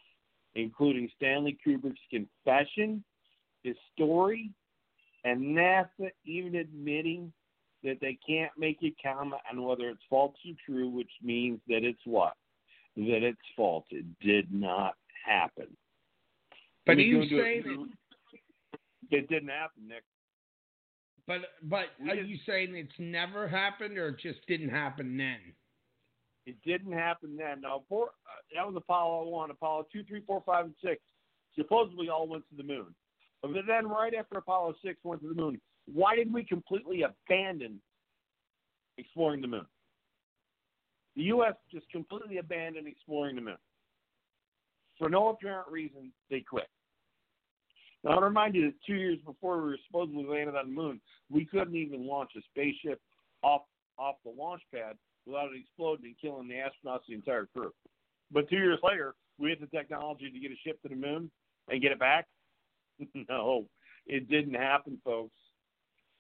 including 0.55 1.09
Stanley 1.17 1.57
Kubrick's 1.67 2.01
confession, 2.11 3.05
his 3.63 3.77
story, 3.95 4.51
and 5.25 5.57
NASA 5.57 6.11
even 6.25 6.57
admitting 6.57 7.33
that 7.83 7.99
they 8.01 8.19
can't 8.27 8.53
make 8.59 8.79
a 8.83 8.95
comment 9.03 9.41
on 9.51 9.63
whether 9.63 9.89
it's 9.89 10.03
false 10.09 10.35
or 10.47 10.55
true, 10.67 10.89
which 10.89 11.11
means 11.23 11.61
that 11.69 11.85
it's 11.85 12.01
what? 12.05 12.35
That 12.97 13.23
it's 13.23 13.39
false. 13.57 13.85
It 13.91 14.07
did 14.21 14.53
not 14.53 14.95
happen. 15.27 15.67
But 16.87 16.99
you 16.99 17.23
saying 17.29 17.63
it, 17.67 18.41
it 19.11 19.29
didn't 19.29 19.49
happen, 19.49 19.89
Nick. 19.89 20.05
But 21.27 21.41
but 21.63 21.87
are 22.09 22.15
you 22.15 22.39
saying 22.47 22.75
it's 22.75 22.93
never 22.99 23.49
happened 23.49 23.97
or 23.97 24.09
it 24.09 24.19
just 24.21 24.47
didn't 24.47 24.69
happen 24.69 25.17
then? 25.17 25.39
It 26.47 26.57
didn't 26.65 26.93
happen 26.93 27.37
then. 27.37 27.63
Now, 27.63 27.83
four, 27.89 28.07
uh, 28.07 28.41
that 28.55 28.67
was 28.67 28.77
Apollo 28.77 29.29
1, 29.29 29.51
Apollo 29.51 29.87
2, 29.93 30.05
3, 30.05 30.23
4, 30.27 30.43
5, 30.45 30.65
and 30.67 30.75
6 30.85 31.01
supposedly 31.57 32.09
all 32.09 32.29
went 32.29 32.45
to 32.51 32.57
the 32.57 32.63
moon. 32.63 32.95
But 33.41 33.53
then, 33.67 33.89
right 33.89 34.15
after 34.15 34.39
Apollo 34.39 34.75
6 34.85 34.99
went 35.05 35.23
to 35.23 35.29
the 35.29 35.35
moon, 35.35 35.61
why 35.93 36.17
did 36.17 36.33
we 36.33 36.45
completely 36.45 37.03
abandon 37.03 37.81
exploring 38.99 39.41
the 39.41 39.49
moon? 39.49 39.67
The 41.17 41.23
U.S. 41.25 41.55
just 41.71 41.89
completely 41.91 42.39
abandoned 42.39 42.89
exploring 42.89 43.37
the 43.37 43.43
moon. 43.43 43.59
For 44.99 45.09
no 45.09 45.29
apparent 45.29 45.69
reason, 45.69 46.13
they 46.31 46.41
quit. 46.41 46.69
Now, 48.03 48.13
I'll 48.13 48.21
remind 48.21 48.55
you 48.55 48.67
that 48.67 48.75
two 48.87 48.95
years 48.95 49.19
before 49.25 49.59
we 49.59 49.71
were 49.71 49.79
supposedly 49.87 50.25
landed 50.25 50.57
on 50.57 50.67
the 50.67 50.75
moon, 50.75 51.01
we 51.31 51.45
couldn't 51.45 51.77
even 51.77 52.07
launch 52.07 52.31
a 52.37 52.41
spaceship 52.51 53.01
off 53.43 53.63
off 53.97 54.17
the 54.25 54.33
launch 54.37 54.63
pad 54.75 54.97
without 55.27 55.53
it 55.53 55.61
exploding 55.61 56.07
and 56.07 56.19
killing 56.21 56.49
the 56.49 56.55
astronauts, 56.55 57.01
the 57.09 57.15
entire 57.15 57.47
crew. 57.47 57.73
But 58.31 58.49
two 58.49 58.57
years 58.57 58.79
later, 58.83 59.15
we 59.39 59.51
had 59.51 59.61
the 59.61 59.67
technology 59.67 60.31
to 60.31 60.39
get 60.39 60.51
a 60.51 60.57
ship 60.65 60.81
to 60.83 60.89
the 60.89 60.97
moon 60.97 61.31
and 61.69 61.83
get 61.83 61.93
it 61.93 61.99
back. 61.99 62.27
no, 63.29 63.67
it 64.07 64.29
didn't 64.29 64.55
happen, 64.55 64.99
folks. 65.05 65.37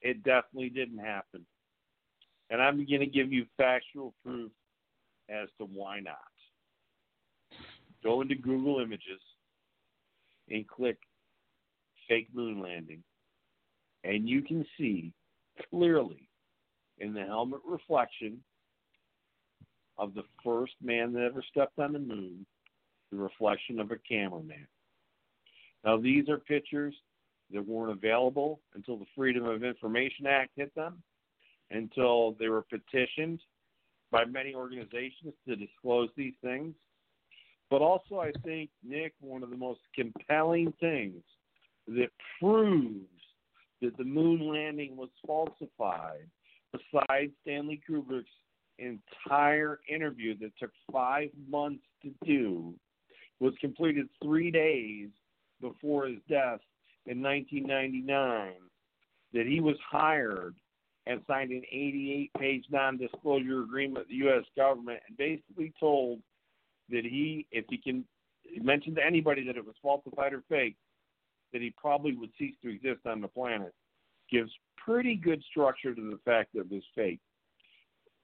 It 0.01 0.23
definitely 0.23 0.71
didn't 0.71 0.99
happen. 0.99 1.47
And 2.51 2.61
I'm 2.61 2.77
going 2.77 3.01
to 3.01 3.07
give 3.07 3.33
you 3.33 3.47
factual 3.57 4.15
proof 4.25 4.51
as 5.29 5.49
to 5.59 5.65
why 5.65 6.01
not. 6.01 6.17
Go 8.03 8.21
into 8.21 8.35
Google 8.35 8.81
Images 8.81 9.21
and 10.51 10.69
click 10.69 10.99
fake 12.07 12.29
moon 12.35 12.61
landing, 12.61 13.03
and 14.05 14.29
you 14.29 14.43
can 14.43 14.67
see 14.77 15.13
clearly 15.71 16.29
in 16.99 17.15
the 17.15 17.25
helmet 17.25 17.61
reflection 17.67 18.43
of 19.99 20.15
the 20.15 20.25
first 20.45 20.75
man 20.83 21.13
that 21.13 21.23
ever 21.23 21.43
stepped 21.51 21.79
on 21.79 21.93
the 21.93 21.99
moon 21.99 22.47
the 23.11 23.17
reflection 23.17 23.79
of 23.79 23.91
a 23.91 23.97
cameraman. 24.09 24.67
Now, 25.85 25.99
these 25.99 26.29
are 26.29 26.39
pictures 26.39 26.95
that 27.53 27.67
weren't 27.67 27.93
available 27.93 28.61
until 28.75 28.97
the 28.97 29.05
Freedom 29.15 29.45
of 29.45 29.63
Information 29.63 30.27
Act 30.27 30.51
hit 30.57 30.75
them, 30.75 31.03
until 31.71 32.33
they 32.39 32.49
were 32.49 32.63
petitioned 32.63 33.41
by 34.11 34.25
many 34.25 34.55
organizations 34.55 35.35
to 35.47 35.57
disclose 35.57 36.09
these 36.17 36.35
things. 36.43 36.75
But 37.71 37.83
also, 37.83 38.21
I 38.21 38.33
think, 38.45 38.71
Nick, 38.83 39.15
one 39.21 39.43
of 39.43 39.51
the 39.51 39.57
most 39.57 39.81
compelling 39.95 40.73
things 40.81 41.23
that 41.89 42.11
proves 42.41 43.07
that 43.83 43.97
the 43.97 44.05
moon 44.05 44.49
landing 44.49 44.97
was 44.97 45.11
falsified, 45.27 46.29
besides 46.73 47.33
Stanley 47.43 47.81
Kubrick's 47.89 48.29
entire 48.79 49.81
interview 49.89 50.37
that 50.39 50.53
took 50.59 50.71
five 50.93 51.31
months 51.49 51.85
to 52.03 52.11
do, 52.25 52.75
was 53.41 53.55
completed 53.61 54.09
three 54.23 54.51
days 54.51 55.09
before 55.61 56.07
his 56.07 56.19
death 56.29 56.61
in 57.07 57.23
1999, 57.23 58.53
that 59.33 59.47
he 59.47 59.61
was 59.61 59.77
hired 59.91 60.55
and 61.07 61.21
signed 61.27 61.51
an 61.51 61.63
88 61.71 62.31
page 62.39 62.65
non 62.71 62.97
disclosure 62.97 63.63
agreement 63.63 63.99
with 63.99 64.09
the 64.09 64.15
U.S. 64.27 64.45
government 64.57 65.01
and 65.07 65.17
basically 65.17 65.73
told 65.79 66.21
that 66.91 67.05
he, 67.05 67.47
if 67.51 67.65
he 67.69 67.77
can 67.77 68.05
mention 68.63 68.95
to 68.95 69.05
anybody 69.05 69.47
that 69.47 69.57
it 69.57 69.65
was 69.65 69.75
falsified 69.83 70.33
or 70.33 70.43
fake, 70.49 70.77
that 71.53 71.63
he 71.63 71.75
probably 71.77 72.17
would 72.17 72.31
cease 72.39 72.55
to 72.63 72.71
exist 72.71 73.07
on 73.07 73.21
the 73.21 73.29
planet. 73.29 73.75
Gives 74.31 74.51
pretty 74.77 75.17
good 75.17 75.43
structure 75.51 75.95
to 75.95 76.01
the 76.01 76.19
fact 76.25 76.55
that 76.55 76.61
it 76.61 76.71
was 76.71 76.83
fake. 76.95 77.21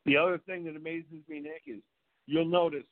The 0.07 0.17
other 0.17 0.39
thing 0.39 0.65
that 0.65 0.77
amazes 0.77 1.23
me, 1.29 1.41
Nick, 1.41 1.63
is 1.67 1.83
you'll 2.27 2.47
notice 2.47 2.85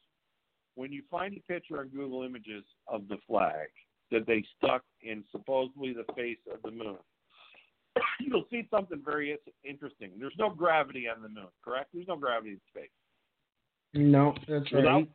when 0.75 0.93
you 0.93 1.03
find 1.11 1.37
a 1.37 1.53
picture 1.53 1.81
on 1.81 1.89
Google 1.89 2.23
Images 2.23 2.65
of 2.87 3.09
the 3.09 3.17
flag 3.27 3.69
that 4.11 4.27
they 4.27 4.45
stuck 4.57 4.83
in 5.03 5.25
supposedly 5.33 5.93
the 5.93 6.05
face 6.15 6.39
of 6.53 6.63
the 6.63 6.71
moon, 6.71 6.99
you'll 8.21 8.45
see 8.51 8.67
something 8.71 9.03
very 9.05 9.37
interesting. 9.65 10.11
There's 10.19 10.35
no 10.39 10.51
gravity 10.51 11.07
on 11.09 11.23
the 11.23 11.29
moon, 11.29 11.49
correct? 11.65 11.91
There's 11.93 12.09
no 12.09 12.17
gravity 12.17 12.51
in 12.53 12.61
space. 12.71 12.91
No, 13.95 14.35
that's 14.47 14.71
Without, 14.71 14.97
right. 14.97 15.11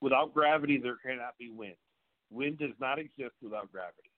without 0.00 0.32
gravity, 0.32 0.78
there 0.80 0.96
cannot 1.04 1.36
be 1.38 1.50
wind. 1.50 1.74
Wind 2.30 2.58
does 2.58 2.70
not 2.80 2.98
exist 2.98 3.34
without 3.42 3.70
gravity. 3.72 4.10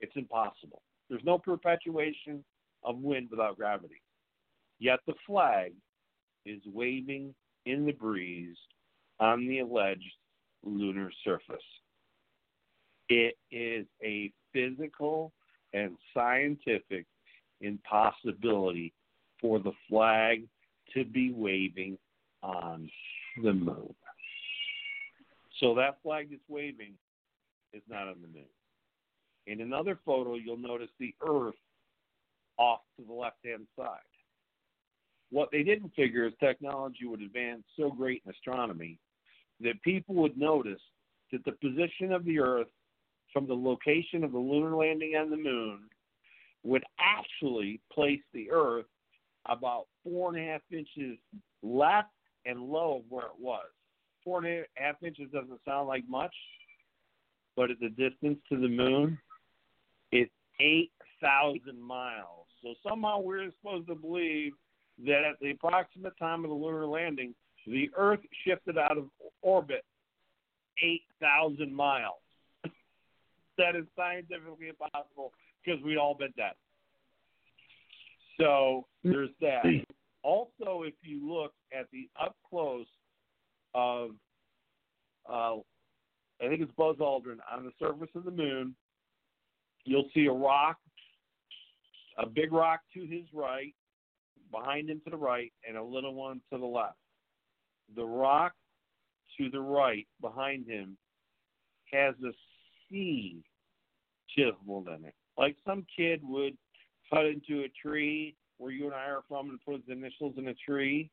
It's 0.00 0.12
impossible. 0.16 0.82
There's 1.08 1.24
no 1.24 1.38
perpetuation 1.38 2.42
of 2.82 2.96
wind 2.98 3.28
without 3.30 3.56
gravity. 3.56 4.00
Yet 4.78 5.00
the 5.06 5.14
flag 5.26 5.72
is 6.44 6.60
waving 6.66 7.34
in 7.66 7.86
the 7.86 7.92
breeze 7.92 8.56
on 9.18 9.46
the 9.46 9.60
alleged 9.60 10.02
lunar 10.64 11.10
surface. 11.24 11.56
It 13.08 13.36
is 13.50 13.86
a 14.02 14.32
physical 14.52 15.32
and 15.72 15.96
scientific 16.14 17.06
impossibility 17.60 18.92
for 19.40 19.58
the 19.58 19.72
flag 19.88 20.44
to 20.94 21.04
be 21.04 21.32
waving 21.32 21.98
on 22.42 22.90
the 23.42 23.52
moon. 23.52 23.94
So 25.60 25.74
that 25.74 25.98
flag 26.02 26.30
that's 26.30 26.42
waving 26.48 26.94
is 27.72 27.82
not 27.88 28.08
on 28.08 28.16
the 28.22 28.28
moon. 28.28 28.48
In 29.46 29.60
another 29.60 29.98
photo, 30.04 30.36
you'll 30.36 30.56
notice 30.56 30.88
the 30.98 31.14
Earth 31.26 31.54
off 32.56 32.80
to 32.96 33.04
the 33.06 33.12
left 33.12 33.38
hand 33.44 33.66
side. 33.76 33.98
What 35.30 35.50
they 35.52 35.62
didn't 35.62 35.94
figure 35.94 36.26
is 36.26 36.32
technology 36.40 37.06
would 37.06 37.22
advance 37.22 37.62
so 37.76 37.90
great 37.90 38.22
in 38.24 38.32
astronomy 38.32 38.98
that 39.60 39.80
people 39.82 40.14
would 40.16 40.36
notice 40.36 40.80
that 41.32 41.44
the 41.44 41.52
position 41.52 42.12
of 42.12 42.24
the 42.24 42.40
Earth 42.40 42.68
from 43.32 43.46
the 43.46 43.54
location 43.54 44.24
of 44.24 44.32
the 44.32 44.38
lunar 44.38 44.74
landing 44.74 45.14
on 45.14 45.30
the 45.30 45.36
moon 45.36 45.80
would 46.64 46.82
actually 46.98 47.80
place 47.92 48.20
the 48.34 48.50
Earth 48.50 48.86
about 49.46 49.86
four 50.04 50.34
and 50.34 50.44
a 50.44 50.52
half 50.52 50.62
inches 50.72 51.16
left 51.62 52.08
and 52.44 52.60
low 52.60 52.98
of 52.98 53.02
where 53.08 53.26
it 53.26 53.40
was. 53.40 53.66
Four 54.24 54.44
and 54.44 54.46
a 54.46 54.64
half 54.74 55.02
inches 55.02 55.30
doesn't 55.32 55.60
sound 55.64 55.88
like 55.88 56.06
much, 56.08 56.34
but 57.56 57.70
at 57.70 57.80
the 57.80 57.88
distance 57.90 58.38
to 58.48 58.60
the 58.60 58.68
moon, 58.68 59.18
it's 60.12 60.32
8,000 60.60 61.80
miles. 61.80 62.46
So 62.62 62.74
somehow 62.86 63.20
we're 63.20 63.50
supposed 63.62 63.86
to 63.88 63.94
believe 63.94 64.52
that 65.06 65.22
at 65.24 65.38
the 65.40 65.50
approximate 65.50 66.16
time 66.18 66.44
of 66.44 66.50
the 66.50 66.56
lunar 66.56 66.86
landing, 66.86 67.34
the 67.66 67.90
Earth 67.96 68.20
shifted 68.44 68.78
out 68.78 68.98
of 68.98 69.04
orbit 69.42 69.84
8,000 70.82 71.74
miles. 71.74 72.14
that 73.58 73.76
is 73.76 73.84
scientifically 73.96 74.68
impossible 74.68 75.32
because 75.64 75.82
we'd 75.82 75.98
all 75.98 76.14
been 76.14 76.32
dead. 76.36 76.52
So 78.38 78.86
there's 79.04 79.30
that. 79.40 79.64
Also, 80.22 80.82
if 80.82 80.92
you 81.00 81.26
look 81.26 81.54
at 81.72 81.86
the 81.94 82.06
up 82.22 82.36
close 82.46 82.84
of, 83.74 84.10
uh, 85.26 85.56
I 86.42 86.48
think 86.48 86.60
it's 86.60 86.72
Buzz 86.76 86.96
Aldrin 86.96 87.38
on 87.50 87.64
the 87.64 87.72
surface 87.78 88.10
of 88.14 88.24
the 88.24 88.30
moon, 88.30 88.74
you'll 89.86 90.10
see 90.12 90.26
a 90.26 90.32
rock, 90.32 90.76
a 92.18 92.26
big 92.26 92.52
rock 92.52 92.80
to 92.92 93.00
his 93.00 93.24
right, 93.32 93.74
behind 94.50 94.90
him 94.90 95.00
to 95.04 95.10
the 95.10 95.16
right, 95.16 95.52
and 95.66 95.76
a 95.76 95.82
little 95.82 96.14
one 96.14 96.40
to 96.52 96.58
the 96.58 96.66
left. 96.66 96.96
The 97.96 98.04
rock 98.04 98.52
to 99.38 99.50
the 99.50 99.60
right 99.60 100.06
behind 100.20 100.66
him 100.66 100.96
has 101.92 102.14
a 102.24 102.32
C 102.88 103.42
chiseled 104.36 104.88
in 104.88 105.04
it, 105.04 105.14
like 105.36 105.56
some 105.66 105.86
kid 105.96 106.20
would 106.22 106.56
cut 107.12 107.26
into 107.26 107.64
a 107.64 107.72
tree 107.82 108.36
where 108.58 108.70
you 108.70 108.84
and 108.84 108.94
I 108.94 109.06
are 109.06 109.22
from 109.28 109.50
and 109.50 109.58
put 109.64 109.76
his 109.76 109.96
initials 109.96 110.34
in 110.36 110.48
a 110.48 110.54
tree. 110.54 111.10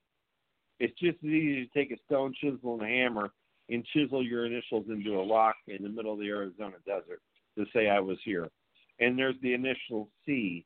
It's 0.79 0.97
just 0.99 1.17
as 1.23 1.29
easy 1.29 1.65
to 1.65 1.79
take 1.79 1.91
a 1.91 1.97
stone 2.05 2.33
chisel 2.39 2.75
and 2.75 2.83
a 2.83 2.87
hammer 2.87 3.31
and 3.69 3.85
chisel 3.93 4.23
your 4.23 4.45
initials 4.45 4.85
into 4.89 5.19
a 5.19 5.27
rock 5.27 5.55
in 5.67 5.81
the 5.81 5.89
middle 5.89 6.13
of 6.13 6.19
the 6.19 6.27
Arizona 6.27 6.75
desert 6.85 7.21
to 7.57 7.65
say 7.73 7.89
I 7.89 7.99
was 7.99 8.17
here. 8.23 8.49
And 8.99 9.17
there's 9.17 9.35
the 9.41 9.53
initial 9.53 10.09
C 10.25 10.65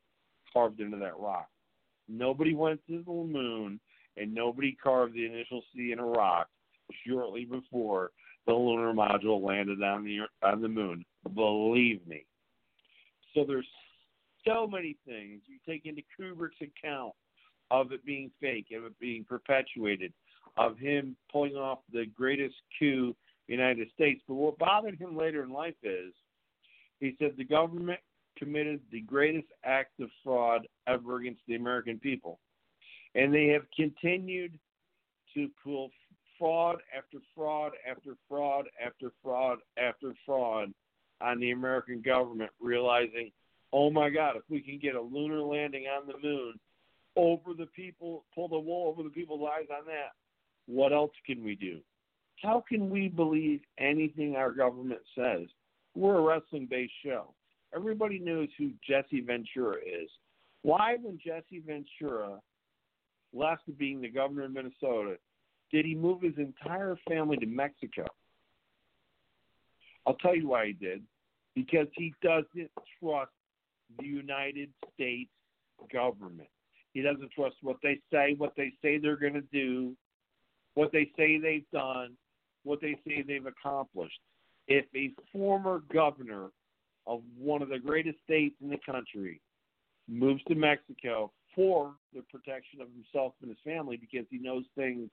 carved 0.51 0.79
into 0.79 0.97
that 0.97 1.17
rock. 1.17 1.47
Nobody 2.11 2.53
went 2.53 2.81
to 2.87 3.03
the 3.03 3.11
moon, 3.11 3.79
and 4.17 4.33
nobody 4.33 4.77
carved 4.81 5.13
the 5.13 5.25
initial 5.25 5.63
C 5.73 5.91
in 5.91 5.99
a 5.99 6.05
rock 6.05 6.49
shortly 7.07 7.45
before 7.45 8.11
the 8.45 8.53
lunar 8.53 8.93
module 8.93 9.41
landed 9.41 9.81
on 9.81 10.03
the 10.03 10.19
on 10.43 10.61
the 10.61 10.67
moon. 10.67 11.05
Believe 11.33 12.05
me. 12.07 12.25
So 13.33 13.45
there's 13.47 13.67
so 14.45 14.67
many 14.67 14.97
things 15.05 15.41
you 15.45 15.57
take 15.65 15.85
into 15.85 16.01
Kubrick's 16.19 16.61
account 16.61 17.13
of 17.69 17.91
it 17.91 18.03
being 18.05 18.31
fake, 18.41 18.67
of 18.75 18.83
it 18.83 18.99
being 18.99 19.23
perpetuated, 19.23 20.11
of 20.57 20.77
him 20.77 21.15
pulling 21.31 21.55
off 21.55 21.79
the 21.93 22.05
greatest 22.17 22.55
coup 22.77 23.15
in 23.47 23.55
the 23.57 23.63
United 23.63 23.89
States. 23.93 24.21
But 24.27 24.35
what 24.35 24.57
bothered 24.57 24.99
him 24.99 25.15
later 25.15 25.43
in 25.43 25.51
life 25.51 25.75
is 25.83 26.13
he 26.99 27.15
said 27.19 27.35
the 27.37 27.45
government 27.45 27.99
committed 28.37 28.79
the 28.91 29.01
greatest 29.01 29.47
act 29.63 29.99
of 29.99 30.09
fraud 30.23 30.67
ever 30.87 31.17
against 31.17 31.41
the 31.47 31.55
American 31.55 31.99
people. 31.99 32.39
And 33.15 33.33
they 33.33 33.47
have 33.47 33.63
continued 33.75 34.57
to 35.33 35.49
pull 35.63 35.91
fraud 36.39 36.77
after 36.97 37.17
fraud 37.35 37.73
after 37.89 38.15
fraud 38.27 38.65
after 38.83 39.11
fraud 39.21 39.59
after 39.77 40.13
fraud 40.25 40.73
on 41.21 41.39
the 41.39 41.51
American 41.51 42.01
government, 42.01 42.49
realizing, 42.59 43.31
oh 43.71 43.91
my 43.91 44.09
God, 44.09 44.35
if 44.35 44.43
we 44.49 44.59
can 44.59 44.79
get 44.79 44.95
a 44.95 45.01
lunar 45.01 45.41
landing 45.41 45.85
on 45.85 46.07
the 46.07 46.27
moon 46.27 46.59
over 47.15 47.53
the 47.53 47.67
people, 47.67 48.25
pull 48.33 48.47
the 48.47 48.57
wool 48.57 48.87
over 48.87 49.03
the 49.03 49.13
people's 49.13 49.47
eyes 49.47 49.67
on 49.71 49.85
that, 49.85 50.13
what 50.65 50.93
else 50.93 51.11
can 51.25 51.43
we 51.43 51.55
do? 51.55 51.79
How 52.41 52.63
can 52.67 52.89
we 52.89 53.07
believe 53.07 53.61
anything 53.77 54.35
our 54.35 54.51
government 54.51 55.01
says? 55.15 55.47
We're 55.95 56.17
a 56.17 56.21
wrestling 56.21 56.67
based 56.69 56.93
show. 57.05 57.33
Everybody 57.75 58.19
knows 58.19 58.49
who 58.57 58.71
Jesse 58.87 59.21
Ventura 59.21 59.77
is. 59.77 60.09
Why, 60.63 60.97
when 61.01 61.17
Jesse 61.17 61.63
Ventura 61.65 62.39
left 63.33 63.63
being 63.77 64.01
the 64.01 64.09
governor 64.09 64.45
of 64.45 64.51
Minnesota, 64.51 65.15
did 65.71 65.85
he 65.85 65.95
move 65.95 66.21
his 66.21 66.37
entire 66.37 66.97
family 67.07 67.37
to 67.37 67.45
Mexico? 67.45 68.05
I'll 70.05 70.15
tell 70.15 70.35
you 70.35 70.49
why 70.49 70.67
he 70.67 70.73
did. 70.73 71.03
Because 71.55 71.87
he 71.95 72.13
doesn't 72.21 72.71
trust 72.99 73.31
the 73.99 74.05
United 74.05 74.69
States 74.93 75.29
government. 75.91 76.49
He 76.93 77.01
doesn't 77.01 77.31
trust 77.31 77.55
what 77.61 77.77
they 77.81 77.99
say, 78.11 78.35
what 78.37 78.53
they 78.57 78.73
say 78.81 78.97
they're 78.97 79.15
going 79.15 79.33
to 79.33 79.41
do, 79.53 79.95
what 80.73 80.91
they 80.91 81.09
say 81.17 81.39
they've 81.39 81.69
done, 81.71 82.15
what 82.63 82.81
they 82.81 82.97
say 83.07 83.23
they've 83.25 83.45
accomplished. 83.45 84.19
If 84.67 84.85
a 84.95 85.11
former 85.31 85.83
governor 85.93 86.49
of 87.07 87.21
one 87.37 87.61
of 87.61 87.69
the 87.69 87.79
greatest 87.79 88.17
states 88.23 88.55
in 88.61 88.69
the 88.69 88.79
country 88.85 89.41
moves 90.07 90.43
to 90.47 90.55
Mexico 90.55 91.31
for 91.55 91.95
the 92.13 92.21
protection 92.23 92.81
of 92.81 92.87
himself 92.89 93.33
and 93.41 93.49
his 93.49 93.57
family 93.63 93.97
because 93.97 94.25
he 94.29 94.37
knows 94.37 94.63
things 94.75 95.09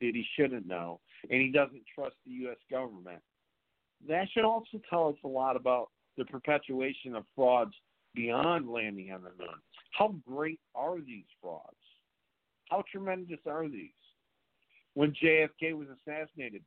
that 0.00 0.10
he 0.14 0.24
shouldn't 0.36 0.66
know 0.66 1.00
and 1.30 1.40
he 1.40 1.50
doesn't 1.50 1.82
trust 1.94 2.16
the 2.26 2.32
U.S. 2.32 2.58
government, 2.70 3.22
that 4.08 4.28
should 4.32 4.44
also 4.44 4.80
tell 4.88 5.08
us 5.08 5.16
a 5.24 5.28
lot 5.28 5.56
about 5.56 5.90
the 6.18 6.24
perpetuation 6.24 7.14
of 7.14 7.24
frauds 7.34 7.74
beyond 8.14 8.68
landing 8.68 9.12
on 9.12 9.22
the 9.22 9.30
moon. 9.38 9.54
How 9.92 10.14
great 10.26 10.60
are 10.74 10.98
these 11.00 11.24
frauds? 11.40 11.76
How 12.70 12.82
tremendous 12.90 13.40
are 13.46 13.68
these? 13.68 13.90
When 14.94 15.12
JFK 15.22 15.74
was 15.74 15.88
assassinated, 15.88 16.62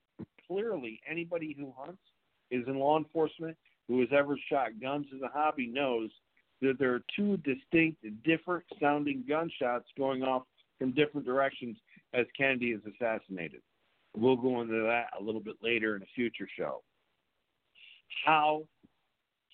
clearly 0.48 1.02
anybody 1.10 1.56
who 1.58 1.74
hunts, 1.78 2.02
is 2.52 2.68
in 2.68 2.80
law 2.80 2.98
enforcement, 2.98 3.56
who 3.90 4.00
has 4.00 4.10
ever 4.16 4.38
shot 4.50 4.80
guns 4.80 5.08
as 5.14 5.22
a 5.22 5.28
hobby 5.28 5.68
knows 5.68 6.12
that 6.62 6.78
there 6.78 6.94
are 6.94 7.02
two 7.16 7.38
distinct, 7.38 8.06
different 8.24 8.64
sounding 8.80 9.24
gunshots 9.28 9.88
going 9.98 10.22
off 10.22 10.44
from 10.78 10.92
different 10.92 11.26
directions 11.26 11.76
as 12.14 12.26
Kennedy 12.38 12.68
is 12.68 12.82
assassinated. 12.86 13.62
We'll 14.16 14.38
go 14.38 14.62
into 14.62 14.82
that 14.84 15.08
a 15.20 15.24
little 15.24 15.42
bit 15.42 15.56
later 15.62 15.96
in 15.96 16.04
a 16.04 16.08
future 16.16 16.48
show. 16.58 16.84
How 18.26 18.64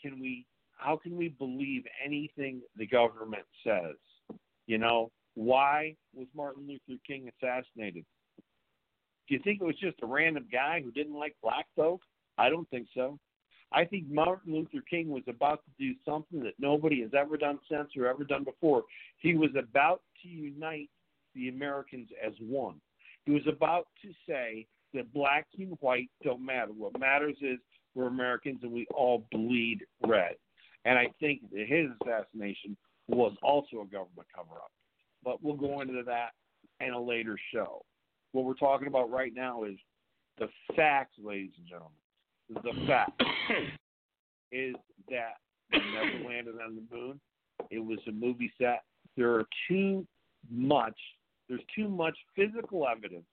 can 0.01 0.19
we 0.19 0.45
how 0.77 0.97
can 0.97 1.15
we 1.15 1.29
believe 1.29 1.83
anything 2.03 2.61
the 2.75 2.85
government 2.85 3.45
says? 3.65 3.95
You 4.67 4.77
know, 4.77 5.11
why 5.35 5.95
was 6.13 6.27
Martin 6.35 6.67
Luther 6.67 6.99
King 7.07 7.29
assassinated? 7.41 8.05
Do 9.27 9.35
you 9.35 9.39
think 9.43 9.61
it 9.61 9.65
was 9.65 9.77
just 9.77 9.97
a 10.03 10.05
random 10.05 10.45
guy 10.51 10.81
who 10.83 10.91
didn't 10.91 11.17
like 11.17 11.35
black 11.41 11.65
folk? 11.75 12.01
I 12.37 12.49
don't 12.49 12.69
think 12.69 12.87
so. 12.93 13.17
I 13.71 13.83
think 13.83 14.05
Martin 14.09 14.53
Luther 14.53 14.83
King 14.89 15.09
was 15.09 15.23
about 15.27 15.61
to 15.65 15.71
do 15.79 15.93
something 16.05 16.41
that 16.43 16.53
nobody 16.59 17.01
has 17.01 17.11
ever 17.17 17.37
done 17.37 17.59
since 17.69 17.89
or 17.97 18.07
ever 18.07 18.23
done 18.23 18.43
before. 18.43 18.83
He 19.19 19.35
was 19.35 19.49
about 19.57 20.01
to 20.21 20.27
unite 20.27 20.89
the 21.33 21.49
Americans 21.49 22.09
as 22.25 22.33
one. 22.39 22.75
He 23.25 23.31
was 23.31 23.45
about 23.47 23.87
to 24.01 24.11
say 24.27 24.65
that 24.93 25.13
black 25.13 25.47
and 25.57 25.77
white 25.81 26.09
don't 26.23 26.45
matter. 26.45 26.71
What 26.71 26.97
matters 26.99 27.35
is 27.41 27.57
we're 27.95 28.07
Americans 28.07 28.59
and 28.63 28.71
we 28.71 28.87
all 28.93 29.25
bleed 29.31 29.79
red. 30.05 30.35
And 30.85 30.97
I 30.97 31.07
think 31.19 31.41
that 31.51 31.65
his 31.67 31.87
assassination 32.01 32.77
was 33.07 33.33
also 33.41 33.81
a 33.81 33.85
government 33.85 34.27
cover 34.33 34.55
up. 34.55 34.71
But 35.23 35.43
we'll 35.43 35.55
go 35.55 35.81
into 35.81 36.03
that 36.03 36.29
in 36.79 36.93
a 36.93 37.01
later 37.01 37.37
show. 37.53 37.83
What 38.31 38.45
we're 38.45 38.53
talking 38.53 38.87
about 38.87 39.09
right 39.09 39.33
now 39.33 39.63
is 39.63 39.77
the 40.37 40.47
facts, 40.75 41.15
ladies 41.17 41.51
and 41.57 41.67
gentlemen. 41.67 41.97
The 42.49 42.71
fact 42.87 43.21
is 44.51 44.75
that 45.09 45.35
they 45.71 45.79
never 45.79 46.27
landed 46.27 46.55
on 46.63 46.75
the 46.75 46.95
moon. 46.95 47.19
It 47.71 47.79
was 47.79 47.99
a 48.07 48.11
movie 48.11 48.51
set. 48.59 48.83
There 49.17 49.33
are 49.33 49.45
too 49.67 50.05
much. 50.51 50.97
There's 51.49 51.61
too 51.75 51.87
much 51.87 52.17
physical 52.35 52.87
evidence. 52.87 53.25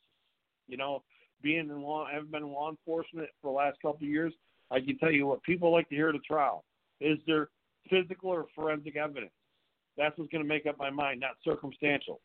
You 0.69 0.77
know, 0.77 1.03
being 1.43 1.69
in 1.69 1.83
law, 1.83 2.07
I've 2.07 2.31
been 2.31 2.43
in 2.43 2.53
law 2.53 2.71
enforcement 2.71 3.29
for 3.41 3.51
the 3.53 3.57
last 3.57 3.79
couple 3.83 4.07
of 4.07 4.11
years. 4.11 4.33
I 4.71 4.81
can 4.81 4.97
tell 4.99 5.11
you 5.11 5.27
what 5.27 5.43
people 5.43 5.71
like 5.73 5.89
to 5.91 5.95
hear 5.95 6.09
at 6.09 6.15
a 6.15 6.21
trial. 6.21 6.65
Is 7.01 7.19
there 7.27 7.49
physical 7.91 8.31
or 8.31 8.47
forensic 8.55 8.97
evidence? 8.97 9.33
That's 9.99 10.17
what's 10.17 10.31
going 10.31 10.43
to 10.43 10.49
make 10.49 10.67
up 10.67 10.79
my 10.79 10.91
mind, 10.91 11.21
not 11.21 11.33
circumstantial. 11.45 12.21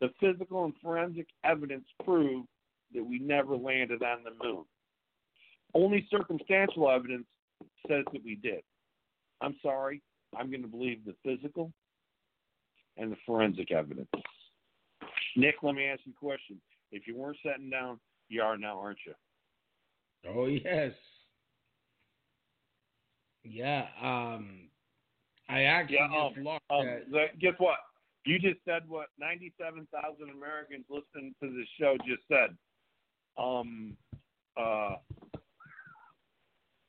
The 0.00 0.10
physical 0.20 0.64
and 0.64 0.74
forensic 0.80 1.26
evidence 1.44 1.86
prove 2.04 2.44
that 2.94 3.04
we 3.04 3.18
never 3.18 3.56
landed 3.56 4.02
on 4.02 4.18
the 4.22 4.44
moon. 4.44 4.64
Only 5.74 6.06
circumstantial 6.10 6.90
evidence 6.90 7.26
says 7.88 8.04
that 8.12 8.24
we 8.24 8.36
did. 8.36 8.62
I'm 9.40 9.56
sorry. 9.62 10.02
I'm 10.36 10.50
going 10.50 10.62
to 10.62 10.68
believe 10.68 11.00
the 11.04 11.14
physical 11.24 11.72
and 12.96 13.12
the 13.12 13.16
forensic 13.26 13.70
evidence. 13.70 14.08
Nick, 15.36 15.56
let 15.62 15.74
me 15.74 15.84
ask 15.86 16.00
you 16.04 16.12
a 16.16 16.24
question. 16.24 16.60
If 16.90 17.06
you 17.06 17.16
weren't 17.16 17.36
sitting 17.44 17.70
down, 17.70 18.00
you 18.28 18.42
are 18.42 18.56
now, 18.56 18.78
aren't 18.80 18.98
you? 19.06 19.14
Oh 20.28 20.46
yes. 20.46 20.92
Yeah. 23.44 23.86
Um, 24.02 24.68
I 25.48 25.62
actually 25.62 25.96
Yeah, 25.96 26.28
just 26.34 26.38
looked 26.44 26.64
Um, 26.70 26.86
at. 26.88 27.38
guess 27.38 27.54
what? 27.58 27.78
You 28.24 28.38
just 28.38 28.58
said 28.64 28.82
what 28.88 29.08
97,000 29.18 30.28
Americans 30.30 30.84
listening 30.90 31.34
to 31.42 31.50
this 31.56 31.68
show 31.80 31.96
just 32.06 32.22
said. 32.28 32.56
Um, 33.38 33.96
uh, 34.56 34.96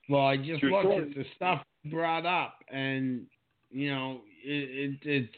Well, 0.10 0.26
I 0.26 0.38
just 0.38 0.60
True 0.62 0.72
looked 0.72 0.86
story. 0.86 1.10
at 1.10 1.16
the 1.16 1.26
stuff 1.36 1.62
brought 1.86 2.26
up, 2.26 2.56
and 2.72 3.26
you 3.70 3.92
know, 3.94 4.22
it, 4.44 4.98
it 5.04 5.08
it's 5.08 5.34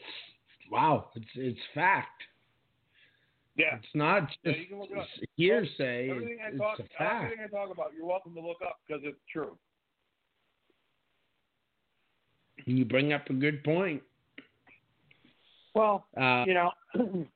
wow, 0.70 1.10
it's 1.14 1.26
it's 1.34 1.60
fact. 1.74 2.22
yeah. 3.56 3.76
It's 3.76 3.94
not 3.94 4.28
Yeah, 4.44 4.52
just 4.52 4.60
you 4.62 4.66
can 4.68 4.78
look 4.80 4.90
it 4.90 4.98
up. 4.98 5.06
hearsay. 5.36 6.08
Everything 6.10 6.38
I 6.46 6.56
talk, 6.56 6.78
it's 6.80 6.88
a 6.94 6.98
fact. 6.98 7.24
everything 7.24 7.44
I 7.44 7.48
talk 7.48 7.70
about, 7.70 7.88
you're 7.96 8.06
welcome 8.06 8.34
to 8.34 8.40
look 8.40 8.58
up 8.64 8.78
because 8.86 9.02
it's 9.04 9.20
true. 9.30 9.56
You 12.64 12.84
bring 12.84 13.12
up 13.12 13.28
a 13.28 13.32
good 13.34 13.62
point. 13.64 14.02
Well, 15.74 16.06
Uh, 16.16 16.44
you 16.46 16.54
know, 16.54 16.70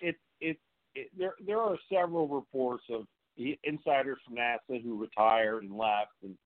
it, 0.00 0.16
it 0.40 0.58
it 0.94 1.10
there 1.18 1.34
there 1.46 1.60
are 1.60 1.76
several 1.92 2.28
reports 2.28 2.84
of 2.90 3.06
insiders 3.64 4.18
from 4.24 4.36
NASA 4.36 4.82
who 4.82 4.98
retired 5.00 5.62
and 5.64 5.76
left, 5.76 6.12
and 6.22 6.36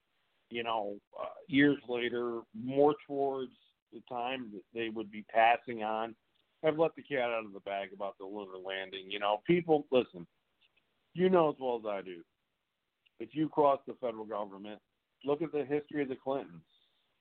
you 0.50 0.62
know, 0.62 0.96
uh, 1.18 1.26
years 1.46 1.78
later, 1.88 2.40
more 2.54 2.94
towards 3.06 3.52
the 3.92 4.00
time 4.08 4.50
that 4.52 4.62
they 4.74 4.88
would 4.88 5.10
be 5.10 5.24
passing 5.32 5.82
on, 5.82 6.14
have 6.62 6.78
let 6.78 6.94
the 6.94 7.02
cat 7.02 7.30
out 7.30 7.44
of 7.44 7.52
the 7.52 7.60
bag 7.60 7.88
about 7.94 8.16
the 8.18 8.24
lunar 8.24 8.58
landing. 8.64 9.10
You 9.10 9.18
know, 9.18 9.38
people 9.46 9.86
listen. 9.90 10.26
You 11.14 11.30
know 11.30 11.48
as 11.48 11.56
well 11.58 11.80
as 11.82 11.86
I 11.88 12.02
do. 12.02 12.22
If 13.18 13.30
you 13.32 13.48
cross 13.48 13.80
the 13.86 13.94
federal 14.00 14.24
government, 14.24 14.80
look 15.24 15.42
at 15.42 15.52
the 15.52 15.64
history 15.64 16.02
of 16.02 16.08
the 16.08 16.16
Clintons. 16.16 16.62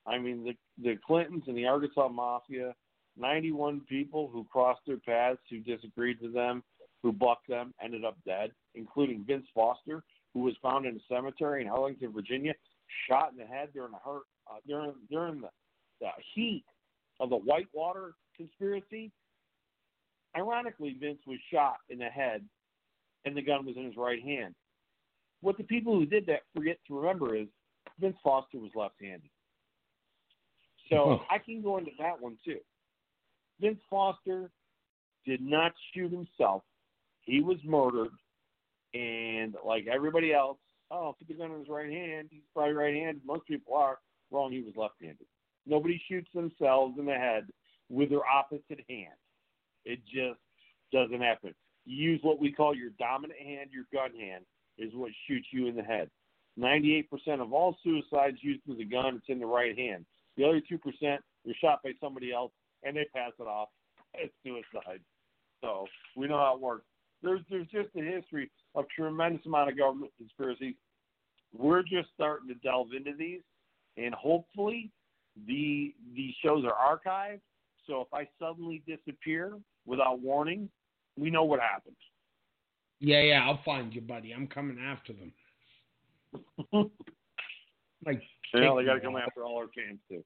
I 0.05 0.17
mean, 0.17 0.43
the 0.43 0.55
the 0.81 0.97
Clintons 1.05 1.43
and 1.47 1.57
the 1.57 1.67
Arkansas 1.67 2.07
Mafia 2.09 2.73
91 3.17 3.81
people 3.81 4.29
who 4.31 4.45
crossed 4.45 4.81
their 4.87 4.97
paths, 4.97 5.39
who 5.49 5.59
disagreed 5.59 6.17
with 6.21 6.33
them, 6.33 6.63
who 7.03 7.11
bucked 7.11 7.47
them, 7.47 7.73
ended 7.83 8.05
up 8.05 8.17
dead, 8.25 8.51
including 8.75 9.25
Vince 9.25 9.45
Foster, 9.53 10.03
who 10.33 10.41
was 10.41 10.55
found 10.61 10.85
in 10.85 10.95
a 10.95 11.13
cemetery 11.13 11.61
in 11.61 11.69
Arlington, 11.69 12.13
Virginia, 12.13 12.53
shot 13.07 13.31
in 13.31 13.37
the 13.37 13.45
head 13.45 13.69
during 13.73 13.91
the 13.91 13.97
hurt, 14.03 14.23
uh, 14.49 14.57
during 14.67 14.93
during 15.09 15.41
the, 15.41 15.49
the 15.99 16.09
heat 16.33 16.63
of 17.19 17.29
the 17.29 17.37
Whitewater 17.37 18.13
conspiracy, 18.35 19.11
ironically, 20.35 20.97
Vince 20.99 21.19
was 21.27 21.37
shot 21.51 21.77
in 21.89 21.99
the 21.99 22.05
head, 22.05 22.43
and 23.25 23.35
the 23.35 23.41
gun 23.41 23.65
was 23.65 23.75
in 23.77 23.85
his 23.85 23.97
right 23.97 24.23
hand. 24.23 24.55
What 25.41 25.57
the 25.57 25.63
people 25.63 25.93
who 25.93 26.05
did 26.05 26.25
that 26.27 26.41
forget 26.55 26.77
to 26.87 26.99
remember 26.99 27.35
is 27.35 27.47
Vince 27.99 28.17
Foster 28.23 28.57
was 28.57 28.71
left-handed. 28.75 29.29
So 30.89 31.21
I 31.29 31.37
can 31.37 31.61
go 31.61 31.77
into 31.77 31.91
that 31.99 32.19
one 32.19 32.37
too. 32.43 32.57
Vince 33.61 33.79
Foster 33.89 34.49
did 35.25 35.41
not 35.41 35.71
shoot 35.93 36.11
himself. 36.11 36.63
He 37.21 37.41
was 37.41 37.57
murdered, 37.63 38.09
and 38.93 39.55
like 39.65 39.85
everybody 39.87 40.33
else, 40.33 40.57
oh, 40.91 41.15
put 41.17 41.27
the 41.27 41.33
gun 41.33 41.51
in 41.51 41.59
his 41.59 41.69
right 41.69 41.91
hand. 41.91 42.29
He's 42.31 42.41
probably 42.53 42.73
right-handed. 42.73 43.25
Most 43.25 43.45
people 43.47 43.75
are 43.75 43.99
wrong. 44.31 44.51
He 44.51 44.61
was 44.61 44.73
left-handed. 44.75 45.25
Nobody 45.65 46.01
shoots 46.07 46.29
themselves 46.33 46.97
in 46.97 47.05
the 47.05 47.13
head 47.13 47.47
with 47.89 48.09
their 48.09 48.25
opposite 48.25 48.83
hand. 48.89 49.17
It 49.85 49.99
just 50.05 50.39
doesn't 50.91 51.21
happen. 51.21 51.53
You 51.85 52.11
use 52.11 52.19
what 52.23 52.39
we 52.39 52.51
call 52.51 52.75
your 52.75 52.91
dominant 52.99 53.39
hand, 53.39 53.69
your 53.71 53.85
gun 53.93 54.17
hand, 54.19 54.45
is 54.77 54.93
what 54.93 55.11
shoots 55.27 55.47
you 55.51 55.67
in 55.67 55.75
the 55.75 55.83
head. 55.83 56.09
98% 56.59 57.07
of 57.41 57.53
all 57.53 57.77
suicides 57.83 58.37
used 58.41 58.61
with 58.67 58.79
a 58.79 58.85
gun, 58.85 59.15
it's 59.15 59.25
in 59.29 59.39
the 59.39 59.45
right 59.45 59.77
hand. 59.77 60.05
The 60.37 60.45
other 60.45 60.61
2%, 60.61 61.17
you're 61.43 61.55
shot 61.61 61.79
by 61.83 61.91
somebody 62.01 62.33
else 62.33 62.51
and 62.83 62.95
they 62.95 63.07
pass 63.13 63.31
it 63.39 63.47
off 63.47 63.69
as 64.21 64.29
suicide. 64.43 64.99
So 65.61 65.87
we 66.15 66.27
know 66.27 66.37
how 66.37 66.55
it 66.55 66.61
works. 66.61 66.85
There's 67.21 67.41
there's 67.49 67.67
just 67.67 67.89
a 67.97 68.01
history 68.01 68.49
of 68.75 68.85
tremendous 68.95 69.45
amount 69.45 69.69
of 69.69 69.77
government 69.77 70.11
conspiracies. 70.17 70.75
We're 71.57 71.81
just 71.83 72.09
starting 72.13 72.47
to 72.49 72.55
delve 72.55 72.89
into 72.95 73.13
these, 73.17 73.41
and 73.97 74.13
hopefully, 74.13 74.91
the 75.47 75.93
these 76.15 76.33
shows 76.43 76.63
are 76.65 76.73
archived. 76.97 77.41
So 77.87 78.01
if 78.01 78.13
I 78.13 78.27
suddenly 78.37 78.83
disappear 78.85 79.57
without 79.85 80.19
warning, 80.19 80.69
we 81.17 81.29
know 81.31 81.43
what 81.43 81.59
happened. 81.59 81.95
Yeah, 82.99 83.21
yeah, 83.21 83.45
I'll 83.47 83.61
find 83.63 83.93
you, 83.95 84.01
buddy. 84.01 84.31
I'm 84.33 84.45
coming 84.47 84.77
after 84.79 85.13
them. 85.13 85.31
like, 88.05 88.21
yeah, 88.53 88.73
they 88.77 88.85
got 88.85 88.95
to 88.95 88.99
come 88.99 89.15
after 89.15 89.43
all 89.43 89.57
our 89.57 89.67
fans 89.75 89.99
too. 90.09 90.23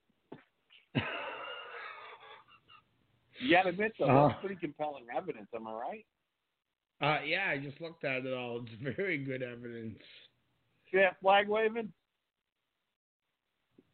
you 3.40 3.52
got 3.52 3.64
to 3.64 3.70
admit 3.70 3.94
though, 4.00 4.06
Uh-huh. 4.06 4.28
that's 4.30 4.40
pretty 4.42 4.56
compelling 4.60 5.06
evidence. 5.16 5.48
Am 5.56 5.68
I 5.68 5.72
right? 5.74 6.06
Uh, 7.04 7.18
yeah, 7.26 7.50
I 7.50 7.58
just 7.58 7.82
looked 7.82 8.06
at 8.06 8.26
it 8.26 8.34
all. 8.34 8.62
It's 8.64 8.96
very 8.98 9.18
good 9.18 9.44
evidence. 9.44 9.98
See 10.92 10.98
that 11.00 11.20
flag 11.22 11.50
waving? 11.50 11.92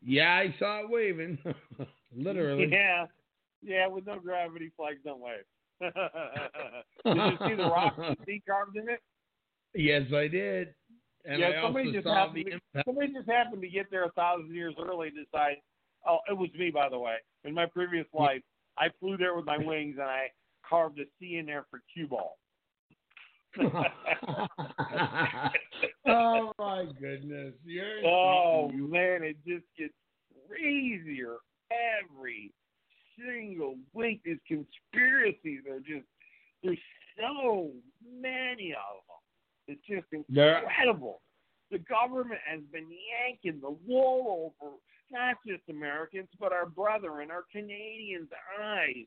Yeah, 0.05 0.29
I 0.33 0.53
saw 0.59 0.81
it 0.83 0.89
waving. 0.89 1.37
Literally. 2.15 2.67
Yeah, 2.71 3.05
yeah. 3.63 3.87
With 3.87 4.05
no 4.05 4.19
gravity, 4.19 4.71
flags 4.77 4.99
don't 5.03 5.19
wave. 5.21 5.43
Did 5.81 5.91
you 7.15 7.37
see 7.47 7.55
the 7.55 7.63
rock 7.69 7.95
you 7.97 8.15
see 8.25 8.43
carved 8.47 8.77
in 8.77 8.89
it? 8.89 9.01
Yes, 9.73 10.03
I 10.13 10.27
did. 10.27 10.73
And 11.25 11.39
yeah, 11.39 11.49
I 11.59 11.61
somebody 11.63 11.87
also 11.87 11.97
just 11.97 12.05
saw 12.05 12.15
happened. 12.27 12.37
the 12.37 12.43
To, 12.43 12.51
impact. 12.53 12.85
somebody 12.87 13.13
just 13.13 13.29
happened 13.29 13.61
to 13.61 13.67
get 13.69 13.91
there 13.91 14.05
a 14.05 14.11
thousand 14.11 14.53
years 14.53 14.75
early 14.79 15.09
and 15.09 15.17
decide. 15.25 15.55
Oh, 16.07 16.19
it 16.29 16.37
was 16.37 16.49
me, 16.57 16.69
by 16.71 16.89
the 16.89 16.97
way. 16.99 17.15
In 17.43 17.53
my 17.53 17.65
previous 17.65 18.05
life, 18.13 18.41
I 18.77 18.87
flew 18.99 19.17
there 19.17 19.35
with 19.35 19.45
my 19.45 19.57
wings 19.57 19.95
and 19.99 20.07
I 20.09 20.27
carved 20.67 20.99
a 20.99 21.03
C 21.19 21.37
in 21.37 21.45
there 21.45 21.65
for 21.69 21.81
cue 21.93 22.07
ball. 22.07 22.37
oh 26.07 26.51
my 26.59 26.85
goodness! 26.99 27.53
You're 27.65 28.05
Oh 28.05 28.69
man, 28.73 29.23
it 29.23 29.37
just 29.47 29.65
gets 29.77 29.93
crazier 30.47 31.37
every 31.71 32.51
single 33.17 33.75
week. 33.93 34.21
These 34.23 34.37
conspiracies 34.47 35.61
are 35.69 35.79
just 35.79 36.05
there's 36.63 36.77
so 37.19 37.71
many 38.03 38.73
of 38.73 39.03
them. 39.07 39.21
It's 39.67 39.85
just 39.87 40.05
There- 40.29 40.59
incredible. 40.59 41.21
The 41.71 41.79
government 41.79 42.39
has 42.49 42.61
been 42.71 42.87
yanking 42.89 43.61
the 43.61 43.75
wool 43.87 44.53
over 44.61 44.73
not 45.11 45.37
just 45.47 45.61
Americans 45.69 46.27
but 46.39 46.51
our 46.51 46.65
brethren, 46.67 47.31
our 47.31 47.43
Canadians' 47.51 48.29
eyes 48.61 49.05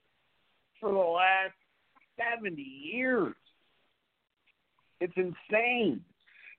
for 0.81 0.91
the 0.93 0.99
last 0.99 1.55
seventy 2.17 2.63
years. 2.63 3.35
It's 5.03 5.13
insane. 5.17 6.01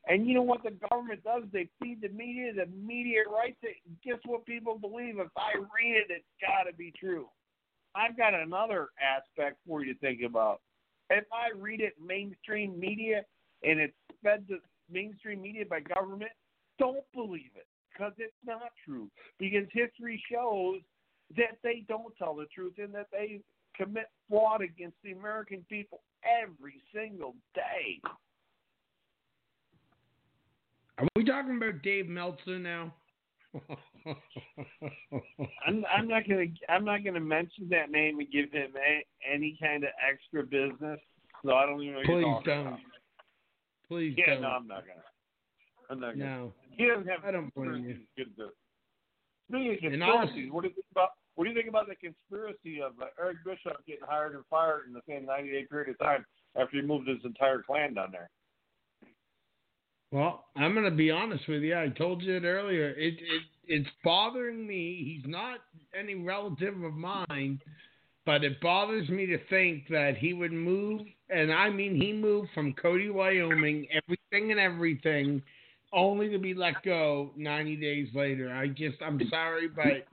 And 0.05 0.27
you 0.27 0.33
know 0.33 0.41
what 0.41 0.63
the 0.63 0.71
government 0.89 1.23
does? 1.23 1.43
They 1.53 1.69
feed 1.81 2.01
the 2.01 2.09
media. 2.09 2.51
The 2.53 2.65
media 2.75 3.21
writes 3.33 3.57
it. 3.61 3.77
Guess 4.03 4.19
what 4.25 4.45
people 4.45 4.77
believe? 4.77 5.17
If 5.17 5.29
I 5.37 5.55
read 5.55 5.95
it, 5.95 6.07
it's 6.09 6.25
got 6.41 6.69
to 6.69 6.75
be 6.75 6.91
true. 6.99 7.27
I've 7.95 8.17
got 8.17 8.33
another 8.33 8.89
aspect 9.01 9.59
for 9.65 9.83
you 9.83 9.93
to 9.93 9.99
think 9.99 10.21
about. 10.27 10.59
If 11.09 11.23
I 11.31 11.57
read 11.57 11.79
it 11.79 11.93
mainstream 12.05 12.77
media 12.77 13.21
and 13.63 13.79
it's 13.79 13.93
fed 14.21 14.45
to 14.49 14.57
mainstream 14.91 15.41
media 15.41 15.63
by 15.69 15.79
government, 15.79 16.31
don't 16.79 17.05
believe 17.13 17.51
it 17.55 17.67
because 17.93 18.13
it's 18.17 18.33
not 18.45 18.71
true. 18.83 19.09
Because 19.39 19.67
history 19.71 20.21
shows 20.29 20.81
that 21.37 21.57
they 21.63 21.85
don't 21.87 22.13
tell 22.17 22.35
the 22.35 22.47
truth 22.53 22.73
and 22.77 22.93
that 22.93 23.07
they 23.11 23.39
commit 23.75 24.09
fraud 24.29 24.61
against 24.61 24.97
the 25.03 25.11
American 25.11 25.65
people 25.69 26.01
every 26.23 26.81
single 26.93 27.35
day. 27.55 28.01
Are 31.03 31.09
we 31.17 31.25
talking 31.25 31.57
about 31.57 31.81
Dave 31.81 32.07
Meltzer 32.07 32.59
now? 32.59 32.93
I'm 35.67 35.83
I'm 35.93 36.07
not 36.07 36.27
gonna 36.27 36.45
I'm 36.69 36.85
not 36.85 37.03
gonna 37.03 37.19
mention 37.19 37.67
that 37.69 37.91
name 37.91 38.19
and 38.19 38.31
give 38.31 38.51
him 38.51 38.71
a, 38.77 39.05
any 39.31 39.57
kind 39.61 39.83
of 39.83 39.89
extra 40.01 40.43
business. 40.43 40.99
So 41.43 41.53
I 41.53 41.65
don't 41.65 41.81
even 41.81 41.93
know 41.93 41.99
what 41.99 42.07
you're 42.07 42.21
Please 42.21 42.43
don't. 42.45 42.67
about. 42.67 42.79
Please 43.87 44.15
Yeah, 44.17 44.33
don't. 44.35 44.41
no, 44.43 44.47
I'm 44.47 44.67
not 44.67 44.83
gonna. 44.87 45.03
I'm 45.89 45.99
not 45.99 46.17
gonna. 46.17 46.25
No. 46.37 46.53
He 46.71 46.85
doesn't 46.87 47.07
have 47.07 47.25
I 47.25 47.31
don't 47.31 47.53
blame 47.53 47.83
you. 47.85 47.97
good 48.17 48.31
this. 48.37 48.47
Speaking 49.49 49.73
of 49.73 49.79
conspiracies, 49.91 50.51
what 50.51 50.61
do 50.63 50.69
you 50.69 50.73
think 50.73 50.85
about 50.91 51.09
what 51.35 51.43
do 51.43 51.49
you 51.49 51.55
think 51.55 51.67
about 51.69 51.87
the 51.89 51.95
conspiracy 51.95 52.81
of 52.81 52.93
uh, 53.01 53.05
Eric 53.19 53.37
Bischoff 53.45 53.77
getting 53.85 54.05
hired 54.07 54.35
and 54.35 54.43
fired 54.49 54.83
in 54.87 54.93
the 54.93 55.01
same 55.07 55.25
90 55.25 55.51
day 55.51 55.65
period 55.69 55.89
of 55.89 55.99
time 55.99 56.25
after 56.55 56.77
he 56.77 56.81
moved 56.81 57.07
his 57.09 57.19
entire 57.25 57.61
clan 57.61 57.93
down 57.95 58.09
there? 58.11 58.29
Well, 60.13 60.45
I'm 60.55 60.73
going 60.73 60.85
to 60.85 60.91
be 60.91 61.09
honest 61.09 61.47
with 61.49 61.63
you. 61.63 61.75
I 61.75 61.89
told 61.89 62.21
you 62.21 62.35
it 62.35 62.43
earlier. 62.43 62.89
It, 62.89 63.15
it 63.15 63.41
it's 63.65 63.89
bothering 64.03 64.67
me. 64.67 65.01
He's 65.03 65.27
not 65.27 65.57
any 65.99 66.13
relative 66.13 66.83
of 66.83 66.93
mine, 66.93 67.59
but 68.23 68.43
it 68.43 68.61
bothers 68.61 69.09
me 69.09 69.25
to 69.25 69.39
think 69.49 69.87
that 69.89 70.17
he 70.19 70.33
would 70.33 70.51
move, 70.51 71.01
and 71.31 71.51
I 71.51 71.71
mean 71.71 71.99
he 71.99 72.13
moved 72.13 72.49
from 72.53 72.73
Cody, 72.73 73.09
Wyoming, 73.09 73.87
everything 73.91 74.51
and 74.51 74.59
everything, 74.59 75.41
only 75.91 76.29
to 76.29 76.37
be 76.37 76.53
let 76.53 76.83
go 76.83 77.31
90 77.35 77.75
days 77.77 78.07
later. 78.13 78.53
I 78.53 78.67
just 78.67 79.01
I'm 79.01 79.19
sorry, 79.31 79.67
but 79.67 80.05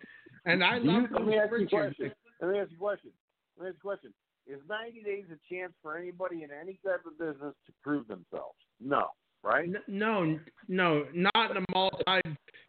and 0.47 0.65
I 0.65 0.79
love 0.79 1.11
Let 1.13 1.27
me 1.27 1.37
ask 1.37 1.53
you 1.53 1.67
a 1.67 1.69
question. 1.69 2.13
Let 2.41 2.51
me 2.53 2.59
ask 2.59 2.71
you 2.71 2.77
a 2.77 2.81
question. 2.81 3.11
Let 3.59 3.65
me 3.65 3.69
ask 3.69 3.75
you 3.85 3.91
a 3.91 3.93
question. 3.93 4.15
Is 4.47 4.61
90 4.67 5.03
days 5.03 5.25
a 5.31 5.55
chance 5.55 5.73
for 5.83 5.99
anybody 5.99 6.43
in 6.43 6.49
any 6.59 6.81
type 6.87 7.05
of 7.07 7.19
business 7.19 7.55
to 7.67 7.73
prove 7.83 8.09
themselves? 8.09 8.57
No, 8.81 9.09
right? 9.43 9.69
No, 9.89 10.39
no, 10.69 11.05
not 11.15 11.51
in 11.51 11.57
a 11.57 11.65
multi, 11.73 12.05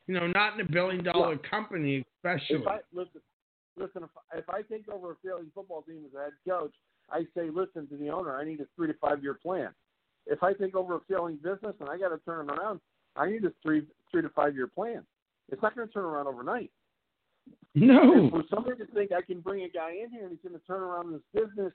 you 0.07 0.13
know, 0.13 0.27
not 0.27 0.53
in 0.53 0.65
a 0.65 0.69
billion 0.69 1.03
dollar 1.03 1.37
company, 1.37 2.05
especially. 2.17 2.57
If 2.57 2.67
I 2.67 2.79
listen, 2.93 3.21
listen. 3.77 4.03
If, 4.03 4.39
if 4.39 4.49
I 4.49 4.61
take 4.61 4.87
over 4.89 5.11
a 5.11 5.15
failing 5.23 5.51
football 5.53 5.81
team 5.83 6.03
as 6.07 6.13
a 6.13 6.23
head 6.23 6.33
coach, 6.47 6.73
I 7.09 7.23
say, 7.35 7.49
listen 7.53 7.87
to 7.87 7.97
the 7.97 8.09
owner. 8.09 8.35
I 8.35 8.45
need 8.45 8.59
a 8.61 8.65
three 8.75 8.87
to 8.87 8.93
five 8.95 9.21
year 9.21 9.33
plan. 9.33 9.69
If 10.27 10.43
I 10.43 10.53
take 10.53 10.75
over 10.75 10.95
a 10.95 10.99
failing 11.09 11.37
business 11.37 11.75
and 11.79 11.89
I 11.89 11.97
got 11.97 12.09
to 12.09 12.19
turn 12.19 12.49
it 12.49 12.53
around, 12.53 12.79
I 13.15 13.29
need 13.29 13.43
a 13.45 13.51
three 13.61 13.83
three 14.11 14.21
to 14.21 14.29
five 14.29 14.55
year 14.55 14.67
plan. 14.67 15.03
It's 15.51 15.61
not 15.61 15.75
going 15.75 15.87
to 15.87 15.93
turn 15.93 16.05
around 16.05 16.27
overnight. 16.27 16.71
no. 17.75 18.13
And 18.13 18.31
for 18.31 18.43
somebody 18.49 18.77
to 18.77 18.91
think 18.93 19.11
I 19.11 19.21
can 19.21 19.41
bring 19.41 19.63
a 19.63 19.69
guy 19.69 19.91
in 19.91 20.11
here 20.11 20.23
and 20.23 20.31
he's 20.31 20.39
going 20.47 20.59
to 20.59 20.65
turn 20.65 20.81
around 20.81 21.11
this 21.11 21.21
business 21.33 21.73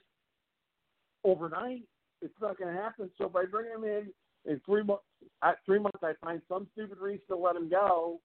overnight, 1.25 1.83
it's 2.23 2.35
not 2.41 2.59
going 2.59 2.75
to 2.75 2.81
happen. 2.81 3.11
So 3.19 3.29
by 3.29 3.45
bringing 3.45 3.73
him 3.73 3.85
in 3.85 4.07
in 4.47 4.61
three 4.65 4.83
months, 4.83 5.05
at 5.43 5.59
three 5.65 5.79
months, 5.79 5.99
I 6.03 6.13
find 6.23 6.41
some 6.49 6.67
stupid 6.73 6.99
reason 6.99 7.23
to 7.29 7.37
let 7.37 7.57
him 7.57 7.69
go, 7.69 8.21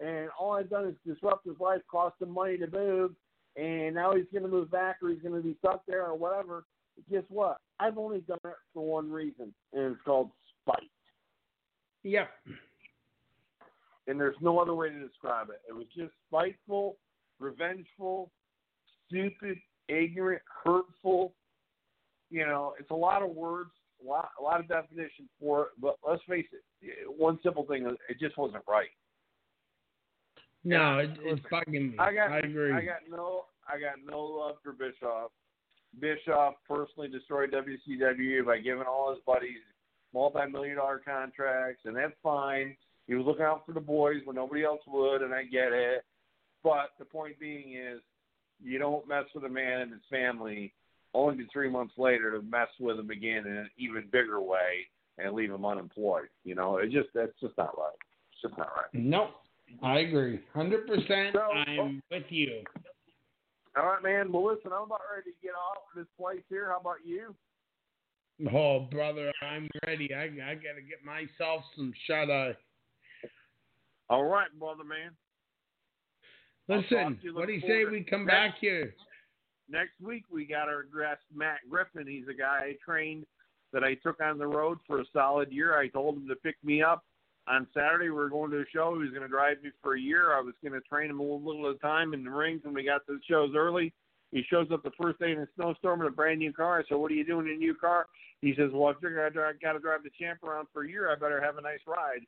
and 0.00 0.28
all 0.38 0.52
I've 0.52 0.70
done 0.70 0.86
is 0.86 0.94
disrupt 1.06 1.46
his 1.46 1.58
life, 1.60 1.80
cost 1.90 2.20
him 2.20 2.30
money 2.30 2.56
to 2.58 2.66
move, 2.70 3.12
and 3.56 3.94
now 3.94 4.14
he's 4.14 4.26
going 4.32 4.42
to 4.42 4.48
move 4.48 4.70
back 4.70 4.96
or 5.02 5.10
he's 5.10 5.22
going 5.22 5.34
to 5.34 5.42
be 5.42 5.56
stuck 5.58 5.84
there 5.86 6.04
or 6.04 6.16
whatever. 6.16 6.64
Guess 7.10 7.24
what? 7.28 7.58
I've 7.78 7.98
only 7.98 8.20
done 8.20 8.38
it 8.44 8.54
for 8.72 8.86
one 8.86 9.10
reason, 9.10 9.52
and 9.72 9.92
it's 9.92 10.02
called 10.04 10.30
spite. 10.62 10.90
Yeah. 12.02 12.26
and 14.06 14.20
there's 14.20 14.36
no 14.40 14.58
other 14.58 14.74
way 14.74 14.90
to 14.90 15.06
describe 15.06 15.48
it. 15.50 15.60
It 15.68 15.74
was 15.74 15.86
just 15.96 16.12
spiteful, 16.28 16.96
revengeful, 17.40 18.30
stupid, 19.06 19.58
ignorant, 19.88 20.42
hurtful. 20.64 21.34
You 22.30 22.46
know, 22.46 22.74
it's 22.78 22.90
a 22.90 22.94
lot 22.94 23.22
of 23.22 23.30
words, 23.30 23.70
a 24.02 24.08
lot, 24.08 24.30
a 24.38 24.42
lot 24.42 24.60
of 24.60 24.68
definitions 24.68 25.28
for 25.40 25.62
it. 25.62 25.68
But 25.80 25.96
let's 26.06 26.22
face 26.28 26.46
it, 26.52 27.08
one 27.16 27.38
simple 27.42 27.64
thing: 27.64 27.86
it 28.08 28.18
just 28.20 28.36
wasn't 28.36 28.64
right. 28.68 28.88
No, 30.64 30.98
it, 30.98 31.10
it's 31.22 31.42
bugging 31.52 31.92
me. 31.92 31.96
I 31.98 32.14
got, 32.14 32.32
I 32.32 32.38
agree. 32.38 32.72
I 32.72 32.80
got 32.80 33.00
no, 33.08 33.44
I 33.68 33.78
got 33.78 33.96
no 34.04 34.20
love 34.20 34.56
for 34.62 34.72
Bischoff. 34.72 35.30
Bischoff 36.00 36.54
personally 36.68 37.08
destroyed 37.08 37.52
WCW 37.52 38.44
by 38.46 38.58
giving 38.58 38.84
all 38.84 39.10
his 39.10 39.22
buddies 39.26 39.58
multi-million 40.14 40.76
dollar 40.76 41.02
contracts, 41.04 41.82
and 41.84 41.96
that's 41.96 42.14
fine. 42.22 42.76
He 43.06 43.14
was 43.14 43.26
looking 43.26 43.44
out 43.44 43.66
for 43.66 43.72
the 43.72 43.80
boys 43.80 44.22
when 44.24 44.36
nobody 44.36 44.64
else 44.64 44.80
would, 44.86 45.22
and 45.22 45.34
I 45.34 45.42
get 45.44 45.72
it. 45.72 46.04
But 46.62 46.90
the 46.98 47.04
point 47.04 47.38
being 47.38 47.74
is, 47.74 48.00
you 48.62 48.78
don't 48.78 49.06
mess 49.06 49.24
with 49.34 49.44
a 49.44 49.48
man 49.48 49.82
and 49.82 49.92
his 49.92 50.00
family 50.10 50.72
only 51.14 51.44
to 51.44 51.50
three 51.52 51.70
months 51.70 51.94
later 51.96 52.32
to 52.32 52.42
mess 52.42 52.68
with 52.78 52.98
him 52.98 53.10
again 53.10 53.46
in 53.46 53.56
an 53.56 53.70
even 53.78 54.04
bigger 54.12 54.40
way 54.40 54.86
and 55.18 55.34
leave 55.34 55.50
him 55.50 55.64
unemployed. 55.64 56.28
You 56.44 56.54
know, 56.54 56.78
it 56.78 56.90
just 56.90 57.08
that's 57.14 57.32
just 57.40 57.56
not 57.56 57.76
right. 57.78 57.96
It's 58.32 58.42
just 58.42 58.58
not 58.58 58.70
right. 58.76 58.92
Nope. 58.92 59.30
I 59.82 60.00
agree. 60.00 60.40
100% 60.54 61.32
I'm 61.66 62.02
with 62.10 62.24
you. 62.28 62.62
All 63.76 63.86
right, 63.86 64.02
man. 64.02 64.30
Well, 64.30 64.46
listen, 64.46 64.70
I'm 64.72 64.84
about 64.84 65.00
ready 65.14 65.30
to 65.30 65.36
get 65.42 65.52
off 65.52 65.82
this 65.96 66.06
place 66.18 66.42
here. 66.48 66.68
How 66.70 66.78
about 66.78 66.98
you? 67.04 67.34
Oh, 68.52 68.80
brother, 68.90 69.32
I'm 69.42 69.68
ready. 69.86 70.10
I, 70.14 70.24
I 70.24 70.54
got 70.54 70.74
to 70.76 70.82
get 70.82 71.04
myself 71.04 71.62
some 71.76 71.92
shut 72.06 72.30
eye. 72.30 72.54
All 74.10 74.24
right, 74.24 74.48
brother, 74.58 74.84
man. 74.84 75.12
Listen, 76.68 77.18
what 77.34 77.46
do 77.46 77.52
you 77.52 77.60
say 77.60 77.84
we 77.84 78.02
come 78.02 78.26
back 78.26 78.56
here? 78.60 78.94
Next 79.68 80.00
week 80.00 80.24
we 80.30 80.44
got 80.44 80.68
our 80.68 80.82
guest 80.82 81.22
Matt 81.34 81.60
Griffin. 81.68 82.06
He's 82.06 82.28
a 82.28 82.34
guy 82.34 82.58
I 82.62 82.76
trained 82.84 83.24
that 83.72 83.82
I 83.82 83.94
took 83.94 84.20
on 84.20 84.38
the 84.38 84.46
road 84.46 84.78
for 84.86 85.00
a 85.00 85.04
solid 85.12 85.50
year. 85.50 85.78
I 85.78 85.88
told 85.88 86.16
him 86.16 86.28
to 86.28 86.36
pick 86.36 86.56
me 86.62 86.82
up 86.82 87.04
on 87.48 87.66
Saturday. 87.74 88.06
We 88.06 88.12
were 88.12 88.28
going 88.28 88.50
to 88.52 88.60
a 88.60 88.64
show. 88.72 88.94
He 88.94 89.00
was 89.00 89.10
going 89.10 89.22
to 89.22 89.28
drive 89.28 89.62
me 89.62 89.70
for 89.82 89.94
a 89.94 90.00
year. 90.00 90.34
I 90.34 90.40
was 90.40 90.54
going 90.62 90.74
to 90.74 90.80
train 90.82 91.10
him 91.10 91.20
a 91.20 91.22
little, 91.22 91.68
at 91.68 91.76
a 91.76 91.78
time 91.78 92.14
in 92.14 92.24
the 92.24 92.30
rings 92.30 92.60
when 92.64 92.74
we 92.74 92.84
got 92.84 93.06
to 93.06 93.14
the 93.14 93.20
shows 93.28 93.52
early. 93.56 93.92
He 94.30 94.42
shows 94.50 94.68
up 94.72 94.82
the 94.82 94.90
first 95.00 95.18
day 95.18 95.32
in 95.32 95.38
a 95.38 95.46
snowstorm 95.54 96.00
in 96.00 96.08
a 96.08 96.10
brand 96.10 96.40
new 96.40 96.52
car. 96.52 96.80
I 96.80 96.82
said, 96.88 96.96
"What 96.96 97.10
are 97.10 97.14
you 97.14 97.24
doing 97.24 97.46
in 97.46 97.54
a 97.54 97.56
new 97.56 97.74
car?" 97.74 98.06
He 98.40 98.54
says, 98.56 98.70
"Well, 98.72 98.88
I 98.88 98.94
figure 98.94 99.24
I 99.24 99.30
got 99.30 99.72
to 99.72 99.78
drive 99.78 100.02
the 100.02 100.10
champ 100.18 100.42
around 100.42 100.66
for 100.72 100.82
a 100.84 100.88
year. 100.88 101.10
I 101.10 101.14
better 101.14 101.40
have 101.40 101.56
a 101.56 101.60
nice 101.60 101.80
ride." 101.86 102.26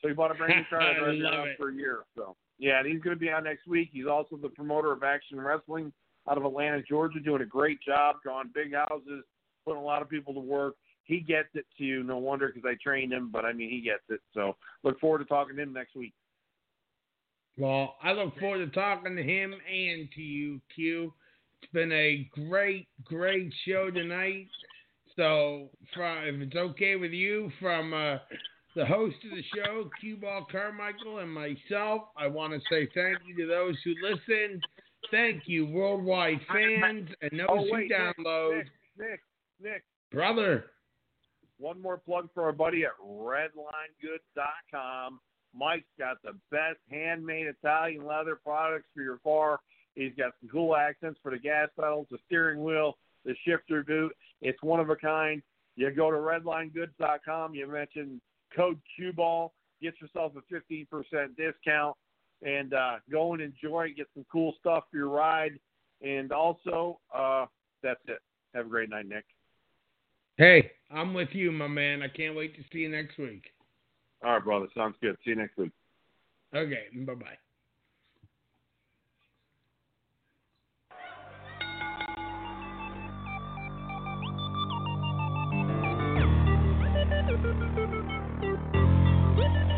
So 0.00 0.08
he 0.08 0.14
bought 0.14 0.30
a 0.30 0.34
brand 0.34 0.56
new 0.56 0.64
car 0.70 0.80
and 0.80 0.96
I 0.96 0.98
drive 0.98 1.20
around 1.20 1.48
it. 1.48 1.58
for 1.58 1.70
a 1.70 1.74
year. 1.74 2.04
So 2.14 2.36
yeah, 2.58 2.78
and 2.78 2.86
he's 2.86 3.00
going 3.02 3.14
to 3.14 3.20
be 3.20 3.30
on 3.30 3.44
next 3.44 3.66
week. 3.66 3.90
He's 3.92 4.06
also 4.06 4.36
the 4.36 4.48
promoter 4.48 4.92
of 4.92 5.02
Action 5.02 5.38
Wrestling 5.40 5.92
out 6.28 6.38
of 6.38 6.44
Atlanta, 6.44 6.82
Georgia, 6.82 7.20
doing 7.20 7.42
a 7.42 7.46
great 7.46 7.78
job, 7.86 8.16
drawing 8.22 8.50
big 8.54 8.74
houses, 8.74 9.24
putting 9.64 9.80
a 9.80 9.84
lot 9.84 10.02
of 10.02 10.08
people 10.08 10.34
to 10.34 10.40
work. 10.40 10.74
He 11.04 11.20
gets 11.20 11.48
it 11.54 11.66
too. 11.78 12.02
No 12.02 12.18
wonder 12.18 12.50
because 12.52 12.68
I 12.68 12.76
trained 12.82 13.12
him, 13.12 13.30
but 13.32 13.44
I 13.44 13.52
mean 13.52 13.70
he 13.70 13.80
gets 13.80 14.02
it. 14.08 14.20
So 14.34 14.56
look 14.82 14.98
forward 14.98 15.18
to 15.18 15.24
talking 15.24 15.56
to 15.56 15.62
him 15.62 15.72
next 15.72 15.94
week. 15.94 16.14
Well, 17.58 17.94
I 18.02 18.12
look 18.12 18.38
forward 18.38 18.66
to 18.66 18.70
talking 18.72 19.16
to 19.16 19.22
him 19.22 19.52
and 19.52 20.08
to 20.14 20.20
you, 20.20 20.60
Q. 20.74 21.12
It's 21.62 21.72
been 21.72 21.92
a 21.92 22.28
great, 22.34 22.88
great 23.04 23.52
show 23.66 23.90
tonight. 23.90 24.48
So, 25.16 25.70
if 25.96 26.42
it's 26.42 26.54
okay 26.54 26.96
with 26.96 27.12
you, 27.12 27.50
from 27.58 27.94
uh, 27.94 28.18
the 28.74 28.84
host 28.84 29.16
of 29.24 29.30
the 29.30 29.42
show, 29.54 29.88
Q 29.98 30.18
Ball 30.18 30.46
Carmichael, 30.52 31.20
and 31.20 31.32
myself, 31.32 32.02
I 32.18 32.26
want 32.26 32.52
to 32.52 32.60
say 32.70 32.86
thank 32.94 33.18
you 33.26 33.34
to 33.38 33.46
those 33.46 33.74
who 33.82 33.94
listen. 34.02 34.60
Thank 35.10 35.44
you, 35.46 35.66
worldwide 35.66 36.40
fans, 36.52 37.08
and 37.22 37.40
those 37.40 37.46
Oh, 37.48 37.64
who 37.64 37.72
wait, 37.72 37.90
download. 37.90 38.58
Nick, 38.58 38.68
Nick, 38.98 39.20
Nick. 39.60 39.84
Brother, 40.10 40.70
One 41.58 41.80
more 41.80 41.96
plug 41.98 42.28
for 42.34 42.42
our 42.44 42.52
buddy 42.52 42.84
at 42.84 42.90
RedlineGoods.com. 43.02 45.20
Mike's 45.54 45.86
got 45.98 46.20
the 46.22 46.32
best 46.50 46.78
handmade 46.90 47.46
Italian 47.46 48.04
leather 48.04 48.36
products 48.36 48.88
for 48.94 49.00
your 49.02 49.16
car. 49.18 49.60
He's 49.94 50.12
got 50.18 50.32
some 50.40 50.50
cool 50.50 50.76
accents 50.76 51.18
for 51.22 51.30
the 51.30 51.38
gas 51.38 51.70
pedals, 51.80 52.06
the 52.10 52.18
steering 52.26 52.62
wheel, 52.62 52.98
the 53.24 53.34
shifter 53.46 53.82
boot. 53.82 54.14
It's 54.42 54.62
one 54.62 54.80
of 54.80 54.90
a 54.90 54.96
kind. 54.96 55.42
You 55.76 55.90
go 55.92 56.10
to 56.10 56.18
RedlineGoods.com. 56.18 57.54
You 57.54 57.66
mention 57.66 58.20
code 58.54 58.78
QBall. 58.98 59.50
Get 59.80 59.98
yourself 60.00 60.32
a 60.36 60.42
15% 60.54 60.86
discount 61.36 61.96
and 62.42 62.74
uh, 62.74 62.96
go 63.10 63.32
and 63.34 63.42
enjoy. 63.42 63.92
Get 63.96 64.06
some 64.14 64.24
cool 64.30 64.54
stuff 64.60 64.84
for 64.90 64.96
your 64.96 65.08
ride. 65.08 65.58
And 66.02 66.32
also, 66.32 67.00
uh, 67.14 67.46
that's 67.82 68.00
it. 68.06 68.18
Have 68.54 68.66
a 68.66 68.68
great 68.68 68.90
night, 68.90 69.06
Nick. 69.06 69.24
hey, 70.36 70.70
I'm 70.90 71.14
with 71.14 71.30
you, 71.32 71.50
my 71.52 71.66
man. 71.66 72.02
I 72.02 72.08
can't 72.08 72.36
wait 72.36 72.54
to 72.56 72.62
see 72.72 72.80
you 72.80 72.88
next 72.88 73.18
week. 73.18 73.44
All 74.24 74.32
right, 74.32 74.44
brother. 74.44 74.66
Sounds 74.74 74.96
good. 75.02 75.16
See 75.24 75.30
you 75.30 75.36
next 75.36 75.56
week. 75.56 75.72
Okay, 76.54 76.84
bye 77.04 77.14
bye. 77.14 77.36
Thank 89.38 89.70
you. 89.70 89.75